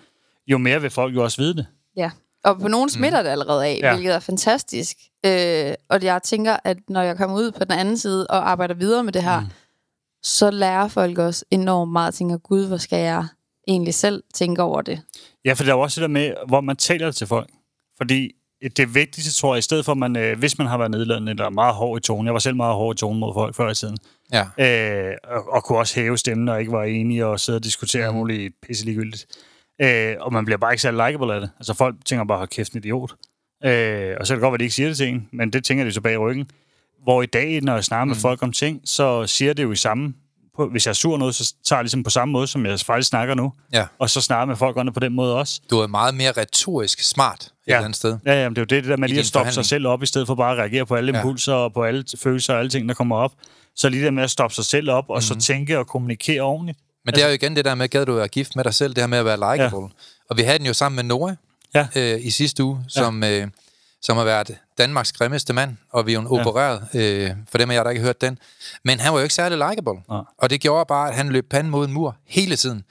jo 0.48 0.58
mere 0.58 0.82
vil 0.82 0.90
folk 0.90 1.16
jo 1.16 1.24
også 1.24 1.42
vide 1.42 1.56
det. 1.56 1.66
Ja, 1.98 2.12
og 2.44 2.60
på 2.60 2.68
nogen 2.68 2.90
smitter 2.90 3.24
det 3.24 3.30
allerede 3.30 3.66
af, 3.66 3.80
Ja. 3.82 3.88
ja. 3.88 3.94
hvilket 3.94 4.16
er 4.16 4.20
fantastisk. 4.20 4.98
Øh, 5.26 5.74
og 5.90 6.04
jeg 6.04 6.24
tænker, 6.24 6.58
at 6.64 6.78
når 6.90 7.02
jeg 7.02 7.18
kommer 7.18 7.38
ud 7.38 7.52
på 7.52 7.64
den 7.64 7.72
anden 7.72 7.98
side 7.98 8.28
og 8.28 8.50
arbejder 8.50 8.74
videre 8.76 9.04
med 9.04 9.14
det 9.14 9.24
her, 9.24 9.40
mm. 9.40 9.46
så 10.24 10.52
lærer 10.52 10.88
folk 10.88 11.18
også 11.18 11.46
enormt 11.52 11.92
meget. 11.92 12.06
Jeg 12.06 12.14
tænker, 12.14 12.38
gud, 12.38 12.68
hvor 12.68 12.78
skal 12.78 13.00
jeg 13.00 13.28
egentlig 13.68 13.94
selv 13.94 14.24
tænke 14.34 14.62
over 14.62 14.82
det? 14.82 15.02
Ja, 15.46 15.54
for 15.54 15.64
der 15.64 15.72
er 15.72 15.76
jo 15.76 15.82
også 15.82 16.02
det 16.02 16.10
der 16.10 16.14
med, 16.14 16.34
hvor 16.48 16.62
man 16.62 16.76
taler 16.78 17.06
det 17.06 17.16
til 17.16 17.28
folk. 17.28 17.50
Fordi 17.98 18.32
det 18.78 18.96
vigtigste, 18.96 19.42
tror 19.42 19.54
jeg, 19.54 19.60
i 19.60 19.62
stedet 19.62 19.86
for, 19.86 19.92
at 19.92 19.98
man, 19.98 20.16
øh, 20.16 20.40
hvis 20.40 20.58
man 20.58 20.68
har 20.68 20.78
været 20.78 20.92
nedladende 20.92 21.32
eller 21.32 21.50
meget 21.50 21.76
hård 21.76 21.98
i 21.98 22.02
tonen, 22.02 22.26
jeg 22.26 22.34
var 22.34 22.40
selv 22.40 22.56
meget 22.56 22.76
hård 22.76 22.96
i 22.96 22.98
tonen 23.00 23.20
mod 23.20 23.34
folk 23.34 23.56
før 23.56 23.70
i 23.70 23.76
tiden, 23.76 23.98
Ja. 24.34 24.44
øh, 25.10 25.16
og, 25.24 25.54
og 25.54 25.64
kunne 25.64 25.78
også 25.80 25.96
hæve 26.00 26.18
stemmen 26.18 26.50
og 26.50 26.60
ikke 26.60 26.72
var 26.72 26.84
enige 26.84 27.26
og 27.26 27.40
sidde 27.40 27.56
og 27.58 27.64
diskutere 27.64 28.12
mm. 28.12 28.18
muligt 28.18 28.54
pisse 28.68 28.86
ligegyldigt. 28.86 29.26
Øh, 29.82 30.16
og 30.20 30.34
man 30.34 30.46
bliver 30.46 30.58
bare 30.58 30.74
ikke 30.74 30.82
særlig 30.82 31.08
likeable 31.08 31.34
af 31.34 31.42
det. 31.42 31.50
Altså 31.60 31.74
folk 31.74 31.96
tænker 32.06 32.26
bare, 32.26 32.38
hold 32.38 32.48
kæft, 32.50 32.72
en 32.74 32.78
idiot. 32.78 33.12
Øh, 33.66 34.16
og 34.20 34.28
så 34.28 34.34
er 34.34 34.36
det 34.36 34.42
godt, 34.42 34.54
at 34.54 34.60
de 34.60 34.64
ikke 34.66 34.76
siger 34.76 34.88
det 34.90 34.98
til 34.98 35.08
en, 35.08 35.28
men 35.32 35.54
det 35.54 35.64
tænker 35.64 35.84
de 35.84 35.92
så 35.92 36.02
bag 36.02 36.14
i 36.14 36.18
ryggen. 36.18 36.50
Hvor 37.04 37.22
i 37.22 37.26
dag, 37.26 37.62
når 37.62 37.74
jeg 37.74 37.84
snakker 37.84 38.06
med 38.06 38.16
folk 38.16 38.44
om 38.44 38.52
ting, 38.52 38.82
så 38.86 39.28
siger 39.28 39.54
det 39.54 39.64
jo 39.64 39.72
i 39.72 39.76
samme... 39.76 40.14
På, 40.56 40.68
hvis 40.68 40.86
jeg 40.86 40.92
er 40.92 40.94
sur 40.94 41.18
noget, 41.18 41.36
så 41.36 41.54
tager 41.66 41.80
jeg 41.80 41.84
ligesom 41.84 42.04
på 42.04 42.10
samme 42.10 42.32
måde, 42.32 42.48
som 42.48 42.66
jeg 42.66 42.80
faktisk 42.80 43.10
snakker 43.10 43.36
nu. 43.36 43.54
Ja. 43.74 43.86
Og 44.00 44.10
så 44.10 44.22
snakker 44.22 44.46
med 44.46 44.56
folk 44.56 44.78
det 44.86 44.94
på 44.94 45.00
den 45.00 45.14
måde 45.14 45.36
også. 45.36 45.62
Du 45.70 45.80
er 45.80 45.88
meget 45.88 46.16
mere 46.16 46.32
retorisk 46.32 47.04
smart 47.04 47.42
et 47.42 47.52
Ja. 47.68 47.74
eller 47.74 47.86
andet 47.86 47.96
sted. 47.96 48.18
Ja, 48.26 48.34
ja, 48.42 48.50
men 48.50 48.56
det 48.56 48.62
er 48.62 48.62
jo 48.62 48.66
det, 48.78 48.84
det 48.84 48.90
der 48.90 48.98
med 48.98 49.08
lige 49.10 49.20
at 49.20 49.26
stoppe 49.26 49.52
sig 49.52 49.66
selv 49.66 49.88
op, 49.88 50.04
i 50.04 50.06
stedet 50.06 50.28
for 50.28 50.36
bare 50.36 50.52
at 50.52 50.58
reagere 50.58 50.86
på 50.86 50.96
alle 50.96 51.12
Ja. 51.12 51.18
impulser 51.20 51.54
og 51.54 51.74
på 51.74 51.84
alle 51.84 52.04
følelser 52.18 52.54
og 52.54 52.60
alle 52.60 52.70
ting, 52.70 52.90
der 52.90 52.96
kommer 52.96 53.16
op. 53.16 53.32
Så 53.76 53.90
lige 53.90 54.06
det 54.06 54.14
med 54.14 54.24
at 54.24 54.32
stoppe 54.32 54.56
sig 54.56 54.66
selv 54.66 54.90
op, 54.92 55.06
og 55.10 55.16
Mhm. 55.16 55.22
så 55.22 55.36
tænke 55.40 55.80
og 55.80 55.88
kommunikere 55.88 56.42
ordentligt. 56.42 56.80
Men 57.06 57.14
det 57.16 57.24
er 57.24 57.28
jo 57.28 57.34
igen 57.34 57.56
det 57.56 57.66
der 57.66 57.76
med, 57.76 57.88
gad 57.90 58.06
du 58.06 58.14
være 58.14 58.28
gift 58.28 58.56
med 58.56 58.64
dig 58.64 58.74
selv, 58.74 58.94
det 58.94 59.02
her 59.04 59.08
med 59.08 59.18
at 59.18 59.26
være 59.26 59.36
likeable. 59.38 59.80
Ja. 59.80 59.88
Og 60.30 60.38
vi 60.38 60.42
havde 60.42 60.58
den 60.60 60.66
jo 60.68 60.74
sammen 60.74 60.96
med 60.96 61.04
Nora 61.04 61.36
Ja. 61.76 61.88
øh, 61.96 62.26
i 62.26 62.30
sidste 62.30 62.64
uge, 62.64 62.86
som, 62.88 63.24
øh, 63.24 63.48
som 64.02 64.18
har 64.18 64.24
været 64.24 64.58
Danmarks 64.78 65.12
grimmeste 65.12 65.54
mand, 65.54 65.78
og 65.92 66.06
vi 66.06 66.12
er 66.12 66.14
jo 66.14 66.22
en 66.22 66.28
opereret, 66.28 66.88
øh, 66.94 67.32
for 67.52 67.58
dem 67.58 67.70
af 67.72 67.76
jer, 67.76 67.84
der 67.84 67.90
ikke 67.90 68.00
har 68.02 68.08
hørt 68.08 68.22
den. 68.22 68.38
Men 68.84 69.00
han 69.00 69.14
var 69.14 69.20
jo 69.20 69.24
ikke 69.24 69.36
særlig 69.36 69.58
likeable. 69.58 70.02
Nej. 70.10 70.22
Og 70.38 70.50
det 70.50 70.62
gjorde 70.62 70.86
bare, 70.88 71.10
at 71.10 71.16
han 71.16 71.30
løb 71.30 71.50
panden 71.50 71.72
mod 71.72 71.88
en 71.88 71.94
mur 71.94 72.16
hele 72.28 72.56
tiden. 72.56 72.84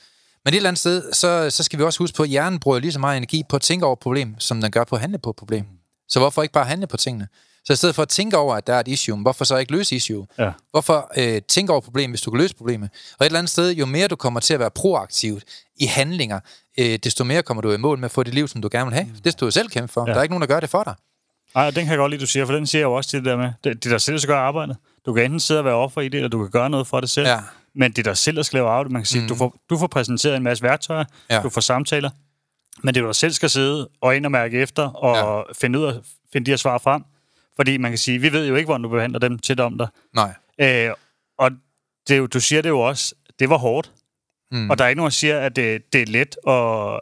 Men 0.45 0.55
et 0.55 0.57
eller 0.57 0.68
andet 0.70 0.79
sted, 0.81 1.12
så, 1.12 1.51
så 1.51 1.62
skal 1.62 1.79
vi 1.79 1.85
også 1.85 1.99
huske 1.99 2.16
på, 2.16 2.22
at 2.22 2.29
hjernen 2.29 2.59
bruger 2.61 2.79
lige 2.79 2.93
så 2.93 2.99
meget 2.99 3.16
energi 3.16 3.43
på 3.49 3.57
at 3.57 3.62
tænke 3.62 3.87
over 3.87 3.93
et 3.93 3.99
problem, 3.99 4.35
som 4.41 4.61
den 4.61 4.70
gør 4.70 4.85
på 4.85 4.95
at 4.97 5.01
handle 5.01 5.18
på 5.18 5.31
et 5.31 5.37
problem. 5.37 5.64
Så 6.09 6.18
hvorfor 6.18 6.43
ikke 6.43 6.53
bare 6.53 6.64
handle 6.64 6.87
på 6.87 6.97
tingene? 6.97 7.29
Så 7.68 7.72
i 7.72 7.76
stedet 7.76 7.94
for 7.94 8.02
at 8.02 8.08
tænke 8.08 8.36
over, 8.36 8.54
at 8.54 8.66
der 8.66 8.74
er 8.74 8.80
et 8.80 8.88
issue, 8.88 9.16
hvorfor 9.18 9.44
så 9.44 9.56
ikke 9.56 9.72
løse 9.72 9.96
issue? 9.96 10.26
Ja. 10.38 10.50
Hvorfor 10.70 11.12
øh, 11.16 11.42
tænke 11.48 11.72
over 11.72 11.80
problemet, 11.80 12.10
hvis 12.10 12.20
du 12.20 12.30
kan 12.30 12.40
løse 12.40 12.54
problemet? 12.54 12.90
Og 13.18 13.24
et 13.24 13.26
eller 13.26 13.38
andet 13.38 13.50
sted, 13.50 13.72
jo 13.72 13.86
mere 13.86 14.08
du 14.08 14.16
kommer 14.16 14.40
til 14.40 14.54
at 14.54 14.60
være 14.60 14.70
proaktiv 14.70 15.40
i 15.76 15.86
handlinger, 15.86 16.40
øh, 16.78 16.98
desto 17.04 17.24
mere 17.24 17.42
kommer 17.42 17.60
du 17.60 17.72
i 17.72 17.76
mål 17.76 17.98
med 17.98 18.04
at 18.04 18.10
få 18.10 18.22
det 18.22 18.34
liv, 18.34 18.48
som 18.48 18.62
du 18.62 18.68
gerne 18.72 18.86
vil 18.90 18.94
have. 18.94 19.06
Det 19.24 19.32
skal 19.32 19.46
du 19.46 19.50
selv 19.50 19.68
kæmpe 19.68 19.92
for. 19.92 20.04
Ja. 20.06 20.12
Der 20.12 20.18
er 20.18 20.22
ikke 20.22 20.32
nogen, 20.32 20.40
der 20.40 20.46
gør 20.54 20.60
det 20.60 20.70
for 20.70 20.82
dig. 20.84 20.94
Ej, 21.54 21.70
den 21.70 21.84
kan 21.84 21.88
jeg 21.88 21.98
godt 21.98 22.10
lide, 22.10 22.20
du 22.20 22.26
siger, 22.26 22.46
for 22.46 22.52
den 22.52 22.66
siger 22.66 22.80
jeg 22.80 22.86
jo 22.86 22.92
også 22.94 23.10
til 23.10 23.18
det 23.18 23.26
der 23.26 23.36
med, 23.36 23.52
det, 23.64 23.84
det 23.84 23.86
er 23.86 23.94
dig 23.94 24.00
selv, 24.00 24.14
der 24.14 24.20
skal 24.20 24.32
gøre 24.32 24.40
arbejdet. 24.40 24.76
Du 25.06 25.12
kan 25.12 25.24
enten 25.24 25.40
sidde 25.40 25.60
og 25.60 25.64
være 25.64 25.74
offer 25.74 26.00
i 26.00 26.08
det, 26.08 26.14
eller 26.14 26.28
du 26.28 26.38
kan 26.42 26.50
gøre 26.50 26.70
noget 26.70 26.86
for 26.86 27.00
det 27.00 27.10
selv. 27.10 27.26
Ja. 27.26 27.40
Men 27.74 27.90
det 27.92 27.98
er 27.98 28.02
dig 28.02 28.16
selv, 28.16 28.36
der 28.36 28.42
skal 28.42 28.56
lave 28.56 28.68
arbejdet. 28.68 28.92
Man 28.92 29.02
kan 29.02 29.06
sige, 29.06 29.22
mm. 29.22 29.28
du, 29.28 29.34
får, 29.34 29.54
du 29.70 29.78
får 29.78 29.86
præsenteret 29.86 30.36
en 30.36 30.42
masse 30.42 30.64
værktøjer, 30.64 31.04
Ja. 31.30 31.40
du 31.42 31.48
får 31.48 31.60
samtaler, 31.60 32.10
men 32.82 32.94
det 32.94 33.00
er 33.00 33.02
du 33.02 33.06
der 33.06 33.12
selv 33.12 33.32
skal 33.32 33.50
sidde 33.50 33.88
og 34.00 34.16
ind 34.16 34.24
og 34.24 34.32
mærke 34.32 34.60
efter, 34.60 34.82
og 34.88 35.44
ja. 35.48 35.52
finde, 35.60 35.78
ud 35.78 35.84
af, 35.84 35.94
finde 36.32 36.46
de 36.46 36.50
her 36.50 36.56
svar 36.56 36.78
frem. 36.78 37.02
Fordi 37.61 37.76
man 37.76 37.90
kan 37.90 37.98
sige, 37.98 38.18
vi 38.18 38.32
ved 38.32 38.46
jo 38.48 38.54
ikke, 38.54 38.66
hvordan 38.66 38.82
du 38.82 38.88
behandler 38.88 39.18
dem 39.18 39.38
til 39.38 39.61
om 39.61 39.78
dig. 39.78 39.88
Nej. 40.14 40.34
Øh, 40.61 40.90
og 41.38 41.50
det, 42.09 42.14
er 42.14 42.18
jo- 42.18 42.26
du 42.26 42.40
siger 42.40 42.62
det 42.62 42.68
jo 42.68 42.80
også, 42.80 43.14
det 43.38 43.50
var 43.50 43.59
hårdt. 43.59 43.92
Mm. 44.52 44.70
Og 44.70 44.78
der 44.78 44.84
er 44.84 44.88
ikke 44.88 44.96
nogen, 44.96 45.11
der 45.11 45.14
siger, 45.14 45.40
at 45.40 45.56
det, 45.56 45.92
det 45.92 46.02
er 46.02 46.06
let, 46.06 46.36
og 46.44 46.92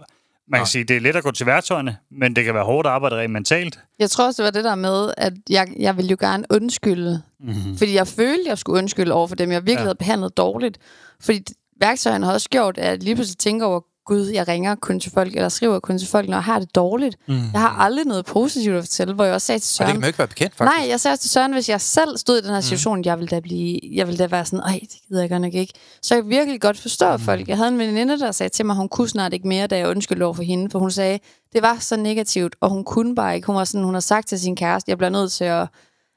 man 0.48 0.58
kan 0.58 0.60
Nej. 0.60 0.64
sige, 0.64 0.84
det 0.84 0.96
er 0.96 1.00
let 1.00 1.16
at 1.16 1.22
gå 1.22 1.30
til 1.30 1.46
værktøjerne, 1.46 1.96
men 2.10 2.36
det 2.36 2.44
kan 2.44 2.54
være 2.54 2.64
hårdt 2.64 2.86
at 2.86 2.92
arbejde 2.92 3.16
rent 3.16 3.32
mentalt. 3.32 3.78
Jeg 3.98 4.10
tror 4.10 4.26
også, 4.26 4.42
det 4.42 4.44
var 4.44 4.50
det 4.50 4.64
der 4.64 4.74
med, 4.74 5.12
at 5.16 5.32
jeg, 5.50 5.68
jeg 5.78 5.96
ville 5.96 6.10
jo 6.10 6.16
gerne 6.20 6.44
undskylde. 6.50 7.22
Mm-hmm. 7.40 7.76
Fordi 7.78 7.94
jeg 7.94 8.06
følte, 8.08 8.42
jeg 8.48 8.58
skulle 8.58 8.78
undskylde 8.78 9.12
over 9.12 9.26
for 9.26 9.36
dem, 9.36 9.52
jeg 9.52 9.62
virkelig 9.62 9.76
Ja. 9.76 9.82
havde 9.82 9.94
behandlet 9.94 10.36
dårligt. 10.36 10.78
Fordi 11.20 11.44
værktøjerne 11.80 12.26
har 12.26 12.32
også 12.32 12.48
gjort, 12.48 12.78
at 12.78 12.86
jeg 12.90 12.98
lige 13.02 13.14
pludselig 13.14 13.38
tænker 13.38 13.66
over, 13.66 13.80
gud, 14.06 14.26
jeg 14.26 14.48
ringer 14.48 14.74
kun 14.74 15.00
til 15.00 15.12
folk, 15.12 15.34
eller 15.34 15.48
skriver 15.48 15.80
kun 15.80 15.98
til 15.98 16.08
folk, 16.08 16.28
når 16.28 16.36
jeg 16.36 16.44
har 16.44 16.58
det 16.58 16.74
dårligt. 16.74 17.16
Mm. 17.26 17.34
Jeg 17.52 17.60
har 17.60 17.68
aldrig 17.68 18.06
noget 18.06 18.24
positivt 18.24 18.76
at 18.76 18.82
fortælle, 18.82 19.14
hvor 19.14 19.24
jeg 19.24 19.34
også 19.34 19.46
sagde 19.46 19.58
til 19.58 19.82
Og 19.82 19.86
det 19.86 19.88
Søren, 19.88 19.92
kan 19.92 20.00
man 20.00 20.08
ikke 20.08 20.18
være 20.18 20.28
bekendt, 20.28 20.54
faktisk. 20.54 20.78
Nej, 20.78 20.88
jeg 20.88 21.00
sagde 21.00 21.16
til 21.16 21.30
Søren, 21.30 21.52
hvis 21.52 21.68
jeg 21.68 21.80
selv 21.80 22.16
stod 22.16 22.38
i 22.38 22.42
den 22.42 22.50
her 22.50 22.60
situation, 22.60 22.98
mm. 22.98 23.04
jeg 23.04 23.18
ville 23.18 23.28
da 23.28 23.40
blive, 23.40 23.80
jeg 23.92 24.06
ville 24.06 24.18
da 24.18 24.26
være 24.26 24.44
sådan, 24.44 24.60
ej, 24.60 24.78
det 24.82 24.98
gider 25.08 25.20
jeg 25.20 25.30
godt 25.30 25.42
nok 25.42 25.54
ikke. 25.54 25.72
Så 26.02 26.14
jeg 26.14 26.28
virkelig 26.28 26.60
godt 26.60 26.80
forstå 26.80 27.16
mm. 27.16 27.22
folk. 27.22 27.48
Jeg 27.48 27.56
havde 27.56 27.68
en 27.68 27.78
veninde, 27.78 28.18
der 28.18 28.32
sagde 28.32 28.50
til 28.50 28.66
mig, 28.66 28.76
hun 28.76 28.88
kunne 28.88 29.08
snart 29.08 29.32
ikke 29.32 29.48
mere, 29.48 29.66
da 29.66 29.78
jeg 29.78 29.88
undskyldte 29.88 30.24
over 30.24 30.34
for 30.34 30.42
hende, 30.42 30.70
for 30.70 30.78
hun 30.78 30.90
sagde, 30.90 31.18
det 31.52 31.62
var 31.62 31.76
så 31.80 31.96
negativt, 31.96 32.56
og 32.60 32.70
hun 32.70 32.84
kunne 32.84 33.14
bare 33.14 33.34
ikke. 33.34 33.46
Hun 33.46 33.56
var 33.56 33.64
sådan, 33.64 33.84
hun 33.84 33.94
har 33.94 34.00
sagt 34.00 34.28
til 34.28 34.40
sin 34.40 34.56
kæreste, 34.56 34.90
jeg 34.90 34.98
bliver 34.98 35.10
nødt 35.10 35.32
til 35.32 35.44
at, 35.44 35.68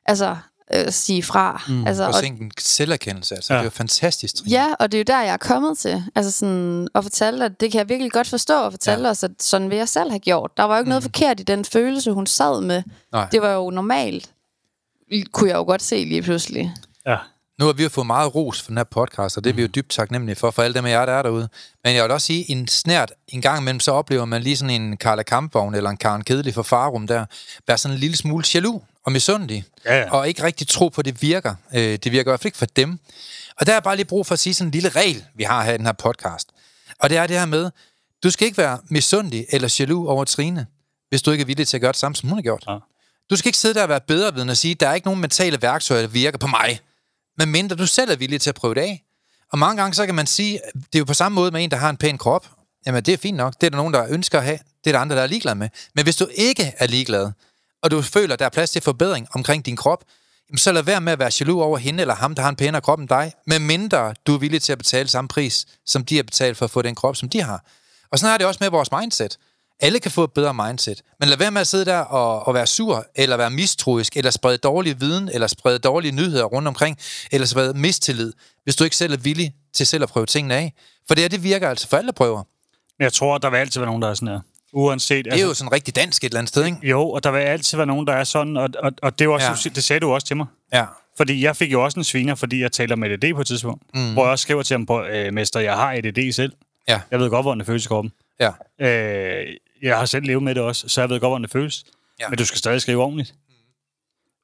altså, 0.05 0.35
øh, 0.75 0.91
sige 0.91 1.23
fra. 1.23 1.63
Mm. 1.67 1.87
Altså, 1.87 2.03
Og 2.03 2.13
og, 2.13 2.25
en 2.25 2.51
selverkendelse, 2.59 3.35
altså. 3.35 3.53
Ja. 3.53 3.57
Det 3.57 3.61
er 3.61 3.65
jo 3.65 3.69
fantastisk, 3.69 4.35
Trine. 4.35 4.51
Ja, 4.51 4.73
og 4.79 4.91
det 4.91 4.97
er 4.97 4.99
jo 4.99 5.03
der, 5.07 5.21
jeg 5.21 5.33
er 5.33 5.37
kommet 5.37 5.77
til. 5.77 6.03
Altså 6.15 6.31
sådan, 6.31 6.87
at 6.95 7.03
fortælle, 7.03 7.45
at 7.45 7.59
det 7.59 7.71
kan 7.71 7.79
jeg 7.79 7.89
virkelig 7.89 8.11
godt 8.11 8.27
forstå, 8.27 8.61
og 8.61 8.71
fortælle 8.71 9.05
ja. 9.05 9.11
os, 9.11 9.23
at 9.23 9.31
sådan 9.39 9.69
vil 9.69 9.77
jeg 9.77 9.89
selv 9.89 10.09
have 10.09 10.19
gjort. 10.19 10.51
Der 10.57 10.63
var 10.63 10.75
jo 10.75 10.79
ikke 10.79 10.87
mm. 10.87 10.89
noget 10.89 11.03
forkert 11.03 11.39
i 11.39 11.43
den 11.43 11.65
følelse, 11.65 12.11
hun 12.11 12.27
sad 12.27 12.61
med. 12.61 12.83
Nej. 13.11 13.27
Det 13.31 13.41
var 13.41 13.51
jo 13.51 13.69
normalt, 13.69 14.29
kunne 15.31 15.49
jeg 15.49 15.57
jo 15.57 15.63
godt 15.63 15.81
se 15.81 15.95
lige 15.95 16.21
pludselig. 16.21 16.73
Ja. 17.05 17.17
Nu 17.59 17.65
har 17.65 17.73
vi 17.73 17.83
jo 17.83 17.89
fået 17.89 18.07
meget 18.07 18.35
ros 18.35 18.61
for 18.61 18.67
den 18.67 18.77
her 18.77 18.83
podcast, 18.83 19.37
og 19.37 19.43
det 19.43 19.49
er 19.49 19.53
vi 19.53 19.61
jo 19.61 19.67
dybt 19.67 19.89
taknemmelige 19.89 20.35
for, 20.35 20.51
for 20.51 20.61
alle 20.61 20.73
dem 20.73 20.85
af 20.85 20.91
jer, 20.91 21.05
der 21.05 21.13
er 21.13 21.21
derude. 21.21 21.49
Men 21.83 21.95
jeg 21.95 22.03
vil 22.03 22.11
også 22.11 22.25
sige, 22.27 22.51
en 22.51 22.67
snært 22.67 23.11
en 23.27 23.41
gang 23.41 23.61
imellem, 23.61 23.79
så 23.79 23.91
oplever 23.91 24.25
man 24.25 24.41
lige 24.41 24.57
sådan 24.57 24.81
en 24.81 24.97
Karla 24.97 25.23
Kampvogn 25.23 25.75
eller 25.75 25.89
en 25.89 25.97
Karen 25.97 26.23
Kedelig 26.23 26.53
for 26.53 26.63
Farum 26.63 27.07
der, 27.07 27.25
være 27.67 27.77
sådan 27.77 27.95
en 27.95 27.99
lille 27.99 28.17
smule 28.17 28.45
jaloux 28.53 28.81
og 29.05 29.11
misundelig, 29.11 29.63
Ja, 29.85 29.97
ja. 29.99 30.09
og 30.11 30.27
ikke 30.27 30.43
rigtig 30.43 30.67
tro 30.67 30.87
på, 30.87 31.01
at 31.01 31.05
det 31.05 31.21
virker. 31.21 31.55
Øh, 31.73 31.81
det 31.81 32.11
virker 32.11 32.31
i 32.31 32.31
hvert 32.31 32.39
fald 32.39 32.45
ikke 32.45 32.57
for 32.57 32.65
dem. 32.65 32.99
Og 33.59 33.65
der 33.65 33.73
er 33.73 33.79
bare 33.79 33.95
lige 33.95 34.05
brug 34.05 34.25
for 34.25 34.33
at 34.33 34.39
sige 34.39 34.53
sådan 34.53 34.67
en 34.67 34.71
lille 34.71 34.89
regel, 34.89 35.25
vi 35.35 35.43
har 35.43 35.63
her 35.63 35.73
i 35.73 35.77
den 35.77 35.85
her 35.85 35.93
podcast. 35.93 36.47
Og 36.99 37.09
det 37.09 37.17
er 37.17 37.27
det 37.27 37.37
her 37.39 37.45
med, 37.45 37.71
du 38.23 38.29
skal 38.31 38.45
ikke 38.45 38.57
være 38.57 38.79
misundelig 38.89 39.45
eller 39.49 39.75
jaloux 39.79 40.07
over 40.09 40.25
Trine, 40.25 40.67
hvis 41.09 41.21
du 41.21 41.31
ikke 41.31 41.41
er 41.41 41.45
villig 41.45 41.67
til 41.67 41.77
at 41.77 41.81
gøre 41.81 41.91
det 41.91 41.99
samme, 41.99 42.15
som 42.15 42.29
hun 42.29 42.37
har 42.37 42.43
gjort. 42.43 42.63
Ja. 42.67 42.77
Du 43.29 43.35
skal 43.35 43.49
ikke 43.49 43.57
sidde 43.57 43.73
der 43.73 43.83
og 43.83 43.89
være 43.89 44.01
bedre 44.07 44.35
ved 44.35 44.49
at 44.49 44.57
sige, 44.57 44.75
der 44.75 44.87
er 44.89 44.93
ikke 44.93 45.07
nogen 45.07 45.21
mentale 45.21 45.61
værktøjer, 45.61 46.01
der 46.01 46.07
virker 46.07 46.37
på 46.37 46.47
mig, 46.47 46.79
medmindre 47.37 47.75
du 47.75 47.87
selv 47.87 48.11
er 48.11 48.15
villig 48.15 48.41
til 48.41 48.49
at 48.49 48.55
prøve 48.55 48.75
det 48.75 48.81
af. 48.81 49.03
Og 49.51 49.59
mange 49.59 49.81
gange 49.81 49.93
så 49.95 50.05
kan 50.05 50.15
man 50.15 50.27
sige, 50.27 50.59
det 50.75 50.95
er 50.95 50.99
jo 50.99 51.05
på 51.05 51.13
samme 51.13 51.35
måde 51.35 51.51
med 51.51 51.63
en, 51.63 51.71
der 51.71 51.77
har 51.77 51.89
en 51.89 51.97
pæn 51.97 52.17
krop. 52.17 52.49
Jamen 52.85 53.03
det 53.03 53.13
er 53.13 53.17
fint 53.17 53.37
nok, 53.37 53.53
det 53.61 53.67
er 53.67 53.69
der 53.69 53.77
nogen, 53.77 53.93
der 53.93 54.05
ønsker 54.09 54.37
at 54.37 54.43
have, 54.43 54.59
det 54.83 54.89
er 54.89 54.91
der 54.91 54.99
andre, 54.99 55.15
der 55.15 55.21
er 55.21 55.27
ligeglade 55.27 55.55
med. 55.55 55.69
Men 55.95 56.03
hvis 56.05 56.15
du 56.15 56.27
ikke 56.35 56.73
er 56.77 56.87
ligeglad, 56.87 57.31
og 57.83 57.91
du 57.91 58.01
føler, 58.01 58.35
der 58.35 58.45
er 58.45 58.49
plads 58.49 58.71
til 58.71 58.81
forbedring 58.81 59.27
omkring 59.35 59.65
din 59.65 59.75
krop, 59.75 60.03
jamen 60.49 60.57
så 60.57 60.71
lad 60.71 60.83
være 60.83 61.01
med 61.01 61.13
at 61.13 61.19
være 61.19 61.31
jaloux 61.39 61.63
over 61.63 61.77
hende 61.77 62.01
eller 62.01 62.15
ham, 62.15 62.35
der 62.35 62.41
har 62.41 62.49
en 62.49 62.55
pænere 62.55 62.81
krop 62.81 62.99
end 62.99 63.07
dig, 63.09 63.33
med 63.47 63.59
mindre 63.59 64.13
du 64.27 64.33
er 64.33 64.37
villig 64.37 64.61
til 64.61 64.71
at 64.71 64.77
betale 64.77 65.09
samme 65.09 65.27
pris, 65.27 65.65
som 65.85 66.05
de 66.05 66.15
har 66.15 66.23
betalt 66.23 66.57
for 66.57 66.65
at 66.65 66.71
få 66.71 66.81
den 66.81 66.95
krop, 66.95 67.15
som 67.15 67.29
de 67.29 67.41
har. 67.41 67.65
Og 68.11 68.19
sådan 68.19 68.33
er 68.33 68.37
det 68.37 68.47
også 68.47 68.57
med 68.61 68.69
vores 68.69 68.91
mindset. 68.91 69.37
Alle 69.81 69.99
kan 69.99 70.11
få 70.11 70.23
et 70.23 70.33
bedre 70.33 70.53
mindset. 70.53 71.01
Men 71.19 71.29
lad 71.29 71.37
være 71.37 71.51
med 71.51 71.61
at 71.61 71.67
sidde 71.67 71.85
der 71.85 71.99
og, 71.99 72.47
og 72.47 72.53
være 72.53 72.67
sur, 72.67 73.05
eller 73.15 73.37
være 73.37 73.49
mistroisk, 73.49 74.17
eller 74.17 74.31
sprede 74.31 74.57
dårlig 74.57 75.01
viden, 75.01 75.29
eller 75.33 75.47
sprede 75.47 75.79
dårlige 75.79 76.11
nyheder 76.11 76.43
rundt 76.43 76.67
omkring, 76.67 76.97
eller 77.31 77.47
sprede 77.47 77.73
mistillid, 77.73 78.33
hvis 78.63 78.75
du 78.75 78.83
ikke 78.83 78.95
selv 78.95 79.13
er 79.13 79.17
villig 79.17 79.53
til 79.73 79.87
selv 79.87 80.03
at 80.03 80.09
prøve 80.09 80.25
tingene 80.25 80.55
af. 80.55 80.73
For 81.07 81.15
det 81.15 81.21
her, 81.21 81.29
det 81.29 81.43
virker 81.43 81.69
altså 81.69 81.87
for 81.87 81.97
alle 81.97 82.13
prøver. 82.13 82.43
Jeg 82.99 83.13
tror, 83.13 83.37
der 83.37 83.49
vil 83.49 83.57
altid 83.57 83.79
være 83.79 83.87
nogen, 83.87 84.01
der 84.01 84.09
er 84.09 84.13
sådan 84.13 84.27
her. 84.27 84.39
Uanset. 84.73 85.25
Det 85.25 85.33
er 85.41 85.45
jo 85.45 85.53
sådan 85.53 85.71
rigtig 85.71 85.95
dansk 85.95 86.23
et 86.23 86.27
eller 86.27 86.37
andet 86.39 86.49
sted, 86.49 86.65
ikke? 86.65 86.77
Jo, 86.83 87.09
og 87.09 87.23
der 87.23 87.31
vil 87.31 87.39
altid 87.39 87.77
være 87.77 87.87
nogen, 87.87 88.07
der 88.07 88.13
er 88.13 88.23
sådan, 88.23 88.57
og, 88.57 88.69
og, 88.79 88.91
og 89.01 89.19
det, 89.19 89.21
er 89.21 89.25
jo 89.25 89.33
også, 89.33 89.47
Ja. 89.65 89.69
det 89.75 89.83
sagde 89.83 89.99
du 89.99 90.11
også 90.11 90.27
til 90.27 90.37
mig. 90.37 90.45
Ja. 90.73 90.85
Fordi 91.17 91.43
jeg 91.43 91.55
fik 91.55 91.71
jo 91.71 91.83
også 91.83 91.99
en 91.99 92.03
sviner, 92.03 92.35
fordi 92.35 92.61
jeg 92.61 92.71
taler 92.71 92.95
med 92.95 93.11
ADD 93.11 93.33
på 93.35 93.41
et 93.41 93.47
tidspunkt. 93.47 93.83
Mm. 93.93 94.13
Hvor 94.13 94.23
jeg 94.23 94.31
også 94.31 94.43
skriver 94.43 94.63
til 94.63 94.73
ham 94.73 94.85
på, 94.85 95.03
øh, 95.03 95.33
mester, 95.33 95.59
jeg 95.59 95.73
har 95.75 95.91
ADD 95.93 96.31
selv. 96.31 96.53
Ja. 96.87 97.01
Jeg 97.11 97.19
ved 97.19 97.29
godt, 97.29 97.43
hvordan 97.45 97.59
det 97.59 97.65
føles 97.67 97.85
i 97.85 97.87
kroppen. 97.87 98.11
Ja. 98.39 98.51
Øh, 98.81 99.47
jeg 99.81 99.97
har 99.97 100.05
selv 100.05 100.25
levet 100.25 100.43
med 100.43 100.55
det 100.55 100.63
også, 100.63 100.89
så 100.89 101.01
jeg 101.01 101.09
ved 101.09 101.19
godt, 101.19 101.29
hvordan 101.29 101.43
det 101.43 101.51
føles. 101.51 101.85
Ja. 102.19 102.29
Men 102.29 102.37
du 102.37 102.45
skal 102.45 102.57
stadig 102.57 102.81
skrive 102.81 103.03
ordentligt. 103.03 103.33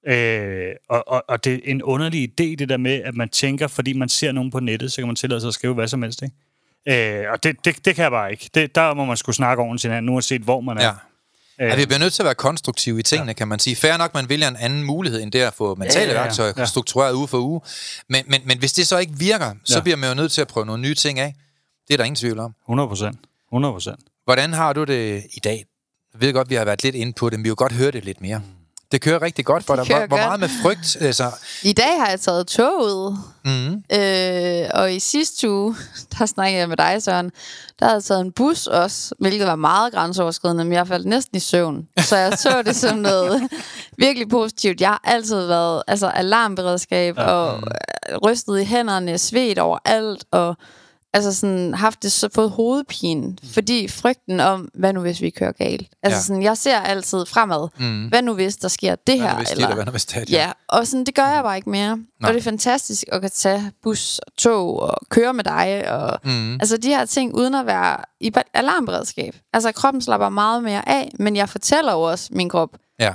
Mm. 0.06 0.12
Øh, 0.12 0.74
og, 0.90 1.04
og, 1.08 1.24
og 1.28 1.44
det 1.44 1.54
er 1.54 1.60
en 1.64 1.84
underlig 1.84 2.24
idé, 2.30 2.56
det 2.56 2.70
der 2.70 2.78
med, 2.78 2.92
at 3.04 3.16
man 3.16 3.30
tænker, 3.30 3.68
fordi 3.68 3.94
man 3.94 4.10
ser 4.10 4.32
nogen 4.32 4.52
på 4.52 4.60
nettet, 4.60 4.92
så 4.92 5.02
kan 5.02 5.08
man 5.08 5.16
tillade 5.16 5.42
sig 5.42 5.48
at 5.48 5.54
skrive 5.54 5.74
hvad 5.74 5.88
som 5.88 6.02
helst. 6.02 6.22
Ikke? 6.24 6.36
Øh, 6.88 7.24
og 7.32 7.44
det, 7.44 7.66
det, 7.66 7.86
det 7.86 7.96
kan 7.96 8.04
jeg 8.04 8.12
bare 8.12 8.32
ikke. 8.32 8.50
Det, 8.54 8.76
der 8.76 8.94
må 8.94 9.06
man 9.06 9.18
skulle 9.18 9.36
snakke 9.36 9.64
ordentligt 9.64 9.92
hinanden, 9.92 10.10
uanset 10.14 10.42
hvor 10.42 10.62
man 10.62 10.78
er. 10.78 10.84
Ja. 10.84 10.90
Øh, 11.66 11.70
Ja, 11.70 11.76
vi 11.76 11.86
bliver 11.86 12.00
nødt 12.00 12.14
til 12.14 12.22
at 12.22 12.26
være 12.26 12.36
konstruktive 12.36 13.00
i 13.00 13.04
tingene, 13.04 13.30
ja. 13.30 13.34
kan 13.34 13.48
man 13.48 13.60
sige. 13.60 13.76
Færre 13.76 13.98
nok, 13.98 14.14
man 14.14 14.30
vælger 14.30 14.48
en 14.48 14.56
anden 14.56 14.84
mulighed, 14.84 15.22
end 15.22 15.32
det 15.32 15.40
at 15.42 15.54
få 15.54 15.76
mentale 15.76 16.06
Ja, 16.06 16.12
ja, 16.12 16.18
ja. 16.18 16.24
værktøjer 16.24 16.54
Ja. 16.58 16.66
struktureret 16.66 17.14
uge 17.14 17.28
for 17.28 17.38
uge. 17.40 17.62
Men, 18.10 18.24
men, 18.28 18.42
men 18.46 18.60
hvis 18.60 18.74
det 18.74 18.88
så 18.88 18.98
ikke 18.98 19.14
virker, 19.18 19.54
så 19.64 19.78
Ja. 19.78 19.82
bliver 19.82 19.96
man 19.98 20.10
jo 20.10 20.16
nødt 20.16 20.32
til 20.32 20.42
at 20.42 20.48
prøve 20.48 20.66
nogle 20.66 20.82
nye 20.82 20.96
ting 20.96 21.20
af. 21.20 21.36
Det 21.88 21.94
er 21.94 21.98
der 21.98 22.04
ingen 22.04 22.16
tvivl 22.16 22.40
om. 22.40 22.54
100 22.66 22.88
procent. 22.90 23.18
100 23.52 23.74
procent. 23.74 24.00
Hvordan 24.24 24.54
har 24.54 24.74
du 24.74 24.84
det 24.84 25.24
i 25.34 25.40
dag? 25.40 25.66
Jeg 26.14 26.22
ved 26.22 26.34
godt, 26.34 26.50
vi 26.50 26.56
har 26.56 26.66
været 26.66 26.84
lidt 26.84 26.96
inde 26.96 27.14
på 27.14 27.30
det, 27.30 27.40
men 27.40 27.44
vi 27.44 27.50
vil 27.50 27.56
godt 27.56 27.72
høre 27.72 27.92
det 27.92 28.06
lidt 28.06 28.22
mere. 28.22 28.42
Det 28.96 29.02
kører 29.02 29.22
rigtig 29.22 29.46
godt 29.46 29.64
for 29.64 29.76
dig. 29.76 29.86
Hvor, 29.86 30.08
hvor 30.08 30.18
meget 30.18 30.40
med 30.40 30.50
frygt? 30.62 30.98
Altså, 31.02 31.32
I 31.64 31.74
dag 31.74 32.00
har 32.00 32.10
jeg 32.10 32.20
taget 32.20 32.48
toget, 32.48 33.18
mm, 33.46 33.84
øh, 34.00 34.70
og 34.74 34.94
i 34.94 35.00
sidste 35.00 35.52
uge, 35.52 35.76
der 36.20 36.26
snakkede 36.26 36.60
jeg 36.60 36.70
med 36.70 36.78
dig, 36.78 37.04
Søren, 37.04 37.32
der 37.80 37.86
havde 37.86 37.96
jeg 37.96 38.04
taget 38.04 38.22
en 38.22 38.32
bus 38.32 38.68
også, 38.68 39.16
hvilket 39.20 39.48
var 39.48 39.56
meget 39.56 39.94
grænseoverskridende, 39.94 40.64
men 40.64 40.74
jeg 40.74 40.88
faldt 40.88 41.06
næsten 41.06 41.38
i 41.38 41.40
søvn. 41.40 41.88
Så 41.98 42.18
jeg 42.18 42.38
så 42.38 42.62
det 42.62 42.76
som 42.86 42.98
noget 42.98 43.50
virkelig 43.98 44.30
positivt. 44.30 44.82
Jeg 44.82 44.90
har 44.90 45.02
altid 45.04 45.48
været 45.48 45.84
altså, 45.88 46.08
alarmberedskab, 46.08 47.18
ja. 47.18 47.24
og 47.24 47.64
øh, 48.10 48.18
rystet 48.18 48.62
i 48.62 48.64
hænderne, 48.64 49.18
svedt 49.18 49.60
over 49.60 49.80
alt, 49.86 50.26
og 50.32 50.58
altså 51.16 51.34
sådan, 51.34 51.74
haft 51.74 52.04
det 52.04 52.12
så 52.12 52.30
fået 52.36 52.50
hovedpine, 52.50 53.38
fordi 53.54 53.88
frygten 53.88 54.40
om, 54.40 54.70
hvad 54.74 54.94
nu 54.94 55.02
hvis 55.02 55.22
vi 55.22 55.30
kører 55.30 55.52
galt. 55.52 55.88
Altså 56.04 56.18
Ja. 56.18 56.22
sådan, 56.22 56.44
jeg 56.44 56.58
ser 56.58 56.80
altid 56.80 57.26
fremad. 57.26 57.68
mm. 57.80 58.08
Hvad 58.08 58.22
nu 58.22 58.34
hvis 58.34 58.56
der 58.58 58.68
sker 58.68 58.96
det 58.96 59.20
Hvad 59.20 59.30
her? 59.30 59.40
det, 59.40 59.52
eller 59.52 59.76
hvad 59.76 59.86
nu 59.86 59.92
hvis 59.92 60.06
det, 60.06 60.30
Ja, 60.30 60.52
og 60.68 60.88
sådan, 60.88 61.06
det 61.06 61.16
gør 61.16 61.26
jeg 61.28 61.44
bare 61.44 61.56
ikke 61.56 61.70
mere. 61.70 61.96
Nej. 61.98 62.06
Og 62.24 62.34
det 62.34 62.40
er 62.40 62.44
fantastisk 62.44 63.04
at 63.12 63.22
kan 63.22 63.30
tage 63.30 63.72
bus 63.84 64.20
og 64.20 64.34
tog 64.38 64.80
og 64.82 64.98
køre 65.10 65.34
med 65.34 65.44
dig. 65.44 65.92
Og, 65.92 66.20
Mm. 66.24 66.54
Altså 66.54 66.78
de 66.78 66.88
her 66.88 67.06
ting, 67.06 67.36
uden 67.36 67.56
at 67.56 67.66
være 67.66 67.98
i 68.20 68.32
alarmberedskab. 68.54 69.36
Altså 69.54 69.72
kroppen 69.72 70.02
slapper 70.02 70.30
meget 70.30 70.64
mere 70.64 70.90
af, 70.90 71.12
men 71.20 71.36
jeg 71.36 71.50
fortæller 71.50 71.94
jo 71.94 72.02
også 72.02 72.30
min 72.32 72.50
krop, 72.50 72.70
Ja. 73.00 73.14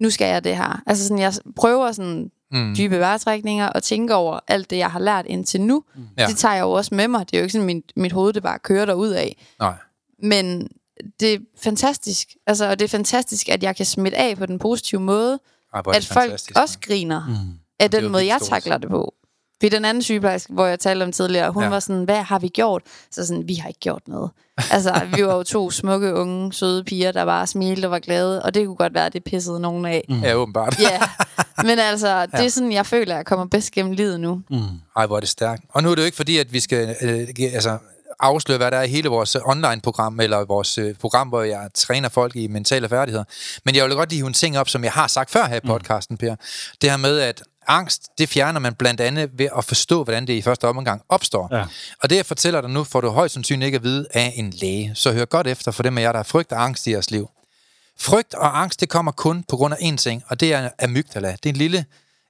nu 0.00 0.10
skal 0.10 0.26
jeg 0.26 0.44
det 0.44 0.56
her. 0.56 0.80
Altså 0.86 1.04
sådan, 1.04 1.18
jeg 1.18 1.32
prøver 1.56 1.92
sådan 1.92 2.30
Mm. 2.52 2.74
dybe 2.78 2.98
vejrtrækninger 2.98 3.66
og 3.66 3.82
tænker 3.82 4.14
over 4.14 4.40
alt 4.48 4.70
det, 4.70 4.76
jeg 4.78 4.90
har 4.90 5.00
lært 5.00 5.26
indtil 5.26 5.60
nu. 5.60 5.84
Ja. 6.18 6.26
Det 6.26 6.36
tager 6.36 6.54
jeg 6.54 6.62
jo 6.62 6.70
også 6.72 6.94
med 6.94 7.08
mig. 7.08 7.26
Det 7.30 7.34
er 7.36 7.40
jo 7.40 7.42
ikke 7.42 7.52
sådan, 7.52 7.66
mit, 7.66 7.92
mit 7.96 8.12
hoved 8.12 8.32
det 8.32 8.42
bare 8.42 8.58
kører 8.58 8.84
derud 8.84 9.08
af. 9.10 9.36
Nej. 9.60 9.74
Men 10.22 10.68
det 11.20 11.34
er 11.34 11.38
fantastisk. 11.62 12.28
Altså, 12.46 12.70
og 12.70 12.78
det 12.78 12.84
er 12.84 12.88
fantastisk, 12.88 13.48
at 13.48 13.62
jeg 13.62 13.76
kan 13.76 13.86
smitte 13.86 14.18
af 14.18 14.36
på 14.36 14.46
den 14.46 14.58
positive 14.58 15.00
måde. 15.00 15.38
Ej, 15.74 15.82
At 15.86 15.94
det 15.94 16.06
folk 16.06 16.24
fantastisk. 16.24 16.58
også 16.58 16.78
griner 16.80 17.26
Mm. 17.28 17.58
af 17.80 17.90
den 17.90 18.08
måde, 18.12 18.26
jeg 18.26 18.38
takler 18.42 18.78
det 18.78 18.88
på. 18.90 19.14
Ved 19.60 19.70
den 19.70 19.84
anden 19.84 20.02
sygeplejerske, 20.02 20.52
hvor 20.52 20.66
jeg 20.66 20.80
talte 20.80 21.04
om 21.04 21.12
tidligere, 21.12 21.50
hun 21.50 21.62
Ja. 21.62 21.68
var 21.68 21.80
sådan, 21.80 22.04
hvad 22.04 22.22
har 22.22 22.38
vi 22.38 22.48
gjort? 22.48 22.82
Så 23.10 23.26
sådan, 23.26 23.48
vi 23.48 23.54
har 23.54 23.68
ikke 23.68 23.80
gjort 23.80 24.02
noget. 24.08 24.30
altså, 24.70 25.00
vi 25.14 25.26
var 25.26 25.34
jo 25.36 25.42
to 25.42 25.70
smukke, 25.70 26.14
unge, 26.14 26.52
søde 26.52 26.84
piger, 26.84 27.12
der 27.12 27.24
bare 27.24 27.46
smilte 27.46 27.86
og 27.86 27.90
var 27.90 27.98
glade, 27.98 28.42
og 28.42 28.54
det 28.54 28.66
kunne 28.66 28.76
godt 28.76 28.94
være, 28.94 29.06
at 29.06 29.12
det 29.12 29.24
pissede 29.24 29.60
nogen 29.60 29.84
af. 29.86 30.04
Mm. 30.08 30.20
Ja, 30.20 30.34
åbenbart. 30.34 30.80
Ja, 30.80 31.00
men 31.62 31.78
altså, 31.78 32.26
det 32.36 32.44
er 32.44 32.48
sådan, 32.48 32.72
jeg 32.72 32.86
føler, 32.86 33.12
at 33.14 33.16
jeg 33.16 33.26
kommer 33.26 33.46
bedst 33.46 33.70
gennem 33.70 33.92
livet 33.92 34.20
nu. 34.20 34.40
Mm. 34.50 34.58
Ej, 34.96 35.06
hvor 35.06 35.16
er 35.16 35.20
det 35.20 35.28
stærkt. 35.28 35.62
Og 35.68 35.82
nu 35.82 35.90
er 35.90 35.94
det 35.94 36.02
jo 36.02 36.06
ikke 36.06 36.16
fordi, 36.16 36.38
at 36.38 36.52
vi 36.52 36.60
skal 36.60 36.96
øh, 37.02 37.28
altså, 37.54 37.78
afsløre, 38.20 38.58
hvad 38.58 38.70
der 38.70 38.76
er 38.76 38.82
i 38.82 38.88
hele 38.88 39.08
vores 39.08 39.36
øh, 39.36 39.42
online-program, 39.48 40.20
eller 40.20 40.44
vores 40.44 40.78
øh, 40.78 40.94
program, 40.94 41.28
hvor 41.28 41.42
jeg 41.42 41.68
træner 41.74 42.08
folk 42.08 42.36
i 42.36 42.46
mentale 42.46 42.88
færdigheder. 42.88 43.24
Men 43.64 43.74
jeg 43.76 43.84
vil 43.84 43.94
godt 43.94 44.10
lige 44.10 44.18
hive 44.18 44.26
en 44.28 44.34
ting 44.34 44.58
op, 44.58 44.68
som 44.68 44.84
jeg 44.84 44.92
har 44.92 45.06
sagt 45.06 45.30
før 45.30 45.46
her 45.46 45.56
i 45.56 45.60
podcasten, 45.66 46.16
Per. 46.16 46.34
Det 46.82 46.90
her 46.90 46.96
med, 46.96 47.18
at 47.18 47.42
angst, 47.68 48.08
det 48.18 48.28
fjerner 48.28 48.60
man 48.60 48.74
blandt 48.74 49.00
andet 49.00 49.30
ved 49.32 49.48
at 49.56 49.64
forstå, 49.64 50.04
hvordan 50.04 50.26
det 50.26 50.32
i 50.32 50.42
første 50.42 50.68
omgang 50.68 51.02
opstår. 51.08 51.48
Ja. 51.56 51.64
Og 52.02 52.10
det, 52.10 52.16
jeg 52.16 52.26
fortæller 52.26 52.60
dig 52.60 52.70
nu, 52.70 52.84
får 52.84 53.00
du 53.00 53.08
højst 53.08 53.34
sandsynligt 53.34 53.66
ikke 53.66 53.76
at 53.76 53.82
vide 53.82 54.06
af 54.14 54.32
en 54.36 54.50
læge. 54.50 54.92
Så 54.94 55.12
hør 55.12 55.24
godt 55.24 55.46
efter 55.46 55.70
for 55.70 55.82
dem 55.82 55.98
af 55.98 56.02
jer, 56.02 56.12
der 56.12 56.18
har 56.18 56.24
frygt 56.24 56.52
og 56.52 56.62
angst 56.62 56.86
i 56.86 56.90
jeres 56.90 57.10
liv. 57.10 57.30
Frygt 58.00 58.34
og 58.34 58.60
angst, 58.60 58.80
det 58.80 58.88
kommer 58.88 59.12
kun 59.12 59.44
på 59.48 59.56
grund 59.56 59.74
af 59.74 59.78
én 59.78 59.96
ting, 59.96 60.22
og 60.28 60.40
det 60.40 60.52
er 60.52 60.68
amygdala. 60.82 61.30
Det 61.30 61.46
er 61.46 61.50
en 61.50 61.56
lille, 61.56 61.84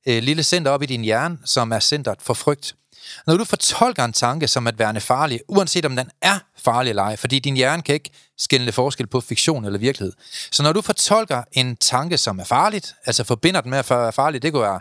øh, 0.06 0.22
lille 0.22 0.42
center 0.42 0.70
op 0.70 0.82
i 0.82 0.86
din 0.86 1.02
hjerne, 1.02 1.38
som 1.44 1.72
er 1.72 1.80
centret 1.80 2.18
for 2.22 2.34
frygt. 2.34 2.74
Når 3.26 3.36
du 3.36 3.44
fortolker 3.44 4.04
en 4.04 4.12
tanke 4.12 4.48
som 4.48 4.66
at 4.66 4.78
være 4.78 5.00
farlig, 5.00 5.40
uanset 5.48 5.84
om 5.84 5.96
den 5.96 6.10
er 6.22 6.38
farlig 6.56 6.90
eller 6.90 7.02
ej, 7.02 7.16
fordi 7.16 7.38
din 7.38 7.56
hjerne 7.56 7.82
kan 7.82 7.94
ikke 7.94 8.10
skille 8.38 8.72
forskel 8.72 9.06
på 9.06 9.20
fiktion 9.20 9.64
eller 9.64 9.78
virkelighed. 9.78 10.12
Så 10.50 10.62
når 10.62 10.72
du 10.72 10.80
fortolker 10.80 11.42
en 11.52 11.76
tanke, 11.76 12.18
som 12.18 12.38
er 12.38 12.44
farligt, 12.44 12.94
altså 13.06 13.24
forbinder 13.24 13.60
den 13.60 13.70
med 13.70 13.78
at 13.78 13.90
være 13.90 14.12
farlig, 14.12 14.42
det 14.42 14.52
kunne 14.52 14.62
være 14.62 14.80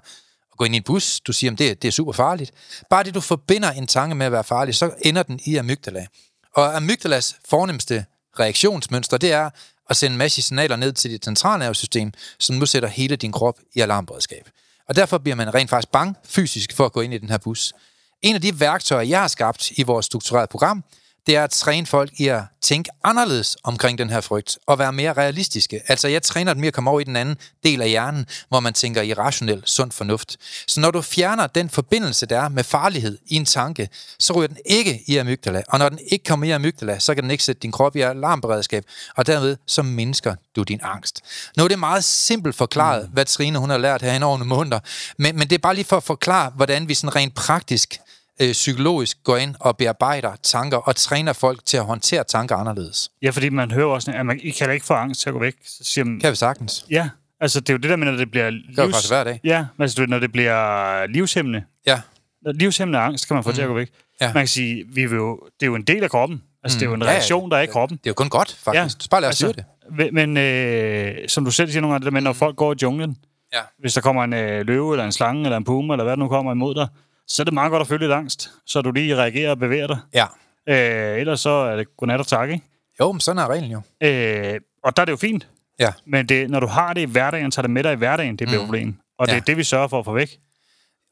at 0.57 0.59
gå 0.59 0.65
ind 0.65 0.75
i 0.75 0.77
en 0.77 0.83
bus, 0.83 1.19
du 1.19 1.33
siger, 1.33 1.51
at 1.51 1.59
det, 1.59 1.81
det 1.81 1.87
er 1.87 1.91
super 1.91 2.11
farligt. 2.11 2.51
Bare 2.89 3.03
det, 3.03 3.13
du 3.13 3.21
forbinder 3.21 3.71
en 3.71 3.87
tanke 3.87 4.15
med 4.15 4.25
at 4.25 4.31
være 4.31 4.43
farlig, 4.43 4.75
så 4.75 4.91
ender 5.01 5.23
den 5.23 5.39
i 5.45 5.55
amygdala. 5.55 6.05
Og 6.53 6.75
amygdalas 6.75 7.35
fornemmeste 7.49 8.05
reaktionsmønster, 8.39 9.17
det 9.17 9.31
er 9.31 9.49
at 9.89 9.97
sende 9.97 10.13
en 10.13 10.17
masse 10.17 10.41
signaler 10.41 10.75
ned 10.75 10.93
til 10.93 11.11
dit 11.11 11.25
centralnervesystem, 11.25 12.11
som 12.39 12.55
nu 12.55 12.65
sætter 12.65 12.89
hele 12.89 13.15
din 13.15 13.31
krop 13.31 13.59
i 13.75 13.79
alarmberedskab. 13.79 14.49
Og 14.89 14.95
derfor 14.95 15.17
bliver 15.17 15.35
man 15.35 15.53
rent 15.53 15.69
faktisk 15.69 15.91
bange 15.91 16.15
fysisk 16.25 16.73
for 16.73 16.85
at 16.85 16.93
gå 16.93 17.01
ind 17.01 17.13
i 17.13 17.17
den 17.17 17.29
her 17.29 17.37
bus. 17.37 17.73
En 18.21 18.35
af 18.35 18.41
de 18.41 18.59
værktøjer, 18.59 19.03
jeg 19.03 19.19
har 19.21 19.27
skabt 19.27 19.71
i 19.71 19.83
vores 19.83 20.05
strukturerede 20.05 20.47
program, 20.47 20.83
det 21.27 21.35
er 21.35 21.43
at 21.43 21.49
træne 21.49 21.87
folk 21.87 22.11
i 22.19 22.27
at 22.27 22.41
tænke 22.61 22.89
anderledes 23.03 23.57
omkring 23.63 23.97
den 23.97 24.09
her 24.09 24.21
frygt, 24.21 24.57
og 24.67 24.79
være 24.79 24.93
mere 24.93 25.13
realistiske. 25.13 25.81
Altså, 25.87 26.07
jeg 26.07 26.23
træner 26.23 26.53
dem 26.53 26.63
i 26.63 26.67
at 26.67 26.73
komme 26.73 26.89
over 26.89 26.99
i 26.99 27.03
den 27.03 27.15
anden 27.15 27.37
del 27.63 27.81
af 27.81 27.89
hjernen, 27.89 28.25
hvor 28.49 28.59
man 28.59 28.73
tænker 28.73 29.01
i 29.01 29.13
rationel, 29.13 29.61
sund 29.65 29.91
fornuft. 29.91 30.37
Så 30.67 30.79
når 30.79 30.91
du 30.91 31.01
fjerner 31.01 31.47
den 31.47 31.69
forbindelse, 31.69 32.25
der 32.25 32.39
er 32.39 32.49
med 32.49 32.63
farlighed 32.63 33.17
i 33.27 33.35
en 33.35 33.45
tanke, 33.45 33.89
så 34.19 34.33
ryger 34.33 34.47
den 34.47 34.57
ikke 34.65 35.03
i 35.07 35.17
amygdala. 35.17 35.61
Og 35.67 35.79
når 35.79 35.89
den 35.89 35.99
ikke 36.11 36.23
kommer 36.23 36.45
i 36.45 36.49
amygdala, 36.49 36.99
så 36.99 37.13
kan 37.13 37.23
den 37.23 37.31
ikke 37.31 37.43
sætte 37.43 37.59
din 37.59 37.71
krop 37.71 37.95
i 37.95 38.01
alarmberedskab, 38.01 38.83
og 39.15 39.27
derved 39.27 39.57
så 39.67 39.83
mindsker 39.83 40.35
du 40.55 40.63
din 40.63 40.79
angst. 40.83 41.21
Nu 41.57 41.63
er 41.63 41.67
det 41.67 41.79
meget 41.79 42.03
simpelt 42.03 42.55
forklaret, 42.55 43.03
mm. 43.03 43.13
hvad 43.13 43.25
Trine 43.25 43.59
hun 43.59 43.69
har 43.69 43.77
lært 43.77 44.01
herhen 44.01 44.23
over 44.23 44.37
nogle 44.37 44.49
måneder, 44.49 44.79
men, 45.17 45.37
men 45.37 45.49
det 45.49 45.55
er 45.55 45.59
bare 45.59 45.75
lige 45.75 45.85
for 45.85 45.97
at 45.97 46.03
forklare, 46.03 46.51
hvordan 46.55 46.87
vi 46.87 46.93
sådan 46.93 47.15
rent 47.15 47.35
praktisk 47.35 47.99
øh, 48.41 48.51
psykologisk 48.51 49.23
går 49.23 49.37
ind 49.37 49.55
og 49.59 49.77
bearbejder 49.77 50.31
tanker 50.43 50.77
og 50.77 50.95
træner 50.95 51.33
folk 51.33 51.65
til 51.65 51.77
at 51.77 51.85
håndtere 51.85 52.23
tanker 52.23 52.55
anderledes. 52.55 53.09
Ja, 53.21 53.29
fordi 53.29 53.49
man 53.49 53.71
hører 53.71 53.87
også, 53.87 54.11
at 54.11 54.25
man, 54.25 54.39
I 54.43 54.49
kan 54.49 54.67
da 54.67 54.73
ikke 54.73 54.85
få 54.85 54.93
angst 54.93 55.21
til 55.21 55.29
at 55.29 55.33
gå 55.33 55.39
væk. 55.39 55.55
Så 55.65 55.83
siger 55.83 56.05
man, 56.05 56.19
Kan 56.19 56.31
vi 56.31 56.35
sagtens. 56.35 56.85
ja, 56.89 57.09
altså 57.41 57.59
det 57.59 57.69
er 57.69 57.73
jo 57.73 57.77
det 57.77 57.89
der 57.89 57.95
med, 57.95 58.07
når 58.11 58.17
det 58.17 58.31
bliver 58.31 58.49
Det 58.49 58.61
er 58.77 58.83
jo 58.83 58.89
faktisk 58.89 59.11
hver 59.11 59.23
dag. 59.23 59.39
Ja, 59.43 59.65
altså 59.79 60.05
når 60.05 60.19
det 60.19 60.31
bliver 60.31 61.07
livshæmmende, 61.07 61.63
Ja. 61.87 62.01
livshæmmende 62.45 62.99
angst 62.99 63.27
kan 63.27 63.33
man 63.33 63.43
få 63.43 63.49
mm. 63.49 63.55
til 63.55 63.61
at 63.61 63.67
gå 63.67 63.73
væk. 63.73 63.89
Ja. 64.21 64.25
Man 64.33 64.41
kan 64.41 64.47
sige, 64.47 64.83
vi 64.93 65.05
vil 65.05 65.15
jo, 65.15 65.39
det 65.59 65.65
er 65.65 65.67
jo 65.67 65.75
en 65.75 65.83
del 65.83 66.03
af 66.03 66.09
kroppen. 66.09 66.41
Altså, 66.63 66.75
mm. 66.75 66.79
det 66.79 66.85
er 66.85 66.89
jo 66.89 66.93
en 66.95 67.01
Ja, 67.01 67.07
ja. 67.07 67.11
reaktion, 67.13 67.51
der 67.51 67.57
er 67.57 67.61
i 67.61 67.65
kroppen. 67.65 67.97
Det 67.97 68.05
er 68.05 68.09
jo 68.09 68.13
kun 68.13 68.29
godt, 68.29 68.57
faktisk. 68.63 68.97
Ja. 69.05 69.07
Bare 69.11 69.21
lad 69.21 69.29
os 69.29 69.43
altså, 69.43 69.55
det. 69.57 69.65
Men, 69.97 70.13
men 70.33 70.37
øh, 70.37 71.15
som 71.27 71.45
du 71.45 71.51
selv 71.51 71.69
siger 71.71 71.81
nogle 71.81 71.93
gange, 71.93 71.99
det 72.05 72.05
der 72.05 72.11
med, 72.11 72.21
når 72.21 72.33
folk 72.33 72.55
går 72.55 72.73
i 72.73 72.75
junglen, 72.81 73.17
Ja. 73.53 73.59
hvis 73.79 73.93
der 73.93 74.01
kommer 74.01 74.23
en 74.23 74.33
øh, 74.33 74.67
løve, 74.67 74.93
eller 74.93 75.05
en 75.05 75.11
slange, 75.11 75.43
eller 75.43 75.57
en 75.57 75.63
puma, 75.63 75.93
eller 75.93 76.03
hvad 76.03 76.11
der 76.11 76.17
nu 76.23 76.27
kommer 76.27 76.51
imod 76.51 76.75
dig, 76.75 76.87
så 77.27 77.41
er 77.41 77.43
det 77.43 77.53
meget 77.53 77.71
godt 77.71 77.81
at 77.81 77.87
føle 77.87 77.99
lidt 77.99 78.11
angst, 78.11 78.51
så 78.65 78.81
du 78.81 78.91
lige 78.91 79.15
reagerer 79.15 79.49
og 79.51 79.59
bevæger 79.59 79.87
dig. 79.87 79.99
Ja. 80.13 80.25
Øh, 80.69 81.19
ellers 81.19 81.39
så 81.39 81.49
er 81.49 81.75
det 81.75 81.97
godnat 81.97 82.19
og 82.19 82.27
tak, 82.27 82.49
ikke? 82.49 82.63
Jo, 82.99 83.11
men 83.11 83.19
sådan 83.19 83.39
er 83.39 83.47
reglen 83.47 83.71
jo. 83.71 83.81
Øh, 84.07 84.59
og 84.83 84.95
der 84.97 85.01
er 85.01 85.05
det 85.05 85.11
jo 85.11 85.17
fint. 85.17 85.47
Ja. 85.79 85.93
Men 86.05 86.29
det, 86.29 86.49
når 86.49 86.59
du 86.59 86.67
har 86.67 86.93
det 86.93 87.01
i 87.01 87.05
hverdagen, 87.05 87.51
tager 87.51 87.61
det 87.61 87.71
med 87.71 87.83
dig 87.83 87.93
i 87.93 87.95
hverdagen, 87.95 88.35
det 88.35 88.47
bliver 88.47 88.61
mm. 88.61 88.65
problem. 88.65 88.95
Og 89.19 89.27
det 89.27 89.33
Ja. 89.33 89.37
er 89.37 89.41
det, 89.41 89.57
vi 89.57 89.63
sørger 89.63 89.87
for 89.87 89.99
at 89.99 90.05
få 90.05 90.13
væk. 90.13 90.37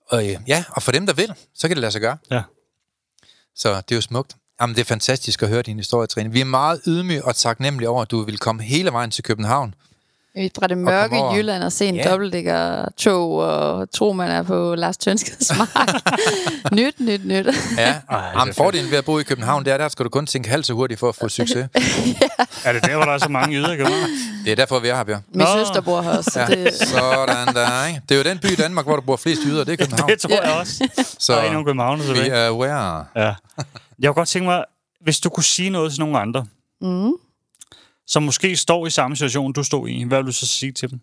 Og, 0.09 0.30
øh, 0.30 0.36
ja, 0.47 0.63
og 0.70 0.84
for 0.84 0.91
dem, 0.91 1.05
der 1.05 1.13
vil, 1.13 1.34
så 1.55 1.68
kan 1.68 1.76
det 1.76 1.82
lade 1.82 1.91
sig 1.91 2.01
gøre. 2.01 2.18
Ja. 2.32 2.41
Så 3.55 3.70
det 3.76 3.91
er 3.91 3.95
jo 3.95 4.01
smukt. 4.01 4.36
Jamen, 4.61 4.76
det 4.76 4.82
er 4.82 4.86
fantastisk 4.86 5.43
at 5.43 5.49
høre 5.49 5.61
din 5.61 5.78
historie, 5.78 6.07
Trine. 6.07 6.32
Vi 6.32 6.41
er 6.41 6.45
meget 6.45 6.82
ydmyge 6.88 7.26
og 7.26 7.36
taknemmelige 7.36 7.89
over, 7.89 8.01
at 8.01 8.11
du 8.11 8.22
vil 8.24 8.38
komme 8.38 8.63
hele 8.63 8.91
vejen 8.91 9.11
til 9.11 9.24
København. 9.24 9.76
Fra 10.60 10.68
det 10.68 10.78
mørke 10.78 11.16
over. 11.18 11.36
Jylland 11.36 11.64
og 11.64 11.72
se 11.72 11.86
en 11.86 11.96
Ja. 11.96 12.02
yeah. 12.02 12.12
dobbeltdækker 12.12 12.86
tog 12.98 13.32
og 13.38 13.92
tro, 13.92 14.14
man 14.14 14.32
er 14.32 14.44
på 14.44 14.76
Lars 14.76 14.98
Tønskeds 14.98 15.52
mark. 15.58 15.70
nyt, 16.72 17.00
nyt, 17.00 17.26
nyt. 17.26 17.48
Ja, 17.78 17.96
Ej, 18.12 18.48
er 18.48 18.54
fordelen 18.58 18.92
ved 18.92 18.98
at 18.98 19.06
bo 19.06 19.20
i 19.20 19.24
København, 19.24 19.66
det 19.66 19.74
er, 19.74 19.78
der 19.78 19.90
skal 19.90 20.06
du 20.06 20.10
kun 20.10 20.26
tænke 20.26 20.50
halvt 20.50 20.66
så 20.66 20.74
hurtigt 20.74 21.00
for 21.00 21.10
at 21.10 21.16
få 21.16 21.30
succes. 21.40 21.68
Er 22.66 22.74
det 22.74 22.86
der, 22.86 22.96
hvor 22.96 23.06
der 23.06 23.12
er 23.12 23.18
så 23.18 23.30
mange 23.30 23.58
yder 23.58 23.72
i 23.72 23.76
København? 23.78 24.10
Det 24.46 24.52
er 24.52 24.56
derfor, 24.56 24.80
vi 24.80 24.88
er 24.88 24.96
her, 24.96 25.04
Bjørn. 25.04 25.24
Min 25.34 25.40
Nå. 25.40 25.46
søster 25.66 25.82
bor 25.82 26.02
her 26.02 26.18
også. 26.18 26.32
så 26.34 26.40
Ja, 26.40 26.46
Det, 26.46 26.74
sådan 26.76 27.56
der, 27.56 27.86
ikke? 27.88 28.02
Det 28.10 28.16
er 28.16 28.20
jo 28.20 28.24
den 28.30 28.38
by 28.40 28.46
i 28.52 28.56
Danmark, 28.56 28.86
hvor 28.86 28.96
der 28.96 29.02
bor 29.02 29.16
flest 29.16 29.42
jyder, 29.46 29.64
det 29.64 29.74
er 29.74 29.78
København. 29.86 30.10
Det 30.10 30.20
tror 30.20 30.44
jeg 30.44 30.54
også. 30.60 30.88
Så 31.20 31.34
Der 31.34 31.40
er 31.40 31.46
endnu 31.46 31.64
København 31.64 32.00
vi 32.00 32.04
tilbage. 32.06 32.30
er 32.32 32.48
aware. 32.50 33.06
Ja. 33.16 33.22
Jeg 34.00 34.08
kunne 34.08 34.14
godt 34.14 34.30
tænke 34.30 34.46
mig, 34.46 34.64
hvis 35.02 35.20
du 35.20 35.30
kunne 35.30 35.44
sige 35.44 35.70
noget 35.70 35.92
til 35.92 36.00
nogle 36.00 36.20
andre, 36.20 36.46
mm, 36.82 37.12
som 38.08 38.24
måske 38.24 38.56
står 38.56 38.88
i 38.88 38.89
samme 38.89 39.16
situation, 39.16 39.53
du 39.53 39.64
stod 39.64 39.88
i, 39.88 40.03
hvad 40.03 40.18
vil 40.18 40.26
du 40.26 40.32
så 40.32 40.47
sige 40.47 40.72
til 40.72 40.91
dem? 40.91 40.99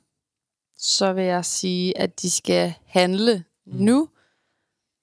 så 0.82 1.12
vil 1.12 1.24
jeg 1.24 1.44
sige, 1.44 1.98
at 1.98 2.22
de 2.22 2.30
skal 2.30 2.74
handle 2.86 3.44
nu 3.66 4.09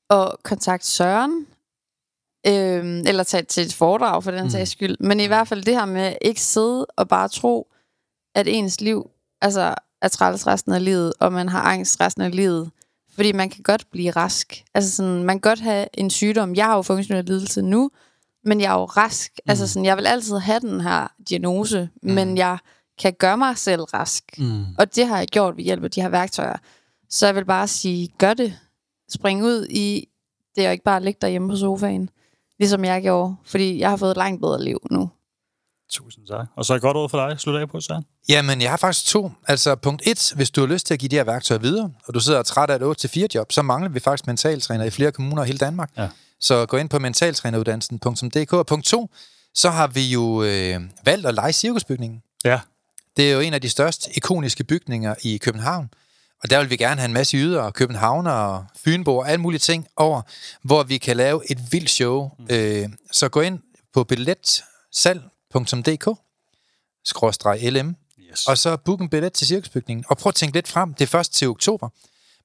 og 0.09 0.39
kontakte 0.43 0.87
Søren. 0.87 1.47
Øhm, 2.47 3.03
eller 3.07 3.23
tage 3.23 3.43
til 3.43 3.65
et 3.65 3.73
foredrag 3.73 4.23
for 4.23 4.31
den 4.31 4.43
mm. 4.43 4.49
sags 4.49 4.71
skyld. 4.71 4.97
Men 4.99 5.19
i 5.19 5.25
hvert 5.25 5.47
fald 5.47 5.63
det 5.63 5.73
her 5.73 5.85
med 5.85 6.13
ikke 6.21 6.41
sidde 6.41 6.85
og 6.85 7.07
bare 7.07 7.27
tro, 7.27 7.71
at 8.35 8.47
ens 8.47 8.81
liv 8.81 9.09
altså, 9.41 9.75
er 10.01 10.07
træls 10.07 10.47
resten 10.47 10.73
af 10.73 10.85
livet, 10.85 11.13
og 11.19 11.33
man 11.33 11.49
har 11.49 11.61
angst 11.61 12.01
resten 12.01 12.21
af 12.21 12.35
livet. 12.35 12.71
Fordi 13.15 13.31
man 13.31 13.49
kan 13.49 13.63
godt 13.63 13.91
blive 13.91 14.11
rask. 14.11 14.63
Altså 14.73 14.91
sådan, 14.91 15.23
man 15.23 15.35
kan 15.35 15.49
godt 15.49 15.59
have 15.59 15.87
en 15.93 16.09
sygdom. 16.09 16.55
Jeg 16.55 16.65
har 16.65 16.75
jo 16.75 16.81
funktionel 16.81 17.25
lidelse 17.25 17.61
nu, 17.61 17.91
men 18.45 18.61
jeg 18.61 18.73
er 18.73 18.79
jo 18.79 18.85
rask. 18.85 19.31
Mm. 19.45 19.49
Altså 19.49 19.67
sådan, 19.67 19.85
jeg 19.85 19.97
vil 19.97 20.07
altid 20.07 20.37
have 20.37 20.59
den 20.59 20.81
her 20.81 21.07
diagnose, 21.29 21.89
mm. 22.03 22.11
men 22.11 22.37
jeg 22.37 22.57
kan 22.99 23.13
gøre 23.19 23.37
mig 23.37 23.57
selv 23.57 23.81
rask. 23.81 24.23
Mm. 24.37 24.65
Og 24.77 24.95
det 24.95 25.07
har 25.07 25.17
jeg 25.17 25.27
gjort 25.27 25.57
ved 25.57 25.63
hjælp 25.63 25.83
af 25.83 25.91
de 25.91 26.01
her 26.01 26.09
værktøjer. 26.09 26.57
Så 27.09 27.25
jeg 27.25 27.35
vil 27.35 27.45
bare 27.45 27.67
sige, 27.67 28.13
gør 28.17 28.33
det. 28.33 28.59
Spring 29.11 29.43
ud 29.43 29.67
i 29.69 30.07
det, 30.55 30.65
og 30.65 30.71
ikke 30.71 30.83
bare 30.83 31.03
ligge 31.03 31.17
derhjemme 31.21 31.49
på 31.49 31.55
sofaen. 31.55 32.09
Ligesom 32.59 32.85
jeg 32.85 33.01
gjorde. 33.01 33.35
Fordi 33.45 33.79
jeg 33.79 33.89
har 33.89 33.97
fået 33.97 34.11
et 34.11 34.17
langt 34.17 34.41
bedre 34.41 34.63
liv 34.63 34.79
nu. 34.91 35.09
Tusind 35.91 36.27
tak. 36.27 36.47
Og 36.55 36.65
så 36.65 36.73
et 36.73 36.81
godt 36.81 36.97
ord 36.97 37.09
for 37.09 37.27
dig. 37.27 37.39
Slut 37.39 37.55
af 37.55 37.69
på, 37.69 37.81
Søren. 37.81 38.05
Jamen, 38.29 38.61
jeg 38.61 38.69
har 38.69 38.77
faktisk 38.77 39.05
to. 39.05 39.31
Altså, 39.47 39.75
punkt 39.75 40.01
et, 40.05 40.33
hvis 40.35 40.51
du 40.51 40.61
har 40.61 40.67
lyst 40.67 40.85
til 40.85 40.93
at 40.93 40.99
give 40.99 41.09
de 41.09 41.15
her 41.15 41.23
værktøjer 41.23 41.59
videre, 41.59 41.91
og 42.05 42.13
du 42.13 42.19
sidder 42.19 42.43
træt 42.43 42.69
af 42.69 42.75
et 42.75 43.05
8-4 43.05 43.27
job, 43.35 43.51
så 43.51 43.61
mangler 43.61 43.89
vi 43.89 43.99
faktisk 43.99 44.27
mentaltræner 44.27 44.85
i 44.85 44.89
flere 44.89 45.11
kommuner 45.11 45.43
i 45.43 45.45
hele 45.45 45.57
Danmark. 45.57 45.91
Ja. 45.97 46.09
Så 46.39 46.65
gå 46.65 46.77
ind 46.77 46.89
på 46.89 46.99
mentaltræneruddannelsen.dk. 46.99 48.53
Og 48.53 48.65
punkt 48.67 48.85
to, 48.85 49.09
så 49.55 49.69
har 49.69 49.87
vi 49.87 50.07
jo 50.07 50.43
øh, 50.43 50.79
valgt 51.05 51.27
at 51.27 51.33
lege 51.33 51.53
cirkusbygningen. 51.53 52.21
Ja. 52.45 52.59
Det 53.17 53.29
er 53.29 53.33
jo 53.33 53.39
en 53.39 53.53
af 53.53 53.61
de 53.61 53.69
største 53.69 54.09
ikoniske 54.17 54.63
bygninger 54.63 55.15
i 55.21 55.37
København. 55.37 55.89
Og 56.43 56.49
der 56.49 56.59
vil 56.59 56.69
vi 56.69 56.77
gerne 56.77 57.01
have 57.01 57.07
en 57.07 57.13
masse 57.13 57.37
yder 57.37 57.61
og 57.61 57.73
københavner 57.73 58.31
og 58.31 58.65
fynbo 58.75 59.17
og 59.17 59.29
alle 59.29 59.41
mulige 59.41 59.59
ting 59.59 59.87
over, 59.95 60.21
hvor 60.63 60.83
vi 60.83 60.97
kan 60.97 61.17
lave 61.17 61.51
et 61.51 61.59
vildt 61.71 61.89
show. 61.89 62.29
Mm. 62.39 62.47
Øh, 62.49 62.89
så 63.11 63.29
gå 63.29 63.41
ind 63.41 63.59
på 63.93 64.03
billetsalg.dk 64.03 66.19
skråstreg 67.05 67.71
LM, 67.71 67.95
Yes. 68.31 68.47
og 68.47 68.57
så 68.57 68.77
book 68.77 69.01
en 69.01 69.09
billet 69.09 69.33
til 69.33 69.47
cirkusbygningen. 69.47 70.05
Og 70.09 70.17
prøv 70.17 70.29
at 70.29 70.35
tænke 70.35 70.57
lidt 70.57 70.67
frem. 70.67 70.93
Det 70.93 71.03
er 71.03 71.07
først 71.07 71.33
til 71.33 71.47
oktober. 71.47 71.89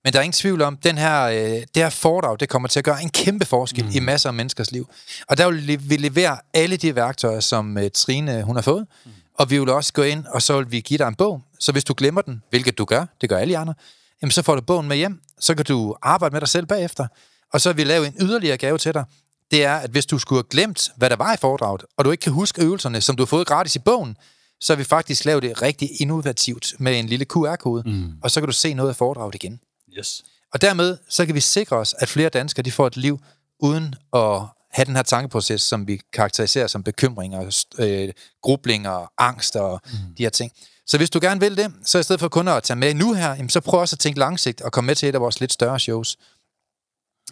Men 0.05 0.13
der 0.13 0.19
er 0.19 0.23
ingen 0.23 0.33
tvivl 0.33 0.63
om, 0.63 0.77
den 0.77 0.99
her, 0.99 1.23
øh, 1.23 1.37
det 1.37 1.67
her 1.77 1.91
foredrag, 1.91 2.41
det 2.41 2.49
kommer 2.49 2.69
til 2.69 2.81
at 2.81 2.85
gøre 2.85 3.03
en 3.03 3.11
kæmpe 3.11 3.45
forskel 3.45 3.85
mm. 3.85 3.91
i 3.95 4.01
masser 4.01 4.29
af 4.29 4.35
menneskers 4.35 4.73
liv. 4.73 4.89
Og 5.29 5.39
der 5.39 5.51
vil 5.51 5.91
vi 5.91 5.97
levere 5.97 6.39
alle 6.55 6.77
de 6.77 6.95
værktøjer, 6.95 7.41
som 7.41 7.79
øh, 7.79 7.91
Trine 7.95 8.43
hun 8.43 8.57
har 8.57 8.63
fået. 8.63 8.87
Mm. 9.05 9.11
Og 9.35 9.51
vi 9.51 9.59
vil 9.59 9.69
også 9.69 9.93
gå 9.93 10.03
ind, 10.03 10.27
og 10.27 10.43
så 10.43 10.57
vil 10.59 10.71
vi 10.71 10.81
give 10.81 10.99
dig 10.99 11.09
en 11.09 11.15
bog. 11.15 11.43
Så 11.61 11.73
hvis 11.73 11.85
du 11.85 11.95
glemmer 11.97 12.23
den, 12.23 12.43
hvilket 12.51 12.79
du 12.79 12.85
gør, 12.85 13.07
det 13.21 13.29
gør 13.29 13.39
alle 13.39 13.59
andre, 13.59 13.75
jamen 14.23 14.31
så 14.31 14.43
får 14.43 14.55
du 14.55 14.61
bogen 14.61 14.89
med 14.89 14.97
hjem. 14.97 15.21
Så 15.41 15.55
kan 15.55 15.65
du 15.65 15.97
arbejde 16.03 16.33
med 16.33 16.41
dig 16.41 16.49
selv 16.49 16.67
bagefter. 16.67 17.07
Og 17.53 17.61
så 17.61 17.69
vil 17.73 17.77
vi 17.77 17.85
lave 17.85 18.07
en 18.07 18.15
yderligere 18.21 18.57
gave 18.57 18.79
til 18.79 18.95
dig. 18.95 19.05
Det 19.51 19.65
er, 19.65 19.77
at 19.77 19.91
hvis 19.91 20.07
du 20.07 20.19
skulle 20.19 20.39
have 20.39 20.49
glemt, 20.51 20.91
hvad 20.97 21.11
der 21.11 21.17
var 21.17 21.35
i 21.35 21.37
foredraget, 21.37 21.85
og 21.97 22.05
du 22.05 22.11
ikke 22.11 22.23
kan 22.23 22.33
huske 22.33 22.63
øvelserne, 22.63 23.01
som 23.01 23.17
du 23.17 23.23
har 23.23 23.27
fået 23.27 23.47
gratis 23.47 23.77
i 23.77 23.79
bogen, 23.79 24.17
så 24.61 24.73
har 24.73 24.77
vi 24.77 24.85
faktisk 24.85 25.25
lavet 25.25 25.43
det 25.43 25.63
rigtig 25.63 26.01
innovativt 26.01 26.73
med 26.79 26.99
en 26.99 27.07
lille 27.07 27.25
QR-kode, 27.25 27.83
mm. 27.87 28.13
og 28.23 28.31
så 28.31 28.41
kan 28.41 28.47
du 28.47 28.53
se 28.53 28.75
noget 28.75 28.91
af 28.91 28.97
foredraget 28.97 29.35
igen. 29.35 29.61
Yes. 29.99 30.25
Og 30.53 30.61
dermed 30.61 30.99
så 31.09 31.27
kan 31.27 31.35
vi 31.35 31.41
sikre 31.41 31.77
os, 31.77 31.95
at 31.99 32.09
flere 32.09 32.29
danskere 32.29 32.63
de 32.63 32.73
får 32.73 32.87
et 32.87 32.97
liv 32.97 33.21
uden 33.61 33.95
at 34.13 34.43
have 34.71 34.85
den 34.87 34.97
her 34.97 35.03
tankeproces, 35.03 35.63
som 35.63 35.87
vi 35.87 36.01
karakteriserer 36.13 36.67
som 36.67 36.83
bekymringer, 36.83 37.65
øh, 37.79 38.13
grublinger, 38.43 39.13
angst 39.19 39.57
og 39.57 39.81
mm. 39.85 40.15
de 40.19 40.23
her 40.23 40.31
ting. 40.31 40.53
Så 40.87 40.97
hvis 40.97 41.11
du 41.11 41.19
gerne 41.23 41.41
vil 41.41 41.57
det, 41.57 41.73
så 41.85 41.99
i 41.99 42.03
stedet 42.03 42.21
for 42.21 42.29
kun 42.29 42.49
at 42.49 42.63
tage 42.63 42.77
med 42.77 42.95
nu 42.95 43.13
her, 43.13 43.29
jamen, 43.29 43.49
så 43.49 43.61
prøv 43.61 43.81
også 43.81 43.95
at 43.95 44.01
tænke 44.01 44.19
langsigt 44.19 44.61
og 44.61 44.73
komme 44.73 44.87
med 44.87 44.95
til 44.95 45.09
et 45.09 45.15
af 45.15 45.21
vores 45.21 45.41
lidt 45.41 45.53
større 45.53 45.81
shows. 45.81 46.17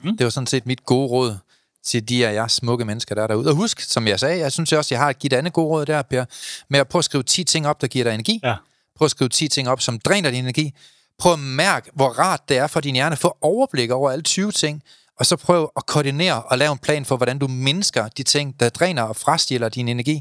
Mm. 0.03 0.17
Det 0.17 0.25
var 0.25 0.31
sådan 0.31 0.47
set 0.47 0.67
mit 0.67 0.85
gode 0.85 1.09
råd 1.09 1.37
til 1.85 2.09
de 2.09 2.27
af 2.27 2.35
jer 2.35 2.47
smukke 2.47 2.85
mennesker, 2.85 3.15
der 3.15 3.23
er 3.23 3.27
derude. 3.27 3.49
Og 3.49 3.55
husk, 3.55 3.81
som 3.81 4.09
jeg 4.09 4.21
sagde, 4.21 4.39
jeg 4.39 4.53
synes 4.53 4.73
også, 4.73 4.95
jeg 4.95 5.01
har 5.01 5.13
givet 5.13 5.33
et 5.33 5.37
andet 5.37 5.53
gode 5.53 5.69
råd 5.69 5.87
der, 5.87 6.03
Per, 6.03 6.25
med 6.69 6.81
at 6.81 6.89
prøve 6.89 7.01
at 7.01 7.05
skrive 7.05 7.23
10 7.23 7.45
ting 7.45 7.67
op, 7.67 7.81
der 7.81 7.87
giver 7.87 8.05
dig 8.05 8.15
energi. 8.15 8.41
Ja. 8.43 8.55
Prøv 8.97 9.05
at 9.05 9.11
skrive 9.11 9.29
10 9.29 9.49
ting 9.49 9.69
op, 9.69 9.81
som 9.81 9.99
dræner 9.99 10.31
din 10.31 10.45
energi. 10.45 10.75
Prøv 11.23 11.33
at 11.33 11.39
mærke, 11.39 11.91
hvor 11.95 12.09
rart 12.09 12.49
det 12.49 12.59
er 12.59 12.67
for 12.67 12.81
din 12.81 12.95
hjerne 12.95 13.13
at 13.13 13.19
få 13.19 13.37
overblik 13.41 13.91
over 13.91 14.11
alle 14.11 14.23
20 14.23 14.53
ting, 14.53 14.83
og 15.19 15.27
så 15.27 15.37
prøv 15.37 15.73
at 15.77 15.87
koordinere 15.87 16.43
og 16.43 16.59
lave 16.59 16.73
en 16.73 16.79
plan 16.79 17.05
for, 17.05 17.17
hvordan 17.17 17.39
du 17.39 17.49
mindsker 17.49 18.09
de 18.09 18.23
ting, 18.23 18.61
der 18.61 18.69
dræner 18.69 19.03
og 19.03 19.17
frastjæler 19.17 19.69
din 19.69 19.89
energi, 19.89 20.21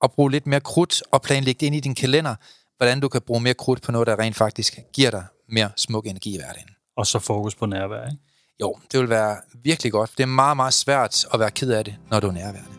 og 0.00 0.12
bruge 0.12 0.30
lidt 0.30 0.46
mere 0.46 0.60
krudt 0.60 1.02
og 1.10 1.22
planlægge 1.22 1.60
det 1.60 1.66
ind 1.66 1.74
i 1.74 1.80
din 1.80 1.94
kalender, 1.94 2.34
hvordan 2.76 3.00
du 3.00 3.08
kan 3.08 3.20
bruge 3.26 3.40
mere 3.40 3.54
krudt 3.54 3.82
på 3.82 3.92
noget, 3.92 4.06
der 4.06 4.18
rent 4.18 4.36
faktisk 4.36 4.78
giver 4.92 5.10
dig 5.10 5.24
mere 5.48 5.70
smuk 5.76 6.06
energi 6.06 6.34
i 6.34 6.36
hverdagen. 6.36 6.68
Og 6.96 7.06
så 7.06 7.18
fokus 7.18 7.54
på 7.54 7.66
nærvær, 7.66 8.04
ikke? 8.04 8.22
Jo, 8.60 8.76
det 8.92 9.00
vil 9.00 9.08
være 9.08 9.36
virkelig 9.64 9.92
godt. 9.92 10.10
Det 10.16 10.22
er 10.22 10.26
meget, 10.26 10.56
meget 10.56 10.74
svært 10.74 11.24
at 11.34 11.40
være 11.40 11.50
ked 11.50 11.70
af 11.70 11.84
det, 11.84 11.96
når 12.10 12.20
du 12.20 12.28
er 12.28 12.32
nærværende. 12.32 12.70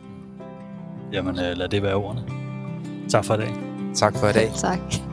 Jamen, 1.13 1.39
øh, 1.39 1.57
lad 1.57 1.69
det 1.69 1.83
være 1.83 1.95
ordene. 1.95 2.25
Tak 3.09 3.25
for 3.25 3.33
i 3.33 3.37
dag. 3.37 3.53
Tak 3.95 4.17
for 4.17 4.27
i 4.27 4.33
dag. 4.33 4.51
Tak. 4.57 5.12